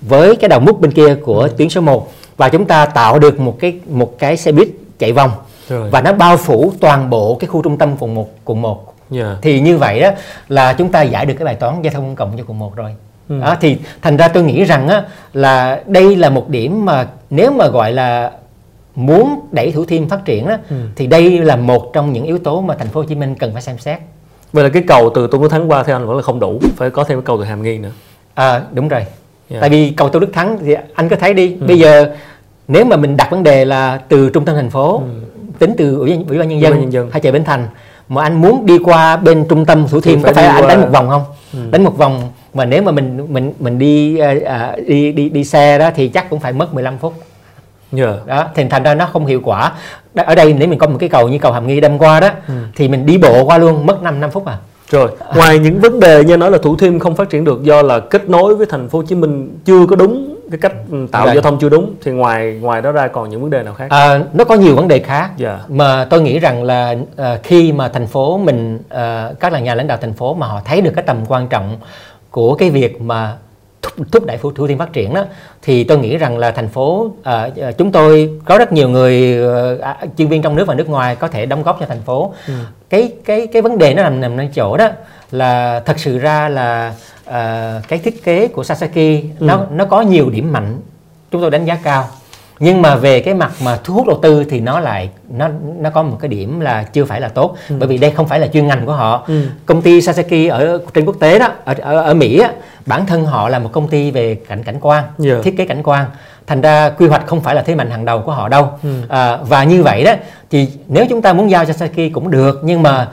với 0.00 0.36
cái 0.36 0.48
đầu 0.48 0.60
mút 0.60 0.80
bên 0.80 0.92
kia 0.92 1.14
của 1.14 1.40
Ừ. 1.40 1.48
tuyến 1.58 1.68
số 1.68 1.80
1 1.80 2.12
và 2.36 2.48
chúng 2.48 2.64
ta 2.64 2.86
tạo 2.86 3.18
được 3.18 3.40
một 3.40 3.56
cái 3.60 3.78
một 3.90 4.18
cái 4.18 4.36
xe 4.36 4.52
buýt 4.52 4.68
chạy 4.98 5.12
vòng 5.12 5.30
Rồi. 5.68 5.90
và 5.90 6.00
nó 6.00 6.12
bao 6.12 6.36
phủ 6.36 6.72
toàn 6.80 7.10
bộ 7.10 7.36
cái 7.40 7.48
khu 7.48 7.62
trung 7.62 7.78
tâm 7.78 7.96
quận 7.98 8.14
1 8.14 8.28
quận 8.44 8.62
1 8.62 8.94
yeah. 9.12 9.38
thì 9.42 9.60
như 9.60 9.78
vậy 9.78 10.00
đó 10.00 10.10
là 10.48 10.72
chúng 10.72 10.92
ta 10.92 11.02
giải 11.02 11.26
được 11.26 11.34
cái 11.38 11.44
bài 11.44 11.54
toán 11.54 11.82
giao 11.82 11.92
thông 11.92 12.04
công 12.04 12.16
cộng 12.16 12.38
cho 12.38 12.44
quận 12.46 12.58
1 12.58 12.76
rồi 12.76 12.94
ừ. 13.28 13.40
đó, 13.40 13.56
thì 13.60 13.78
thành 14.02 14.16
ra 14.16 14.28
tôi 14.28 14.42
nghĩ 14.42 14.64
rằng 14.64 14.88
á, 14.88 15.04
là 15.32 15.82
đây 15.86 16.16
là 16.16 16.30
một 16.30 16.48
điểm 16.48 16.84
mà 16.84 17.06
nếu 17.30 17.52
mà 17.52 17.68
gọi 17.68 17.92
là 17.92 18.30
muốn 18.94 19.40
đẩy 19.52 19.72
Thủ 19.72 19.84
Thiêm 19.84 20.08
phát 20.08 20.24
triển 20.24 20.48
đó, 20.48 20.56
ừ. 20.70 20.76
thì 20.96 21.06
đây 21.06 21.38
là 21.38 21.56
một 21.56 21.90
trong 21.92 22.12
những 22.12 22.24
yếu 22.24 22.38
tố 22.38 22.60
mà 22.60 22.74
thành 22.74 22.88
phố 22.88 23.00
Hồ 23.00 23.06
Chí 23.06 23.14
Minh 23.14 23.34
cần 23.34 23.52
phải 23.52 23.62
xem 23.62 23.78
xét. 23.78 23.98
Vậy 24.52 24.64
là 24.64 24.70
cái 24.70 24.82
cầu 24.86 25.10
từ 25.14 25.26
Tôn 25.26 25.42
Đức 25.42 25.48
Thắng 25.48 25.70
qua 25.70 25.82
theo 25.82 25.96
anh 25.96 26.06
vẫn 26.06 26.16
là 26.16 26.22
không 26.22 26.40
đủ, 26.40 26.60
phải 26.76 26.90
có 26.90 27.04
thêm 27.04 27.18
cái 27.18 27.24
cầu 27.26 27.38
từ 27.38 27.44
Hàm 27.44 27.62
Nghi 27.62 27.78
nữa. 27.78 27.90
À, 28.34 28.62
đúng 28.72 28.88
rồi. 28.88 29.00
Yeah. 29.50 29.60
Tại 29.60 29.70
vì 29.70 29.90
cầu 29.90 30.08
Tôn 30.08 30.20
Đức 30.20 30.30
Thắng 30.32 30.58
thì 30.58 30.74
anh 30.94 31.08
có 31.08 31.16
thấy 31.16 31.34
đi, 31.34 31.56
ừ. 31.60 31.66
bây 31.66 31.78
giờ 31.78 32.14
nếu 32.68 32.84
mà 32.84 32.96
mình 32.96 33.16
đặt 33.16 33.30
vấn 33.30 33.42
đề 33.42 33.64
là 33.64 34.00
từ 34.08 34.30
trung 34.30 34.44
tâm 34.44 34.56
thành 34.56 34.70
phố 34.70 34.98
ừ. 34.98 35.04
Tính 35.58 35.74
từ 35.78 35.96
ủy 35.96 36.18
ủy 36.28 36.38
ban 36.38 36.48
nhân 36.48 36.60
dân, 36.60 36.80
nhân 36.80 36.92
dân 36.92 37.10
hay 37.10 37.20
chợ 37.20 37.32
Bến 37.32 37.44
Thành 37.44 37.68
mà 38.08 38.22
anh 38.22 38.40
muốn 38.40 38.66
đi 38.66 38.78
qua 38.84 39.16
bên 39.16 39.44
trung 39.48 39.64
tâm 39.64 39.88
Thủ 39.88 40.00
Thiêm 40.00 40.22
có 40.22 40.32
phải 40.32 40.44
anh 40.44 40.62
qua... 40.62 40.68
đánh 40.68 40.80
một 40.80 40.88
vòng 40.92 41.08
không? 41.08 41.24
Ừ. 41.52 41.58
Đánh 41.70 41.84
một 41.84 41.96
vòng 41.98 42.32
mà 42.54 42.64
nếu 42.64 42.82
mà 42.82 42.92
mình 42.92 43.26
mình 43.28 43.52
mình 43.58 43.78
đi 43.78 44.20
uh, 44.20 44.86
đi 44.86 45.12
đi 45.12 45.28
đi 45.28 45.44
xe 45.44 45.78
đó 45.78 45.90
thì 45.94 46.08
chắc 46.08 46.30
cũng 46.30 46.40
phải 46.40 46.52
mất 46.52 46.74
15 46.74 46.98
phút 46.98 47.14
yeah. 47.96 48.26
đó 48.26 48.44
thì 48.54 48.64
thành 48.70 48.82
ra 48.82 48.94
nó 48.94 49.06
không 49.06 49.26
hiệu 49.26 49.40
quả 49.44 49.72
ở 50.14 50.34
đây 50.34 50.52
nếu 50.52 50.68
mình 50.68 50.78
có 50.78 50.86
một 50.86 50.96
cái 51.00 51.08
cầu 51.08 51.28
như 51.28 51.38
cầu 51.38 51.52
hàm 51.52 51.66
nghi 51.66 51.80
đâm 51.80 51.98
qua 51.98 52.20
đó 52.20 52.30
ừ. 52.48 52.54
thì 52.76 52.88
mình 52.88 53.06
đi 53.06 53.18
bộ 53.18 53.44
qua 53.44 53.58
luôn 53.58 53.86
mất 53.86 54.02
5 54.02 54.20
năm 54.20 54.30
phút 54.30 54.46
à 54.46 54.56
rồi, 54.90 55.10
ngoài 55.36 55.58
những 55.58 55.80
vấn 55.80 56.00
đề 56.00 56.24
như 56.24 56.36
nói 56.36 56.50
là 56.50 56.58
Thủ 56.58 56.76
Thiêm 56.76 56.98
không 56.98 57.16
phát 57.16 57.30
triển 57.30 57.44
được 57.44 57.62
do 57.62 57.82
là 57.82 58.00
kết 58.00 58.28
nối 58.28 58.56
với 58.56 58.66
thành 58.66 58.88
phố 58.88 58.98
Hồ 58.98 59.04
Chí 59.08 59.14
Minh 59.14 59.58
chưa 59.64 59.86
có 59.86 59.96
đúng 59.96 60.37
cái 60.50 60.58
cách 60.58 60.72
tạo 61.12 61.26
Đấy. 61.26 61.34
giao 61.34 61.42
thông 61.42 61.58
chưa 61.60 61.68
đúng 61.68 61.94
thì 62.02 62.12
ngoài 62.12 62.58
ngoài 62.60 62.82
đó 62.82 62.92
ra 62.92 63.08
còn 63.08 63.30
những 63.30 63.40
vấn 63.40 63.50
đề 63.50 63.62
nào 63.62 63.74
khác? 63.74 63.86
À, 63.90 64.20
nó 64.32 64.44
có 64.44 64.54
nhiều 64.54 64.76
vấn 64.76 64.88
đề 64.88 64.98
khác 64.98 65.24
yeah. 65.24 65.38
Dạ. 65.38 65.58
mà 65.68 66.06
tôi 66.10 66.22
nghĩ 66.22 66.38
rằng 66.38 66.62
là 66.62 66.94
uh, 67.12 67.42
khi 67.42 67.72
mà 67.72 67.88
thành 67.88 68.06
phố 68.06 68.38
mình 68.38 68.76
uh, 68.76 69.40
các 69.40 69.52
là 69.52 69.58
nhà 69.58 69.74
lãnh 69.74 69.86
đạo 69.86 69.98
thành 70.00 70.12
phố 70.12 70.34
mà 70.34 70.46
họ 70.46 70.60
thấy 70.64 70.80
được 70.80 70.92
cái 70.96 71.04
tầm 71.06 71.16
quan 71.28 71.48
trọng 71.48 71.76
của 72.30 72.54
cái 72.54 72.70
việc 72.70 73.00
mà 73.00 73.36
thúc 74.12 74.26
đẩy 74.26 74.38
thủ 74.38 74.66
thiêm 74.66 74.78
phát 74.78 74.92
triển 74.92 75.14
đó 75.14 75.24
thì 75.62 75.84
tôi 75.84 75.98
nghĩ 75.98 76.16
rằng 76.16 76.38
là 76.38 76.50
thành 76.50 76.68
phố 76.68 77.10
à, 77.22 77.48
chúng 77.78 77.92
tôi 77.92 78.30
có 78.44 78.58
rất 78.58 78.72
nhiều 78.72 78.88
người 78.88 79.38
à, 79.82 79.96
chuyên 80.18 80.28
viên 80.28 80.42
trong 80.42 80.56
nước 80.56 80.66
và 80.66 80.74
nước 80.74 80.88
ngoài 80.88 81.16
có 81.16 81.28
thể 81.28 81.46
đóng 81.46 81.62
góp 81.62 81.80
cho 81.80 81.86
thành 81.86 82.02
phố 82.02 82.34
ừ. 82.46 82.54
cái 82.90 83.12
cái 83.24 83.46
cái 83.46 83.62
vấn 83.62 83.78
đề 83.78 83.94
nó 83.94 84.02
nằm 84.02 84.20
nằm 84.20 84.36
ở 84.36 84.44
chỗ 84.54 84.76
đó 84.76 84.88
là 85.30 85.80
thật 85.80 85.98
sự 85.98 86.18
ra 86.18 86.48
là 86.48 86.94
à, 87.24 87.74
cái 87.88 87.98
thiết 87.98 88.24
kế 88.24 88.48
của 88.48 88.64
Sasaki 88.64 88.94
ừ. 88.94 89.46
nó 89.46 89.66
nó 89.70 89.84
có 89.84 90.00
nhiều 90.00 90.30
điểm 90.30 90.52
mạnh 90.52 90.80
chúng 91.30 91.40
tôi 91.40 91.50
đánh 91.50 91.64
giá 91.64 91.78
cao 91.82 92.08
nhưng 92.60 92.82
mà 92.82 92.96
về 92.96 93.20
cái 93.20 93.34
mặt 93.34 93.52
mà 93.64 93.78
thu 93.84 93.94
hút 93.94 94.06
đầu 94.06 94.18
tư 94.22 94.44
thì 94.44 94.60
nó 94.60 94.80
lại 94.80 95.10
nó 95.28 95.48
nó 95.80 95.90
có 95.90 96.02
một 96.02 96.16
cái 96.20 96.28
điểm 96.28 96.60
là 96.60 96.82
chưa 96.82 97.04
phải 97.04 97.20
là 97.20 97.28
tốt 97.28 97.56
ừ. 97.68 97.76
bởi 97.78 97.88
vì 97.88 97.98
đây 97.98 98.10
không 98.10 98.28
phải 98.28 98.40
là 98.40 98.46
chuyên 98.46 98.66
ngành 98.66 98.86
của 98.86 98.92
họ 98.92 99.24
ừ. 99.28 99.42
công 99.66 99.82
ty 99.82 100.02
Sasaki 100.02 100.50
ở 100.50 100.78
trên 100.94 101.04
quốc 101.04 101.16
tế 101.20 101.38
đó 101.38 101.48
ở 101.64 101.74
ở, 101.80 102.02
ở 102.02 102.14
Mỹ 102.14 102.38
á, 102.38 102.52
bản 102.86 103.06
thân 103.06 103.24
họ 103.24 103.48
là 103.48 103.58
một 103.58 103.70
công 103.72 103.88
ty 103.88 104.10
về 104.10 104.34
cảnh 104.48 104.62
cảnh 104.62 104.78
quan 104.80 105.04
yeah. 105.04 105.14
Dạ. 105.18 105.42
thiết 105.42 105.56
kế 105.56 105.64
cảnh 105.64 105.82
quan 105.82 106.06
thành 106.46 106.60
ra 106.60 106.90
quy 106.90 107.06
hoạch 107.06 107.26
không 107.26 107.40
phải 107.40 107.54
là 107.54 107.62
thế 107.62 107.74
mạnh 107.74 107.90
hàng 107.90 108.04
đầu 108.04 108.22
của 108.22 108.32
họ 108.32 108.48
đâu 108.48 108.70
ừ. 108.82 108.88
à, 109.08 109.36
và 109.36 109.64
như 109.64 109.82
vậy 109.82 110.04
đó 110.04 110.12
thì 110.50 110.68
nếu 110.88 111.06
chúng 111.10 111.22
ta 111.22 111.32
muốn 111.32 111.50
giao 111.50 111.64
cho 111.64 111.72
Sasaki 111.72 112.12
cũng 112.12 112.30
được 112.30 112.60
nhưng 112.62 112.82
mà 112.82 113.08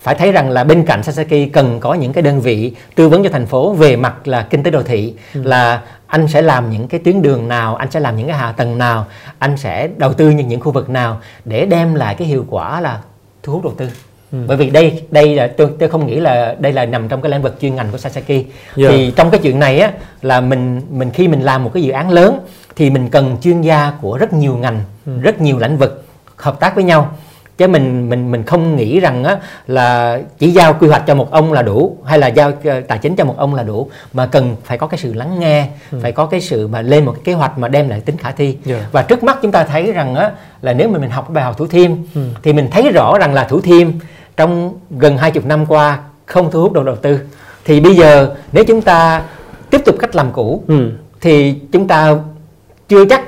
phải 0.00 0.14
thấy 0.14 0.32
rằng 0.32 0.50
là 0.50 0.64
bên 0.64 0.84
cạnh 0.86 1.02
Sasaki 1.02 1.52
cần 1.52 1.80
có 1.80 1.94
những 1.94 2.12
cái 2.12 2.22
đơn 2.22 2.40
vị 2.40 2.72
tư 2.94 3.08
vấn 3.08 3.24
cho 3.24 3.30
thành 3.32 3.46
phố 3.46 3.72
về 3.72 3.96
mặt 3.96 4.28
là 4.28 4.46
kinh 4.50 4.62
tế 4.62 4.70
đô 4.70 4.82
thị 4.82 5.14
ừ. 5.34 5.42
là 5.42 5.82
anh 6.06 6.28
sẽ 6.28 6.42
làm 6.42 6.70
những 6.70 6.88
cái 6.88 7.00
tuyến 7.04 7.22
đường 7.22 7.48
nào 7.48 7.76
anh 7.76 7.90
sẽ 7.90 8.00
làm 8.00 8.16
những 8.16 8.26
cái 8.26 8.36
hạ 8.36 8.52
tầng 8.52 8.78
nào 8.78 9.06
anh 9.38 9.56
sẽ 9.56 9.88
đầu 9.96 10.12
tư 10.12 10.30
những 10.30 10.48
những 10.48 10.60
khu 10.60 10.72
vực 10.72 10.90
nào 10.90 11.20
để 11.44 11.66
đem 11.66 11.94
lại 11.94 12.14
cái 12.14 12.28
hiệu 12.28 12.46
quả 12.50 12.80
là 12.80 12.98
thu 13.42 13.52
hút 13.52 13.64
đầu 13.64 13.74
tư 13.76 13.88
Ừ. 14.32 14.38
bởi 14.46 14.56
vì 14.56 14.70
đây 14.70 15.02
đây 15.10 15.34
là 15.34 15.46
tôi 15.56 15.70
tôi 15.78 15.88
không 15.88 16.06
nghĩ 16.06 16.20
là 16.20 16.56
đây 16.58 16.72
là 16.72 16.84
nằm 16.86 17.08
trong 17.08 17.22
cái 17.22 17.30
lĩnh 17.32 17.42
vực 17.42 17.56
chuyên 17.60 17.76
ngành 17.76 17.88
của 17.92 17.98
Sasaki 17.98 18.28
yeah. 18.28 18.44
Thì 18.74 19.12
trong 19.16 19.30
cái 19.30 19.40
chuyện 19.42 19.58
này 19.58 19.80
á 19.80 19.92
là 20.22 20.40
mình 20.40 20.80
mình 20.90 21.10
khi 21.10 21.28
mình 21.28 21.42
làm 21.42 21.64
một 21.64 21.70
cái 21.74 21.82
dự 21.82 21.92
án 21.92 22.10
lớn 22.10 22.38
thì 22.76 22.90
mình 22.90 23.08
cần 23.08 23.36
chuyên 23.42 23.60
gia 23.60 23.92
của 24.00 24.18
rất 24.18 24.32
nhiều 24.32 24.56
ngành 24.56 24.80
ừ. 25.06 25.12
rất 25.22 25.40
nhiều 25.40 25.58
lĩnh 25.58 25.76
vực 25.76 26.04
hợp 26.36 26.60
tác 26.60 26.74
với 26.74 26.84
nhau 26.84 27.16
chứ 27.58 27.68
mình 27.68 28.08
mình 28.08 28.30
mình 28.30 28.42
không 28.42 28.76
nghĩ 28.76 29.00
rằng 29.00 29.24
á 29.24 29.36
là 29.66 30.20
chỉ 30.38 30.50
giao 30.50 30.74
quy 30.74 30.88
hoạch 30.88 31.06
cho 31.06 31.14
một 31.14 31.30
ông 31.30 31.52
là 31.52 31.62
đủ 31.62 31.96
hay 32.04 32.18
là 32.18 32.26
giao 32.26 32.52
ờ, 32.64 32.80
tài 32.80 32.98
chính 32.98 33.16
cho 33.16 33.24
một 33.24 33.34
ông 33.38 33.54
là 33.54 33.62
đủ 33.62 33.90
mà 34.12 34.26
cần 34.26 34.56
phải 34.64 34.78
có 34.78 34.86
cái 34.86 34.98
sự 34.98 35.14
lắng 35.14 35.40
nghe 35.40 35.68
ừ. 35.92 35.98
phải 36.02 36.12
có 36.12 36.26
cái 36.26 36.40
sự 36.40 36.68
mà 36.68 36.82
lên 36.82 37.04
một 37.04 37.12
cái 37.12 37.22
kế 37.24 37.32
hoạch 37.32 37.58
mà 37.58 37.68
đem 37.68 37.88
lại 37.88 38.00
tính 38.00 38.16
khả 38.16 38.30
thi 38.30 38.46
yeah. 38.46 38.58
Dạ. 38.64 38.86
và 38.92 39.02
trước 39.02 39.22
mắt 39.24 39.38
chúng 39.42 39.52
ta 39.52 39.64
thấy 39.64 39.92
rằng 39.92 40.14
á 40.14 40.30
là 40.62 40.72
nếu 40.72 40.88
mà 40.88 40.98
mình 40.98 41.10
học 41.10 41.30
bài 41.30 41.44
học 41.44 41.58
thủ 41.58 41.66
thiêm 41.66 41.90
ừ. 42.14 42.20
thì 42.42 42.52
mình 42.52 42.68
thấy 42.70 42.92
rõ 42.92 43.18
rằng 43.18 43.34
là 43.34 43.44
thủ 43.44 43.60
thiêm 43.60 43.88
trong 44.36 44.74
gần 44.90 45.18
hai 45.18 45.30
chục 45.30 45.44
năm 45.46 45.66
qua 45.66 45.98
không 46.26 46.50
thu 46.50 46.62
hút 46.62 46.72
được 46.72 46.84
đầu 46.84 46.96
tư 46.96 47.20
thì 47.64 47.80
bây 47.80 47.96
giờ 47.96 48.34
nếu 48.52 48.64
chúng 48.64 48.82
ta 48.82 49.22
tiếp 49.70 49.80
tục 49.84 49.96
cách 49.98 50.16
làm 50.16 50.32
cũ 50.32 50.64
ừ. 50.68 50.90
thì 51.20 51.54
chúng 51.72 51.88
ta 51.88 52.14
chưa 52.88 53.04
chắc 53.04 53.22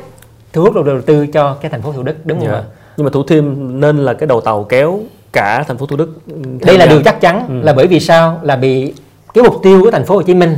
thu 0.52 0.62
hút 0.62 0.74
được 0.74 0.86
đầu 0.86 1.00
tư 1.00 1.26
cho 1.26 1.54
cái 1.54 1.70
thành 1.70 1.82
phố 1.82 1.92
Thủ 1.92 2.02
Đức 2.02 2.26
đúng 2.26 2.38
không 2.38 2.48
yeah. 2.48 2.64
Dạ. 2.64 2.70
ạ? 2.76 2.79
Nhưng 3.00 3.04
mà 3.04 3.10
thủ 3.10 3.22
thiêm 3.22 3.44
nên 3.80 3.98
là 3.98 4.14
cái 4.14 4.26
đầu 4.26 4.40
tàu 4.40 4.64
kéo 4.64 5.00
cả 5.32 5.62
thành 5.68 5.78
phố 5.78 5.86
thủ 5.86 5.96
đức 5.96 6.18
đây 6.66 6.78
là 6.78 6.86
điều 6.86 7.02
chắc 7.02 7.20
chắn 7.20 7.46
ừ. 7.48 7.54
là 7.62 7.72
bởi 7.72 7.86
vì 7.86 8.00
sao 8.00 8.40
là 8.42 8.56
bị 8.56 8.92
cái 9.34 9.44
mục 9.44 9.54
tiêu 9.62 9.82
của 9.84 9.90
thành 9.90 10.04
phố 10.04 10.14
hồ 10.14 10.22
chí 10.22 10.34
minh 10.34 10.56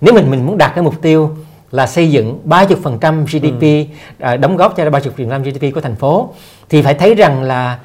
nếu 0.00 0.14
mình 0.14 0.30
mình 0.30 0.46
muốn 0.46 0.58
đạt 0.58 0.74
cái 0.74 0.84
mục 0.84 0.94
tiêu 1.02 1.30
là 1.70 1.86
xây 1.86 2.10
dựng 2.10 2.40
30% 2.46 3.24
GDP 3.24 3.62
ừ. 3.62 3.94
à, 4.18 4.36
đóng 4.36 4.56
góp 4.56 4.76
cho 4.76 4.84
30% 4.84 5.42
GDP 5.42 5.74
của 5.74 5.80
thành 5.80 5.96
phố 5.96 6.28
thì 6.68 6.82
phải 6.82 6.94
thấy 6.94 7.14
rằng 7.14 7.42
là 7.42 7.78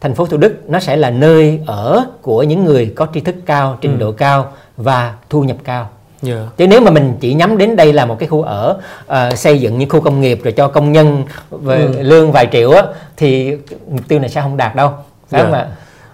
thành 0.00 0.14
phố 0.14 0.26
Thủ 0.26 0.36
Đức 0.36 0.70
nó 0.70 0.80
sẽ 0.80 0.96
là 0.96 1.10
nơi 1.10 1.60
ở 1.66 2.06
của 2.22 2.42
những 2.42 2.64
người 2.64 2.92
có 2.96 3.06
tri 3.14 3.20
thức 3.20 3.34
cao, 3.46 3.78
trình 3.80 3.92
ừ. 3.92 3.98
độ 3.98 4.12
cao 4.12 4.52
và 4.76 5.14
thu 5.30 5.42
nhập 5.42 5.56
cao. 5.64 5.88
Yeah. 6.26 6.38
Chứ 6.56 6.66
nếu 6.66 6.80
mà 6.80 6.90
mình 6.90 7.14
chỉ 7.20 7.34
nhắm 7.34 7.58
đến 7.58 7.76
đây 7.76 7.92
là 7.92 8.06
một 8.06 8.16
cái 8.18 8.28
khu 8.28 8.42
ở 8.42 8.80
uh, 9.06 9.38
xây 9.38 9.58
dựng 9.60 9.78
những 9.78 9.88
khu 9.88 10.00
công 10.00 10.20
nghiệp 10.20 10.40
rồi 10.44 10.52
cho 10.52 10.68
công 10.68 10.92
nhân 10.92 11.22
về 11.50 11.76
ừ. 11.76 12.02
lương 12.02 12.32
vài 12.32 12.48
triệu 12.52 12.70
á 12.70 12.82
thì 13.16 13.56
mục 13.90 14.08
tiêu 14.08 14.18
này 14.18 14.28
sẽ 14.28 14.40
không 14.40 14.56
đạt 14.56 14.74
đâu 14.74 14.90
phải 15.28 15.40
yeah. 15.40 15.52
không 15.52 15.60
ạ? 15.60 15.66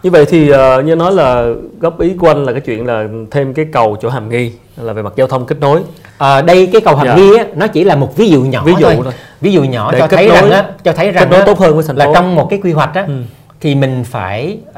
Như 0.03 0.11
vậy 0.11 0.25
thì 0.25 0.53
uh, 0.53 0.85
như 0.85 0.95
nói 0.95 1.13
là 1.13 1.47
góp 1.81 2.01
ý 2.01 2.15
của 2.21 2.29
anh 2.29 2.45
là 2.45 2.53
cái 2.53 2.61
chuyện 2.61 2.87
là 2.87 3.05
thêm 3.31 3.55
cái 3.55 3.67
cầu 3.73 3.97
chỗ 4.03 4.09
Hàm 4.09 4.29
Nghi 4.29 4.53
là 4.77 4.93
về 4.93 5.03
mặt 5.03 5.13
giao 5.17 5.27
thông 5.27 5.47
kết 5.47 5.61
nối. 5.61 5.83
À, 6.19 6.43
đây 6.43 6.69
cái 6.73 6.81
cầu 6.81 6.97
Hàm 6.97 7.07
yeah. 7.07 7.19
Nghi 7.19 7.37
á, 7.39 7.45
nó 7.55 7.67
chỉ 7.67 7.85
là 7.85 7.97
một 7.97 8.17
ví 8.17 8.29
dụ 8.29 8.43
nhỏ 8.43 8.63
ví 8.67 8.73
dụ 8.79 8.87
thôi. 8.87 9.01
thôi. 9.05 9.13
Ví 9.41 9.53
dụ 9.53 9.63
nhỏ 9.63 9.93
Để 9.93 9.99
cho 9.99 10.07
thấy 10.07 10.29
nối, 10.29 10.37
rằng 10.37 10.51
á, 10.51 10.65
cho 10.85 10.93
thấy 10.93 11.11
rằng 11.11 11.25
kết 11.25 11.37
nối 11.37 11.47
tốt 11.47 11.59
hơn 11.59 11.75
với 11.75 11.85
thành 11.87 11.97
phố. 11.97 12.05
là 12.05 12.11
trong 12.15 12.35
một 12.35 12.47
cái 12.51 12.61
quy 12.63 12.73
hoạch 12.73 12.95
á 12.95 13.05
ừ. 13.07 13.15
thì 13.61 13.75
mình 13.75 14.05
phải 14.05 14.59
uh, 14.71 14.77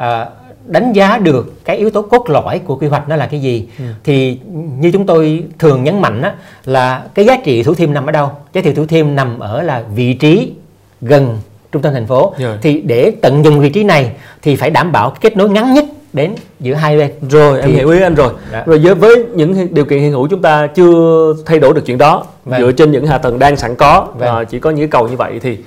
đánh 0.66 0.92
giá 0.92 1.18
được 1.18 1.64
cái 1.64 1.76
yếu 1.76 1.90
tố 1.90 2.02
cốt 2.02 2.30
lõi 2.30 2.58
của 2.58 2.76
quy 2.76 2.86
hoạch 2.86 3.08
nó 3.08 3.16
là 3.16 3.26
cái 3.26 3.40
gì 3.40 3.68
ừ. 3.78 3.84
thì 4.04 4.38
như 4.78 4.90
chúng 4.90 5.06
tôi 5.06 5.44
thường 5.58 5.84
nhấn 5.84 6.00
mạnh 6.00 6.22
á, 6.22 6.34
là 6.64 7.04
cái 7.14 7.24
giá 7.24 7.36
trị 7.44 7.62
thủ 7.62 7.74
thiêm 7.74 7.92
nằm 7.92 8.06
ở 8.06 8.12
đâu 8.12 8.30
giá 8.52 8.60
trị 8.60 8.72
thủ 8.72 8.86
thiêm 8.86 9.14
nằm 9.14 9.38
ở 9.38 9.62
là 9.62 9.84
vị 9.94 10.14
trí 10.14 10.52
gần 11.00 11.38
trung 11.72 11.82
tâm 11.82 11.92
thành 11.92 12.06
phố 12.06 12.34
Rồi. 12.38 12.58
thì 12.62 12.80
để 12.80 13.12
tận 13.22 13.44
dụng 13.44 13.60
vị 13.60 13.70
trí 13.70 13.84
này 13.84 14.12
thì 14.42 14.56
phải 14.56 14.70
đảm 14.70 14.92
bảo 14.92 15.14
kết 15.20 15.36
nối 15.36 15.50
ngắn 15.50 15.74
nhất 15.74 15.84
đến 16.12 16.34
giữa 16.60 16.74
hai 16.74 16.98
bên 16.98 17.10
rồi 17.30 17.62
thì... 17.62 17.68
em 17.68 17.76
hiểu 17.76 17.90
ý 17.90 18.00
anh 18.00 18.14
rồi 18.14 18.32
đó. 18.52 18.62
rồi 18.66 18.78
với, 18.78 18.94
với 18.94 19.24
những 19.34 19.74
điều 19.74 19.84
kiện 19.84 20.00
hiện 20.00 20.10
hữu 20.12 20.28
chúng 20.28 20.42
ta 20.42 20.66
chưa 20.66 21.34
thay 21.46 21.58
đổi 21.58 21.74
được 21.74 21.82
chuyện 21.86 21.98
đó 21.98 22.24
vâng. 22.44 22.60
dựa 22.60 22.72
trên 22.72 22.90
những 22.90 23.06
hạ 23.06 23.18
tầng 23.18 23.38
đang 23.38 23.56
sẵn 23.56 23.74
có 23.74 24.08
vâng. 24.18 24.42
uh, 24.42 24.48
chỉ 24.48 24.58
có 24.58 24.70
những 24.70 24.90
cầu 24.90 25.08
như 25.08 25.16
vậy 25.16 25.40
thì 25.42 25.58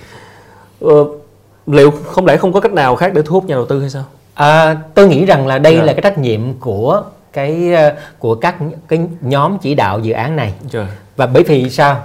uh, 0.85 1.21
liệu 1.67 1.91
không 1.91 2.25
lẽ 2.25 2.37
không 2.37 2.53
có 2.53 2.59
cách 2.59 2.73
nào 2.73 2.95
khác 2.95 3.13
để 3.13 3.21
thu 3.25 3.33
hút 3.33 3.45
nhà 3.45 3.55
đầu 3.55 3.65
tư 3.65 3.79
hay 3.79 3.89
sao 3.89 4.03
À, 4.39 4.77
tôi 4.93 5.07
nghĩ 5.07 5.25
rằng 5.25 5.47
là 5.47 5.57
đây 5.59 5.73
yeah. 5.73 5.85
Dạ. 5.85 5.87
là 5.87 5.93
cái 5.93 6.01
trách 6.01 6.17
nhiệm 6.17 6.53
của 6.59 7.03
cái 7.33 7.73
ờ, 7.73 7.95
của 8.19 8.35
các 8.35 8.55
cái 8.87 8.99
nhóm 9.21 9.57
chỉ 9.57 9.75
đạo 9.75 9.99
dự 9.99 10.13
án 10.13 10.35
này 10.35 10.53
Trời. 10.69 10.87
và 11.15 11.25
bởi 11.25 11.43
vì 11.43 11.69
sao 11.69 12.01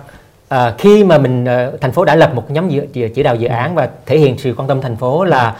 à, 0.49 0.75
khi 0.79 1.05
mà 1.05 1.19
mình 1.19 1.45
ờ, 1.45 1.77
thành 1.81 1.93
phố 1.93 2.05
đã 2.05 2.15
lập 2.15 2.35
một 2.35 2.51
nhóm 2.51 2.69
dự, 2.69 2.87
chỉ 3.15 3.23
đạo 3.23 3.37
dự 3.37 3.49
án 3.49 3.75
và 3.75 3.89
thể 4.07 4.19
hiện 4.19 4.39
sự 4.39 4.55
quan 4.57 4.69
tâm 4.69 4.81
thành 4.81 4.97
phố 4.97 5.25
là 5.25 5.57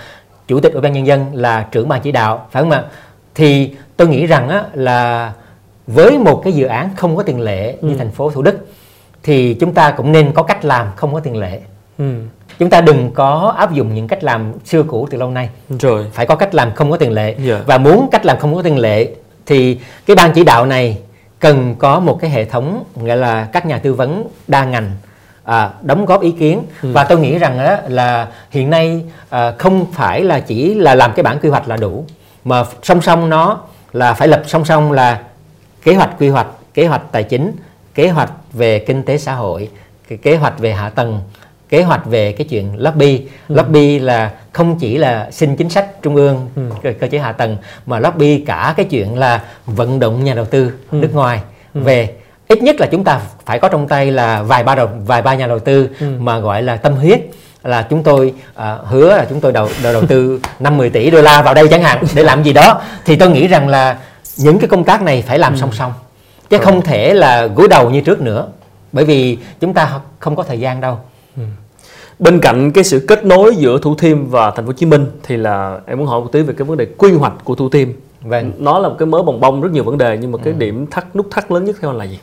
chủ 0.49 0.61
tịch 0.61 0.73
ủy 0.73 0.81
ban 0.81 0.93
nhân 0.93 1.07
dân 1.07 1.35
là 1.35 1.67
trưởng 1.71 1.89
ban 1.89 2.01
chỉ 2.01 2.13
đạo 2.13 2.47
phải 2.51 2.63
không 2.63 2.71
ạ 2.71 2.83
thì 3.35 3.75
tôi 3.97 4.09
nghĩ 4.09 4.27
rằng 4.27 4.49
á, 4.49 4.65
là 4.73 5.33
với 5.87 6.19
một 6.19 6.41
cái 6.45 6.53
dự 6.53 6.67
án 6.67 6.91
không 6.97 7.17
có 7.17 7.23
tiền 7.23 7.41
lệ 7.41 7.77
như 7.81 7.93
ừ. 7.93 7.99
thành 7.99 8.11
phố 8.11 8.31
thủ 8.31 8.43
đức 8.43 8.67
thì 9.23 9.55
chúng 9.55 9.75
ta 9.75 9.91
cũng 9.91 10.13
nên 10.13 10.33
có 10.33 10.43
cách 10.43 10.65
làm 10.65 10.87
không 10.97 11.15
có 11.15 11.21
tiền 11.21 11.37
lệ 11.37 11.61
ừ 11.99 12.15
chúng 12.59 12.71
ta 12.71 12.81
đừng 12.81 13.11
có 13.15 13.55
áp 13.59 13.73
dụng 13.73 13.95
những 13.95 14.09
cách 14.09 14.25
làm 14.25 14.53
xưa 14.65 14.83
cũ 14.83 15.09
từ 15.11 15.19
lâu 15.19 15.31
nay 15.31 15.49
rồi 15.69 16.07
phải 16.13 16.27
có 16.27 16.35
cách 16.35 16.55
làm 16.55 16.75
không 16.75 16.91
có 16.91 16.97
tiền 16.97 17.13
lệ 17.13 17.25
yeah. 17.25 17.39
Dạ. 17.39 17.61
và 17.67 17.79
muốn 17.79 18.09
cách 18.11 18.27
làm 18.27 18.39
không 18.39 18.55
có 18.55 18.63
tiền 18.63 18.79
lệ 18.79 19.09
thì 19.47 19.79
cái 20.07 20.17
ban 20.17 20.33
chỉ 20.33 20.45
đạo 20.45 20.67
này 20.67 20.99
cần 21.41 21.75
có 21.79 22.01
một 22.01 22.19
cái 22.21 22.31
hệ 22.31 22.45
thống 22.45 22.85
gọi 22.97 23.17
là 23.17 23.49
các 23.53 23.67
nhà 23.67 23.79
tư 23.79 23.95
vấn 23.95 24.29
đa 24.49 24.65
ngành 24.65 24.91
à, 25.45 25.71
đóng 25.83 26.07
góp 26.07 26.21
ý 26.23 26.31
kiến 26.31 26.63
ừ. 26.83 26.93
và 26.93 27.05
tôi 27.05 27.19
nghĩ 27.19 27.39
rằng 27.39 27.59
đó 27.59 27.77
là 27.89 28.29
hiện 28.51 28.71
nay 28.71 29.03
à, 29.31 29.53
không 29.59 29.87
phải 29.93 30.25
là 30.25 30.41
chỉ 30.41 30.75
là 30.75 30.95
làm 30.95 31.13
cái 31.13 31.23
bản 31.23 31.39
quy 31.43 31.49
hoạch 31.49 31.69
là 31.69 31.77
đủ 31.77 32.05
mà 32.45 32.65
song 32.83 33.03
song 33.03 33.31
nó 33.31 33.61
là 33.93 34.15
phải 34.15 34.29
lập 34.29 34.43
song 34.47 34.65
song 34.65 34.93
là 34.93 35.23
kế 35.83 35.95
hoạch 35.95 36.11
quy 36.19 36.29
hoạch 36.29 36.47
kế 36.75 36.87
hoạch 36.87 37.03
tài 37.13 37.23
chính 37.23 37.53
kế 37.95 38.09
hoạch 38.09 38.31
về 38.53 38.79
kinh 38.79 39.03
tế 39.03 39.19
xã 39.19 39.35
hội 39.35 39.69
kế 40.23 40.37
hoạch 40.37 40.59
về 40.59 40.73
hạ 40.73 40.89
tầng 40.89 41.21
kế 41.75 41.83
hoạch 41.83 42.07
về 42.07 42.33
cái 42.33 42.47
chuyện 42.51 42.73
lobby 42.79 43.23
ừ. 43.49 43.55
lobby 43.55 43.99
là 43.99 44.31
không 44.53 44.79
chỉ 44.79 44.99
là 44.99 45.31
xin 45.31 45.57
chính 45.57 45.69
sách 45.71 46.03
trung 46.03 46.17
ương 46.17 46.49
ừ. 46.57 46.63
cơ, 46.83 46.93
cơ 47.01 47.07
chế 47.07 47.19
hạ 47.19 47.33
tầng 47.33 47.57
mà 47.87 47.99
lobby 47.99 48.39
cả 48.39 48.75
cái 48.77 48.87
chuyện 48.87 49.19
là 49.19 49.43
vận 49.67 50.01
động 50.01 50.25
nhà 50.25 50.35
đầu 50.35 50.45
tư 50.45 50.73
ừ. 50.91 50.97
nước 50.97 51.15
ngoài 51.15 51.41
ừ. 51.75 51.81
về 51.81 52.11
ít 52.49 52.63
nhất 52.63 52.77
là 52.81 52.87
chúng 52.87 53.05
ta 53.05 53.21
phải 53.47 53.59
có 53.59 53.69
trong 53.69 53.89
tay 53.89 54.11
là 54.11 54.43
vài 54.43 54.65
ba 54.65 54.75
đầu 54.75 54.89
vài 55.07 55.23
ba 55.23 55.35
nhà 55.35 55.47
đầu 55.47 55.59
tư 55.59 55.89
ừ. 56.01 56.07
mà 56.19 56.39
gọi 56.39 56.63
là 56.63 56.77
tâm 56.77 56.95
huyết 56.95 57.21
là 57.65 57.87
chúng 57.91 58.03
tôi 58.03 58.35
uh, 58.59 58.63
hứa 58.85 59.17
là 59.17 59.27
chúng 59.29 59.41
tôi 59.41 59.53
đầu 59.53 59.69
đầu, 59.83 59.93
đầu 59.93 60.07
tư 60.07 60.41
50 60.61 60.91
tỷ 60.91 61.11
đô 61.11 61.23
la 61.23 61.43
vào 61.43 61.55
đây 61.55 61.69
chẳng 61.69 61.83
hạn 61.83 62.05
để 62.15 62.23
làm 62.23 62.43
gì 62.43 62.53
đó 62.53 62.81
thì 63.05 63.17
tôi 63.17 63.31
nghĩ 63.31 63.47
rằng 63.47 63.69
là 63.69 63.99
những 64.37 64.59
cái 64.59 64.69
công 64.69 64.85
tác 64.85 65.03
này 65.03 65.25
phải 65.27 65.39
làm 65.39 65.53
ừ. 65.53 65.59
song 65.59 65.73
song 65.73 65.93
chứ 66.51 66.59
không 66.59 66.83
thể 66.83 67.15
là 67.15 67.47
gối 67.47 67.69
đầu 67.69 67.91
như 67.91 68.01
trước 68.01 68.21
nữa 68.21 68.49
bởi 68.93 69.05
vì 69.05 69.39
chúng 69.61 69.75
ta 69.75 70.01
không 70.19 70.37
có 70.37 70.43
thời 70.43 70.61
gian 70.61 70.81
đâu 70.81 70.99
ừ. 71.37 71.43
Bên 72.19 72.41
cạnh 72.41 72.73
cái 72.73 72.85
sự 72.85 73.05
kết 73.09 73.25
nối 73.25 73.57
giữa 73.57 73.79
Thủ 73.79 73.95
Thiêm 73.95 74.27
và 74.27 74.51
Thành 74.51 74.65
phố 74.65 74.67
Hồ 74.67 74.73
Chí 74.73 74.87
Minh 74.87 75.07
thì 75.23 75.37
là 75.37 75.81
em 75.87 75.99
muốn 75.99 76.07
hỏi 76.07 76.21
một 76.21 76.29
tí 76.33 76.43
về 76.43 76.55
cái 76.59 76.65
vấn 76.65 76.77
đề 76.79 76.87
quy 76.99 77.13
hoạch 77.13 77.33
của 77.45 77.55
Thủ 77.55 77.69
Thiêm 77.69 77.89
vâng. 78.23 78.53
nó 78.59 78.79
là 78.79 78.89
một 78.89 78.95
cái 78.99 79.07
mớ 79.07 79.23
bồng 79.23 79.41
bông 79.41 79.61
rất 79.61 79.73
nhiều 79.73 79.85
vấn 79.85 79.99
đề 79.99 80.19
nhưng 80.21 80.33
mà 80.33 80.39
cái 80.45 80.53
ừ. 80.53 80.59
điểm 80.59 80.87
thắt 80.91 81.17
nút 81.17 81.27
thắt 81.31 81.53
lớn 81.53 81.65
nhất 81.65 81.77
theo 81.81 81.91
anh 81.91 81.99
là 81.99 82.05
gì 82.05 82.19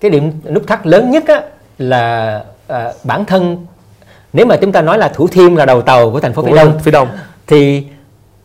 cái 0.00 0.10
điểm 0.10 0.32
nút 0.44 0.66
thắt 0.66 0.86
lớn 0.86 1.10
nhất 1.10 1.24
á, 1.26 1.42
là 1.78 2.44
à, 2.66 2.92
bản 3.04 3.24
thân 3.24 3.66
nếu 4.32 4.46
mà 4.46 4.56
chúng 4.56 4.72
ta 4.72 4.82
nói 4.82 4.98
là 4.98 5.08
Thủ 5.08 5.26
Thiêm 5.26 5.56
là 5.56 5.66
đầu 5.66 5.82
tàu 5.82 6.10
của 6.10 6.20
thành 6.20 6.32
phố 6.32 6.42
Phía 6.42 6.56
Đông, 6.56 6.78
Phía 6.78 6.90
Đông 6.90 7.08
thì 7.46 7.84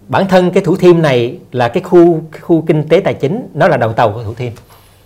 bản 0.08 0.28
thân 0.28 0.52
cái 0.52 0.64
Thủ 0.64 0.76
Thiêm 0.76 1.02
này 1.02 1.40
là 1.52 1.68
cái 1.68 1.84
khu 1.84 2.22
cái 2.32 2.42
khu 2.42 2.64
kinh 2.68 2.88
tế 2.88 3.00
tài 3.00 3.14
chính 3.14 3.48
nó 3.54 3.68
là 3.68 3.78
đầu 3.78 3.94
tàu 3.94 4.12
của 4.12 4.24
Thủ 4.24 4.34
Thiêm 4.34 4.52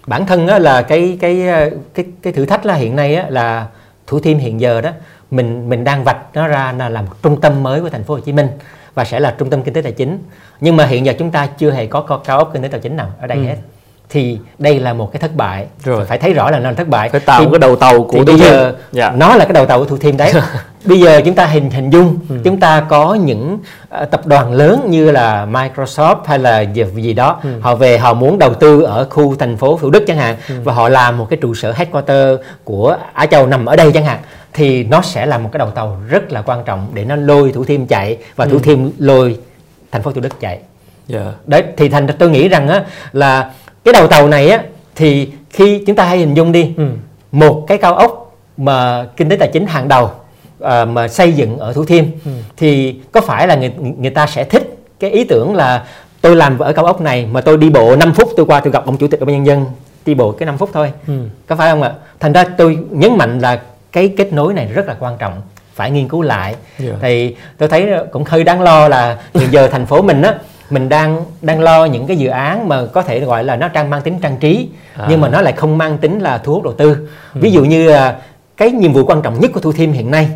bản 0.08 0.26
thân 0.26 0.48
á, 0.48 0.60
là 0.60 0.82
cái 0.82 1.18
cái 1.22 1.48
cái 1.94 2.06
cái 2.22 2.34
thử 2.34 2.46
thách 2.46 2.66
là 2.66 2.74
hiện 2.74 2.96
nay 2.96 3.16
á, 3.16 3.26
là 3.30 3.68
Thủ 4.08 4.20
Thiêm 4.20 4.38
hiện 4.38 4.62
giờ 4.62 4.82
đó 4.82 4.90
mình 5.32 5.70
mình 5.70 5.84
đang 5.84 6.04
vạch 6.04 6.18
nó 6.34 6.48
ra 6.48 6.74
là 6.78 6.90
làm 6.90 7.06
một 7.06 7.12
trung 7.24 7.42
tâm 7.42 7.64
mới 7.64 7.82
của 7.82 7.90
thành 7.90 8.04
phố 8.04 8.14
Hồ 8.14 8.20
Chí 8.20 8.32
Minh 8.32 8.48
và 8.94 9.06
sẽ 9.06 9.20
là 9.20 9.36
trung 9.38 9.50
tâm 9.50 9.64
kinh 9.64 9.74
tế 9.74 9.82
tài 9.82 9.92
chính. 9.92 10.20
Nhưng 10.62 10.76
mà 10.76 10.86
hiện 10.86 11.06
giờ 11.06 11.14
chúng 11.20 11.32
ta 11.32 11.48
chưa 11.58 11.72
hề 11.72 11.88
có, 11.88 12.02
cao 12.26 12.38
ốc 12.38 12.50
kinh 12.54 12.62
tế 12.62 12.68
tài 12.68 12.80
chính 12.80 12.96
nào 12.96 13.12
ở 13.22 13.28
đây 13.28 13.38
ừ. 13.38 13.44
hết. 13.44 13.56
Thì 14.10 14.40
đây 14.58 14.80
là 14.80 14.94
một 14.94 15.12
cái 15.12 15.20
thất 15.20 15.36
bại. 15.36 15.68
Rồi. 15.84 16.06
Phải 16.06 16.18
thấy 16.18 16.34
rõ 16.34 16.52
là 16.52 16.60
nó 16.60 16.70
là 16.70 16.76
thất 16.76 16.88
bại. 16.88 17.10
Phải 17.10 17.20
tạo 17.20 17.42
thì, 17.42 17.48
cái 17.52 17.60
đầu 17.60 17.76
tàu 17.76 18.04
của 18.04 18.24
bây 18.26 18.40
giờ 18.40 18.76
dạ. 18.92 19.12
nó 19.12 19.36
là 19.36 19.46
cái 19.46 19.54
đầu 19.54 19.66
tàu 19.66 19.80
của 19.80 19.86
thủ 19.86 19.98
thiêm 19.98 20.18
đấy 20.18 20.34
bây 20.86 21.00
giờ 21.00 21.22
chúng 21.26 21.36
ta 21.36 21.46
hình 21.46 21.70
hình 21.70 21.90
dung 21.90 22.20
ừ. 22.30 22.36
chúng 22.44 22.60
ta 22.60 22.86
có 22.90 23.14
những 23.14 23.60
uh, 24.02 24.12
tập 24.12 24.28
đoàn 24.28 24.54
lớn 24.54 24.88
như 24.90 25.12
là 25.12 25.46
Microsoft 25.46 26.16
hay 26.26 26.40
là 26.40 26.60
gì, 26.62 26.84
gì 26.96 27.14
đó 27.14 27.40
ừ. 27.44 27.50
họ 27.62 27.76
về 27.76 27.98
họ 27.98 28.14
muốn 28.14 28.40
đầu 28.40 28.54
tư 28.54 28.82
ở 28.82 29.08
khu 29.10 29.36
thành 29.36 29.58
phố 29.58 29.78
Thủ 29.82 29.90
Đức 29.90 30.04
chẳng 30.08 30.18
hạn 30.18 30.36
ừ. 30.50 30.56
và 30.64 30.74
họ 30.74 30.90
làm 30.90 31.18
một 31.18 31.28
cái 31.30 31.38
trụ 31.42 31.54
sở 31.54 31.74
headquarter 31.76 32.40
của 32.64 32.98
Á 33.14 33.26
Châu 33.26 33.48
nằm 33.48 33.66
ở 33.66 33.76
đây 33.76 33.92
chẳng 33.92 34.06
hạn 34.06 34.20
thì 34.54 34.84
nó 34.84 35.02
sẽ 35.02 35.26
là 35.26 35.38
một 35.38 35.50
cái 35.52 35.58
đầu 35.60 35.70
tàu 35.70 35.98
rất 36.10 36.32
là 36.32 36.42
quan 36.42 36.64
trọng 36.66 36.88
để 36.94 37.06
nó 37.06 37.16
lôi 37.16 37.52
thủ 37.52 37.64
thiêm 37.64 37.86
chạy 37.86 38.18
và 38.36 38.46
ừ. 38.46 38.52
thủ 38.52 38.60
thiêm 38.60 38.80
lôi 38.98 39.38
thành 39.92 40.02
phố 40.02 40.12
Thủ 40.12 40.22
Đức 40.22 40.40
chạy 40.40 40.60
yeah. 41.10 41.26
Dạ. 41.26 41.32
đấy 41.46 41.64
thì 41.78 41.90
thành 41.90 42.08
tôi 42.20 42.30
nghĩ 42.30 42.48
rằng 42.48 42.68
á 42.68 42.84
là 43.14 43.52
cái 43.84 43.94
đầu 43.94 44.08
tàu 44.08 44.28
này 44.28 44.50
á 44.50 44.64
thì 44.96 45.30
khi 45.50 45.84
chúng 45.88 45.96
ta 45.96 46.06
hãy 46.06 46.18
hình 46.18 46.34
dung 46.34 46.52
đi 46.52 46.74
ừ. 46.78 46.84
một 47.32 47.66
cái 47.68 47.78
cao 47.78 47.96
ốc 47.96 48.36
mà 48.58 49.06
kinh 49.18 49.30
tế 49.30 49.36
tài 49.36 49.50
chính 49.54 49.68
hàng 49.68 49.88
đầu 49.88 50.12
à, 50.60 50.86
mà 50.86 51.08
xây 51.08 51.34
dựng 51.34 51.58
ở 51.60 51.74
Thủ 51.74 51.86
Thiêm 51.86 52.06
ừ. 52.26 52.32
thì 52.58 53.00
có 53.12 53.22
phải 53.22 53.48
là 53.48 53.56
người 53.56 53.72
người 53.98 54.12
ta 54.12 54.28
sẽ 54.28 54.44
thích 54.44 54.78
cái 55.00 55.12
ý 55.12 55.24
tưởng 55.24 55.56
là 55.56 55.86
tôi 56.22 56.36
làm 56.36 56.60
ở 56.60 56.74
cao 56.74 56.86
ốc 56.86 57.02
này 57.02 57.28
mà 57.32 57.42
tôi 57.42 57.58
đi 57.58 57.70
bộ 57.70 57.96
5 57.96 58.14
phút 58.14 58.30
tôi 58.38 58.46
qua 58.46 58.60
tôi 58.60 58.74
gặp 58.74 58.86
ông 58.86 58.98
chủ 58.98 59.08
tịch 59.08 59.20
ủy 59.20 59.26
ban 59.28 59.36
nhân 59.36 59.46
dân 59.46 59.66
đi 60.06 60.14
bộ 60.14 60.32
cái 60.32 60.46
5 60.46 60.58
phút 60.58 60.70
thôi 60.74 60.92
ừ. 61.08 61.14
có 61.48 61.56
phải 61.56 61.72
không 61.72 61.82
ạ 61.82 61.92
thành 62.20 62.34
ra 62.34 62.44
tôi 62.44 62.78
nhấn 62.90 63.18
mạnh 63.18 63.40
là 63.40 63.62
cái 63.92 64.14
kết 64.18 64.34
nối 64.34 64.54
này 64.54 64.68
rất 64.74 64.88
là 64.88 64.96
quan 65.00 65.18
trọng 65.18 65.42
phải 65.74 65.92
nghiên 65.92 66.08
cứu 66.08 66.22
lại 66.22 66.56
yeah. 66.80 66.92
Dạ. 66.92 66.98
thì 67.02 67.36
tôi 67.58 67.70
thấy 67.70 67.92
cũng 68.12 68.24
hơi 68.24 68.44
đáng 68.44 68.62
lo 68.62 68.88
là 68.88 69.18
hiện 69.34 69.52
giờ 69.52 69.68
thành 69.68 69.86
phố 69.86 70.02
mình 70.02 70.22
á 70.22 70.34
mình 70.70 70.90
đang 70.90 71.26
đang 71.42 71.62
lo 71.62 71.86
những 71.86 72.08
cái 72.08 72.18
dự 72.18 72.30
án 72.30 72.68
mà 72.68 72.86
có 72.94 73.02
thể 73.02 73.20
gọi 73.20 73.44
là 73.44 73.56
nó 73.56 73.68
đang 73.68 73.90
mang 73.90 74.02
tính 74.02 74.20
trang 74.22 74.38
trí 74.38 74.70
à. 74.94 75.08
nhưng 75.10 75.22
mà 75.22 75.30
nó 75.30 75.42
lại 75.42 75.54
không 75.54 75.78
mang 75.78 75.98
tính 75.98 76.20
là 76.20 76.38
thu 76.38 76.54
hút 76.54 76.64
đầu 76.64 76.74
tư 76.74 77.10
ừ. 77.34 77.40
ví 77.42 77.52
dụ 77.52 77.64
như 77.64 77.90
là 77.90 78.16
cái 78.58 78.72
nhiệm 78.72 78.94
vụ 78.94 79.06
quan 79.06 79.22
trọng 79.22 79.40
nhất 79.40 79.52
của 79.54 79.60
Thủ 79.60 79.72
Thiêm 79.72 79.92
hiện 79.92 80.12
nay 80.12 80.30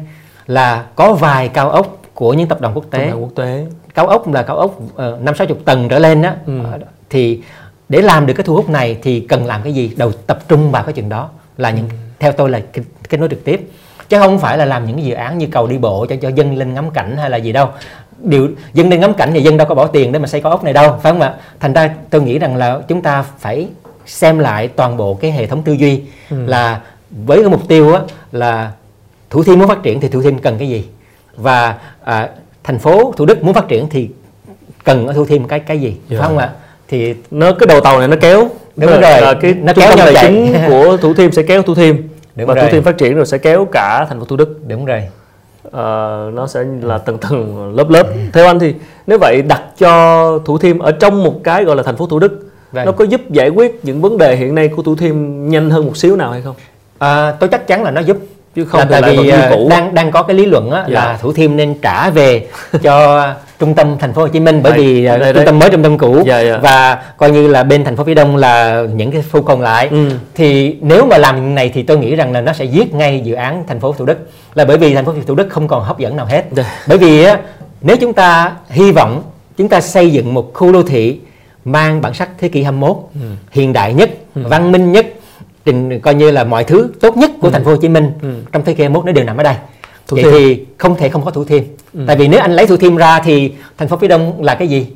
là 0.50 0.86
có 0.95 1.14
vài 1.14 1.47
cao 1.47 1.70
ốc 1.70 1.97
của 2.14 2.34
những 2.34 2.47
tập 2.47 2.62
đoàn 2.62 2.76
quốc 2.76 2.86
tế, 2.91 3.12
quốc 3.12 3.30
tế. 3.36 3.66
cao 3.93 4.08
ốc 4.08 4.34
là 4.34 4.43
cao 4.43 4.58
ốc 4.58 4.80
ờ, 4.95 5.18
năm 5.22 5.36
sáu 5.36 5.47
chục 5.47 5.58
tầng 5.66 5.89
trở 5.89 6.00
lên 6.00 6.22
đó 6.22 6.32
ừ. 6.45 6.60
Ờ, 6.72 6.80
thì 7.10 7.41
để 7.89 8.02
làm 8.02 8.26
được 8.26 8.34
cái 8.34 8.43
thu 8.43 8.56
hút 8.56 8.70
này 8.70 8.97
thì 9.02 9.20
cần 9.20 9.45
làm 9.45 9.62
cái 9.64 9.74
gì 9.74 9.93
đầu 9.97 10.12
tập 10.12 10.39
trung 10.47 10.72
vào 10.72 10.84
cái 10.84 10.93
chuyện 10.93 11.10
đó 11.10 11.30
là 11.58 11.72
những 11.72 11.89
ừ. 11.89 11.95
theo 12.20 12.32
tôi 12.32 12.50
là 12.50 12.62
kết 13.10 13.18
nối 13.20 13.30
trực 13.30 13.43
tiếp 13.43 13.70
chứ 14.10 14.20
không 14.20 14.39
phải 14.39 14.58
là 14.58 14.66
làm 14.66 14.86
những 14.86 15.04
dự 15.04 15.14
án 15.14 15.38
như 15.38 15.47
cầu 15.52 15.68
đi 15.68 15.78
bộ 15.78 16.06
cho 16.10 16.16
cho 16.22 16.30
dân 16.30 16.58
lên 16.58 16.74
ngắm 16.74 16.91
cảnh 16.91 17.18
hay 17.18 17.30
là 17.30 17.38
gì 17.38 17.52
đâu 17.52 17.70
điều 18.18 18.50
dân 18.74 18.89
lên 18.89 19.00
ngắm 19.00 19.14
cảnh 19.14 19.30
thì 19.34 19.41
dân 19.41 19.58
đâu 19.58 19.68
có 19.68 19.76
bỏ 19.76 19.88
tiền 19.88 20.12
để 20.12 20.20
mà 20.20 20.28
xây 20.28 20.41
cao 20.41 20.52
ốc 20.52 20.64
này 20.64 20.74
đâu 20.74 20.95
phải 21.02 21.12
không 21.12 21.22
ạ 21.22 21.34
thành 21.60 21.74
ra 21.74 21.95
tôi 22.10 22.22
nghĩ 22.22 22.39
rằng 22.39 22.56
là 22.56 22.80
chúng 22.88 23.02
ta 23.02 23.22
phải 23.39 23.68
xem 24.06 24.39
lại 24.39 24.68
toàn 24.68 24.97
bộ 24.97 25.14
cái 25.14 25.32
hệ 25.32 25.47
thống 25.47 25.62
tư 25.64 25.74
duy 25.74 26.02
ừ. 26.30 26.45
là 26.45 26.82
với 27.12 27.41
cái 27.41 27.50
mục 27.50 27.68
tiêu 27.68 27.93
á, 27.93 28.02
là 28.32 28.72
thủ 29.30 29.44
thiêm 29.44 29.60
muốn 29.60 29.68
phát 29.68 29.84
triển 29.84 30.00
thì 30.00 30.08
thủ 30.08 30.22
thiêm 30.22 30.40
cần 30.40 30.58
cái 30.58 30.70
gì? 30.70 30.86
Và 31.36 31.76
à, 32.04 32.30
thành 32.64 32.80
phố 32.80 33.14
thủ 33.18 33.26
đức 33.26 33.44
muốn 33.44 33.54
phát 33.54 33.68
triển 33.68 33.90
thì 33.90 34.10
cần 34.84 35.08
ở 35.08 35.14
thủ 35.14 35.26
thiêm 35.26 35.44
cái 35.48 35.60
cái 35.60 35.80
gì? 35.80 35.88
Yeah. 36.10 36.20
phải 36.20 36.28
không 36.28 36.38
ạ? 36.38 36.50
Thì 36.88 37.16
nó 37.32 37.52
cái 37.54 37.68
đầu 37.68 37.82
tàu 37.82 38.00
này 38.00 38.08
nó 38.08 38.16
kéo. 38.22 38.50
Đúng 38.76 38.90
rồi. 38.90 39.02
Là 39.02 39.34
cái 39.42 39.54
nó 39.54 39.74
kéo 39.74 39.96
nhau 39.96 40.08
tài 40.14 40.16
chính 40.22 40.54
của 40.68 40.98
thủ 40.98 41.14
thiêm 41.14 41.32
sẽ 41.32 41.44
kéo 41.44 41.62
thủ 41.62 41.76
thiêm. 41.76 41.96
Đúng 42.36 42.48
và 42.48 42.54
rồi. 42.54 42.64
thủ 42.64 42.70
thiêm 42.72 42.84
phát 42.84 42.98
triển 42.98 43.16
rồi 43.16 43.26
sẽ 43.26 43.38
kéo 43.38 43.68
cả 43.72 44.06
thành 44.10 44.20
phố 44.20 44.26
thủ 44.26 44.36
đức. 44.36 44.60
Đúng 44.68 44.86
rồi. 44.86 45.04
Uh, 45.68 45.74
nó 46.34 46.48
sẽ 46.48 46.64
là 46.82 46.98
tầng 46.98 47.18
tầng 47.18 47.74
lớp 47.76 47.90
lớp. 47.90 48.08
Theo 48.34 48.46
anh 48.46 48.60
thì 48.60 48.74
nếu 49.08 49.18
vậy 49.22 49.42
đặt 49.42 49.62
cho 49.78 50.40
thủ 50.46 50.58
thiêm 50.58 50.80
ở 50.80 50.92
trong 50.92 51.24
một 51.24 51.36
cái 51.44 51.64
gọi 51.64 51.76
là 51.76 51.84
thành 51.84 51.98
phố 51.98 52.08
thủ 52.08 52.20
đức 52.20 52.50
Vâng. 52.72 52.86
nó 52.86 52.92
có 52.92 53.06
giúp 53.06 53.22
giải 53.30 53.50
quyết 53.50 53.80
những 53.84 54.02
vấn 54.02 54.18
đề 54.18 54.36
hiện 54.36 54.56
nay 54.56 54.68
của 54.68 54.84
thủ 54.84 54.96
thiêm 54.96 55.16
nhanh 55.50 55.70
hơn 55.70 55.86
một 55.86 55.98
xíu 55.98 56.16
nào 56.16 56.32
hay 56.32 56.42
không? 56.42 56.56
À, 56.98 57.32
tôi 57.32 57.50
chắc 57.50 57.68
chắn 57.68 57.84
là 57.84 57.92
nó 57.92 58.02
giúp 58.02 58.18
chứ 58.56 58.66
không 58.66 58.80
là 58.89 59.02
tại 59.02 59.18
vì 59.18 59.30
ờ, 59.30 59.66
đang 59.70 59.93
đang 59.93 60.12
có 60.12 60.24
cái 60.24 60.36
lý 60.36 60.45
luận 60.45 60.72
á, 60.72 60.86
dạ. 60.88 60.93
là 60.93 61.18
thủ 61.22 61.34
thiêm 61.34 61.56
nên 61.56 61.76
trả 61.82 62.10
về 62.10 62.47
cho 62.82 63.26
trung 63.60 63.76
tâm 63.76 63.97
thành 64.00 64.14
phố 64.14 64.22
Hồ 64.22 64.28
Chí 64.28 64.39
Minh 64.39 64.64
bởi 64.64 64.72
đây, 64.72 64.82
vì 64.82 65.06
đây, 65.06 65.20
trung 65.20 65.36
đây. 65.36 65.45
tâm 65.45 65.60
mới 65.60 65.70
trung 65.70 65.84
tâm 65.84 65.97
cũ 65.97 66.24
dạ, 66.26 66.39
dạ. 66.39 66.58
và 66.58 67.04
coi 67.18 67.32
như 67.32 67.47
là 67.47 67.64
bên 67.64 67.84
thành 67.84 67.95
phố 67.95 68.04
phía 68.04 68.14
đông 68.14 68.36
là 68.36 68.84
những 68.95 69.12
cái 69.12 69.24
khu 69.32 69.41
còn 69.41 69.62
lại 69.62 69.88
ừ. 69.88 70.10
thì 70.36 70.78
nếu 70.82 71.06
mà 71.06 71.18
làm 71.18 71.56
này 71.56 71.72
thì 71.74 71.84
tôi 71.84 71.97
nghĩ 71.97 72.16
rằng 72.16 72.32
là 72.32 72.41
nó 72.41 72.54
sẽ 72.54 72.66
giết 72.66 72.93
ngay 72.93 73.22
dự 73.24 73.34
án 73.34 73.64
thành 73.68 73.80
phố 73.80 73.93
Thủ 73.93 74.06
Đức 74.06 74.30
là 74.56 74.66
bởi 74.66 74.78
vì 74.78 74.95
thành 74.95 75.06
phố 75.06 75.14
Thủ 75.28 75.36
Đức 75.36 75.47
không 75.50 75.68
còn 75.68 75.84
hấp 75.84 76.00
dẫn 76.00 76.16
nào 76.16 76.26
hết 76.26 76.45
dạ. 76.52 76.64
bởi 76.88 76.97
vì 76.97 77.24
á, 77.24 77.39
nếu 77.82 77.97
chúng 77.97 78.14
ta 78.14 78.52
hy 78.70 78.91
vọng 78.91 79.24
chúng 79.58 79.70
ta 79.70 79.82
xây 79.82 80.12
dựng 80.12 80.34
một 80.34 80.52
khu 80.54 80.72
đô 80.74 80.84
thị 80.84 81.20
mang 81.66 82.02
bản 82.02 82.14
sắc 82.14 82.30
thế 82.38 82.47
kỷ 82.47 82.64
21 82.64 82.97
ừ. 83.14 83.20
hiện 83.52 83.74
đại 83.74 83.93
nhất 83.93 84.10
ừ. 84.36 84.41
văn 84.45 84.72
minh 84.72 84.91
nhất 84.91 85.06
trình 85.66 85.99
coi 85.99 86.16
như 86.16 86.32
là 86.32 86.43
mọi 86.43 86.64
thứ 86.64 86.89
tốt 87.01 87.18
nhất 87.18 87.32
của 87.41 87.47
ừ. 87.47 87.51
thành 87.51 87.64
phố 87.64 87.72
Hồ 87.72 87.78
Chí 87.78 87.89
Minh 87.89 88.12
ừ. 88.22 88.34
trong 88.51 88.64
thế 88.66 88.74
kỷ 88.74 88.84
21 88.84 89.05
nó 89.05 89.12
đều 89.12 89.24
nằm 89.26 89.38
ở 89.38 89.43
đây 89.43 89.55
Thủ 90.07 90.16
vậy 90.16 90.24
Thiêm. 90.24 90.34
thì 90.34 90.66
không 90.78 90.95
thể 90.95 91.10
không 91.10 91.26
có 91.26 91.32
Thủ 91.32 91.43
Thiêm 91.43 91.64
ừ. 91.93 91.99
tại 92.07 92.16
vì 92.16 92.28
nếu 92.28 92.39
anh 92.39 92.51
lấy 92.51 92.68
Thủ 92.68 92.78
Thiêm 92.78 92.95
ra 92.95 93.20
thì 93.20 93.51
thành 93.78 93.88
phố 93.88 93.97
phía 93.97 94.07
Đông 94.07 94.43
là 94.43 94.55
cái 94.55 94.68
gì 94.68 94.88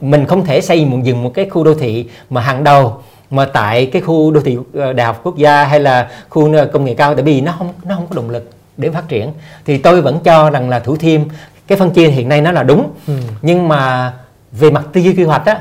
mình 0.00 0.26
không 0.26 0.44
thể 0.44 0.60
xây 0.60 0.84
một 0.84 0.98
dừng 1.02 1.22
một 1.22 1.34
cái 1.34 1.46
khu 1.50 1.64
đô 1.64 1.74
thị 1.74 2.06
mà 2.30 2.40
hàng 2.40 2.64
đầu 2.64 3.02
mà 3.30 3.44
tại 3.44 3.86
cái 3.86 4.02
khu 4.02 4.30
đô 4.30 4.40
thị 4.40 4.58
ờ, 4.74 4.92
đại 4.92 5.06
học 5.06 5.20
quốc 5.22 5.36
gia 5.36 5.64
hay 5.64 5.80
là 5.80 6.10
khu 6.28 6.54
ờ, 6.54 6.66
công 6.72 6.84
nghệ 6.84 6.94
cao 6.94 7.14
tại 7.14 7.22
vì 7.22 7.40
nó 7.40 7.54
không 7.58 7.72
nó 7.84 7.94
không 7.94 8.06
có 8.06 8.16
động 8.16 8.30
lực 8.30 8.50
để 8.76 8.90
phát 8.90 9.08
triển 9.08 9.32
thì 9.64 9.78
tôi 9.78 10.02
vẫn 10.02 10.20
cho 10.24 10.50
rằng 10.50 10.68
là 10.68 10.80
Thủ 10.80 10.96
Thiêm 10.96 11.20
cái 11.66 11.78
phân 11.78 11.90
chia 11.90 12.08
hiện 12.08 12.28
nay 12.28 12.40
nó 12.40 12.52
là 12.52 12.62
đúng 12.62 12.90
ừ. 13.06 13.14
nhưng 13.42 13.68
mà 13.68 14.12
về 14.52 14.70
mặt 14.70 14.84
tư 14.92 15.00
duy 15.00 15.14
quy 15.14 15.24
hoạch 15.24 15.46
á 15.46 15.58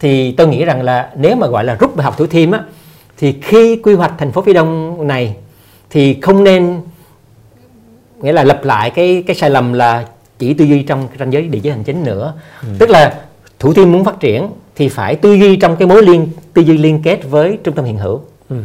thì 0.00 0.32
tôi 0.32 0.46
nghĩ 0.46 0.64
rằng 0.64 0.82
là 0.82 1.10
nếu 1.16 1.36
mà 1.36 1.46
gọi 1.46 1.64
là 1.64 1.74
rút 1.74 1.96
bài 1.96 2.04
học 2.04 2.18
Thủ 2.18 2.26
Thiêm 2.26 2.50
á 2.50 2.60
thì 3.20 3.34
khi 3.42 3.76
quy 3.76 3.94
hoạch 3.94 4.12
thành 4.18 4.32
phố 4.32 4.42
phía 4.42 4.52
đông 4.52 4.98
này 5.06 5.34
thì 5.90 6.20
không 6.22 6.44
nên 6.44 6.80
nghĩa 8.22 8.32
là 8.32 8.44
lập 8.44 8.60
lại 8.64 8.90
cái 8.90 9.24
cái 9.26 9.36
sai 9.36 9.50
lầm 9.50 9.72
là 9.72 10.04
chỉ 10.38 10.54
tư 10.54 10.64
duy 10.64 10.82
trong 10.82 11.08
ranh 11.18 11.32
giới 11.32 11.42
địa 11.42 11.58
giới 11.62 11.72
hành 11.72 11.84
chính 11.84 12.04
nữa 12.04 12.34
ừ. 12.62 12.68
tức 12.78 12.90
là 12.90 13.14
thủ 13.58 13.72
thiêm 13.72 13.92
muốn 13.92 14.04
phát 14.04 14.20
triển 14.20 14.48
thì 14.76 14.88
phải 14.88 15.16
tư 15.16 15.34
duy 15.34 15.56
trong 15.56 15.76
cái 15.76 15.88
mối 15.88 16.02
liên 16.02 16.28
tư 16.54 16.62
duy 16.62 16.78
liên 16.78 17.02
kết 17.02 17.20
với 17.30 17.58
trung 17.64 17.74
tâm 17.74 17.84
hiện 17.84 17.96
hữu 17.96 18.20
ừ. 18.48 18.56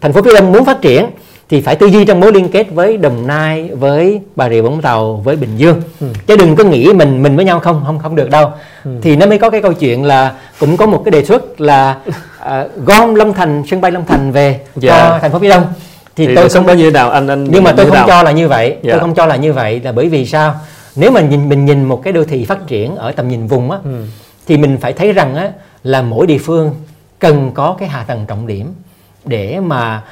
thành 0.00 0.12
phố 0.12 0.22
phía 0.22 0.34
đông 0.34 0.52
muốn 0.52 0.64
phát 0.64 0.82
triển 0.82 1.06
thì 1.48 1.60
phải 1.60 1.76
tư 1.76 1.86
duy 1.86 2.04
trong 2.04 2.20
mối 2.20 2.32
liên 2.32 2.48
kết 2.48 2.66
với 2.70 2.96
đồng 2.96 3.26
nai 3.26 3.70
với 3.72 4.20
bà 4.36 4.48
rịa 4.50 4.60
vũng 4.60 4.82
tàu 4.82 5.16
với 5.16 5.36
bình 5.36 5.56
dương 5.56 5.82
ừ. 6.00 6.06
chứ 6.26 6.36
đừng 6.36 6.56
có 6.56 6.64
nghĩ 6.64 6.92
mình 6.92 7.22
mình 7.22 7.36
với 7.36 7.44
nhau 7.44 7.60
không 7.60 7.82
không 7.86 7.98
không 7.98 8.16
được 8.16 8.30
đâu 8.30 8.50
ừ. 8.84 8.90
thì 9.02 9.16
nó 9.16 9.26
mới 9.26 9.38
có 9.38 9.50
cái 9.50 9.62
câu 9.62 9.72
chuyện 9.72 10.04
là 10.04 10.34
cũng 10.60 10.76
có 10.76 10.86
một 10.86 11.02
cái 11.04 11.12
đề 11.12 11.24
xuất 11.24 11.60
là 11.60 11.98
uh, 12.46 12.86
gom 12.86 13.14
long 13.14 13.34
thành 13.34 13.62
sân 13.70 13.80
bay 13.80 13.92
long 13.92 14.04
thành 14.04 14.32
về 14.32 14.60
dạ. 14.76 14.96
cho 14.96 15.18
thành 15.18 15.32
phố 15.32 15.38
phía 15.38 15.48
đông 15.48 15.66
thì, 16.16 16.26
thì 16.26 16.34
tôi 16.36 16.48
không 16.48 16.66
có 16.66 16.72
như 16.72 16.90
nào 16.90 17.10
anh 17.10 17.28
anh 17.28 17.44
nhưng 17.44 17.64
mà 17.64 17.72
tôi 17.76 17.86
không 17.86 17.94
nào? 17.94 18.08
cho 18.08 18.22
là 18.22 18.30
như 18.30 18.48
vậy 18.48 18.76
dạ. 18.82 18.92
tôi 18.92 19.00
không 19.00 19.14
cho 19.14 19.26
là 19.26 19.36
như 19.36 19.52
vậy 19.52 19.80
là 19.84 19.92
bởi 19.92 20.08
vì 20.08 20.26
sao 20.26 20.54
nếu 20.96 21.10
mà 21.10 21.20
nhìn 21.20 21.48
mình 21.48 21.64
nhìn 21.64 21.84
một 21.84 22.02
cái 22.04 22.12
đô 22.12 22.24
thị 22.24 22.44
phát 22.44 22.66
triển 22.66 22.96
ở 22.96 23.12
tầm 23.12 23.28
nhìn 23.28 23.46
vùng 23.46 23.70
á 23.70 23.78
ừ. 23.84 24.04
thì 24.46 24.56
mình 24.56 24.78
phải 24.80 24.92
thấy 24.92 25.12
rằng 25.12 25.34
á 25.34 25.50
là 25.84 26.02
mỗi 26.02 26.26
địa 26.26 26.38
phương 26.38 26.74
cần 27.18 27.50
có 27.54 27.76
cái 27.78 27.88
hạ 27.88 28.04
tầng 28.06 28.24
trọng 28.28 28.46
điểm 28.46 28.72
để 29.24 29.60
mà 29.60 30.02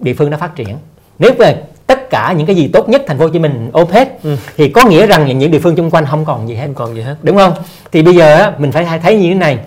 địa 0.00 0.14
phương 0.14 0.30
nó 0.30 0.36
phát 0.36 0.56
triển 0.56 0.76
nếu 1.18 1.32
về 1.38 1.62
tất 1.86 2.10
cả 2.10 2.34
những 2.36 2.46
cái 2.46 2.56
gì 2.56 2.68
tốt 2.72 2.88
nhất 2.88 3.02
thành 3.06 3.18
phố 3.18 3.24
Hồ 3.24 3.30
Chí 3.30 3.38
Minh 3.38 3.70
ôm 3.72 3.88
hết 3.90 4.22
ừ. 4.22 4.36
thì 4.56 4.68
có 4.68 4.84
nghĩa 4.84 5.06
rằng 5.06 5.38
những 5.38 5.50
địa 5.50 5.58
phương 5.58 5.76
xung 5.76 5.90
quanh 5.90 6.06
không 6.06 6.24
còn 6.24 6.48
gì 6.48 6.54
hết 6.54 6.66
không 6.66 6.74
còn 6.74 6.94
gì 6.94 7.02
hết 7.02 7.16
đúng 7.22 7.36
không 7.36 7.52
thì 7.92 8.02
bây 8.02 8.14
giờ 8.14 8.34
á, 8.34 8.52
mình 8.58 8.72
phải 8.72 9.00
thấy 9.02 9.16
như 9.16 9.28
thế 9.28 9.34
này 9.34 9.58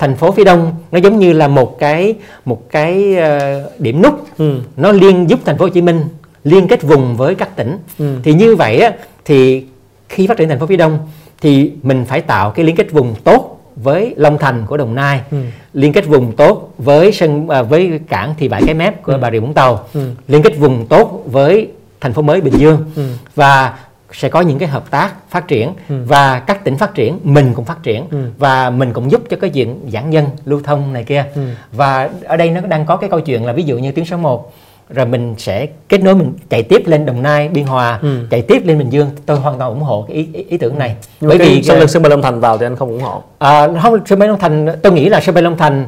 thành 0.00 0.16
phố 0.16 0.32
phía 0.32 0.44
đông 0.44 0.72
nó 0.92 0.98
giống 0.98 1.18
như 1.18 1.32
là 1.32 1.48
một 1.48 1.78
cái 1.78 2.14
một 2.44 2.70
cái 2.70 3.16
uh, 3.16 3.80
điểm 3.80 4.02
nút 4.02 4.38
ừ. 4.38 4.60
nó 4.76 4.92
liên 4.92 5.30
giúp 5.30 5.38
thành 5.44 5.58
phố 5.58 5.64
Hồ 5.64 5.68
Chí 5.68 5.82
Minh 5.82 6.04
liên 6.44 6.68
kết 6.68 6.82
vùng 6.82 7.16
với 7.16 7.34
các 7.34 7.56
tỉnh 7.56 7.78
ừ. 7.98 8.16
thì 8.22 8.34
như 8.34 8.56
vậy 8.56 8.80
á, 8.80 8.92
thì 9.24 9.64
khi 10.08 10.26
phát 10.26 10.36
triển 10.36 10.48
thành 10.48 10.58
phố 10.58 10.66
phía 10.66 10.76
đông 10.76 10.98
thì 11.40 11.72
mình 11.82 12.04
phải 12.04 12.20
tạo 12.20 12.50
cái 12.50 12.64
liên 12.64 12.76
kết 12.76 12.92
vùng 12.92 13.14
tốt 13.24 13.60
với 13.76 14.14
Long 14.16 14.38
Thành 14.38 14.66
của 14.66 14.76
Đồng 14.76 14.94
Nai, 14.94 15.20
ừ. 15.30 15.36
liên 15.74 15.92
kết 15.92 16.06
vùng 16.06 16.32
tốt 16.32 16.74
với 16.78 17.12
sân 17.12 17.48
à, 17.48 17.62
với 17.62 18.00
cảng 18.08 18.34
thị 18.38 18.48
bãi 18.48 18.62
cái 18.66 18.74
mép 18.74 19.02
của 19.02 19.12
ừ. 19.12 19.18
Bà 19.22 19.30
Rịa 19.30 19.38
Vũng 19.38 19.54
Tàu, 19.54 19.86
ừ. 19.94 20.00
liên 20.28 20.42
kết 20.42 20.58
vùng 20.58 20.86
tốt 20.86 21.22
với 21.26 21.68
thành 22.00 22.12
phố 22.12 22.22
mới 22.22 22.40
Bình 22.40 22.54
Dương 22.58 22.84
ừ. 22.96 23.02
và 23.34 23.78
sẽ 24.12 24.28
có 24.28 24.40
những 24.40 24.58
cái 24.58 24.68
hợp 24.68 24.90
tác 24.90 25.12
phát 25.30 25.48
triển 25.48 25.72
ừ. 25.88 25.94
và 26.06 26.38
các 26.38 26.64
tỉnh 26.64 26.76
phát 26.76 26.94
triển 26.94 27.20
mình 27.22 27.52
cũng 27.54 27.64
phát 27.64 27.82
triển 27.82 28.06
ừ. 28.10 28.18
và 28.38 28.70
mình 28.70 28.92
cũng 28.92 29.10
giúp 29.10 29.22
cho 29.30 29.36
cái 29.36 29.50
chuyện 29.50 29.80
giãn 29.92 30.10
dân 30.10 30.26
lưu 30.44 30.60
thông 30.64 30.92
này 30.92 31.04
kia 31.04 31.24
ừ. 31.34 31.42
và 31.72 32.10
ở 32.24 32.36
đây 32.36 32.50
nó 32.50 32.60
đang 32.60 32.86
có 32.86 32.96
cái 32.96 33.10
câu 33.10 33.20
chuyện 33.20 33.46
là 33.46 33.52
ví 33.52 33.62
dụ 33.62 33.78
như 33.78 33.92
tuyến 33.92 34.04
số 34.04 34.16
1 34.16 34.52
rồi 34.90 35.06
mình 35.06 35.34
sẽ 35.38 35.66
kết 35.88 36.02
nối 36.02 36.14
mình 36.14 36.32
chạy 36.48 36.62
tiếp 36.62 36.82
lên 36.86 37.06
Đồng 37.06 37.22
Nai, 37.22 37.48
Biên 37.48 37.66
Hòa, 37.66 37.98
ừ. 38.02 38.26
chạy 38.30 38.42
tiếp 38.42 38.62
lên 38.64 38.78
Bình 38.78 38.90
Dương. 38.90 39.10
Tôi 39.26 39.36
hoàn 39.36 39.58
toàn 39.58 39.70
ủng 39.70 39.82
hộ 39.82 40.04
cái 40.08 40.16
ý, 40.16 40.28
ý, 40.32 40.44
ý 40.48 40.56
tưởng 40.58 40.78
này. 40.78 40.96
Nhưng 41.20 41.28
Bởi 41.28 41.38
vì 41.38 41.62
sân 41.62 41.88
sân 41.88 42.02
bay 42.02 42.10
Long 42.10 42.22
Thành 42.22 42.40
vào 42.40 42.58
thì 42.58 42.66
anh 42.66 42.76
không 42.76 42.88
ủng 42.88 43.02
hộ. 43.02 43.22
À, 43.38 43.68
không 43.82 43.98
sân 44.06 44.18
bay 44.18 44.28
Long 44.28 44.38
Thành 44.38 44.68
tôi 44.82 44.92
nghĩ 44.92 45.08
là 45.08 45.20
sân 45.20 45.34
bay 45.34 45.42
Long 45.42 45.58
Thành 45.58 45.86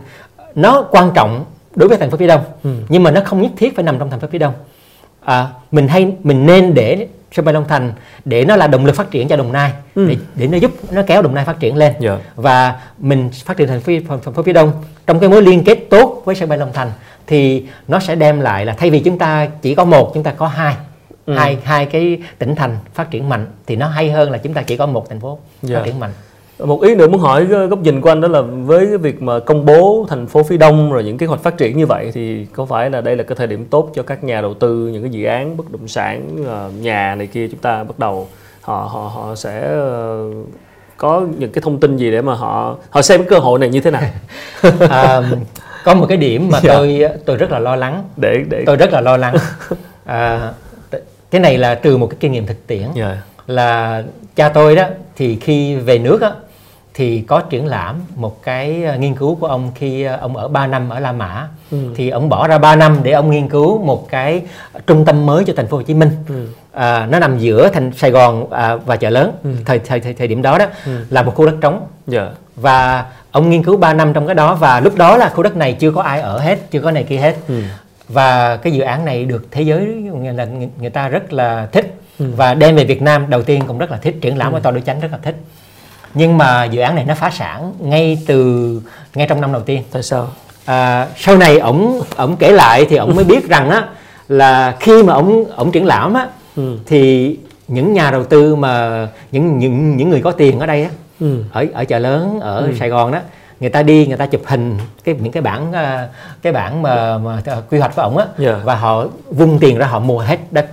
nó 0.55 0.87
quan 0.91 1.11
trọng 1.15 1.45
đối 1.75 1.89
với 1.89 1.99
thành 1.99 2.11
phố 2.11 2.17
phía 2.17 2.27
Đông, 2.27 2.41
ừ. 2.65 2.71
nhưng 2.89 3.03
mà 3.03 3.11
nó 3.11 3.21
không 3.25 3.43
nhất 3.43 3.51
thiết 3.57 3.77
phải 3.77 3.85
nằm 3.85 3.99
trong 3.99 4.11
thành 4.11 4.21
phố 4.21 4.29
phía 4.31 4.39
Đông. 4.39 4.55
À, 5.25 5.49
mình 5.71 5.89
hay 5.89 6.13
mình 6.23 6.47
nên 6.47 6.75
để 6.75 7.07
sân 7.33 7.45
bay 7.45 7.55
Long 7.55 7.69
Thành 7.69 7.93
để 8.25 8.45
nó 8.45 8.57
là 8.57 8.67
động 8.67 8.87
lực 8.87 8.97
phát 8.97 9.11
triển 9.11 9.29
cho 9.29 9.37
Đồng 9.37 9.53
Nai 9.53 9.73
ừ. 9.95 10.09
để 10.09 10.17
để 10.35 10.47
nó 10.47 10.59
giúp 10.59 10.71
nó 10.91 11.03
kéo 11.07 11.23
Đồng 11.23 11.35
Nai 11.35 11.45
phát 11.45 11.61
triển 11.61 11.77
lên 11.77 11.93
yeah. 11.93 12.03
Dạ. 12.03 12.19
và 12.37 12.81
mình 12.99 13.31
phát 13.45 13.57
triển 13.57 13.69
thành 13.69 13.81
phố, 13.81 13.93
thành 14.09 14.35
phố 14.35 14.43
phía 14.43 14.53
Đông 14.53 14.73
trong 15.07 15.21
cái 15.21 15.29
mối 15.29 15.43
liên 15.43 15.65
kết 15.65 15.79
tốt 15.91 16.23
với 16.25 16.35
sân 16.35 16.49
bay 16.49 16.59
Long 16.59 16.73
Thành 16.73 16.93
thì 17.27 17.65
nó 17.89 17.99
sẽ 17.99 18.15
đem 18.15 18.41
lại 18.41 18.67
là 18.67 18.75
thay 18.79 18.91
vì 18.91 19.01
chúng 19.01 19.19
ta 19.19 19.49
chỉ 19.63 19.75
có 19.75 19.85
một 19.85 20.11
chúng 20.15 20.23
ta 20.23 20.31
có 20.31 20.47
hai 20.47 20.75
ừ. 21.27 21.35
hai 21.35 21.59
hai 21.65 21.87
cái 21.87 22.19
tỉnh 22.39 22.55
thành 22.55 22.79
phát 22.95 23.11
triển 23.11 23.29
mạnh 23.29 23.47
thì 23.67 23.77
nó 23.77 23.89
hay 23.89 24.11
hơn 24.11 24.31
là 24.31 24.39
chúng 24.39 24.55
ta 24.55 24.63
chỉ 24.63 24.77
có 24.77 24.87
một 24.87 25.09
thành 25.09 25.21
phố 25.21 25.29
yeah. 25.29 25.39
phát 25.63 25.69
dạ. 25.69 25.83
triển 25.85 26.01
mạnh 26.01 26.13
một 26.67 26.83
ý 26.83 26.95
nữa 26.95 27.09
muốn 27.09 27.21
hỏi 27.21 27.45
góc 27.45 27.79
nhìn 27.79 28.01
của 28.01 28.11
anh 28.11 28.21
đó 28.21 28.29
là 28.29 28.41
với 28.41 28.87
cái 28.87 28.99
việc 28.99 29.23
mà 29.23 29.39
công 29.39 29.67
bố 29.67 30.07
thành 30.09 30.27
phố 30.27 30.43
phía 30.43 30.57
đông 30.57 30.93
rồi 30.93 31.05
những 31.05 31.19
kế 31.19 31.27
hoạch 31.27 31.41
phát 31.41 31.59
triển 31.59 31.79
như 31.79 31.87
vậy 31.87 32.11
thì 32.15 32.47
có 32.53 32.65
phải 32.65 32.91
là 32.91 33.01
đây 33.01 33.17
là 33.17 33.23
cái 33.23 33.37
thời 33.37 33.47
điểm 33.47 33.65
tốt 33.65 33.91
cho 33.95 34.03
các 34.03 34.25
nhà 34.25 34.41
đầu 34.41 34.55
tư 34.55 34.91
những 34.93 35.03
cái 35.03 35.11
dự 35.11 35.25
án 35.25 35.57
bất 35.57 35.73
động 35.73 35.89
sản 35.89 36.45
nhà 36.83 37.15
này 37.15 37.27
kia 37.27 37.49
chúng 37.49 37.61
ta 37.61 37.85
bắt 37.85 37.99
đầu 37.99 38.29
họ 38.61 38.89
họ 38.93 39.11
họ 39.15 39.35
sẽ 39.35 39.63
ờ, 39.69 40.31
có 40.97 41.27
những 41.39 41.53
cái 41.53 41.63
thông 41.63 41.81
tin 41.81 41.97
gì 41.97 42.11
để 42.11 42.23
mà 42.23 42.35
họ 42.35 42.77
họ 42.91 43.03
xem 43.03 43.21
cái 43.21 43.29
cơ 43.29 43.39
hội 43.39 43.59
này 43.59 43.69
như 43.69 43.81
thế 43.81 43.91
nào 43.91 44.03
à, 44.89 45.23
có 45.85 45.95
một 45.95 46.07
cái 46.09 46.17
điểm 46.17 46.49
mà 46.53 46.61
dạ. 46.63 46.75
tôi 46.75 47.03
tôi 47.25 47.37
rất 47.37 47.51
là 47.51 47.59
lo 47.59 47.77
lắng 47.77 48.05
để 48.17 48.45
để 48.49 48.63
tôi 48.67 48.77
rất 48.77 48.93
là 48.93 49.01
lo 49.01 49.17
lắng 49.17 49.35
à, 50.05 50.53
cái 51.31 51.41
này 51.41 51.59
là 51.59 51.75
từ 51.75 51.97
một 51.97 52.07
cái 52.07 52.17
kinh 52.21 52.33
nghiệm 52.33 52.47
thực 52.47 52.67
tiễn 52.67 52.83
yeah. 52.83 52.95
Dạ. 52.97 53.17
là 53.47 54.03
cha 54.37 54.49
tôi 54.49 54.77
đó 54.77 54.85
thì 55.17 55.37
khi 55.37 55.75
về 55.75 55.99
nước 55.99 56.21
á 56.23 56.31
thì 56.95 57.21
có 57.21 57.41
triển 57.41 57.67
lãm 57.67 58.01
một 58.17 58.43
cái 58.43 58.85
ờ, 58.85 58.97
nghiên 58.99 59.15
cứu 59.15 59.35
của 59.35 59.47
ông 59.47 59.71
khi 59.75 60.03
ờ, 60.03 60.17
ông 60.17 60.37
ở 60.37 60.49
3 60.49 60.67
năm 60.67 60.89
ở 60.89 61.01
La 61.01 61.13
Mã 61.13 61.49
ừ. 61.71 61.79
thì 61.97 62.11
ông 62.11 62.29
bỏ 62.29 62.49
ra 62.49 62.59
3 62.59 62.77
năm 62.77 62.97
để 63.03 63.13
ông 63.13 63.31
nghiên 63.31 63.49
cứu 63.49 63.79
một 63.79 64.09
cái 64.11 64.43
trung 64.87 65.05
tâm 65.05 65.27
mới 65.27 65.45
cho 65.45 65.53
thành 65.57 65.67
phố 65.67 65.77
Hồ 65.77 65.83
Chí 65.83 65.95
Minh 65.95 66.11
ừ. 66.29 66.47
à, 66.73 67.07
nó 67.11 67.19
nằm 67.19 67.39
giữa 67.39 67.69
thành 67.69 67.93
Sài 67.93 68.11
Gòn 68.11 68.51
à, 68.51 68.77
và 68.77 68.97
chợ 68.97 69.11
lớn 69.11 69.33
ừ. 69.45 69.51
thời, 69.65 69.79
thời 69.79 70.01
thời 70.01 70.15
thời 70.15 70.29
điểm 70.29 70.43
đó 70.43 70.59
đó 70.59 70.67
ừ. 70.87 70.93
là 71.11 71.23
một 71.23 71.35
khu 71.35 71.47
đất 71.47 71.55
trống 71.61 71.87
yeah. 72.13 72.27
Dạ. 72.27 72.31
và 72.57 73.07
ông 73.31 73.51
nghiên 73.51 73.63
cứu 73.63 73.77
3 73.77 73.95
năm 73.95 74.13
trong 74.13 74.27
cái 74.27 74.35
đó 74.35 74.55
và 74.55 74.81
lúc 74.81 74.97
đó 74.97 75.17
là 75.17 75.29
khu 75.29 75.43
đất 75.43 75.57
này 75.57 75.73
chưa 75.73 75.91
có 75.91 76.03
ai 76.03 76.21
ở 76.21 76.39
hết 76.39 76.71
chưa 76.71 76.81
có 76.81 76.91
này 76.91 77.05
kia 77.05 77.17
hết 77.17 77.37
ừ. 77.49 77.63
và 78.09 78.57
cái 78.57 78.73
dự 78.73 78.81
án 78.81 79.05
này 79.05 79.25
được 79.25 79.47
thế 79.51 79.63
giới 79.63 80.11
là 80.37 80.47
người 80.81 80.91
ta 80.91 81.09
rất 81.09 81.33
là 81.33 81.69
thích 81.73 81.95
ừ. 82.19 82.27
và 82.37 82.55
đem 82.55 82.77
về 82.77 82.85
Việt 82.85 83.03
Nam 83.03 83.31
đầu 83.31 83.43
tiên 83.43 83.63
cũng 83.67 83.79
rất 83.79 83.91
là 83.91 83.97
thích 83.97 84.17
triển 84.21 84.39
lãm 84.39 84.53
ừ. 84.53 84.57
ở 84.57 84.61
tòa 84.61 84.73
đối 84.73 84.81
chánh 84.81 85.01
rất 85.01 85.13
là 85.13 85.19
thích 85.23 85.37
nhưng 86.15 86.39
mà 86.39 86.65
dự 86.65 86.81
án 86.81 86.95
này 86.95 87.05
nó 87.05 87.15
phá 87.15 87.31
sản 87.31 87.73
ngay 87.79 88.19
từ 88.27 88.81
ngay 89.15 89.27
trong 89.27 89.41
năm 89.41 89.53
đầu 89.53 89.63
tiên 89.63 89.83
tại 89.93 90.03
sao 90.03 90.29
à, 90.65 91.09
sau 91.17 91.37
này 91.37 91.59
ổng 91.59 92.03
ổng 92.17 92.37
kể 92.37 92.53
lại 92.53 92.87
thì 92.91 92.97
ổng 92.97 93.17
mới 93.17 93.25
biết 93.25 93.49
rằng 93.49 93.71
á 93.71 93.85
là 94.29 94.77
khi 94.81 95.03
mà 95.03 95.13
ổng 95.13 95.45
ổng 95.57 95.73
triển 95.73 95.87
lãm 95.87 96.15
á 96.15 96.27
ừ. 96.57 96.79
thì 96.87 97.37
những 97.69 97.93
nhà 97.93 98.11
đầu 98.11 98.25
tư 98.25 98.57
mà 98.57 99.09
những 99.33 99.59
những 99.59 99.97
những 99.97 100.11
người 100.11 100.21
có 100.21 100.31
tiền 100.31 100.61
ở 100.61 100.67
đây 100.67 100.83
á 100.83 100.91
ừ. 101.21 101.45
ở 101.53 101.67
ở 101.75 101.85
chợ 101.85 101.99
lớn 101.99 102.41
ở 102.41 102.57
ừ. 102.57 102.73
Sài 102.79 102.89
Gòn 102.89 103.13
đó 103.13 103.19
người 103.61 103.71
ta 103.71 103.83
đi 103.83 104.07
người 104.07 104.17
ta 104.17 104.27
chụp 104.27 104.43
hình 104.47 104.79
cái 105.05 105.15
những 105.21 105.33
cái 105.33 105.43
bản 105.43 105.73
à, 105.73 106.09
cái 106.43 106.53
bản 106.53 106.83
mà, 106.83 107.19
mà 107.19 107.43
quy 107.71 107.79
hoạch 107.79 107.97
của 107.97 108.03
ổng 108.03 108.17
á 108.17 108.25
yeah. 108.25 108.55
Dạ. 108.55 108.61
và 108.65 108.75
họ 108.75 109.07
vung 109.31 109.59
tiền 109.59 109.79
ra 109.79 109.87
họ 109.87 109.99
mua 109.99 110.19
hết 110.19 110.39
đất 110.51 110.67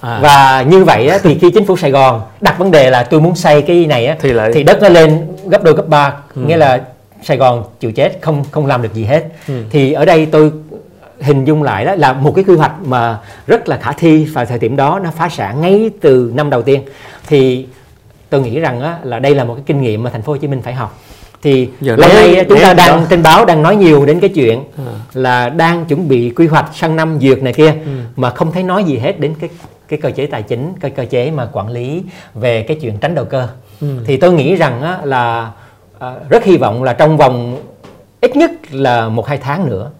À. 0.00 0.18
và 0.22 0.62
như 0.62 0.84
vậy 0.84 1.08
á, 1.08 1.18
thì 1.22 1.38
khi 1.38 1.50
chính 1.50 1.66
phủ 1.66 1.76
Sài 1.76 1.90
Gòn 1.90 2.22
đặt 2.40 2.58
vấn 2.58 2.70
đề 2.70 2.90
là 2.90 3.02
tôi 3.02 3.20
muốn 3.20 3.36
xây 3.36 3.62
cái 3.62 3.86
này 3.86 4.06
á, 4.06 4.16
thì, 4.20 4.32
lại... 4.32 4.50
thì 4.54 4.62
đất 4.62 4.82
nó 4.82 4.88
lên 4.88 5.26
gấp 5.48 5.62
đôi 5.62 5.74
gấp 5.74 5.88
ba 5.88 6.14
ừ. 6.34 6.42
nghĩa 6.46 6.56
là 6.56 6.80
Sài 7.22 7.36
Gòn 7.36 7.64
chịu 7.80 7.92
chết 7.92 8.18
không 8.20 8.44
không 8.50 8.66
làm 8.66 8.82
được 8.82 8.94
gì 8.94 9.04
hết 9.04 9.24
ừ. 9.48 9.54
thì 9.70 9.92
ở 9.92 10.04
đây 10.04 10.26
tôi 10.26 10.52
hình 11.20 11.44
dung 11.44 11.62
lại 11.62 11.84
đó 11.84 11.94
là 11.94 12.12
một 12.12 12.32
cái 12.34 12.44
quy 12.44 12.56
hoạch 12.56 12.72
mà 12.84 13.18
rất 13.46 13.68
là 13.68 13.76
khả 13.76 13.92
thi 13.92 14.24
vào 14.24 14.44
thời 14.44 14.58
điểm 14.58 14.76
đó 14.76 15.00
nó 15.04 15.10
phá 15.10 15.28
sản 15.28 15.60
ngay 15.60 15.90
từ 16.00 16.32
năm 16.34 16.50
đầu 16.50 16.62
tiên 16.62 16.82
thì 17.26 17.66
tôi 18.30 18.40
nghĩ 18.40 18.60
rằng 18.60 18.80
á, 18.80 18.98
là 19.02 19.18
đây 19.18 19.34
là 19.34 19.44
một 19.44 19.54
cái 19.54 19.62
kinh 19.66 19.82
nghiệm 19.82 20.02
mà 20.02 20.10
thành 20.10 20.22
phố 20.22 20.32
Hồ 20.32 20.36
Chí 20.36 20.48
Minh 20.48 20.62
phải 20.62 20.74
học 20.74 20.98
thì 21.42 21.68
Giờ 21.80 21.96
lâu 21.96 22.08
nay 22.08 22.44
chúng 22.48 22.60
ta 22.62 22.74
đang 22.74 23.00
đó. 23.00 23.06
trên 23.10 23.22
báo 23.22 23.44
đang 23.44 23.62
nói 23.62 23.76
nhiều 23.76 24.06
đến 24.06 24.20
cái 24.20 24.30
chuyện 24.30 24.64
à. 24.78 24.92
là 25.14 25.48
đang 25.48 25.84
chuẩn 25.84 26.08
bị 26.08 26.30
quy 26.30 26.46
hoạch 26.46 26.70
sang 26.74 26.96
năm 26.96 27.18
duyệt 27.20 27.42
này 27.42 27.52
kia 27.52 27.66
ừ. 27.66 27.90
mà 28.16 28.30
không 28.30 28.52
thấy 28.52 28.62
nói 28.62 28.84
gì 28.84 28.98
hết 28.98 29.20
đến 29.20 29.34
cái 29.40 29.50
cái 29.88 29.98
cơ 30.02 30.10
chế 30.10 30.26
tài 30.26 30.42
chính 30.42 30.72
cái 30.80 30.90
cơ 30.90 31.04
chế 31.04 31.30
mà 31.30 31.48
quản 31.52 31.68
lý 31.68 32.02
về 32.34 32.62
cái 32.62 32.76
chuyện 32.80 32.98
tránh 32.98 33.14
đầu 33.14 33.24
cơ 33.24 33.48
ừ. 33.80 33.86
thì 34.06 34.16
tôi 34.16 34.32
nghĩ 34.32 34.54
rằng 34.54 34.82
á, 34.82 34.98
là 35.04 35.50
à, 35.98 36.14
rất 36.28 36.44
hy 36.44 36.56
vọng 36.56 36.82
là 36.82 36.92
trong 36.92 37.16
vòng 37.16 37.62
ít 38.20 38.36
nhất 38.36 38.50
là 38.70 39.08
một 39.08 39.26
hai 39.26 39.38
tháng 39.38 39.66
nữa 39.66 39.90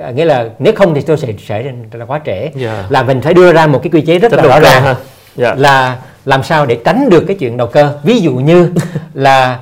à, 0.00 0.10
nghĩa 0.10 0.24
là 0.24 0.48
nếu 0.58 0.72
không 0.76 0.94
thì 0.94 1.00
tôi 1.00 1.16
sẽ 1.16 1.28
sẽ 1.46 1.72
là 1.92 2.04
quá 2.04 2.20
trễ 2.26 2.32
yeah. 2.32 2.54
Dạ. 2.54 2.84
là 2.88 3.02
mình 3.02 3.20
phải 3.20 3.34
đưa 3.34 3.52
ra 3.52 3.66
một 3.66 3.80
cái 3.82 3.90
quy 3.90 4.00
chế 4.00 4.18
rất 4.18 4.32
Tránh 4.32 4.44
là 4.44 4.48
rõ 4.48 4.60
ràng 4.60 4.84
yeah. 4.84 4.96
Dạ. 5.36 5.54
là 5.54 5.98
làm 6.24 6.42
sao 6.42 6.66
để 6.66 6.78
tránh 6.84 7.10
được 7.10 7.24
cái 7.26 7.36
chuyện 7.36 7.56
đầu 7.56 7.66
cơ 7.66 7.98
ví 8.02 8.20
dụ 8.20 8.32
như 8.32 8.72
là 9.14 9.58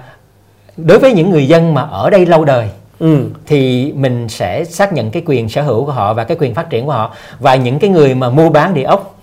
đối 0.77 0.99
với 0.99 1.13
những 1.13 1.31
người 1.31 1.49
dân 1.49 1.75
mà 1.75 1.83
ở 1.83 2.11
đây 2.11 2.27
lâu 2.27 2.45
đời 2.45 2.69
Ừ. 2.99 3.19
thì 3.47 3.93
mình 3.97 4.29
sẽ 4.29 4.65
xác 4.65 4.93
nhận 4.93 5.11
cái 5.11 5.23
quyền 5.27 5.49
sở 5.49 5.63
hữu 5.63 5.85
của 5.85 5.93
họ 5.93 6.15
và 6.15 6.25
cái 6.25 6.37
quyền 6.41 6.55
phát 6.55 6.71
triển 6.71 6.87
của 6.87 6.93
họ 6.93 7.15
và 7.39 7.55
những 7.55 7.79
cái 7.79 7.91
người 7.91 8.15
mà 8.15 8.31
mua 8.31 8.51
bán 8.51 8.75
địa 8.75 8.83
ốc 8.83 9.18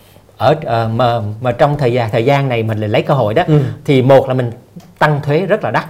ở 0.45 0.55
uh, 0.57 0.91
mà 0.91 1.21
mà 1.41 1.51
trong 1.51 1.77
thời 1.77 1.93
gian 1.93 2.09
thời 2.11 2.25
gian 2.25 2.49
này 2.49 2.63
mình 2.63 2.79
lại 2.79 2.89
lấy 2.89 3.01
cơ 3.01 3.13
hội 3.13 3.33
đó 3.33 3.43
ừ. 3.47 3.59
thì 3.85 4.01
một 4.01 4.27
là 4.27 4.33
mình 4.33 4.51
tăng 4.99 5.21
thuế 5.23 5.39
rất 5.39 5.63
là 5.63 5.71
đắt 5.71 5.85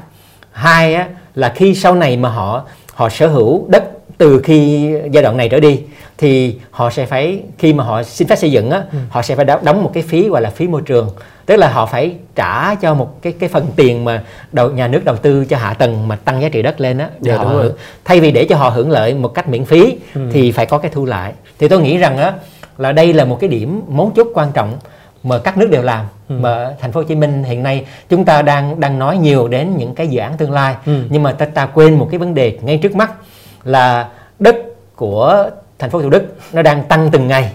hai 0.52 0.96
á, 0.96 1.08
là 1.36 1.54
khi 1.56 1.76
sau 1.76 1.96
này 1.96 2.18
mà 2.18 2.30
họ 2.30 2.64
họ 2.94 3.10
sở 3.10 3.28
hữu 3.28 3.66
đất 3.68 3.84
từ 4.18 4.42
khi 4.44 4.90
giai 5.12 5.24
đoạn 5.24 5.38
này 5.38 5.50
trở 5.50 5.60
đi 5.60 5.82
thì 6.18 6.56
họ 6.72 6.90
sẽ 6.90 7.06
phải 7.06 7.40
khi 7.58 7.74
mà 7.74 7.84
họ 7.84 8.04
xin 8.04 8.28
phép 8.28 8.36
xây 8.36 8.52
dựng 8.52 8.70
á 8.72 8.84
ừ. 8.92 8.98
họ 9.10 9.22
sẽ 9.22 9.36
phải 9.36 9.46
đóng 9.46 9.84
một 9.84 9.92
cái 9.94 10.04
phí 10.04 10.30
gọi 10.30 10.42
là 10.42 10.50
phí 10.50 10.68
môi 10.68 10.82
trường 10.82 11.10
tức 11.46 11.56
là 11.56 11.70
họ 11.70 11.86
phải 11.86 12.16
trả 12.36 12.76
cho 12.76 12.94
một 12.94 13.22
cái 13.22 13.34
cái 13.40 13.50
phần 13.50 13.68
tiền 13.76 14.06
mà 14.06 14.24
đầu 14.52 14.72
nhà 14.72 14.88
nước 14.88 15.06
đầu 15.06 15.16
tư 15.16 15.46
cho 15.46 15.58
hạ 15.58 15.74
tầng 15.74 16.08
mà 16.08 16.16
tăng 16.16 16.42
giá 16.42 16.50
trị 16.50 16.62
đất 16.62 16.82
lên 16.82 16.98
á 16.98 17.10
dạ, 17.22 17.38
họ 17.38 17.64
thay 18.06 18.20
vì 18.20 18.32
để 18.32 18.46
cho 18.50 18.58
họ 18.58 18.70
hưởng 18.70 18.92
lợi 18.92 19.14
một 19.14 19.28
cách 19.28 19.50
miễn 19.50 19.66
phí 19.66 19.98
ừ. 20.16 20.22
thì 20.34 20.52
phải 20.52 20.66
có 20.66 20.78
cái 20.78 20.92
thu 20.94 21.06
lại 21.06 21.34
thì 21.60 21.68
tôi 21.68 21.82
nghĩ 21.82 21.98
rằng 21.98 22.18
á 22.18 22.34
là 22.78 22.92
đây 22.92 23.14
là 23.14 23.26
một 23.26 23.38
cái 23.40 23.50
điểm 23.50 23.82
mấu 23.88 24.12
chốt 24.16 24.28
quan 24.34 24.52
trọng 24.52 24.78
mà 25.24 25.40
các 25.44 25.58
nước 25.58 25.70
đều 25.72 25.82
làm 25.82 26.06
ừ. 26.30 26.36
mà 26.40 26.76
thành 26.80 26.92
phố 26.92 27.00
Hồ 27.00 27.04
Chí 27.04 27.16
Minh 27.16 27.44
hiện 27.44 27.64
nay 27.64 27.86
chúng 28.10 28.26
ta 28.26 28.42
đang 28.42 28.80
đang 28.80 29.00
nói 29.00 29.18
nhiều 29.18 29.48
đến 29.48 29.78
những 29.78 29.96
cái 29.96 30.08
dự 30.08 30.20
án 30.20 30.38
tương 30.38 30.52
lai 30.52 30.76
ừ. 30.86 31.04
nhưng 31.10 31.24
mà 31.24 31.32
ta 31.32 31.46
ta 31.46 31.66
quên 31.66 31.94
một 31.94 32.08
cái 32.12 32.20
vấn 32.20 32.34
đề 32.34 32.58
ngay 32.62 32.78
trước 32.78 32.96
mắt 32.96 33.12
là 33.64 34.10
đất 34.40 34.56
của 34.96 35.50
thành 35.80 35.90
phố 35.90 36.02
Thủ 36.02 36.10
Đức 36.10 36.36
nó 36.54 36.62
đang 36.62 36.84
tăng 36.84 37.10
từng 37.12 37.28
ngày 37.28 37.52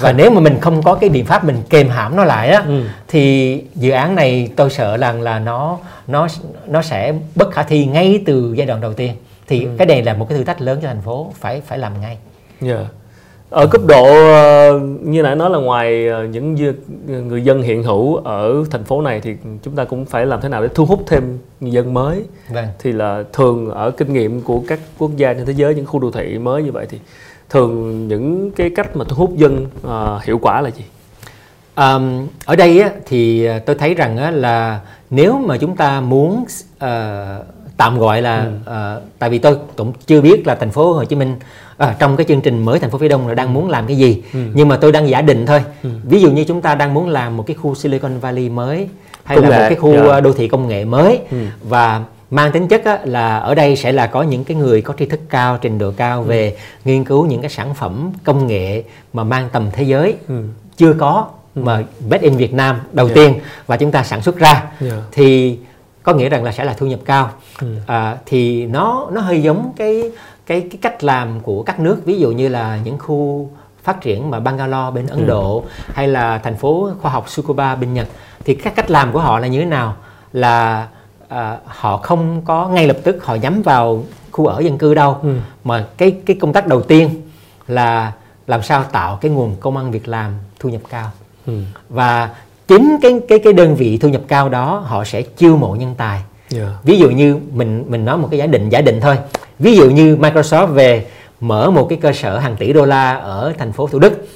và 0.00 0.12
nếu 0.16 0.30
mà 0.30 0.40
mình 0.40 0.60
không 0.60 0.82
có 0.82 0.94
cái 0.94 1.10
biện 1.10 1.24
pháp 1.24 1.44
mình 1.44 1.56
kềm 1.70 1.88
hãm 1.88 2.16
nó 2.16 2.24
lại 2.24 2.48
á 2.48 2.62
ừ. 2.66 2.82
thì 3.08 3.64
dự 3.74 3.90
án 3.90 4.14
này 4.14 4.50
tôi 4.56 4.70
sợ 4.70 4.96
rằng 4.96 5.22
là 5.22 5.38
nó 5.38 5.78
nó 6.06 6.28
nó 6.66 6.82
sẽ 6.82 7.14
bất 7.34 7.50
khả 7.50 7.62
thi 7.62 7.86
ngay 7.86 8.22
từ 8.26 8.54
giai 8.56 8.66
đoạn 8.66 8.80
đầu 8.80 8.92
tiên 8.92 9.12
thì 9.48 9.64
ừ. 9.64 9.70
cái 9.78 9.86
này 9.86 10.02
là 10.02 10.14
một 10.14 10.28
cái 10.28 10.38
thử 10.38 10.44
thách 10.44 10.60
lớn 10.60 10.78
cho 10.82 10.88
thành 10.88 11.02
phố 11.02 11.32
phải 11.40 11.60
phải 11.60 11.78
làm 11.78 12.00
ngay. 12.00 12.18
Yeah. 12.62 12.86
Ở 13.52 13.66
cấp 13.66 13.82
độ 13.86 14.04
ờ, 14.32 14.80
như 15.02 15.22
nãy 15.22 15.36
nói 15.36 15.50
là 15.50 15.58
ngoài 15.58 16.08
ờ, 16.08 16.24
những 16.24 16.54
người 17.28 17.44
dân 17.44 17.62
hiện 17.62 17.82
hữu 17.82 18.16
ở 18.16 18.64
thành 18.70 18.84
phố 18.84 19.02
này 19.02 19.20
thì 19.20 19.36
chúng 19.62 19.76
ta 19.76 19.84
cũng 19.84 20.04
phải 20.04 20.26
làm 20.26 20.40
thế 20.40 20.48
nào 20.48 20.62
để 20.62 20.68
thu 20.74 20.84
hút 20.84 21.02
thêm 21.06 21.38
người 21.60 21.72
dân 21.72 21.94
mới 21.94 22.22
vâng. 22.48 22.66
thì 22.78 22.92
là 22.92 23.24
thường 23.32 23.70
ở 23.70 23.90
kinh 23.90 24.12
nghiệm 24.12 24.40
của 24.40 24.62
các 24.68 24.80
quốc 24.98 25.10
gia 25.16 25.34
trên 25.34 25.46
thế 25.46 25.52
giới 25.52 25.74
những 25.74 25.86
khu 25.86 26.00
đô 26.00 26.10
thị 26.10 26.38
mới 26.38 26.62
như 26.62 26.72
vậy 26.72 26.86
thì 26.90 26.98
thường 27.50 28.08
những 28.08 28.50
cái 28.50 28.70
cách 28.76 28.96
mà 28.96 29.04
thu 29.08 29.16
hút 29.16 29.36
dân 29.36 29.66
uh, 29.86 30.24
hiệu 30.24 30.38
quả 30.42 30.60
là 30.60 30.70
gì 30.70 30.84
Um, 31.76 32.26
ở 32.44 32.56
đây 32.56 32.80
á, 32.80 32.90
thì 33.06 33.48
tôi 33.66 33.76
thấy 33.76 33.94
rằng 33.94 34.16
á, 34.16 34.30
là 34.30 34.80
nếu 35.10 35.38
mà 35.38 35.58
chúng 35.58 35.76
ta 35.76 36.00
muốn 36.00 36.44
uh, 36.76 36.86
tạm 37.76 37.98
gọi 37.98 38.22
là 38.22 38.50
ừ. 38.66 38.96
uh, 38.96 39.02
tại 39.18 39.30
vì 39.30 39.38
tôi 39.38 39.56
cũng 39.76 39.92
chưa 40.06 40.20
biết 40.20 40.46
là 40.46 40.54
thành 40.54 40.70
phố 40.70 40.92
Hồ 40.92 41.04
Chí 41.04 41.16
Minh 41.16 41.36
uh, 41.82 41.98
trong 41.98 42.16
cái 42.16 42.26
chương 42.28 42.40
trình 42.40 42.64
mới 42.64 42.78
thành 42.78 42.90
phố 42.90 42.98
phía 42.98 43.08
Đông 43.08 43.28
là 43.28 43.34
đang 43.34 43.54
muốn 43.54 43.70
làm 43.70 43.86
cái 43.86 43.96
gì 43.96 44.22
ừ. 44.32 44.40
nhưng 44.54 44.68
mà 44.68 44.76
tôi 44.76 44.92
đang 44.92 45.08
giả 45.08 45.22
định 45.22 45.46
thôi 45.46 45.64
ừ. 45.82 45.90
ví 46.04 46.20
dụ 46.20 46.30
như 46.30 46.44
chúng 46.44 46.62
ta 46.62 46.74
đang 46.74 46.94
muốn 46.94 47.08
làm 47.08 47.36
một 47.36 47.46
cái 47.46 47.56
khu 47.56 47.74
Silicon 47.74 48.18
Valley 48.18 48.48
mới 48.48 48.88
hay 49.24 49.36
công 49.36 49.48
là 49.48 49.56
nghệ. 49.56 49.62
một 49.62 49.68
cái 49.68 49.78
khu 49.78 49.92
yeah. 49.92 50.06
Dạ. 50.06 50.20
đô 50.20 50.32
thị 50.32 50.48
công 50.48 50.68
nghệ 50.68 50.84
mới 50.84 51.20
ừ. 51.30 51.36
và 51.68 52.04
mang 52.30 52.52
tính 52.52 52.68
chất 52.68 52.84
á, 52.84 52.98
là 53.04 53.38
ở 53.38 53.54
đây 53.54 53.76
sẽ 53.76 53.92
là 53.92 54.06
có 54.06 54.22
những 54.22 54.44
cái 54.44 54.56
người 54.56 54.82
có 54.82 54.94
tri 54.98 55.06
thức 55.06 55.20
cao 55.28 55.58
trình 55.60 55.78
độ 55.78 55.92
cao 55.96 56.22
ừ. 56.22 56.24
về 56.26 56.56
nghiên 56.84 57.04
cứu 57.04 57.26
những 57.26 57.40
cái 57.40 57.50
sản 57.50 57.74
phẩm 57.74 58.12
công 58.24 58.46
nghệ 58.46 58.82
mà 59.12 59.24
mang 59.24 59.48
tầm 59.52 59.68
thế 59.72 59.82
giới 59.82 60.14
ừ. 60.28 60.42
chưa 60.76 60.92
có 60.92 61.26
ừ. 61.54 61.62
mà 61.62 61.82
made 62.08 62.22
in 62.22 62.36
Việt 62.36 62.54
Nam 62.54 62.80
đầu 62.92 63.06
yeah. 63.06 63.16
Dạ. 63.16 63.22
tiên 63.22 63.40
và 63.66 63.76
chúng 63.76 63.90
ta 63.90 64.02
sản 64.02 64.22
xuất 64.22 64.38
ra 64.38 64.52
yeah. 64.52 64.72
Dạ. 64.80 64.96
thì 65.12 65.58
có 66.02 66.14
nghĩa 66.14 66.28
rằng 66.28 66.44
là 66.44 66.52
sẽ 66.52 66.64
là 66.64 66.72
thu 66.72 66.86
nhập 66.86 67.00
cao 67.04 67.30
ừ. 67.60 67.66
à, 67.86 68.16
thì 68.26 68.66
nó 68.66 69.08
nó 69.12 69.20
hơi 69.20 69.42
giống 69.42 69.72
cái 69.76 70.10
cái 70.46 70.60
cái 70.60 70.78
cách 70.82 71.04
làm 71.04 71.40
của 71.40 71.62
các 71.62 71.80
nước 71.80 72.04
ví 72.04 72.18
dụ 72.18 72.30
như 72.30 72.48
là 72.48 72.78
những 72.84 72.98
khu 72.98 73.50
phát 73.82 74.00
triển 74.00 74.30
mà 74.30 74.40
Bangalore 74.40 74.90
bên 74.94 75.06
Ấn 75.06 75.18
ừ. 75.18 75.26
Độ 75.26 75.64
hay 75.94 76.08
là 76.08 76.38
thành 76.38 76.56
phố 76.56 76.90
khoa 77.00 77.10
học 77.10 77.26
Tsukuba 77.28 77.74
bên 77.74 77.94
Nhật 77.94 78.08
thì 78.44 78.54
các 78.54 78.74
cách 78.76 78.90
làm 78.90 79.12
của 79.12 79.20
họ 79.20 79.38
là 79.38 79.46
như 79.46 79.58
thế 79.58 79.66
nào 79.66 79.96
là 80.32 80.88
à, 81.28 81.58
họ 81.66 81.96
không 81.96 82.42
có 82.44 82.68
ngay 82.68 82.86
lập 82.86 82.96
tức 83.02 83.24
họ 83.24 83.34
nhắm 83.34 83.62
vào 83.62 84.04
khu 84.30 84.46
ở 84.46 84.60
dân 84.60 84.78
cư 84.78 84.94
đâu 84.94 85.16
ừ. 85.22 85.36
mà 85.64 85.86
cái 85.96 86.16
cái 86.26 86.36
công 86.40 86.52
tác 86.52 86.66
đầu 86.66 86.82
tiên 86.82 87.22
là 87.68 88.12
làm 88.46 88.62
sao 88.62 88.84
tạo 88.92 89.18
cái 89.20 89.30
nguồn 89.30 89.56
công 89.60 89.76
ăn 89.76 89.90
việc 89.90 90.08
làm 90.08 90.32
thu 90.58 90.68
nhập 90.68 90.80
cao 90.88 91.10
ừ. 91.46 91.62
và 91.88 92.30
chính 92.68 92.96
cái 93.02 93.20
cái 93.28 93.38
cái 93.38 93.52
đơn 93.52 93.74
vị 93.74 93.98
thu 93.98 94.08
nhập 94.08 94.22
cao 94.28 94.48
đó 94.48 94.78
họ 94.86 95.04
sẽ 95.04 95.22
chiêu 95.22 95.56
mộ 95.56 95.74
nhân 95.74 95.94
tài 95.98 96.22
yeah. 96.54 96.70
ví 96.84 96.98
dụ 96.98 97.10
như 97.10 97.36
mình 97.52 97.84
mình 97.88 98.04
nói 98.04 98.18
một 98.18 98.28
cái 98.30 98.38
giả 98.38 98.46
định 98.46 98.68
giả 98.68 98.80
định 98.80 99.00
thôi 99.00 99.16
ví 99.58 99.76
dụ 99.76 99.90
như 99.90 100.16
Microsoft 100.16 100.66
về 100.66 101.04
mở 101.42 101.70
một 101.70 101.86
cái 101.88 101.98
cơ 102.02 102.12
sở 102.12 102.38
hàng 102.38 102.56
tỷ 102.56 102.72
đô 102.72 102.84
la 102.84 103.14
ở 103.14 103.52
thành 103.58 103.72
phố 103.72 103.86
Thủ 103.86 103.98
Đức 103.98 104.26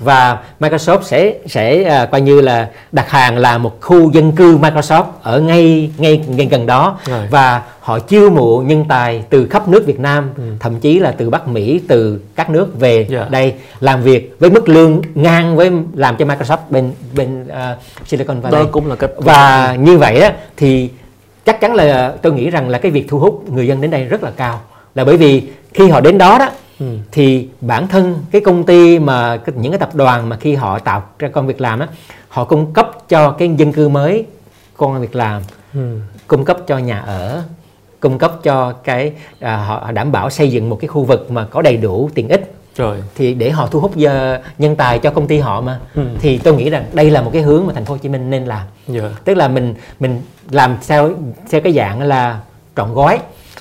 và 0.00 0.38
Microsoft 0.60 1.02
sẽ 1.02 1.34
sẽ 1.46 1.84
à, 1.84 2.06
coi 2.06 2.20
như 2.20 2.40
là 2.40 2.68
đặt 2.92 3.10
hàng 3.10 3.38
là 3.38 3.58
một 3.58 3.80
khu 3.80 4.12
dân 4.12 4.32
cư 4.32 4.58
Microsoft 4.58 5.04
ở 5.22 5.40
ngay 5.40 5.90
ngay 5.98 6.24
ngay 6.28 6.46
gần 6.46 6.66
đó 6.66 6.98
Rồi. 7.04 7.26
và 7.30 7.62
họ 7.80 7.98
chiêu 7.98 8.30
mộ 8.30 8.62
nhân 8.66 8.84
tài 8.88 9.24
từ 9.30 9.46
khắp 9.46 9.68
nước 9.68 9.86
Việt 9.86 10.00
Nam 10.00 10.30
ừ. 10.36 10.42
thậm 10.60 10.80
chí 10.80 10.98
là 10.98 11.10
từ 11.10 11.30
Bắc 11.30 11.48
Mỹ 11.48 11.80
từ 11.88 12.20
các 12.36 12.50
nước 12.50 12.80
về 12.80 12.96
yeah. 12.96 13.10
Dạ. 13.10 13.26
đây 13.30 13.54
làm 13.80 14.02
việc 14.02 14.36
với 14.38 14.50
mức 14.50 14.68
lương 14.68 15.02
ngang 15.14 15.56
với 15.56 15.70
làm 15.94 16.16
cho 16.16 16.24
Microsoft 16.24 16.58
bên 16.70 16.92
bên 17.14 17.46
uh, 17.48 18.06
Silicon 18.06 18.40
Valley 18.40 18.62
đó 18.62 18.68
cũng 18.72 18.86
là 18.86 18.96
cách 18.96 19.10
và 19.16 19.76
như 19.80 19.98
vậy 19.98 20.20
đó 20.20 20.28
thì 20.56 20.90
chắc 21.46 21.60
chắn 21.60 21.74
là 21.74 22.14
tôi 22.22 22.32
nghĩ 22.32 22.50
rằng 22.50 22.68
là 22.68 22.78
cái 22.78 22.92
việc 22.92 23.06
thu 23.08 23.18
hút 23.18 23.50
người 23.50 23.66
dân 23.66 23.80
đến 23.80 23.90
đây 23.90 24.04
rất 24.04 24.22
là 24.22 24.30
cao 24.36 24.60
là 24.94 25.04
bởi 25.04 25.16
vì 25.16 25.42
khi 25.74 25.88
họ 25.88 26.00
đến 26.00 26.18
đó 26.18 26.38
đó 26.38 26.48
ừ. 26.80 26.86
thì 27.12 27.48
bản 27.60 27.88
thân 27.88 28.24
cái 28.30 28.40
công 28.40 28.64
ty 28.64 28.98
mà 28.98 29.40
những 29.54 29.72
cái 29.72 29.78
tập 29.78 29.94
đoàn 29.94 30.28
mà 30.28 30.36
khi 30.36 30.54
họ 30.54 30.78
tạo 30.78 31.02
ra 31.18 31.28
công 31.28 31.46
việc 31.46 31.60
làm 31.60 31.78
đó 31.78 31.86
họ 32.28 32.44
cung 32.44 32.72
cấp 32.72 32.90
cho 33.08 33.30
cái 33.30 33.50
dân 33.56 33.72
cư 33.72 33.88
mới 33.88 34.26
công 34.76 35.00
việc 35.00 35.16
làm 35.16 35.42
ừ. 35.74 35.98
cung 36.26 36.44
cấp 36.44 36.58
cho 36.66 36.78
nhà 36.78 36.98
ở 36.98 37.42
cung 38.00 38.18
cấp 38.18 38.32
cho 38.42 38.72
cái 38.72 39.12
à, 39.40 39.56
họ 39.56 39.92
đảm 39.92 40.12
bảo 40.12 40.30
xây 40.30 40.50
dựng 40.50 40.70
một 40.70 40.78
cái 40.80 40.88
khu 40.88 41.04
vực 41.04 41.30
mà 41.30 41.44
có 41.44 41.62
đầy 41.62 41.76
đủ 41.76 42.10
tiện 42.14 42.28
ích 42.28 42.55
rồi 42.76 43.02
thì 43.14 43.34
để 43.34 43.50
họ 43.50 43.66
thu 43.66 43.80
hút 43.80 43.96
giờ, 43.96 44.40
nhân 44.58 44.76
tài 44.76 44.98
cho 44.98 45.10
công 45.10 45.26
ty 45.26 45.38
họ 45.38 45.60
mà 45.60 45.80
ừ. 45.94 46.02
thì 46.20 46.38
tôi 46.38 46.54
nghĩ 46.54 46.70
rằng 46.70 46.84
đây 46.92 47.10
là 47.10 47.22
một 47.22 47.30
cái 47.32 47.42
hướng 47.42 47.66
mà 47.66 47.72
thành 47.72 47.84
phố 47.84 47.94
Hồ 47.94 47.98
Chí 47.98 48.08
Minh 48.08 48.30
nên 48.30 48.44
làm 48.44 48.66
yeah. 48.88 49.02
Dạ. 49.02 49.10
tức 49.24 49.34
là 49.34 49.48
mình 49.48 49.74
mình 50.00 50.20
làm 50.50 50.76
theo 50.88 51.10
theo 51.50 51.60
cái 51.60 51.72
dạng 51.72 52.02
là 52.02 52.40
trọn 52.76 52.94
gói 52.94 53.18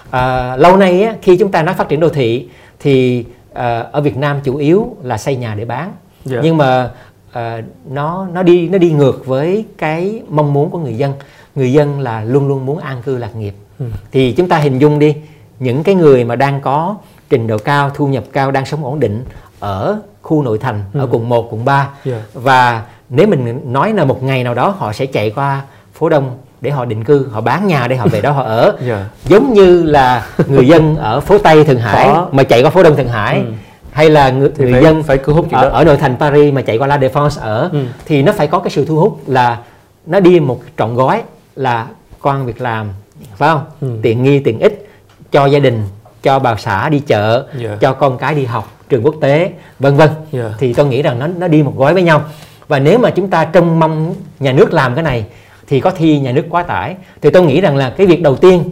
à, 0.10 0.56
lâu 0.56 0.78
nay 0.78 1.04
á, 1.04 1.16
khi 1.22 1.38
chúng 1.38 1.52
ta 1.52 1.64
nói 1.64 1.76
phát 1.76 1.90
triển 1.90 2.00
đô 2.00 2.10
thị 2.10 2.48
thì 2.80 3.26
à, 3.54 3.80
ở 3.92 4.02
Việt 4.02 4.18
Nam 4.18 4.40
chủ 4.44 4.56
yếu 4.56 4.96
là 5.04 5.18
xây 5.18 5.36
nhà 5.36 5.56
để 5.56 5.66
bán 5.66 5.84
yeah. 5.84 5.94
Dạ. 6.26 6.40
nhưng 6.44 6.58
mà 6.58 6.90
à, 7.32 7.62
nó 7.90 8.28
nó 8.34 8.44
đi 8.44 8.70
nó 8.70 8.78
đi 8.78 8.92
ngược 8.92 9.26
với 9.26 9.66
cái 9.78 10.22
mong 10.30 10.54
muốn 10.54 10.70
của 10.70 10.80
người 10.80 10.98
dân 10.98 11.14
người 11.56 11.74
dân 11.74 12.00
là 12.00 12.24
luôn 12.24 12.48
luôn 12.48 12.66
muốn 12.66 12.78
an 12.78 13.02
cư 13.06 13.18
lạc 13.18 13.36
nghiệp 13.36 13.54
ừ. 13.80 13.86
thì 14.12 14.32
chúng 14.32 14.50
ta 14.50 14.58
hình 14.58 14.80
dung 14.80 15.00
đi 15.00 15.16
những 15.60 15.84
cái 15.84 15.96
người 15.96 16.24
mà 16.24 16.36
đang 16.36 16.62
có 16.62 16.96
trình 17.30 17.48
độ 17.48 17.58
cao 17.58 17.92
thu 17.96 18.08
nhập 18.08 18.24
cao 18.34 18.52
đang 18.52 18.66
sống 18.66 18.86
ổn 18.86 19.00
định 19.00 19.24
ở 19.60 20.00
khu 20.22 20.44
nội 20.44 20.58
thành 20.58 20.84
ừ. 20.94 21.00
ở 21.00 21.08
quận 21.12 21.30
1, 21.30 21.54
quận 21.54 21.66
3 21.66 21.76
yeah. 21.76 21.90
Dạ. 22.06 22.18
và 22.34 22.84
nếu 23.10 23.28
mình 23.28 23.62
nói 23.66 23.94
là 23.94 24.06
một 24.06 24.24
ngày 24.24 24.44
nào 24.44 24.54
đó 24.54 24.76
họ 24.78 24.94
sẽ 24.94 25.06
chạy 25.06 25.30
qua 25.30 25.62
phố 25.94 26.10
Đông 26.10 26.38
để 26.62 26.72
họ 26.72 26.86
định 26.86 27.04
cư 27.04 27.28
họ 27.32 27.42
bán 27.42 27.68
nhà 27.68 27.88
để 27.88 27.96
họ 27.96 28.08
về 28.08 28.22
đó 28.22 28.32
họ 28.32 28.44
ở 28.44 28.64
yeah. 28.64 28.76
Dạ. 28.86 29.06
giống 29.26 29.54
như 29.54 29.84
là 29.84 30.28
người 30.48 30.68
dân 30.68 30.96
ở 30.96 31.20
phố 31.20 31.38
Tây 31.38 31.64
Thượng 31.64 31.80
Hải 31.80 32.08
Khó. 32.08 32.28
mà 32.32 32.44
chạy 32.44 32.64
qua 32.64 32.70
phố 32.70 32.84
Đông 32.84 32.96
Thượng 32.96 33.08
Hải 33.08 33.38
ừ. 33.38 33.46
hay 33.92 34.10
là 34.10 34.30
người, 34.30 34.50
người 34.58 34.72
phải, 34.72 34.84
dân 34.84 35.04
phải 35.04 35.20
hút 35.26 35.52
ở, 35.52 35.70
ở 35.70 35.84
nội 35.84 35.98
thành 35.98 36.16
Paris 36.20 36.54
mà 36.54 36.62
chạy 36.62 36.78
qua 36.78 36.88
La 36.88 36.98
Défense 36.98 37.42
ở 37.42 37.70
ừ. 37.72 37.80
thì 38.06 38.24
nó 38.24 38.32
phải 38.32 38.48
có 38.48 38.60
cái 38.60 38.70
sự 38.70 38.86
thu 38.86 38.96
hút 38.96 39.20
là 39.28 39.58
nó 40.06 40.20
đi 40.20 40.40
một 40.40 40.62
trọn 40.78 40.96
gói 40.96 41.24
là 41.56 41.88
quan 42.22 42.46
việc 42.46 42.62
làm 42.62 42.88
phải 43.36 43.50
không 43.50 43.62
ừ. 43.82 43.88
tiện 44.02 44.24
nghi 44.24 44.40
tiện 44.40 44.60
ích 44.60 44.90
cho 45.32 45.46
gia 45.46 45.60
đình 45.60 45.84
cho 46.26 46.40
bà 46.40 46.56
xã 46.56 46.90
đi 46.90 47.00
chợ 47.00 47.48
yeah. 47.52 47.62
Dạ. 47.62 47.78
cho 47.82 47.94
con 47.94 48.18
cái 48.18 48.36
đi 48.36 48.46
học 48.46 48.72
trường 48.90 49.06
quốc 49.06 49.16
tế 49.22 49.52
vân 49.80 49.96
vân 49.96 50.10
yeah. 50.10 50.32
Dạ. 50.32 50.56
thì 50.60 50.74
tôi 50.74 50.86
nghĩ 50.86 51.02
rằng 51.02 51.20
nó 51.20 51.28
nó 51.28 51.48
đi 51.48 51.64
một 51.64 51.74
gói 51.78 51.94
với 51.94 52.04
nhau 52.04 52.22
và 52.68 52.80
nếu 52.80 53.00
mà 53.00 53.10
chúng 53.10 53.30
ta 53.30 53.46
trông 53.46 53.80
mong 53.80 54.16
nhà 54.40 54.52
nước 54.52 54.74
làm 54.74 54.96
cái 54.96 55.04
này 55.04 55.26
thì 55.68 55.80
có 55.80 55.92
thi 55.92 56.20
nhà 56.20 56.32
nước 56.32 56.46
quá 56.50 56.64
tải 56.64 56.96
thì 57.22 57.30
tôi 57.30 57.44
nghĩ 57.44 57.62
rằng 57.62 57.78
là 57.78 57.90
cái 57.90 58.08
việc 58.08 58.22
đầu 58.22 58.36
tiên 58.36 58.64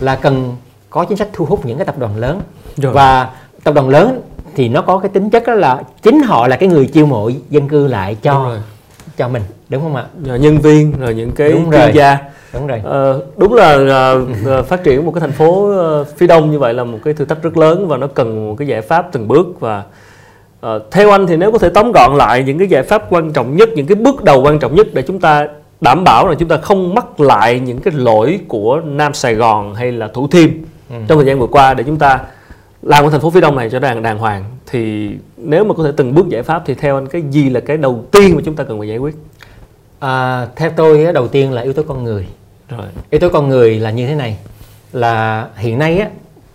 là 0.00 0.16
cần 0.16 0.56
có 0.90 1.04
chính 1.04 1.18
sách 1.18 1.28
thu 1.32 1.44
hút 1.44 1.66
những 1.66 1.78
cái 1.78 1.86
tập 1.86 1.98
đoàn 1.98 2.16
lớn 2.16 2.40
Rồi. 2.76 2.92
và 2.92 3.30
tập 3.64 3.74
đoàn 3.74 3.88
lớn 3.88 4.20
thì 4.54 4.68
nó 4.68 4.82
có 4.82 4.98
cái 4.98 5.08
tính 5.08 5.30
chất 5.30 5.42
đó 5.46 5.54
là 5.54 5.82
chính 6.02 6.22
họ 6.22 6.48
là 6.48 6.56
cái 6.56 6.68
người 6.68 6.86
chiêu 6.86 7.06
mộ 7.06 7.30
dân 7.50 7.68
cư 7.68 7.86
lại 7.86 8.16
cho 8.22 8.56
cho 9.20 9.28
mình 9.28 9.42
đúng 9.68 9.82
không 9.82 9.96
ạ? 9.96 10.04
Rồi 10.24 10.38
nhân 10.38 10.58
viên 10.58 10.92
rồi 11.00 11.14
những 11.14 11.32
cái 11.32 11.52
chuyên 11.70 11.94
gia 11.94 12.18
đúng 12.52 12.66
rồi 12.66 12.80
ờ, 12.84 13.22
đúng 13.36 13.54
là 13.54 13.74
uh, 14.60 14.66
phát 14.66 14.84
triển 14.84 15.06
một 15.06 15.12
cái 15.12 15.20
thành 15.20 15.32
phố 15.32 15.70
uh, 16.00 16.06
phía 16.16 16.26
đông 16.26 16.50
như 16.50 16.58
vậy 16.58 16.74
là 16.74 16.84
một 16.84 16.98
cái 17.04 17.14
thử 17.14 17.24
thách 17.24 17.42
rất 17.42 17.56
lớn 17.56 17.88
và 17.88 17.96
nó 17.96 18.06
cần 18.06 18.48
một 18.48 18.54
cái 18.58 18.68
giải 18.68 18.80
pháp 18.80 19.08
từng 19.12 19.28
bước 19.28 19.60
và 19.60 19.82
uh, 20.66 20.82
theo 20.90 21.10
anh 21.10 21.26
thì 21.26 21.36
nếu 21.36 21.52
có 21.52 21.58
thể 21.58 21.68
tóm 21.68 21.92
gọn 21.94 22.16
lại 22.16 22.42
những 22.42 22.58
cái 22.58 22.68
giải 22.68 22.82
pháp 22.82 23.12
quan 23.12 23.32
trọng 23.32 23.56
nhất 23.56 23.68
những 23.74 23.86
cái 23.86 23.94
bước 23.94 24.24
đầu 24.24 24.42
quan 24.42 24.58
trọng 24.58 24.74
nhất 24.74 24.86
để 24.92 25.02
chúng 25.02 25.20
ta 25.20 25.48
đảm 25.80 26.04
bảo 26.04 26.28
là 26.28 26.34
chúng 26.34 26.48
ta 26.48 26.56
không 26.56 26.94
mắc 26.94 27.20
lại 27.20 27.60
những 27.60 27.78
cái 27.78 27.94
lỗi 27.96 28.40
của 28.48 28.80
Nam 28.84 29.14
Sài 29.14 29.34
Gòn 29.34 29.74
hay 29.74 29.92
là 29.92 30.08
Thủ 30.14 30.28
Thiêm 30.28 30.48
ừ. 30.90 30.96
trong 31.08 31.18
thời 31.18 31.26
gian 31.26 31.38
vừa 31.40 31.46
qua 31.46 31.74
để 31.74 31.84
chúng 31.84 31.98
ta 31.98 32.20
làm 32.82 33.04
cái 33.04 33.10
thành 33.10 33.20
phố 33.20 33.30
phía 33.30 33.40
đông 33.40 33.56
này 33.56 33.70
cho 33.70 33.78
đàng 33.78 34.02
đàng 34.02 34.18
hoàng 34.18 34.44
thì 34.70 35.10
nếu 35.36 35.64
mà 35.64 35.74
có 35.74 35.84
thể 35.84 35.92
từng 35.96 36.14
bước 36.14 36.28
giải 36.28 36.42
pháp 36.42 36.62
thì 36.66 36.74
theo 36.74 36.96
anh 36.96 37.06
cái 37.06 37.22
gì 37.30 37.50
là 37.50 37.60
cái 37.60 37.76
đầu 37.76 38.04
tiên 38.10 38.36
mà 38.36 38.42
chúng 38.44 38.56
ta 38.56 38.64
cần 38.64 38.78
phải 38.78 38.88
giải 38.88 38.98
quyết 38.98 39.16
à, 39.98 40.46
theo 40.56 40.70
tôi 40.70 41.12
đầu 41.12 41.28
tiên 41.28 41.52
là 41.52 41.62
yếu 41.62 41.72
tố 41.72 41.82
con 41.82 42.04
người 42.04 42.26
rồi. 42.68 42.86
yếu 43.10 43.20
tố 43.20 43.28
con 43.28 43.48
người 43.48 43.80
là 43.80 43.90
như 43.90 44.06
thế 44.06 44.14
này 44.14 44.38
là 44.92 45.48
hiện 45.56 45.78
nay 45.78 45.98
á 45.98 46.08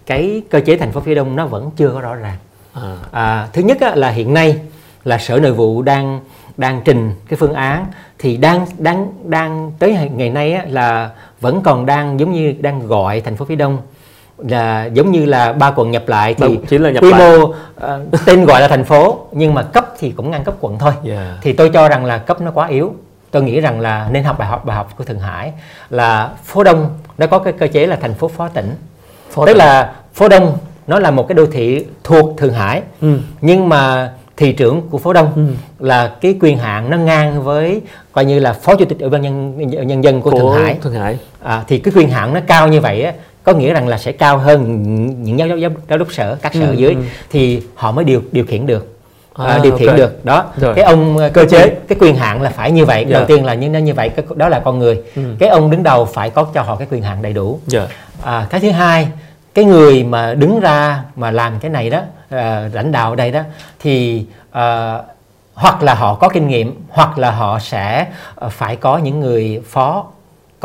cái 0.05 0.41
cơ 0.49 0.59
chế 0.59 0.77
thành 0.77 0.91
phố 0.91 1.01
phía 1.01 1.15
đông 1.15 1.35
nó 1.35 1.45
vẫn 1.45 1.71
chưa 1.75 1.89
có 1.89 2.01
rõ 2.01 2.15
ràng 2.15 2.37
à. 2.73 2.97
À, 3.11 3.47
thứ 3.53 3.61
nhất 3.61 3.77
á, 3.81 3.95
là 3.95 4.09
hiện 4.09 4.33
nay 4.33 4.59
là 5.03 5.17
sở 5.17 5.39
nội 5.39 5.53
vụ 5.53 5.81
đang 5.81 6.19
đang 6.57 6.81
trình 6.85 7.11
cái 7.27 7.37
phương 7.37 7.53
án 7.53 7.85
thì 8.19 8.37
đang 8.37 8.65
đang 8.77 9.13
đang 9.23 9.71
tới 9.79 10.09
ngày 10.15 10.29
nay 10.29 10.53
á, 10.53 10.65
là 10.69 11.09
vẫn 11.41 11.61
còn 11.63 11.85
đang 11.85 12.19
giống 12.19 12.31
như 12.31 12.55
đang 12.59 12.87
gọi 12.87 13.21
thành 13.21 13.35
phố 13.35 13.45
phía 13.45 13.55
đông 13.55 13.77
là 14.37 14.85
giống 14.85 15.11
như 15.11 15.25
là 15.25 15.53
ba 15.53 15.71
quận 15.71 15.91
nhập 15.91 16.03
lại 16.07 16.33
thì 16.33 16.47
Đúng, 16.47 16.65
chỉ 16.65 16.77
là 16.77 16.91
nhập 16.91 17.03
quy 17.03 17.13
mô 17.13 17.43
uh, 17.43 17.53
tên 18.25 18.45
gọi 18.45 18.61
là 18.61 18.67
thành 18.67 18.83
phố 18.83 19.19
nhưng 19.31 19.53
mà 19.53 19.63
cấp 19.63 19.93
thì 19.99 20.11
cũng 20.11 20.31
ngang 20.31 20.43
cấp 20.43 20.55
quận 20.59 20.79
thôi 20.79 20.93
yeah. 21.05 21.27
thì 21.41 21.53
tôi 21.53 21.69
cho 21.69 21.89
rằng 21.89 22.05
là 22.05 22.17
cấp 22.17 22.41
nó 22.41 22.51
quá 22.51 22.67
yếu 22.67 22.93
tôi 23.31 23.43
nghĩ 23.43 23.59
rằng 23.59 23.79
là 23.79 24.07
nên 24.11 24.23
học 24.23 24.39
bài 24.39 24.47
học 24.47 24.65
bài 24.65 24.77
học 24.77 24.89
của 24.97 25.03
Thượng 25.03 25.19
Hải 25.19 25.53
là 25.89 26.29
phố 26.43 26.63
Đông 26.63 26.89
nó 27.17 27.27
có 27.27 27.39
cái 27.39 27.53
cơ 27.53 27.67
chế 27.67 27.87
là 27.87 27.95
thành 27.95 28.13
phố 28.13 28.27
phó 28.27 28.47
tỉnh 28.47 28.75
phó 29.29 29.45
tức 29.45 29.53
tỉnh. 29.53 29.57
là 29.57 29.93
phố 30.13 30.29
Đông 30.29 30.57
nó 30.87 30.99
là 30.99 31.11
một 31.11 31.27
cái 31.27 31.35
đô 31.35 31.45
thị 31.45 31.85
thuộc 32.03 32.37
Thượng 32.37 32.53
Hải 32.53 32.81
ừ. 33.01 33.19
nhưng 33.41 33.69
mà 33.69 34.11
thị 34.37 34.51
trưởng 34.51 34.81
của 34.89 34.97
phố 34.97 35.13
Đông 35.13 35.31
ừ. 35.35 35.85
là 35.85 36.11
cái 36.21 36.37
quyền 36.41 36.57
hạn 36.57 36.89
nó 36.89 36.97
ngang 36.97 37.43
với 37.43 37.81
coi 38.11 38.25
như 38.25 38.39
là 38.39 38.53
phó 38.53 38.75
chủ 38.75 38.85
tịch 38.85 38.99
ủy 38.99 39.09
ban 39.09 39.21
nhân 39.21 39.57
nhân 39.87 40.03
dân 40.03 40.21
của, 40.21 40.31
của 40.31 40.39
Thượng 40.39 40.63
Hải. 40.63 40.77
Thượng 40.81 40.93
Hải. 40.93 41.19
À, 41.43 41.63
thì 41.67 41.79
cái 41.79 41.93
quyền 41.97 42.09
hạn 42.09 42.33
nó 42.33 42.39
cao 42.47 42.67
như 42.67 42.81
vậy 42.81 43.03
á, 43.03 43.13
có 43.45 43.53
nghĩa 43.53 43.73
rằng 43.73 43.87
là 43.87 43.97
sẽ 43.97 44.11
cao 44.11 44.37
hơn 44.37 44.83
những 45.23 45.39
giáo 45.39 45.47
giáo 45.47 45.71
giáo 45.89 45.97
đốc 45.97 46.13
sở 46.13 46.37
các 46.41 46.53
sở 46.53 46.67
ừ, 46.67 46.73
dưới 46.73 46.93
ừ. 46.93 47.01
thì 47.31 47.61
họ 47.75 47.91
mới 47.91 48.05
điều 48.05 48.21
điều 48.31 48.45
khiển 48.45 48.65
được 48.65 48.97
à, 49.33 49.45
à, 49.45 49.59
điều 49.63 49.77
khiển 49.77 49.87
okay. 49.87 49.97
được 49.97 50.25
đó 50.25 50.45
Rồi. 50.57 50.73
cái 50.75 50.85
ông 50.85 51.17
cơ 51.17 51.29
cái 51.33 51.45
chế 51.49 51.75
cái 51.87 51.97
quyền 52.01 52.15
hạn 52.15 52.41
là 52.41 52.49
phải 52.49 52.71
như 52.71 52.85
vậy 52.85 52.97
yeah. 52.97 53.09
đầu 53.09 53.21
dạ. 53.21 53.25
tiên 53.27 53.45
là 53.45 53.53
như 53.53 53.69
như 53.69 53.93
vậy 53.93 54.09
cái, 54.09 54.25
đó 54.35 54.49
là 54.49 54.59
con 54.59 54.79
người 54.79 55.01
ừ. 55.15 55.21
cái 55.39 55.49
ông 55.49 55.71
đứng 55.71 55.83
đầu 55.83 56.05
phải 56.05 56.29
có 56.29 56.47
cho 56.53 56.61
họ 56.61 56.75
cái 56.75 56.87
quyền 56.91 57.03
hạn 57.03 57.21
đầy 57.21 57.33
đủ 57.33 57.59
yeah. 57.73 57.89
Dạ. 57.89 57.95
à, 58.31 58.47
cái 58.49 58.61
thứ 58.61 58.71
hai 58.71 59.07
cái 59.53 59.65
người 59.65 60.03
mà 60.03 60.33
đứng 60.33 60.59
ra 60.59 61.03
mà 61.15 61.31
làm 61.31 61.59
cái 61.59 61.71
này 61.71 61.89
đó 61.89 62.01
à, 62.29 62.69
lãnh 62.73 62.91
đạo 62.91 63.09
ở 63.09 63.15
đây 63.15 63.31
đó 63.31 63.41
thì 63.79 64.25
à, 64.51 64.97
hoặc 65.55 65.83
là 65.83 65.93
họ 65.93 66.15
có 66.15 66.29
kinh 66.29 66.47
nghiệm 66.47 66.75
hoặc 66.89 67.17
là 67.17 67.31
họ 67.31 67.59
sẽ 67.59 68.07
ờ, 68.35 68.49
phải 68.49 68.75
có 68.75 68.97
những 68.97 69.19
người 69.19 69.61
phó 69.69 70.05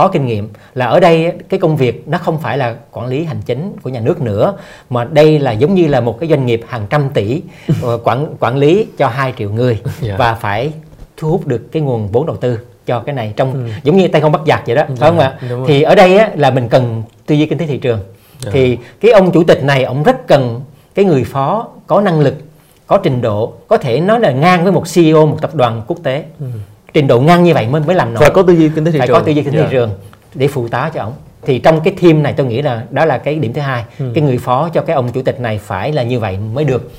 có 0.01 0.09
kinh 0.09 0.27
nghiệm 0.27 0.49
là 0.75 0.87
ở 0.87 1.01
đây 1.01 1.33
cái 1.49 1.61
công 1.61 1.77
việc 1.77 2.09
nó 2.09 2.19
không 2.19 2.39
phải 2.39 2.59
là 2.59 2.75
quản 2.93 3.07
lý 3.07 3.25
hành 3.25 3.43
chính 3.47 3.73
của 3.83 3.91
nhà 3.91 4.01
nước 4.01 4.21
nữa 4.21 4.57
mà 4.91 5.05
đây 5.05 5.39
là 5.39 5.53
giống 5.53 5.75
như 5.75 5.87
là 5.89 6.01
một 6.01 6.21
cái 6.21 6.29
doanh 6.29 6.47
nghiệp 6.47 6.61
hàng 6.69 6.87
trăm 6.91 7.09
tỷ 7.15 7.43
ờ, 7.83 7.99
quản 8.05 8.27
quản 8.41 8.57
lý 8.57 8.87
cho 8.99 9.09
2 9.09 9.35
triệu 9.39 9.51
người 9.51 9.79
Dạ. 10.01 10.09
yeah. 10.09 10.19
và 10.19 10.35
phải 10.35 10.73
thu 11.17 11.29
hút 11.31 11.47
được 11.47 11.73
cái 11.73 11.83
nguồn 11.83 12.09
vốn 12.09 12.27
đầu 12.27 12.37
tư 12.37 12.59
cho 12.87 13.01
cái 13.01 13.15
này 13.15 13.33
trong 13.37 13.53
ừ. 13.53 13.71
giống 13.83 13.97
như 13.97 14.09
tay 14.09 14.21
không 14.21 14.33
bắt 14.33 14.41
giặc 14.47 14.67
vậy 14.67 14.77
đó 14.77 14.85
phải 14.89 15.11
không 15.11 15.19
ạ 15.19 15.39
rồi. 15.49 15.65
thì 15.69 15.83
ở 15.83 15.95
đây 15.95 16.19
á, 16.19 16.31
là 16.35 16.51
mình 16.51 16.69
cần 16.69 17.03
tư 17.27 17.35
duy 17.35 17.47
kinh 17.47 17.59
tế 17.59 17.67
thị 17.67 17.79
trường 17.79 18.01
Dạ. 18.41 18.51
thì 18.55 18.79
cái 19.01 19.13
ông 19.13 19.31
chủ 19.33 19.45
tịch 19.45 19.65
này 19.65 19.85
ông 19.85 20.03
rất 20.03 20.27
cần 20.27 20.61
cái 20.95 21.05
người 21.05 21.25
phó 21.25 21.69
có 21.87 22.01
năng 22.01 22.21
lực 22.21 22.35
có 22.87 22.97
trình 23.03 23.21
độ 23.21 23.53
có 23.69 23.77
thể 23.77 24.01
nói 24.01 24.21
là 24.21 24.31
ngang 24.31 24.63
với 24.63 24.73
một 24.73 24.85
CEO 24.95 25.27
một 25.27 25.39
tập 25.41 25.55
đoàn 25.55 25.83
quốc 25.87 25.99
tế 26.03 26.25
trình 26.95 27.07
độ 27.07 27.21
ngang 27.21 27.45
như 27.45 27.55
vậy 27.55 27.67
mới 27.69 27.81
mới 27.81 27.97
làm 27.97 28.15
nổi. 28.15 28.21
Phải 28.21 28.31
có 28.31 28.43
tư 28.43 28.53
duy 28.53 28.69
kinh 28.75 28.85
tế 28.85 28.91
thị 28.91 28.99
phải 28.99 29.09
trường. 29.09 29.17
có 29.17 29.23
tư 29.23 29.33
duy 29.33 29.43
kinh 29.43 29.53
tế 29.53 29.59
Dạ. 29.59 29.65
thị 29.65 29.71
trường 29.73 29.91
để 30.35 30.49
phụ 30.49 30.69
tá 30.69 30.91
cho 30.95 31.01
ông. 31.03 31.13
Thì 31.43 31.59
trong 31.59 31.81
cái 31.81 31.95
team 32.03 32.23
này 32.23 32.33
tôi 32.37 32.47
nghĩ 32.47 32.63
là 32.63 32.83
đó 32.91 33.05
là 33.05 33.19
cái 33.19 33.35
điểm 33.35 33.53
thứ 33.53 33.61
hai. 33.61 33.85
Ừ. 33.99 34.13
cái 34.15 34.25
người 34.25 34.39
phó 34.39 34.69
cho 34.69 34.81
cái 34.83 34.97
ông 34.97 35.13
chủ 35.13 35.23
tịch 35.23 35.41
này 35.41 35.59
phải 35.65 35.93
là 35.93 36.03
như 36.03 36.19
vậy 36.21 36.39
mới 36.55 36.65
được. 36.65 36.93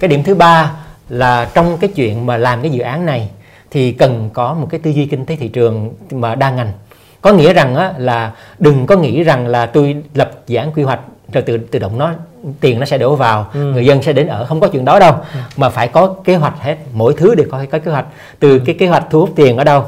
Cái 0.00 0.08
điểm 0.08 0.22
thứ 0.22 0.34
ba 0.34 0.72
là 1.08 1.48
trong 1.54 1.78
cái 1.80 1.90
chuyện 1.94 2.26
mà 2.26 2.36
làm 2.36 2.62
cái 2.62 2.70
dự 2.70 2.80
án 2.80 3.06
này 3.06 3.28
thì 3.70 3.92
cần 3.92 4.30
có 4.32 4.54
một 4.54 4.66
cái 4.70 4.80
tư 4.82 4.90
duy 4.90 5.06
kinh 5.06 5.26
tế 5.26 5.36
thị 5.36 5.48
trường 5.48 5.94
mà 6.10 6.34
đa 6.34 6.50
ngành. 6.50 6.72
Có 7.20 7.32
nghĩa 7.32 7.52
rằng 7.52 7.74
á, 7.76 7.92
là 7.98 8.32
đừng 8.58 8.86
có 8.86 8.96
nghĩ 8.96 9.22
rằng 9.22 9.46
là 9.46 9.66
tôi 9.66 9.96
lập 10.14 10.30
dự 10.46 10.56
án 10.58 10.72
quy 10.72 10.82
hoạch 10.82 11.00
rồi 11.32 11.42
tự 11.42 11.58
tự 11.58 11.78
động 11.78 11.98
nó 11.98 12.12
tiền 12.60 12.80
nó 12.80 12.86
sẽ 12.86 12.98
đổ 12.98 13.16
vào 13.16 13.46
Ừ. 13.54 13.60
người 13.60 13.86
dân 13.86 14.02
sẽ 14.02 14.12
đến 14.12 14.26
ở 14.26 14.44
không 14.44 14.60
có 14.60 14.68
chuyện 14.68 14.84
đó 14.84 14.98
đâu 14.98 15.14
mà 15.56 15.68
phải 15.68 15.88
có 15.88 16.14
kế 16.24 16.36
hoạch 16.36 16.54
hết 16.60 16.76
mỗi 16.92 17.14
thứ 17.16 17.34
đều 17.34 17.46
có 17.50 17.64
có 17.70 17.78
kế 17.78 17.90
hoạch 17.90 18.06
từ 18.38 18.58
cái 18.58 18.74
kế 18.78 18.86
hoạch 18.86 19.04
thu 19.10 19.20
hút 19.20 19.30
tiền 19.36 19.56
ở 19.56 19.64
đâu 19.64 19.84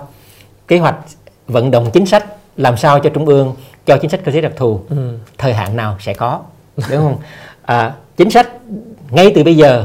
kế 0.68 0.78
hoạch 0.78 0.94
vận 1.48 1.70
động 1.70 1.90
chính 1.92 2.07
sách 2.07 2.24
làm 2.57 2.76
sao 2.76 2.98
cho 3.00 3.11
trung 3.11 3.26
ương 3.26 3.55
cho 3.86 3.96
chính 3.96 4.11
sách 4.11 4.20
cơ 4.24 4.32
chế 4.32 4.40
đặc 4.40 4.52
thù 4.57 4.80
Ừ. 4.90 4.96
thời 5.38 5.55
hạn 5.55 5.76
nào 5.76 5.96
sẽ 6.00 6.14
có 6.14 6.40
đúng 6.90 7.00
không 7.00 7.16
à, 7.64 7.92
chính 8.16 8.30
sách 8.30 8.48
ngay 9.11 9.32
từ 9.34 9.44
bây 9.44 9.57
giờ 9.57 9.84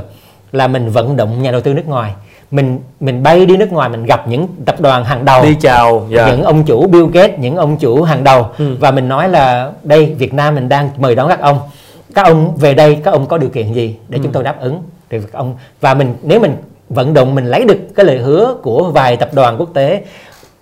là 0.51 0.67
mình 0.67 0.89
vận 0.89 1.17
động 1.17 1.41
nhà 1.41 1.51
đầu 1.51 1.61
tư 1.61 1.73
nước 1.73 1.87
ngoài 1.87 2.13
mình 2.51 2.79
mình 2.99 3.23
bay 3.23 3.45
đi 3.45 3.57
nước 3.57 3.71
ngoài 3.71 3.89
mình 3.89 4.05
gặp 4.05 4.27
những 4.27 4.47
tập 4.65 4.75
đoàn 4.81 5.05
hàng 5.05 5.25
đầu 5.25 5.43
đi 5.43 5.55
chào 5.61 6.07
dạ. 6.09 6.27
những 6.27 6.43
ông 6.43 6.63
chủ 6.63 6.87
Bill 6.87 7.05
Gates 7.13 7.39
những 7.39 7.55
ông 7.55 7.77
chủ 7.77 8.03
hàng 8.03 8.23
đầu 8.23 8.47
Ừ. 8.57 8.75
và 8.79 8.91
mình 8.91 9.09
nói 9.09 9.29
là 9.29 9.71
đây 9.83 10.05
Việt 10.05 10.33
Nam 10.33 10.55
mình 10.55 10.69
đang 10.69 10.89
mời 10.97 11.15
đón 11.15 11.29
các 11.29 11.39
ông 11.41 11.59
các 12.19 12.25
ông 12.25 12.57
về 12.57 12.73
đây 12.73 12.97
các 13.03 13.11
ông 13.11 13.25
có 13.27 13.37
điều 13.37 13.49
kiện 13.49 13.73
gì 13.73 13.95
để 14.09 14.17
Ừ. 14.17 14.23
chúng 14.23 14.31
tôi 14.31 14.43
đáp 14.43 14.59
ứng 14.59 14.83
các 15.09 15.21
ông 15.31 15.55
và 15.81 15.93
mình 15.93 16.15
nếu 16.23 16.39
mình 16.39 16.55
vận 16.89 17.13
động 17.13 17.35
mình 17.35 17.45
lấy 17.45 17.65
được 17.65 17.77
cái 17.95 18.05
lời 18.05 18.17
hứa 18.17 18.55
của 18.61 18.91
vài 18.91 19.17
tập 19.17 19.29
đoàn 19.33 19.55
quốc 19.59 19.69
tế 19.73 20.03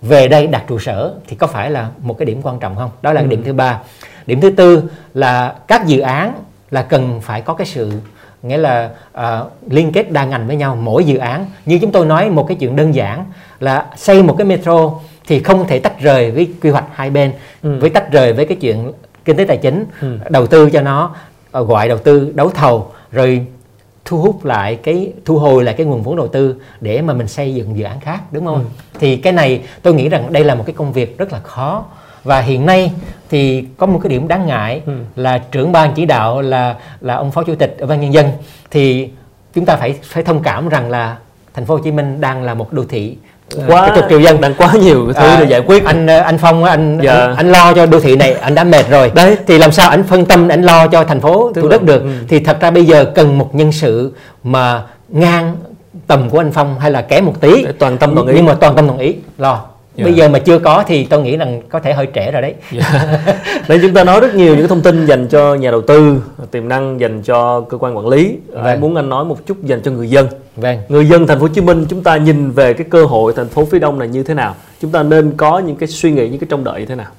về 0.02 0.28
đây 0.28 0.46
đặt 0.46 0.64
trụ 0.68 0.78
sở 0.78 1.14
thì 1.28 1.36
có 1.36 1.46
phải 1.46 1.70
là 1.70 1.88
một 2.02 2.18
cái 2.18 2.26
điểm 2.26 2.40
quan 2.42 2.58
trọng 2.58 2.76
không 2.76 2.90
đó 3.02 3.12
là 3.12 3.20
cái 3.20 3.28
điểm 3.28 3.42
thứ 3.44 3.52
ba 3.52 3.78
điểm 4.26 4.40
thứ 4.40 4.50
tư 4.50 4.82
là 5.14 5.54
các 5.68 5.86
dự 5.86 6.00
án 6.00 6.32
là 6.70 6.82
cần 6.82 7.20
phải 7.20 7.40
có 7.40 7.54
cái 7.54 7.66
sự 7.66 7.92
nghĩa 8.42 8.56
là 8.58 8.90
à, 9.12 9.40
liên 9.70 9.92
kết 9.92 10.10
đa 10.12 10.24
ngành 10.24 10.46
với 10.46 10.56
nhau 10.56 10.78
mỗi 10.82 11.04
dự 11.04 11.16
án 11.18 11.46
như 11.66 11.78
chúng 11.78 11.92
tôi 11.92 12.06
nói 12.06 12.30
một 12.30 12.48
cái 12.48 12.56
chuyện 12.60 12.76
đơn 12.76 12.94
giản 12.94 13.24
là 13.60 13.86
xây 13.96 14.22
một 14.22 14.34
cái 14.38 14.46
metro 14.46 14.90
thì 15.26 15.42
không 15.42 15.66
thể 15.66 15.78
tách 15.78 16.00
rời 16.00 16.30
với 16.30 16.52
quy 16.62 16.70
hoạch 16.70 16.84
hai 16.92 17.10
bên 17.10 17.32
Ừ. 17.62 17.78
với 17.80 17.90
tách 17.90 18.12
rời 18.12 18.32
với 18.32 18.46
cái 18.46 18.56
chuyện 18.60 18.92
kinh 19.24 19.36
tế 19.36 19.44
tài 19.44 19.56
chính 19.56 19.84
Ừ. 20.00 20.18
đầu 20.30 20.46
tư 20.46 20.70
cho 20.70 20.80
nó 20.80 21.14
gọi 21.52 21.88
đầu 21.88 21.98
tư 21.98 22.32
đấu 22.34 22.50
thầu 22.50 22.86
rồi 23.12 23.46
thu 24.04 24.18
hút 24.18 24.44
lại 24.44 24.76
cái 24.76 25.12
thu 25.24 25.38
hồi 25.38 25.64
lại 25.64 25.74
cái 25.74 25.86
nguồn 25.86 26.02
vốn 26.02 26.16
đầu 26.16 26.28
tư 26.28 26.54
để 26.80 27.02
mà 27.02 27.14
mình 27.14 27.28
xây 27.28 27.54
dựng 27.54 27.76
dự 27.78 27.84
án 27.84 28.00
khác 28.00 28.20
đúng 28.30 28.44
không? 28.46 28.64
Thì 29.00 29.16
cái 29.16 29.32
này 29.32 29.62
tôi 29.82 29.94
nghĩ 29.94 30.08
rằng 30.08 30.32
đây 30.32 30.44
là 30.44 30.54
một 30.54 30.64
cái 30.66 30.74
công 30.74 30.92
việc 30.92 31.18
rất 31.18 31.32
là 31.32 31.40
khó 31.40 31.84
và 32.24 32.40
hiện 32.40 32.66
nay 32.66 32.92
thì 33.30 33.64
có 33.76 33.86
một 33.86 34.00
cái 34.02 34.10
điểm 34.10 34.28
đáng 34.28 34.46
ngại 34.46 34.82
Ừ. 34.86 34.92
là 35.16 35.38
trưởng 35.38 35.72
ban 35.72 35.92
chỉ 35.94 36.06
đạo 36.06 36.40
là 36.40 36.76
là 37.00 37.14
ông 37.14 37.30
phó 37.30 37.42
chủ 37.42 37.54
tịch 37.54 37.76
ủy 37.78 37.86
ban 37.88 38.00
nhân 38.00 38.12
dân 38.12 38.26
thì 38.70 39.10
chúng 39.54 39.64
ta 39.64 39.76
phải 39.76 39.92
phải 40.02 40.22
thông 40.22 40.42
cảm 40.42 40.68
rằng 40.68 40.90
là 40.90 41.16
thành 41.54 41.64
phố 41.66 41.74
Hồ 41.76 41.80
Chí 41.84 41.90
Minh 41.92 42.20
đang 42.20 42.42
là 42.42 42.54
một 42.54 42.72
đô 42.72 42.84
thị 42.88 43.16
ờ, 43.16 43.18
quá 43.66 43.86
cái 43.88 43.96
chục 43.96 44.04
triệu 44.08 44.20
dân 44.20 44.40
đang 44.40 44.54
quá 44.54 44.72
nhiều 44.82 45.06
thứ 45.06 45.20
À, 45.26 45.36
để 45.40 45.46
giải 45.46 45.60
quyết 45.66 45.84
anh 45.84 46.06
ờ, 46.06 46.18
anh 46.18 46.38
Phong 46.38 46.64
á, 46.64 46.70
anh, 46.70 46.98
Dạ. 47.02 47.12
anh 47.14 47.36
anh 47.36 47.52
lo 47.52 47.72
cho 47.74 47.86
đô 47.86 48.00
thị 48.00 48.16
này 48.16 48.32
anh 48.32 48.54
đã 48.54 48.64
mệt 48.64 48.90
rồi 48.90 49.12
Đấy. 49.14 49.36
thì 49.46 49.58
làm 49.58 49.72
sao 49.72 49.90
anh 49.90 50.02
phân 50.04 50.24
tâm 50.24 50.48
anh 50.48 50.62
lo 50.62 50.86
cho 50.86 51.04
thành 51.04 51.20
phố 51.20 51.52
Thủ 51.54 51.68
Đức 51.68 51.82
được 51.82 52.02
ừ. 52.02 52.08
thì 52.28 52.40
thật 52.40 52.60
ra 52.60 52.70
bây 52.70 52.84
giờ 52.84 53.04
cần 53.14 53.38
một 53.38 53.54
nhân 53.54 53.72
sự 53.72 54.12
mà 54.44 54.82
ngang 55.08 55.56
tầm 56.06 56.30
của 56.30 56.40
anh 56.40 56.52
Phong 56.52 56.78
hay 56.78 56.90
là 56.90 57.02
kém 57.02 57.26
một 57.26 57.34
tí 57.40 57.62
Để 57.64 57.72
toàn 57.78 57.98
tâm 57.98 58.14
toàn 58.14 58.26
ý. 58.26 58.34
nhưng 58.36 58.44
mà 58.44 58.54
toàn 58.54 58.74
tâm 58.76 58.86
toàn 58.86 58.98
ý 58.98 59.16
lo 59.38 59.60
Dạ. 59.98 60.04
bây 60.04 60.14
giờ 60.14 60.28
mà 60.28 60.38
chưa 60.38 60.58
có 60.58 60.84
thì 60.86 61.04
tôi 61.04 61.22
nghĩ 61.22 61.36
rằng 61.36 61.62
có 61.68 61.80
thể 61.80 61.92
hơi 61.92 62.06
trễ 62.14 62.30
rồi 62.30 62.42
đấy 62.42 62.54
Dạ. 62.72 63.18
Nên 63.68 63.80
chúng 63.82 63.94
ta 63.94 64.04
nói 64.04 64.20
rất 64.20 64.34
nhiều 64.34 64.48
những 64.48 64.58
cái 64.58 64.68
thông 64.68 64.80
tin 64.80 65.06
dành 65.06 65.28
cho 65.28 65.54
nhà 65.54 65.70
đầu 65.70 65.80
tư, 65.80 66.22
tiềm 66.50 66.68
năng 66.68 67.00
dành 67.00 67.22
cho 67.22 67.60
cơ 67.60 67.78
quan 67.78 67.96
quản 67.96 68.08
lý. 68.08 68.36
Vâng. 68.52 68.64
Anh 68.64 68.80
muốn 68.80 68.94
anh 68.96 69.08
nói 69.08 69.24
một 69.24 69.46
chút 69.46 69.62
dành 69.64 69.80
cho 69.82 69.90
người 69.90 70.10
dân. 70.10 70.26
vâng 70.56 70.78
Người 70.88 71.06
dân 71.06 71.26
thành 71.26 71.38
phố 71.38 71.42
Hồ 71.42 71.48
Chí 71.54 71.60
Minh 71.60 71.86
chúng 71.88 72.02
ta 72.02 72.16
nhìn 72.16 72.50
về 72.50 72.72
cái 72.72 72.86
cơ 72.90 73.04
hội 73.04 73.32
thành 73.36 73.48
phố 73.48 73.64
phía 73.64 73.78
Đông 73.78 73.98
này 73.98 74.08
như 74.08 74.22
thế 74.22 74.34
nào? 74.34 74.54
Chúng 74.82 74.90
ta 74.90 75.02
nên 75.02 75.32
có 75.36 75.58
những 75.58 75.76
cái 75.76 75.86
suy 75.88 76.10
nghĩ, 76.12 76.28
những 76.28 76.40
cái 76.40 76.46
trông 76.50 76.64
đợi 76.64 76.80
như 76.80 76.86
thế 76.86 76.94
nào? 76.94 77.10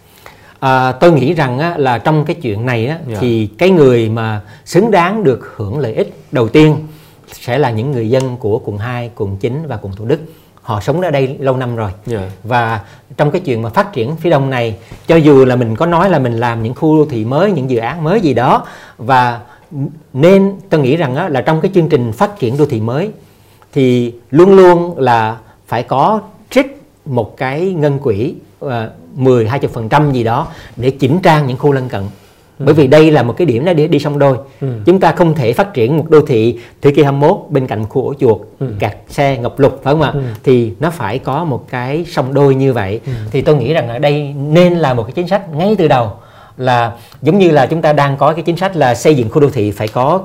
À, 0.59 0.91
tôi 0.91 1.11
nghĩ 1.11 1.33
rằng 1.33 1.59
á, 1.59 1.73
là 1.77 1.97
trong 1.97 2.25
cái 2.25 2.35
chuyện 2.41 2.65
này 2.65 2.87
á, 2.87 2.97
Dạ. 3.11 3.17
thì 3.19 3.49
cái 3.57 3.69
người 3.69 4.09
mà 4.09 4.41
xứng 4.65 4.91
đáng 4.91 5.23
được 5.23 5.53
hưởng 5.55 5.79
lợi 5.79 5.93
ích 5.93 6.13
đầu 6.31 6.47
tiên 6.49 6.75
sẽ 7.31 7.57
là 7.57 7.71
những 7.71 7.91
người 7.91 8.09
dân 8.09 8.37
của 8.37 8.59
quận 8.65 8.77
2, 8.77 9.09
quận 9.15 9.37
9 9.37 9.63
và 9.67 9.77
quận 9.81 9.93
Thủ 9.95 10.05
Đức. 10.05 10.19
Họ 10.69 10.79
sống 10.81 11.01
ở 11.01 11.11
đây 11.11 11.37
lâu 11.39 11.57
năm 11.57 11.75
rồi. 11.75 11.91
Dạ. 12.05 12.29
Và 12.43 12.79
trong 13.17 13.31
cái 13.31 13.41
chuyện 13.41 13.61
mà 13.61 13.69
phát 13.69 13.93
triển 13.93 14.15
phía 14.15 14.29
đông 14.29 14.49
này, 14.49 14.75
cho 15.07 15.15
dù 15.15 15.45
là 15.45 15.55
mình 15.55 15.75
có 15.75 15.85
nói 15.85 16.09
là 16.09 16.19
mình 16.19 16.33
làm 16.33 16.63
những 16.63 16.73
khu 16.75 16.97
đô 16.97 17.05
thị 17.05 17.25
mới, 17.25 17.51
những 17.51 17.69
dự 17.69 17.77
án 17.77 18.03
mới 18.03 18.21
gì 18.21 18.33
đó 18.33 18.65
và 18.97 19.39
nên 20.13 20.55
tôi 20.69 20.81
nghĩ 20.81 20.95
rằng 20.95 21.15
á, 21.15 21.29
là 21.29 21.41
trong 21.41 21.61
cái 21.61 21.71
chương 21.75 21.89
trình 21.89 22.11
phát 22.11 22.39
triển 22.39 22.57
đô 22.57 22.65
thị 22.65 22.81
mới 22.81 23.09
thì 23.73 24.13
luôn 24.31 24.55
luôn 24.55 24.99
là 24.99 25.37
phải 25.67 25.83
có 25.83 26.21
trích 26.49 26.81
một 27.05 27.37
cái 27.37 27.73
ngân 27.73 27.99
quỹ 27.99 28.35
uh, 28.65 28.71
10 29.15 29.45
20% 29.45 30.11
gì 30.11 30.23
đó 30.23 30.47
để 30.75 30.89
chỉnh 30.89 31.19
trang 31.23 31.47
những 31.47 31.57
khu 31.57 31.71
lân 31.71 31.89
cận. 31.89 32.03
Bởi 32.59 32.73
vì 32.73 32.87
đây 32.87 33.11
là 33.11 33.23
một 33.23 33.33
cái 33.37 33.45
điểm 33.45 33.65
nó 33.65 33.73
đi, 33.73 33.87
đi 33.87 33.99
song 33.99 34.19
đôi. 34.19 34.37
Ừ. 34.61 34.67
Chúng 34.85 34.99
ta 34.99 35.11
không 35.11 35.35
thể 35.35 35.53
phát 35.53 35.73
triển 35.73 35.97
một 35.97 36.05
đô 36.09 36.21
thị 36.21 36.59
thế 36.81 36.91
kỷ 36.91 37.03
21 37.03 37.37
bên 37.49 37.67
cạnh 37.67 37.85
khu 37.89 38.03
ổ 38.07 38.13
chuột, 38.19 38.37
Ừ. 38.59 38.67
kẹt 38.79 38.93
xe 39.09 39.37
ngập 39.37 39.59
lụt 39.59 39.71
phải 39.83 39.93
không 39.93 40.01
ạ? 40.01 40.11
Ừ. 40.13 40.21
Thì 40.43 40.73
nó 40.79 40.89
phải 40.89 41.19
có 41.19 41.43
một 41.43 41.65
cái 41.69 42.05
song 42.09 42.33
đôi 42.33 42.55
như 42.55 42.73
vậy. 42.73 42.99
Thì 43.31 43.41
tôi 43.41 43.55
nghĩ 43.55 43.73
rằng 43.73 43.89
ở 43.89 43.99
đây 43.99 44.33
nên 44.37 44.73
là 44.73 44.93
một 44.93 45.03
cái 45.03 45.11
chính 45.11 45.27
sách 45.27 45.53
ngay 45.53 45.75
từ 45.77 45.87
đầu 45.87 46.11
là 46.57 46.91
giống 47.21 47.37
như 47.37 47.51
là 47.51 47.65
chúng 47.65 47.81
ta 47.81 47.93
đang 47.93 48.17
có 48.17 48.33
cái 48.33 48.43
chính 48.43 48.57
sách 48.57 48.75
là 48.75 48.95
xây 48.95 49.15
dựng 49.15 49.29
khu 49.29 49.39
đô 49.41 49.49
thị 49.49 49.71
phải 49.71 49.87
có 49.87 50.21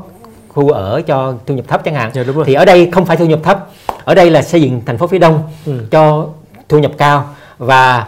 khu 0.49 0.71
ở 0.71 1.03
cho 1.07 1.35
thu 1.47 1.55
nhập 1.55 1.65
thấp 1.69 1.85
chẳng 1.85 1.95
hạn. 1.95 2.11
Dạ. 2.15 2.23
Thì 2.47 2.55
ở 2.55 2.65
đây 2.65 2.89
không 2.93 3.07
phải 3.07 3.17
thu 3.17 3.27
nhập 3.27 3.41
thấp, 3.43 3.69
ở 4.05 4.15
đây 4.15 4.31
là 4.31 4.43
xây 4.43 4.63
dựng 4.63 4.81
thành 4.87 4.99
phố 4.99 5.07
phía 5.07 5.19
đông 5.19 5.43
Ừ. 5.67 5.73
cho 5.91 6.27
thu 6.69 6.79
nhập 6.79 6.93
cao 6.99 7.25
và 7.59 8.07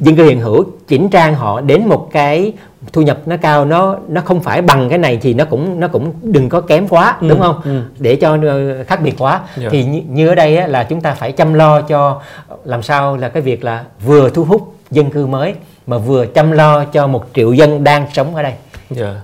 dân 0.00 0.16
cư 0.16 0.24
hiện 0.24 0.40
hữu 0.40 0.64
chỉnh 0.88 1.08
trang 1.08 1.34
họ 1.34 1.60
đến 1.60 1.86
một 1.88 2.08
cái 2.12 2.52
thu 2.92 3.02
nhập 3.02 3.18
nó 3.26 3.36
cao 3.42 3.64
nó 3.64 3.96
nó 4.08 4.20
không 4.20 4.40
phải 4.40 4.62
bằng 4.62 4.88
cái 4.88 4.98
này 4.98 5.18
thì 5.22 5.34
nó 5.34 5.44
cũng 5.44 5.80
nó 5.80 5.88
cũng 5.88 6.12
đừng 6.22 6.48
có 6.48 6.60
kém 6.60 6.88
quá 6.88 7.16
Ừ, 7.20 7.28
đúng 7.28 7.40
không 7.40 7.60
ừ. 7.64 7.80
để 7.98 8.16
cho 8.16 8.38
ờ, 8.42 8.84
khác 8.84 9.00
biệt 9.02 9.14
quá 9.18 9.40
Dạ. 9.56 9.68
thì 9.70 9.84
như, 9.84 10.02
như 10.08 10.28
ở 10.28 10.34
đây 10.34 10.56
á, 10.56 10.66
là 10.66 10.84
chúng 10.84 11.00
ta 11.00 11.14
phải 11.14 11.32
chăm 11.32 11.54
lo 11.54 11.80
cho 11.80 12.20
làm 12.64 12.82
sao 12.82 13.16
là 13.16 13.28
cái 13.28 13.42
việc 13.42 13.64
là 13.64 13.84
vừa 14.04 14.30
thu 14.30 14.44
hút 14.44 14.74
dân 14.90 15.10
cư 15.10 15.26
mới 15.26 15.54
mà 15.86 15.98
vừa 15.98 16.26
chăm 16.26 16.52
lo 16.52 16.84
cho 16.84 17.06
một 17.06 17.24
triệu 17.34 17.52
dân 17.52 17.84
đang 17.84 18.06
sống 18.12 18.34
ở 18.34 18.42
đây 18.42 18.52
Dạ. 18.90 19.14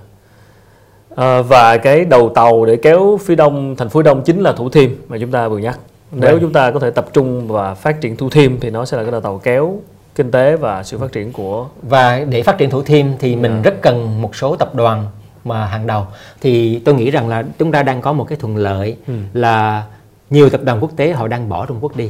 À, 1.15 1.41
và 1.41 1.77
cái 1.77 2.05
đầu 2.05 2.29
tàu 2.35 2.65
để 2.65 2.75
kéo 2.75 3.19
phía 3.25 3.35
đông 3.35 3.75
thành 3.75 3.89
phố 3.89 4.01
đông 4.01 4.21
chính 4.21 4.39
là 4.41 4.51
Thủ 4.53 4.69
Thiêm 4.69 4.89
mà 5.07 5.17
chúng 5.21 5.31
ta 5.31 5.47
vừa 5.47 5.57
nhắc. 5.57 5.79
Nếu 6.11 6.31
Vâng. 6.31 6.41
chúng 6.41 6.53
ta 6.53 6.71
có 6.71 6.79
thể 6.79 6.89
tập 6.89 7.05
trung 7.13 7.47
và 7.47 7.73
phát 7.73 8.01
triển 8.01 8.17
Thủ 8.17 8.29
Thiêm 8.29 8.59
thì 8.59 8.69
nó 8.69 8.85
sẽ 8.85 8.97
là 8.97 9.03
cái 9.03 9.11
đầu 9.11 9.21
tàu 9.21 9.37
kéo 9.43 9.75
kinh 10.15 10.31
tế 10.31 10.55
và 10.55 10.83
sự 10.83 10.97
phát 10.97 11.11
triển 11.11 11.33
của 11.33 11.67
và 11.81 12.19
để 12.29 12.43
phát 12.43 12.57
triển 12.57 12.69
Thủ 12.69 12.81
Thiêm 12.83 13.05
thì 13.19 13.35
mình 13.35 13.61
rất 13.61 13.81
cần 13.81 14.21
một 14.21 14.35
số 14.35 14.55
tập 14.55 14.75
đoàn 14.75 15.05
mà 15.43 15.65
hàng 15.65 15.87
đầu. 15.87 16.07
Thì 16.41 16.79
tôi 16.85 16.95
nghĩ 16.95 17.11
rằng 17.11 17.27
là 17.27 17.43
chúng 17.59 17.71
ta 17.71 17.83
đang 17.83 18.01
có 18.01 18.13
một 18.13 18.23
cái 18.29 18.37
thuận 18.37 18.57
lợi 18.57 18.97
Ừ. 19.07 19.13
là 19.33 19.83
nhiều 20.29 20.49
tập 20.49 20.61
đoàn 20.63 20.77
quốc 20.81 20.91
tế 20.95 21.11
họ 21.11 21.27
đang 21.27 21.49
bỏ 21.49 21.65
Trung 21.65 21.77
Quốc 21.81 21.95
đi. 21.95 22.09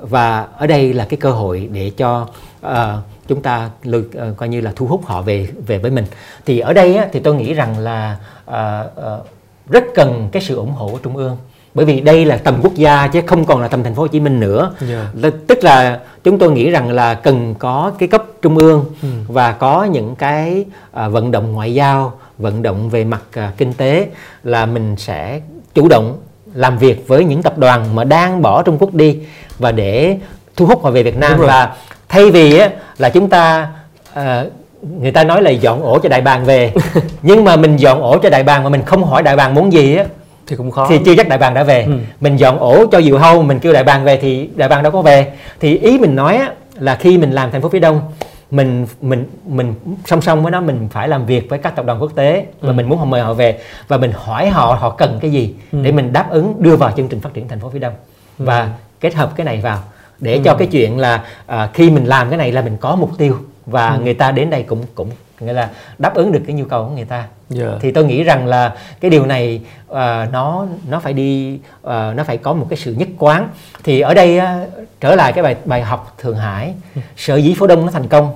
Và 0.00 0.46
ở 0.56 0.66
đây 0.66 0.92
là 0.94 1.04
cái 1.08 1.16
cơ 1.20 1.30
hội 1.30 1.68
để 1.72 1.90
cho 1.96 2.28
ờ, 2.60 3.02
chúng 3.28 3.42
ta 3.42 3.70
ờ, 4.14 4.34
coi 4.36 4.48
như 4.48 4.60
là 4.60 4.72
thu 4.76 4.86
hút 4.86 5.06
họ 5.06 5.22
về 5.22 5.48
về 5.66 5.78
với 5.78 5.90
mình. 5.90 6.04
Thì 6.46 6.58
ở 6.58 6.72
đây 6.72 6.96
á, 6.96 7.08
thì 7.12 7.20
tôi 7.20 7.34
nghĩ 7.34 7.54
rằng 7.54 7.78
là 7.78 8.16
ờ, 8.44 8.90
ờ, 8.94 9.22
rất 9.68 9.84
cần 9.94 10.28
cái 10.32 10.42
sự 10.42 10.56
ủng 10.56 10.72
hộ 10.72 10.88
của 10.88 10.98
trung 11.02 11.16
ương 11.16 11.36
bởi 11.74 11.86
vì 11.86 12.00
đây 12.00 12.24
là 12.24 12.36
tầm 12.36 12.54
quốc 12.62 12.74
gia 12.74 13.06
chứ 13.06 13.20
không 13.26 13.44
còn 13.44 13.60
là 13.62 13.68
tầm 13.68 13.82
thành 13.82 13.94
phố 13.94 14.02
Hồ 14.02 14.08
Chí 14.08 14.20
Minh 14.20 14.40
nữa 14.40 14.72
Dạ. 14.80 15.06
Là- 15.14 15.30
tức 15.46 15.64
là 15.64 16.00
chúng 16.24 16.38
tôi 16.38 16.50
nghĩ 16.52 16.70
rằng 16.70 16.90
là 16.92 17.14
cần 17.14 17.54
có 17.58 17.92
cái 17.98 18.08
cấp 18.08 18.24
trung 18.42 18.58
ương 18.58 18.84
Ừ. 19.02 19.08
và 19.28 19.52
có 19.52 19.84
những 19.84 20.14
cái 20.16 20.64
à, 20.92 21.08
vận 21.08 21.30
động 21.30 21.52
ngoại 21.52 21.74
giao 21.74 22.12
vận 22.38 22.62
động 22.62 22.90
về 22.90 23.04
mặt 23.04 23.22
à, 23.34 23.52
kinh 23.56 23.72
tế 23.72 24.06
là 24.44 24.66
mình 24.66 24.96
sẽ 24.96 25.40
chủ 25.74 25.88
động 25.88 26.16
làm 26.54 26.78
việc 26.78 27.08
với 27.08 27.24
những 27.24 27.42
tập 27.42 27.58
đoàn 27.58 27.94
mà 27.94 28.04
đang 28.04 28.42
bỏ 28.42 28.62
Trung 28.62 28.76
Quốc 28.78 28.94
đi 28.94 29.18
và 29.58 29.72
để 29.72 30.16
thu 30.56 30.66
hút 30.66 30.84
họ 30.84 30.90
về 30.90 31.02
Việt 31.02 31.16
Nam 31.18 31.38
và 31.38 31.76
thay 32.08 32.30
vì 32.30 32.58
á, 32.58 32.70
là 32.98 33.08
chúng 33.10 33.28
ta 33.28 33.68
uh, 34.18 34.22
người 35.00 35.12
ta 35.12 35.24
nói 35.24 35.42
là 35.42 35.50
dọn 35.50 35.82
ổ 35.82 35.98
cho 35.98 36.08
đại 36.08 36.20
bàng 36.20 36.44
về 36.44 36.72
nhưng 37.22 37.44
mà 37.44 37.56
mình 37.56 37.76
dọn 37.76 38.00
ổ 38.02 38.18
cho 38.18 38.30
đại 38.30 38.42
bàng 38.42 38.62
mà 38.64 38.68
mình 38.68 38.82
không 38.86 39.04
hỏi 39.04 39.22
đại 39.22 39.36
bàng 39.36 39.54
muốn 39.54 39.72
gì 39.72 39.96
á 39.96 40.04
thì 40.48 40.56
cũng 40.56 40.70
khó 40.70 40.86
thì 40.88 40.98
chưa 41.04 41.14
chắc 41.16 41.28
đại 41.28 41.38
bàng 41.38 41.54
đã 41.54 41.64
về 41.64 41.84
ừ. 41.84 41.92
mình 42.20 42.36
dọn 42.36 42.58
ổ 42.58 42.86
cho 42.86 43.00
diều 43.00 43.18
hâu 43.18 43.42
mình 43.42 43.58
kêu 43.58 43.72
đại 43.72 43.84
bàng 43.84 44.04
về 44.04 44.16
thì 44.16 44.48
đại 44.54 44.68
bàng 44.68 44.82
đâu 44.82 44.92
có 44.92 45.02
về 45.02 45.32
thì 45.60 45.78
ý 45.78 45.98
mình 45.98 46.16
nói 46.16 46.36
á, 46.36 46.52
là 46.78 46.94
khi 46.94 47.18
mình 47.18 47.30
làm 47.30 47.50
thành 47.50 47.62
phố 47.62 47.68
phía 47.68 47.80
đông 47.80 48.00
mình 48.50 48.86
mình 49.00 49.26
mình 49.46 49.74
song 50.04 50.20
song 50.20 50.42
với 50.42 50.52
nó 50.52 50.60
mình 50.60 50.88
phải 50.90 51.08
làm 51.08 51.26
việc 51.26 51.50
với 51.50 51.58
các 51.58 51.76
tập 51.76 51.86
đoàn 51.86 52.02
quốc 52.02 52.12
tế 52.14 52.46
và 52.60 52.68
ừ. 52.68 52.72
mình 52.72 52.88
muốn 52.88 52.98
họ 52.98 53.04
mời 53.04 53.20
họ 53.20 53.34
về 53.34 53.58
và 53.88 53.96
mình 53.96 54.12
hỏi 54.14 54.48
họ 54.48 54.76
họ 54.80 54.90
cần 54.90 55.18
cái 55.20 55.30
gì 55.30 55.54
ừ. 55.72 55.78
để 55.82 55.92
mình 55.92 56.12
đáp 56.12 56.30
ứng 56.30 56.54
đưa 56.58 56.76
vào 56.76 56.92
chương 56.96 57.08
trình 57.08 57.20
phát 57.20 57.34
triển 57.34 57.48
thành 57.48 57.60
phố 57.60 57.70
phía 57.70 57.78
đông 57.78 57.94
ừ. 58.38 58.44
và 58.44 58.70
kết 59.00 59.14
hợp 59.14 59.32
cái 59.36 59.44
này 59.44 59.60
vào 59.60 59.78
để 60.18 60.34
ừ. 60.34 60.40
cho 60.44 60.54
cái 60.54 60.68
chuyện 60.68 60.98
là 60.98 61.24
à, 61.46 61.70
khi 61.74 61.90
mình 61.90 62.04
làm 62.04 62.28
cái 62.28 62.38
này 62.38 62.52
là 62.52 62.62
mình 62.62 62.76
có 62.80 62.96
mục 62.96 63.10
tiêu 63.18 63.38
và 63.66 63.88
ừ. 63.88 64.00
người 64.00 64.14
ta 64.14 64.32
đến 64.32 64.50
đây 64.50 64.62
cũng 64.62 64.82
cũng 64.94 65.10
nghĩa 65.40 65.52
là 65.52 65.70
đáp 65.98 66.14
ứng 66.14 66.32
được 66.32 66.40
cái 66.46 66.54
nhu 66.56 66.64
cầu 66.64 66.84
của 66.84 66.90
người 66.90 67.04
ta 67.04 67.16
yeah. 67.16 67.28
Dạ. 67.50 67.78
thì 67.80 67.92
tôi 67.92 68.04
nghĩ 68.04 68.22
rằng 68.22 68.46
là 68.46 68.74
cái 69.00 69.10
điều 69.10 69.26
này 69.26 69.60
uh, 69.90 69.96
nó 70.32 70.66
nó 70.88 71.00
phải 71.00 71.12
đi 71.12 71.54
uh, 71.54 71.90
nó 71.90 72.24
phải 72.24 72.36
có 72.36 72.52
một 72.52 72.66
cái 72.70 72.76
sự 72.76 72.92
nhất 72.92 73.08
quán 73.18 73.48
thì 73.84 74.00
ở 74.00 74.14
đây 74.14 74.38
uh, 74.38 74.44
trở 75.00 75.14
lại 75.14 75.32
cái 75.32 75.44
bài 75.44 75.56
bài 75.64 75.82
học 75.82 76.14
thượng 76.18 76.36
hải 76.36 76.74
ừ. 76.94 77.00
sở 77.16 77.36
dĩ 77.36 77.54
phố 77.54 77.66
đông 77.66 77.86
nó 77.86 77.92
thành 77.92 78.08
công 78.08 78.30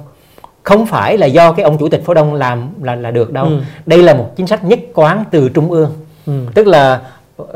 không 0.63 0.87
phải 0.87 1.19
là 1.19 1.27
do 1.27 1.53
cái 1.53 1.65
ông 1.65 1.79
chủ 1.79 1.89
tịch 1.89 2.05
phố 2.05 2.15
đông 2.15 2.35
làm 2.35 2.69
là 2.83 2.95
là 2.95 3.11
được 3.11 3.33
đâu 3.33 3.45
ừ. 3.45 3.61
đây 3.87 4.03
là 4.03 4.15
một 4.15 4.33
chính 4.37 4.47
sách 4.47 4.65
nhất 4.65 4.81
quán 4.95 5.25
từ 5.31 5.49
trung 5.49 5.71
ương 5.71 5.93
ừ. 6.27 6.33
tức 6.55 6.67
là 6.67 7.01
uh, 7.43 7.49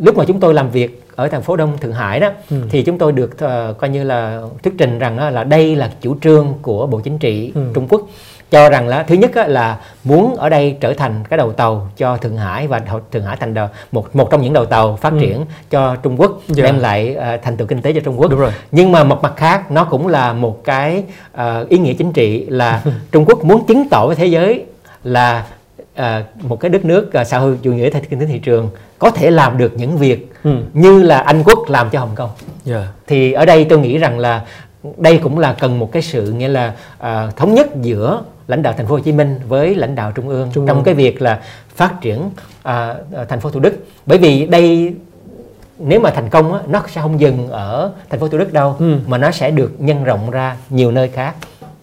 lúc 0.00 0.16
mà 0.16 0.24
chúng 0.24 0.40
tôi 0.40 0.54
làm 0.54 0.70
việc 0.70 1.02
ở 1.16 1.28
thành 1.28 1.42
phố 1.42 1.56
Đông 1.56 1.78
Thượng 1.78 1.92
Hải 1.92 2.20
đó 2.20 2.30
ừ. 2.50 2.56
thì 2.70 2.82
chúng 2.82 2.98
tôi 2.98 3.12
được 3.12 3.30
uh, 3.32 3.78
coi 3.78 3.90
như 3.90 4.04
là 4.04 4.42
thuyết 4.62 4.74
trình 4.78 4.98
rằng 4.98 5.16
uh, 5.28 5.34
là 5.34 5.44
đây 5.44 5.76
là 5.76 5.90
chủ 6.00 6.16
trương 6.22 6.54
của 6.62 6.86
Bộ 6.86 7.00
Chính 7.00 7.18
trị 7.18 7.52
ừ. 7.54 7.60
Trung 7.74 7.88
Quốc 7.88 8.02
cho 8.52 8.70
rằng 8.70 8.88
là 8.88 9.02
thứ 9.02 9.14
nhất 9.14 9.30
là 9.36 9.78
muốn 10.04 10.36
ở 10.36 10.48
đây 10.48 10.76
trở 10.80 10.94
thành 10.94 11.24
cái 11.30 11.36
đầu 11.36 11.52
tàu 11.52 11.88
cho 11.96 12.16
Thượng 12.16 12.36
Hải 12.36 12.66
và 12.66 12.80
Thượng 13.12 13.24
Hải 13.24 13.36
thành 13.36 13.54
đầu, 13.54 13.68
một 13.92 14.16
một 14.16 14.30
trong 14.30 14.42
những 14.42 14.52
đầu 14.52 14.64
tàu 14.64 14.96
phát 14.96 15.12
ừ. 15.12 15.18
triển 15.20 15.44
cho 15.70 15.96
Trung 15.96 16.20
Quốc 16.20 16.30
yeah. 16.30 16.56
Dạ. 16.56 16.64
đem 16.64 16.78
lại 16.78 17.16
uh, 17.18 17.42
thành 17.42 17.56
tựu 17.56 17.66
kinh 17.66 17.82
tế 17.82 17.92
cho 17.92 18.00
Trung 18.00 18.20
Quốc. 18.20 18.30
Đúng 18.30 18.40
rồi. 18.40 18.52
Nhưng 18.72 18.92
mà 18.92 19.04
một 19.04 19.22
mặt 19.22 19.32
khác 19.36 19.70
nó 19.70 19.84
cũng 19.84 20.06
là 20.06 20.32
một 20.32 20.64
cái 20.64 21.04
uh, 21.34 21.68
ý 21.68 21.78
nghĩa 21.78 21.94
chính 21.94 22.12
trị 22.12 22.46
là 22.48 22.82
Trung 23.12 23.24
Quốc 23.24 23.44
muốn 23.44 23.66
chứng 23.66 23.88
tỏ 23.88 24.06
với 24.06 24.16
thế 24.16 24.26
giới 24.26 24.64
là 25.04 25.44
uh, 25.98 26.04
một 26.40 26.60
cái 26.60 26.68
đất 26.68 26.84
nước 26.84 27.10
uh, 27.20 27.26
xã 27.26 27.38
hội 27.38 27.58
chủ 27.62 27.72
nghĩa 27.72 27.90
kinh 28.10 28.20
tế 28.20 28.26
thị 28.26 28.38
trường 28.38 28.70
có 28.98 29.10
thể 29.10 29.30
làm 29.30 29.58
được 29.58 29.72
những 29.76 29.98
việc 29.98 30.32
ừ. 30.44 30.56
như 30.72 31.02
là 31.02 31.18
Anh 31.18 31.42
quốc 31.42 31.70
làm 31.70 31.90
cho 31.90 32.00
Hồng 32.00 32.14
Kông. 32.14 32.30
Yeah. 32.66 32.80
Dạ. 32.82 32.88
Thì 33.06 33.32
ở 33.32 33.46
đây 33.46 33.64
tôi 33.64 33.78
nghĩ 33.78 33.98
rằng 33.98 34.18
là 34.18 34.42
đây 34.96 35.20
cũng 35.22 35.38
là 35.38 35.52
cần 35.52 35.78
một 35.78 35.92
cái 35.92 36.02
sự 36.02 36.32
nghĩa 36.32 36.48
là 36.48 36.72
uh, 37.00 37.36
thống 37.36 37.54
nhất 37.54 37.66
giữa 37.82 38.22
lãnh 38.52 38.62
đạo 38.62 38.74
thành 38.76 38.86
phố 38.86 38.94
Hồ 38.94 39.00
Chí 39.00 39.12
Minh 39.12 39.40
với 39.48 39.74
lãnh 39.74 39.94
đạo 39.94 40.12
trung 40.14 40.28
ương 40.28 40.50
trung 40.52 40.66
trong 40.66 40.76
ương. 40.76 40.84
cái 40.84 40.94
việc 40.94 41.22
là 41.22 41.40
phát 41.74 42.00
triển 42.00 42.18
uh, 42.20 43.28
thành 43.28 43.40
phố 43.40 43.50
Thủ 43.50 43.60
Đức. 43.60 43.74
Bởi 44.06 44.18
vì 44.18 44.46
đây 44.46 44.94
nếu 45.78 46.00
mà 46.00 46.10
thành 46.10 46.28
công 46.28 46.52
á, 46.52 46.60
nó 46.68 46.82
sẽ 46.88 47.00
không 47.00 47.20
dừng 47.20 47.48
ở 47.48 47.92
thành 48.10 48.20
phố 48.20 48.28
Thủ 48.28 48.38
Đức 48.38 48.52
đâu 48.52 48.76
ừ. 48.78 48.96
mà 49.06 49.18
nó 49.18 49.30
sẽ 49.30 49.50
được 49.50 49.72
nhân 49.78 50.04
rộng 50.04 50.30
ra 50.30 50.56
nhiều 50.70 50.90
nơi 50.90 51.08
khác. 51.08 51.34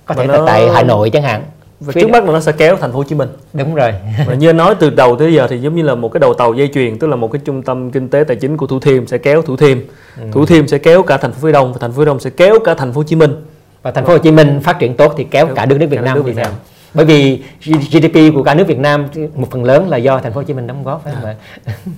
Có 0.05 0.15
thể 0.15 0.27
nó... 0.27 0.33
là 0.33 0.43
tại 0.45 0.69
Hà 0.69 0.83
Nội 0.83 1.09
chẳng 1.09 1.23
hạn. 1.23 1.43
Và 1.79 1.93
trước 1.93 2.09
mắt 2.09 2.23
là 2.23 2.31
nó 2.31 2.39
sẽ 2.39 2.51
kéo 2.51 2.77
thành 2.77 2.91
phố 2.91 2.97
Hồ 2.97 3.03
Chí 3.03 3.15
Minh. 3.15 3.29
Đúng 3.53 3.75
rồi. 3.75 3.93
Và 4.27 4.33
như 4.33 4.53
nói 4.53 4.75
từ 4.79 4.89
đầu 4.89 5.15
tới 5.15 5.33
giờ 5.33 5.47
thì 5.47 5.57
giống 5.57 5.75
như 5.75 5.81
là 5.81 5.95
một 5.95 6.09
cái 6.09 6.19
đầu 6.19 6.33
tàu 6.33 6.53
dây 6.53 6.69
chuyền 6.73 6.99
tức 6.99 7.07
là 7.07 7.15
một 7.15 7.31
cái 7.31 7.41
trung 7.45 7.63
tâm 7.63 7.91
kinh 7.91 8.09
tế 8.09 8.23
tài 8.23 8.37
chính 8.37 8.57
của 8.57 8.67
Thủ 8.67 8.79
Thiêm 8.79 9.07
sẽ 9.07 9.17
kéo 9.17 9.41
Thủ 9.41 9.57
Thiêm. 9.57 9.77
Ừ. 10.21 10.23
Thủ 10.31 10.45
Thiêm 10.45 10.67
sẽ 10.67 10.77
kéo 10.77 11.03
cả 11.03 11.17
thành 11.17 11.31
phố 11.31 11.39
phía 11.41 11.51
Đông 11.51 11.73
và 11.73 11.77
thành 11.81 11.91
phố 11.91 11.99
phía 11.99 12.05
Đông 12.05 12.19
sẽ 12.19 12.29
kéo 12.29 12.59
cả 12.65 12.73
thành 12.73 12.93
phố 12.93 12.99
Hồ 12.99 13.03
Chí 13.03 13.15
Minh 13.15 13.33
và 13.81 13.91
thành 13.91 14.05
phố 14.05 14.13
Hồ 14.13 14.17
Chí 14.17 14.31
Minh 14.31 14.59
phát 14.63 14.79
triển 14.79 14.95
tốt 14.95 15.13
thì 15.17 15.23
kéo 15.31 15.47
cả 15.55 15.65
nước 15.65 15.77
nước 15.79 15.87
Việt 15.89 16.01
Nam, 16.01 16.23
Việt 16.23 16.35
Nam. 16.35 16.51
bởi 16.93 17.05
vì 17.05 17.43
GDP 17.61 18.35
của 18.35 18.43
cả 18.43 18.53
nước 18.53 18.67
Việt 18.67 18.79
Nam 18.79 19.05
một 19.35 19.47
phần 19.51 19.63
lớn 19.63 19.89
là 19.89 19.97
do 19.97 20.19
thành 20.19 20.33
phố 20.33 20.39
Hồ 20.39 20.43
Chí 20.43 20.53
Minh 20.53 20.67
đóng 20.67 20.83
góp 20.83 21.03
phải 21.03 21.13
không 21.15 21.25
ạ? 21.25 21.35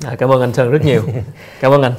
À, 0.06 0.16
cảm 0.16 0.32
ơn 0.32 0.42
anh 0.42 0.54
Sơn 0.54 0.72
rất 0.72 0.86
nhiều. 0.86 1.02
Cảm 1.62 1.72
ơn 1.72 1.82
anh. 1.82 1.94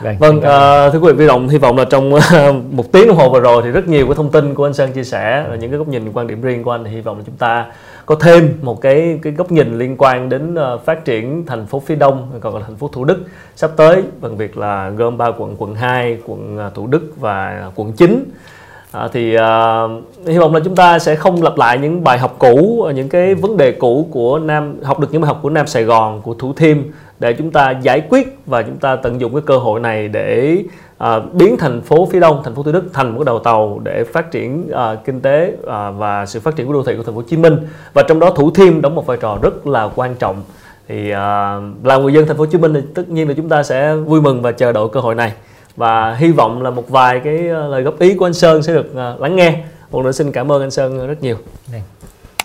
Vâng, 0.00 0.16
vâng 0.18 0.36
uh, 0.36 0.92
thưa 0.92 0.98
quý 0.98 1.12
vị 1.12 1.12
vi 1.12 1.26
động 1.26 1.48
hy 1.48 1.58
vọng 1.58 1.76
là 1.76 1.84
trong 1.84 2.10
một 2.70 2.92
tiếng 2.92 3.08
đồng 3.08 3.16
hồ 3.16 3.30
vừa 3.30 3.40
rồi 3.40 3.62
thì 3.64 3.70
rất 3.70 3.88
nhiều 3.88 4.06
cái 4.06 4.14
thông 4.14 4.30
tin 4.30 4.54
của 4.54 4.66
anh 4.66 4.74
Sơn 4.74 4.92
chia 4.92 5.04
sẻ 5.04 5.46
và 5.50 5.56
những 5.56 5.70
cái 5.70 5.78
góc 5.78 5.88
nhìn 5.88 6.12
quan 6.12 6.26
điểm 6.26 6.42
riêng 6.42 6.64
của 6.64 6.70
anh 6.70 6.84
thì 6.84 6.90
hy 6.90 7.00
vọng 7.00 7.18
là 7.18 7.22
chúng 7.26 7.36
ta 7.36 7.66
có 8.06 8.14
thêm 8.14 8.58
một 8.62 8.80
cái 8.80 9.18
cái 9.22 9.32
góc 9.32 9.52
nhìn 9.52 9.78
liên 9.78 9.96
quan 9.98 10.28
đến 10.28 10.54
uh, 10.54 10.84
phát 10.84 11.04
triển 11.04 11.46
thành 11.46 11.66
phố 11.66 11.80
phía 11.80 11.94
Đông 11.94 12.30
còn 12.40 12.54
là 12.54 12.62
thành 12.66 12.76
phố 12.76 12.88
Thủ 12.88 13.04
Đức 13.04 13.24
sắp 13.56 13.70
tới 13.76 14.02
bằng 14.20 14.36
việc 14.36 14.56
là 14.56 14.90
gom 14.90 15.18
ba 15.18 15.30
quận 15.38 15.56
quận 15.58 15.74
2, 15.74 16.18
quận 16.26 16.70
Thủ 16.74 16.86
Đức 16.86 17.12
và 17.16 17.70
quận 17.74 17.92
9 17.92 18.24
À, 18.96 19.08
thì 19.12 19.36
uh, 19.36 19.90
hy 20.26 20.38
vọng 20.38 20.54
là 20.54 20.60
chúng 20.60 20.74
ta 20.74 20.98
sẽ 20.98 21.14
không 21.14 21.42
lặp 21.42 21.58
lại 21.58 21.78
những 21.78 22.04
bài 22.04 22.18
học 22.18 22.36
cũ 22.38 22.88
những 22.94 23.08
cái 23.08 23.34
vấn 23.34 23.56
đề 23.56 23.72
cũ 23.72 24.08
của 24.12 24.38
nam 24.38 24.74
học 24.82 25.00
được 25.00 25.08
những 25.12 25.22
bài 25.22 25.28
học 25.28 25.38
của 25.42 25.50
nam 25.50 25.66
sài 25.66 25.84
gòn 25.84 26.22
của 26.22 26.34
thủ 26.34 26.52
thiêm 26.52 26.78
để 27.18 27.32
chúng 27.32 27.50
ta 27.50 27.70
giải 27.70 28.02
quyết 28.10 28.38
và 28.46 28.62
chúng 28.62 28.76
ta 28.76 28.96
tận 28.96 29.20
dụng 29.20 29.32
cái 29.32 29.42
cơ 29.46 29.58
hội 29.58 29.80
này 29.80 30.08
để 30.08 30.58
uh, 31.04 31.32
biến 31.32 31.56
thành 31.56 31.80
phố 31.80 32.08
phía 32.12 32.20
đông 32.20 32.40
thành 32.44 32.54
phố 32.54 32.62
thủ 32.62 32.72
đức 32.72 32.84
thành 32.92 33.10
một 33.10 33.18
cái 33.18 33.24
đầu 33.24 33.38
tàu 33.38 33.80
để 33.84 34.04
phát 34.04 34.30
triển 34.30 34.70
uh, 34.70 35.04
kinh 35.04 35.20
tế 35.20 35.52
uh, 35.60 35.68
và 35.96 36.26
sự 36.26 36.40
phát 36.40 36.56
triển 36.56 36.66
của 36.66 36.72
đô 36.72 36.82
thị 36.82 36.96
của 36.96 37.02
thành 37.02 37.14
phố 37.14 37.20
hồ 37.20 37.26
chí 37.28 37.36
minh. 37.36 37.56
Và 37.92 38.02
trong 38.02 38.20
đó 38.20 38.30
thủ 38.30 38.50
thiêm 38.50 38.80
đóng 38.80 38.94
một 38.94 39.06
vai 39.06 39.16
trò 39.16 39.38
rất 39.42 39.66
là 39.66 39.88
quan 39.94 40.14
trọng. 40.14 40.42
Thì 40.88 41.10
uh, 41.10 41.16
là 41.84 41.96
người 41.96 42.12
dân 42.12 42.26
thành 42.26 42.36
phố 42.36 42.42
hồ 42.42 42.50
chí 42.52 42.58
minh 42.58 42.74
thì 42.74 42.80
tất 42.94 43.08
nhiên 43.08 43.28
là 43.28 43.34
chúng 43.36 43.48
ta 43.48 43.62
sẽ 43.62 43.94
vui 43.94 44.20
mừng 44.20 44.42
và 44.42 44.52
chờ 44.52 44.72
đợi 44.72 44.84
cơ 44.92 45.00
hội 45.00 45.14
này 45.14 45.32
và 45.76 46.14
hy 46.14 46.30
vọng 46.30 46.62
là 46.62 46.70
một 46.70 46.88
vài 46.88 47.20
cái 47.24 47.48
ờ, 47.48 47.68
lời 47.68 47.82
góp 47.82 47.98
ý 47.98 48.14
của 48.14 48.26
anh 48.26 48.34
Sơn 48.34 48.62
sẽ 48.62 48.74
được 48.74 48.86
uh, 48.90 49.20
lắng 49.20 49.36
nghe 49.36 49.58
một 49.90 50.02
lần 50.02 50.12
xin 50.12 50.32
cảm 50.32 50.52
ơn 50.52 50.60
anh 50.60 50.70
Sơn 50.70 51.06
rất 51.06 51.22
nhiều 51.22 51.36
Đây. 51.72 51.82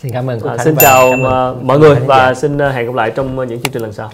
xin 0.02 0.12
cảm 0.12 0.30
ơn 0.30 0.40
à, 0.40 0.58
xin 0.58 0.76
chào 0.76 1.12
cảm 1.12 1.24
ơn. 1.24 1.68
mọi 1.68 1.80
người 1.80 1.96
và 1.96 2.34
xin 2.34 2.60
hẹn 2.60 2.86
gặp 2.86 2.96
lại 2.96 3.12
trong 3.16 3.36
những 3.36 3.62
chương 3.62 3.72
trình 3.72 3.82
lần 3.82 3.94
sau 3.94 4.12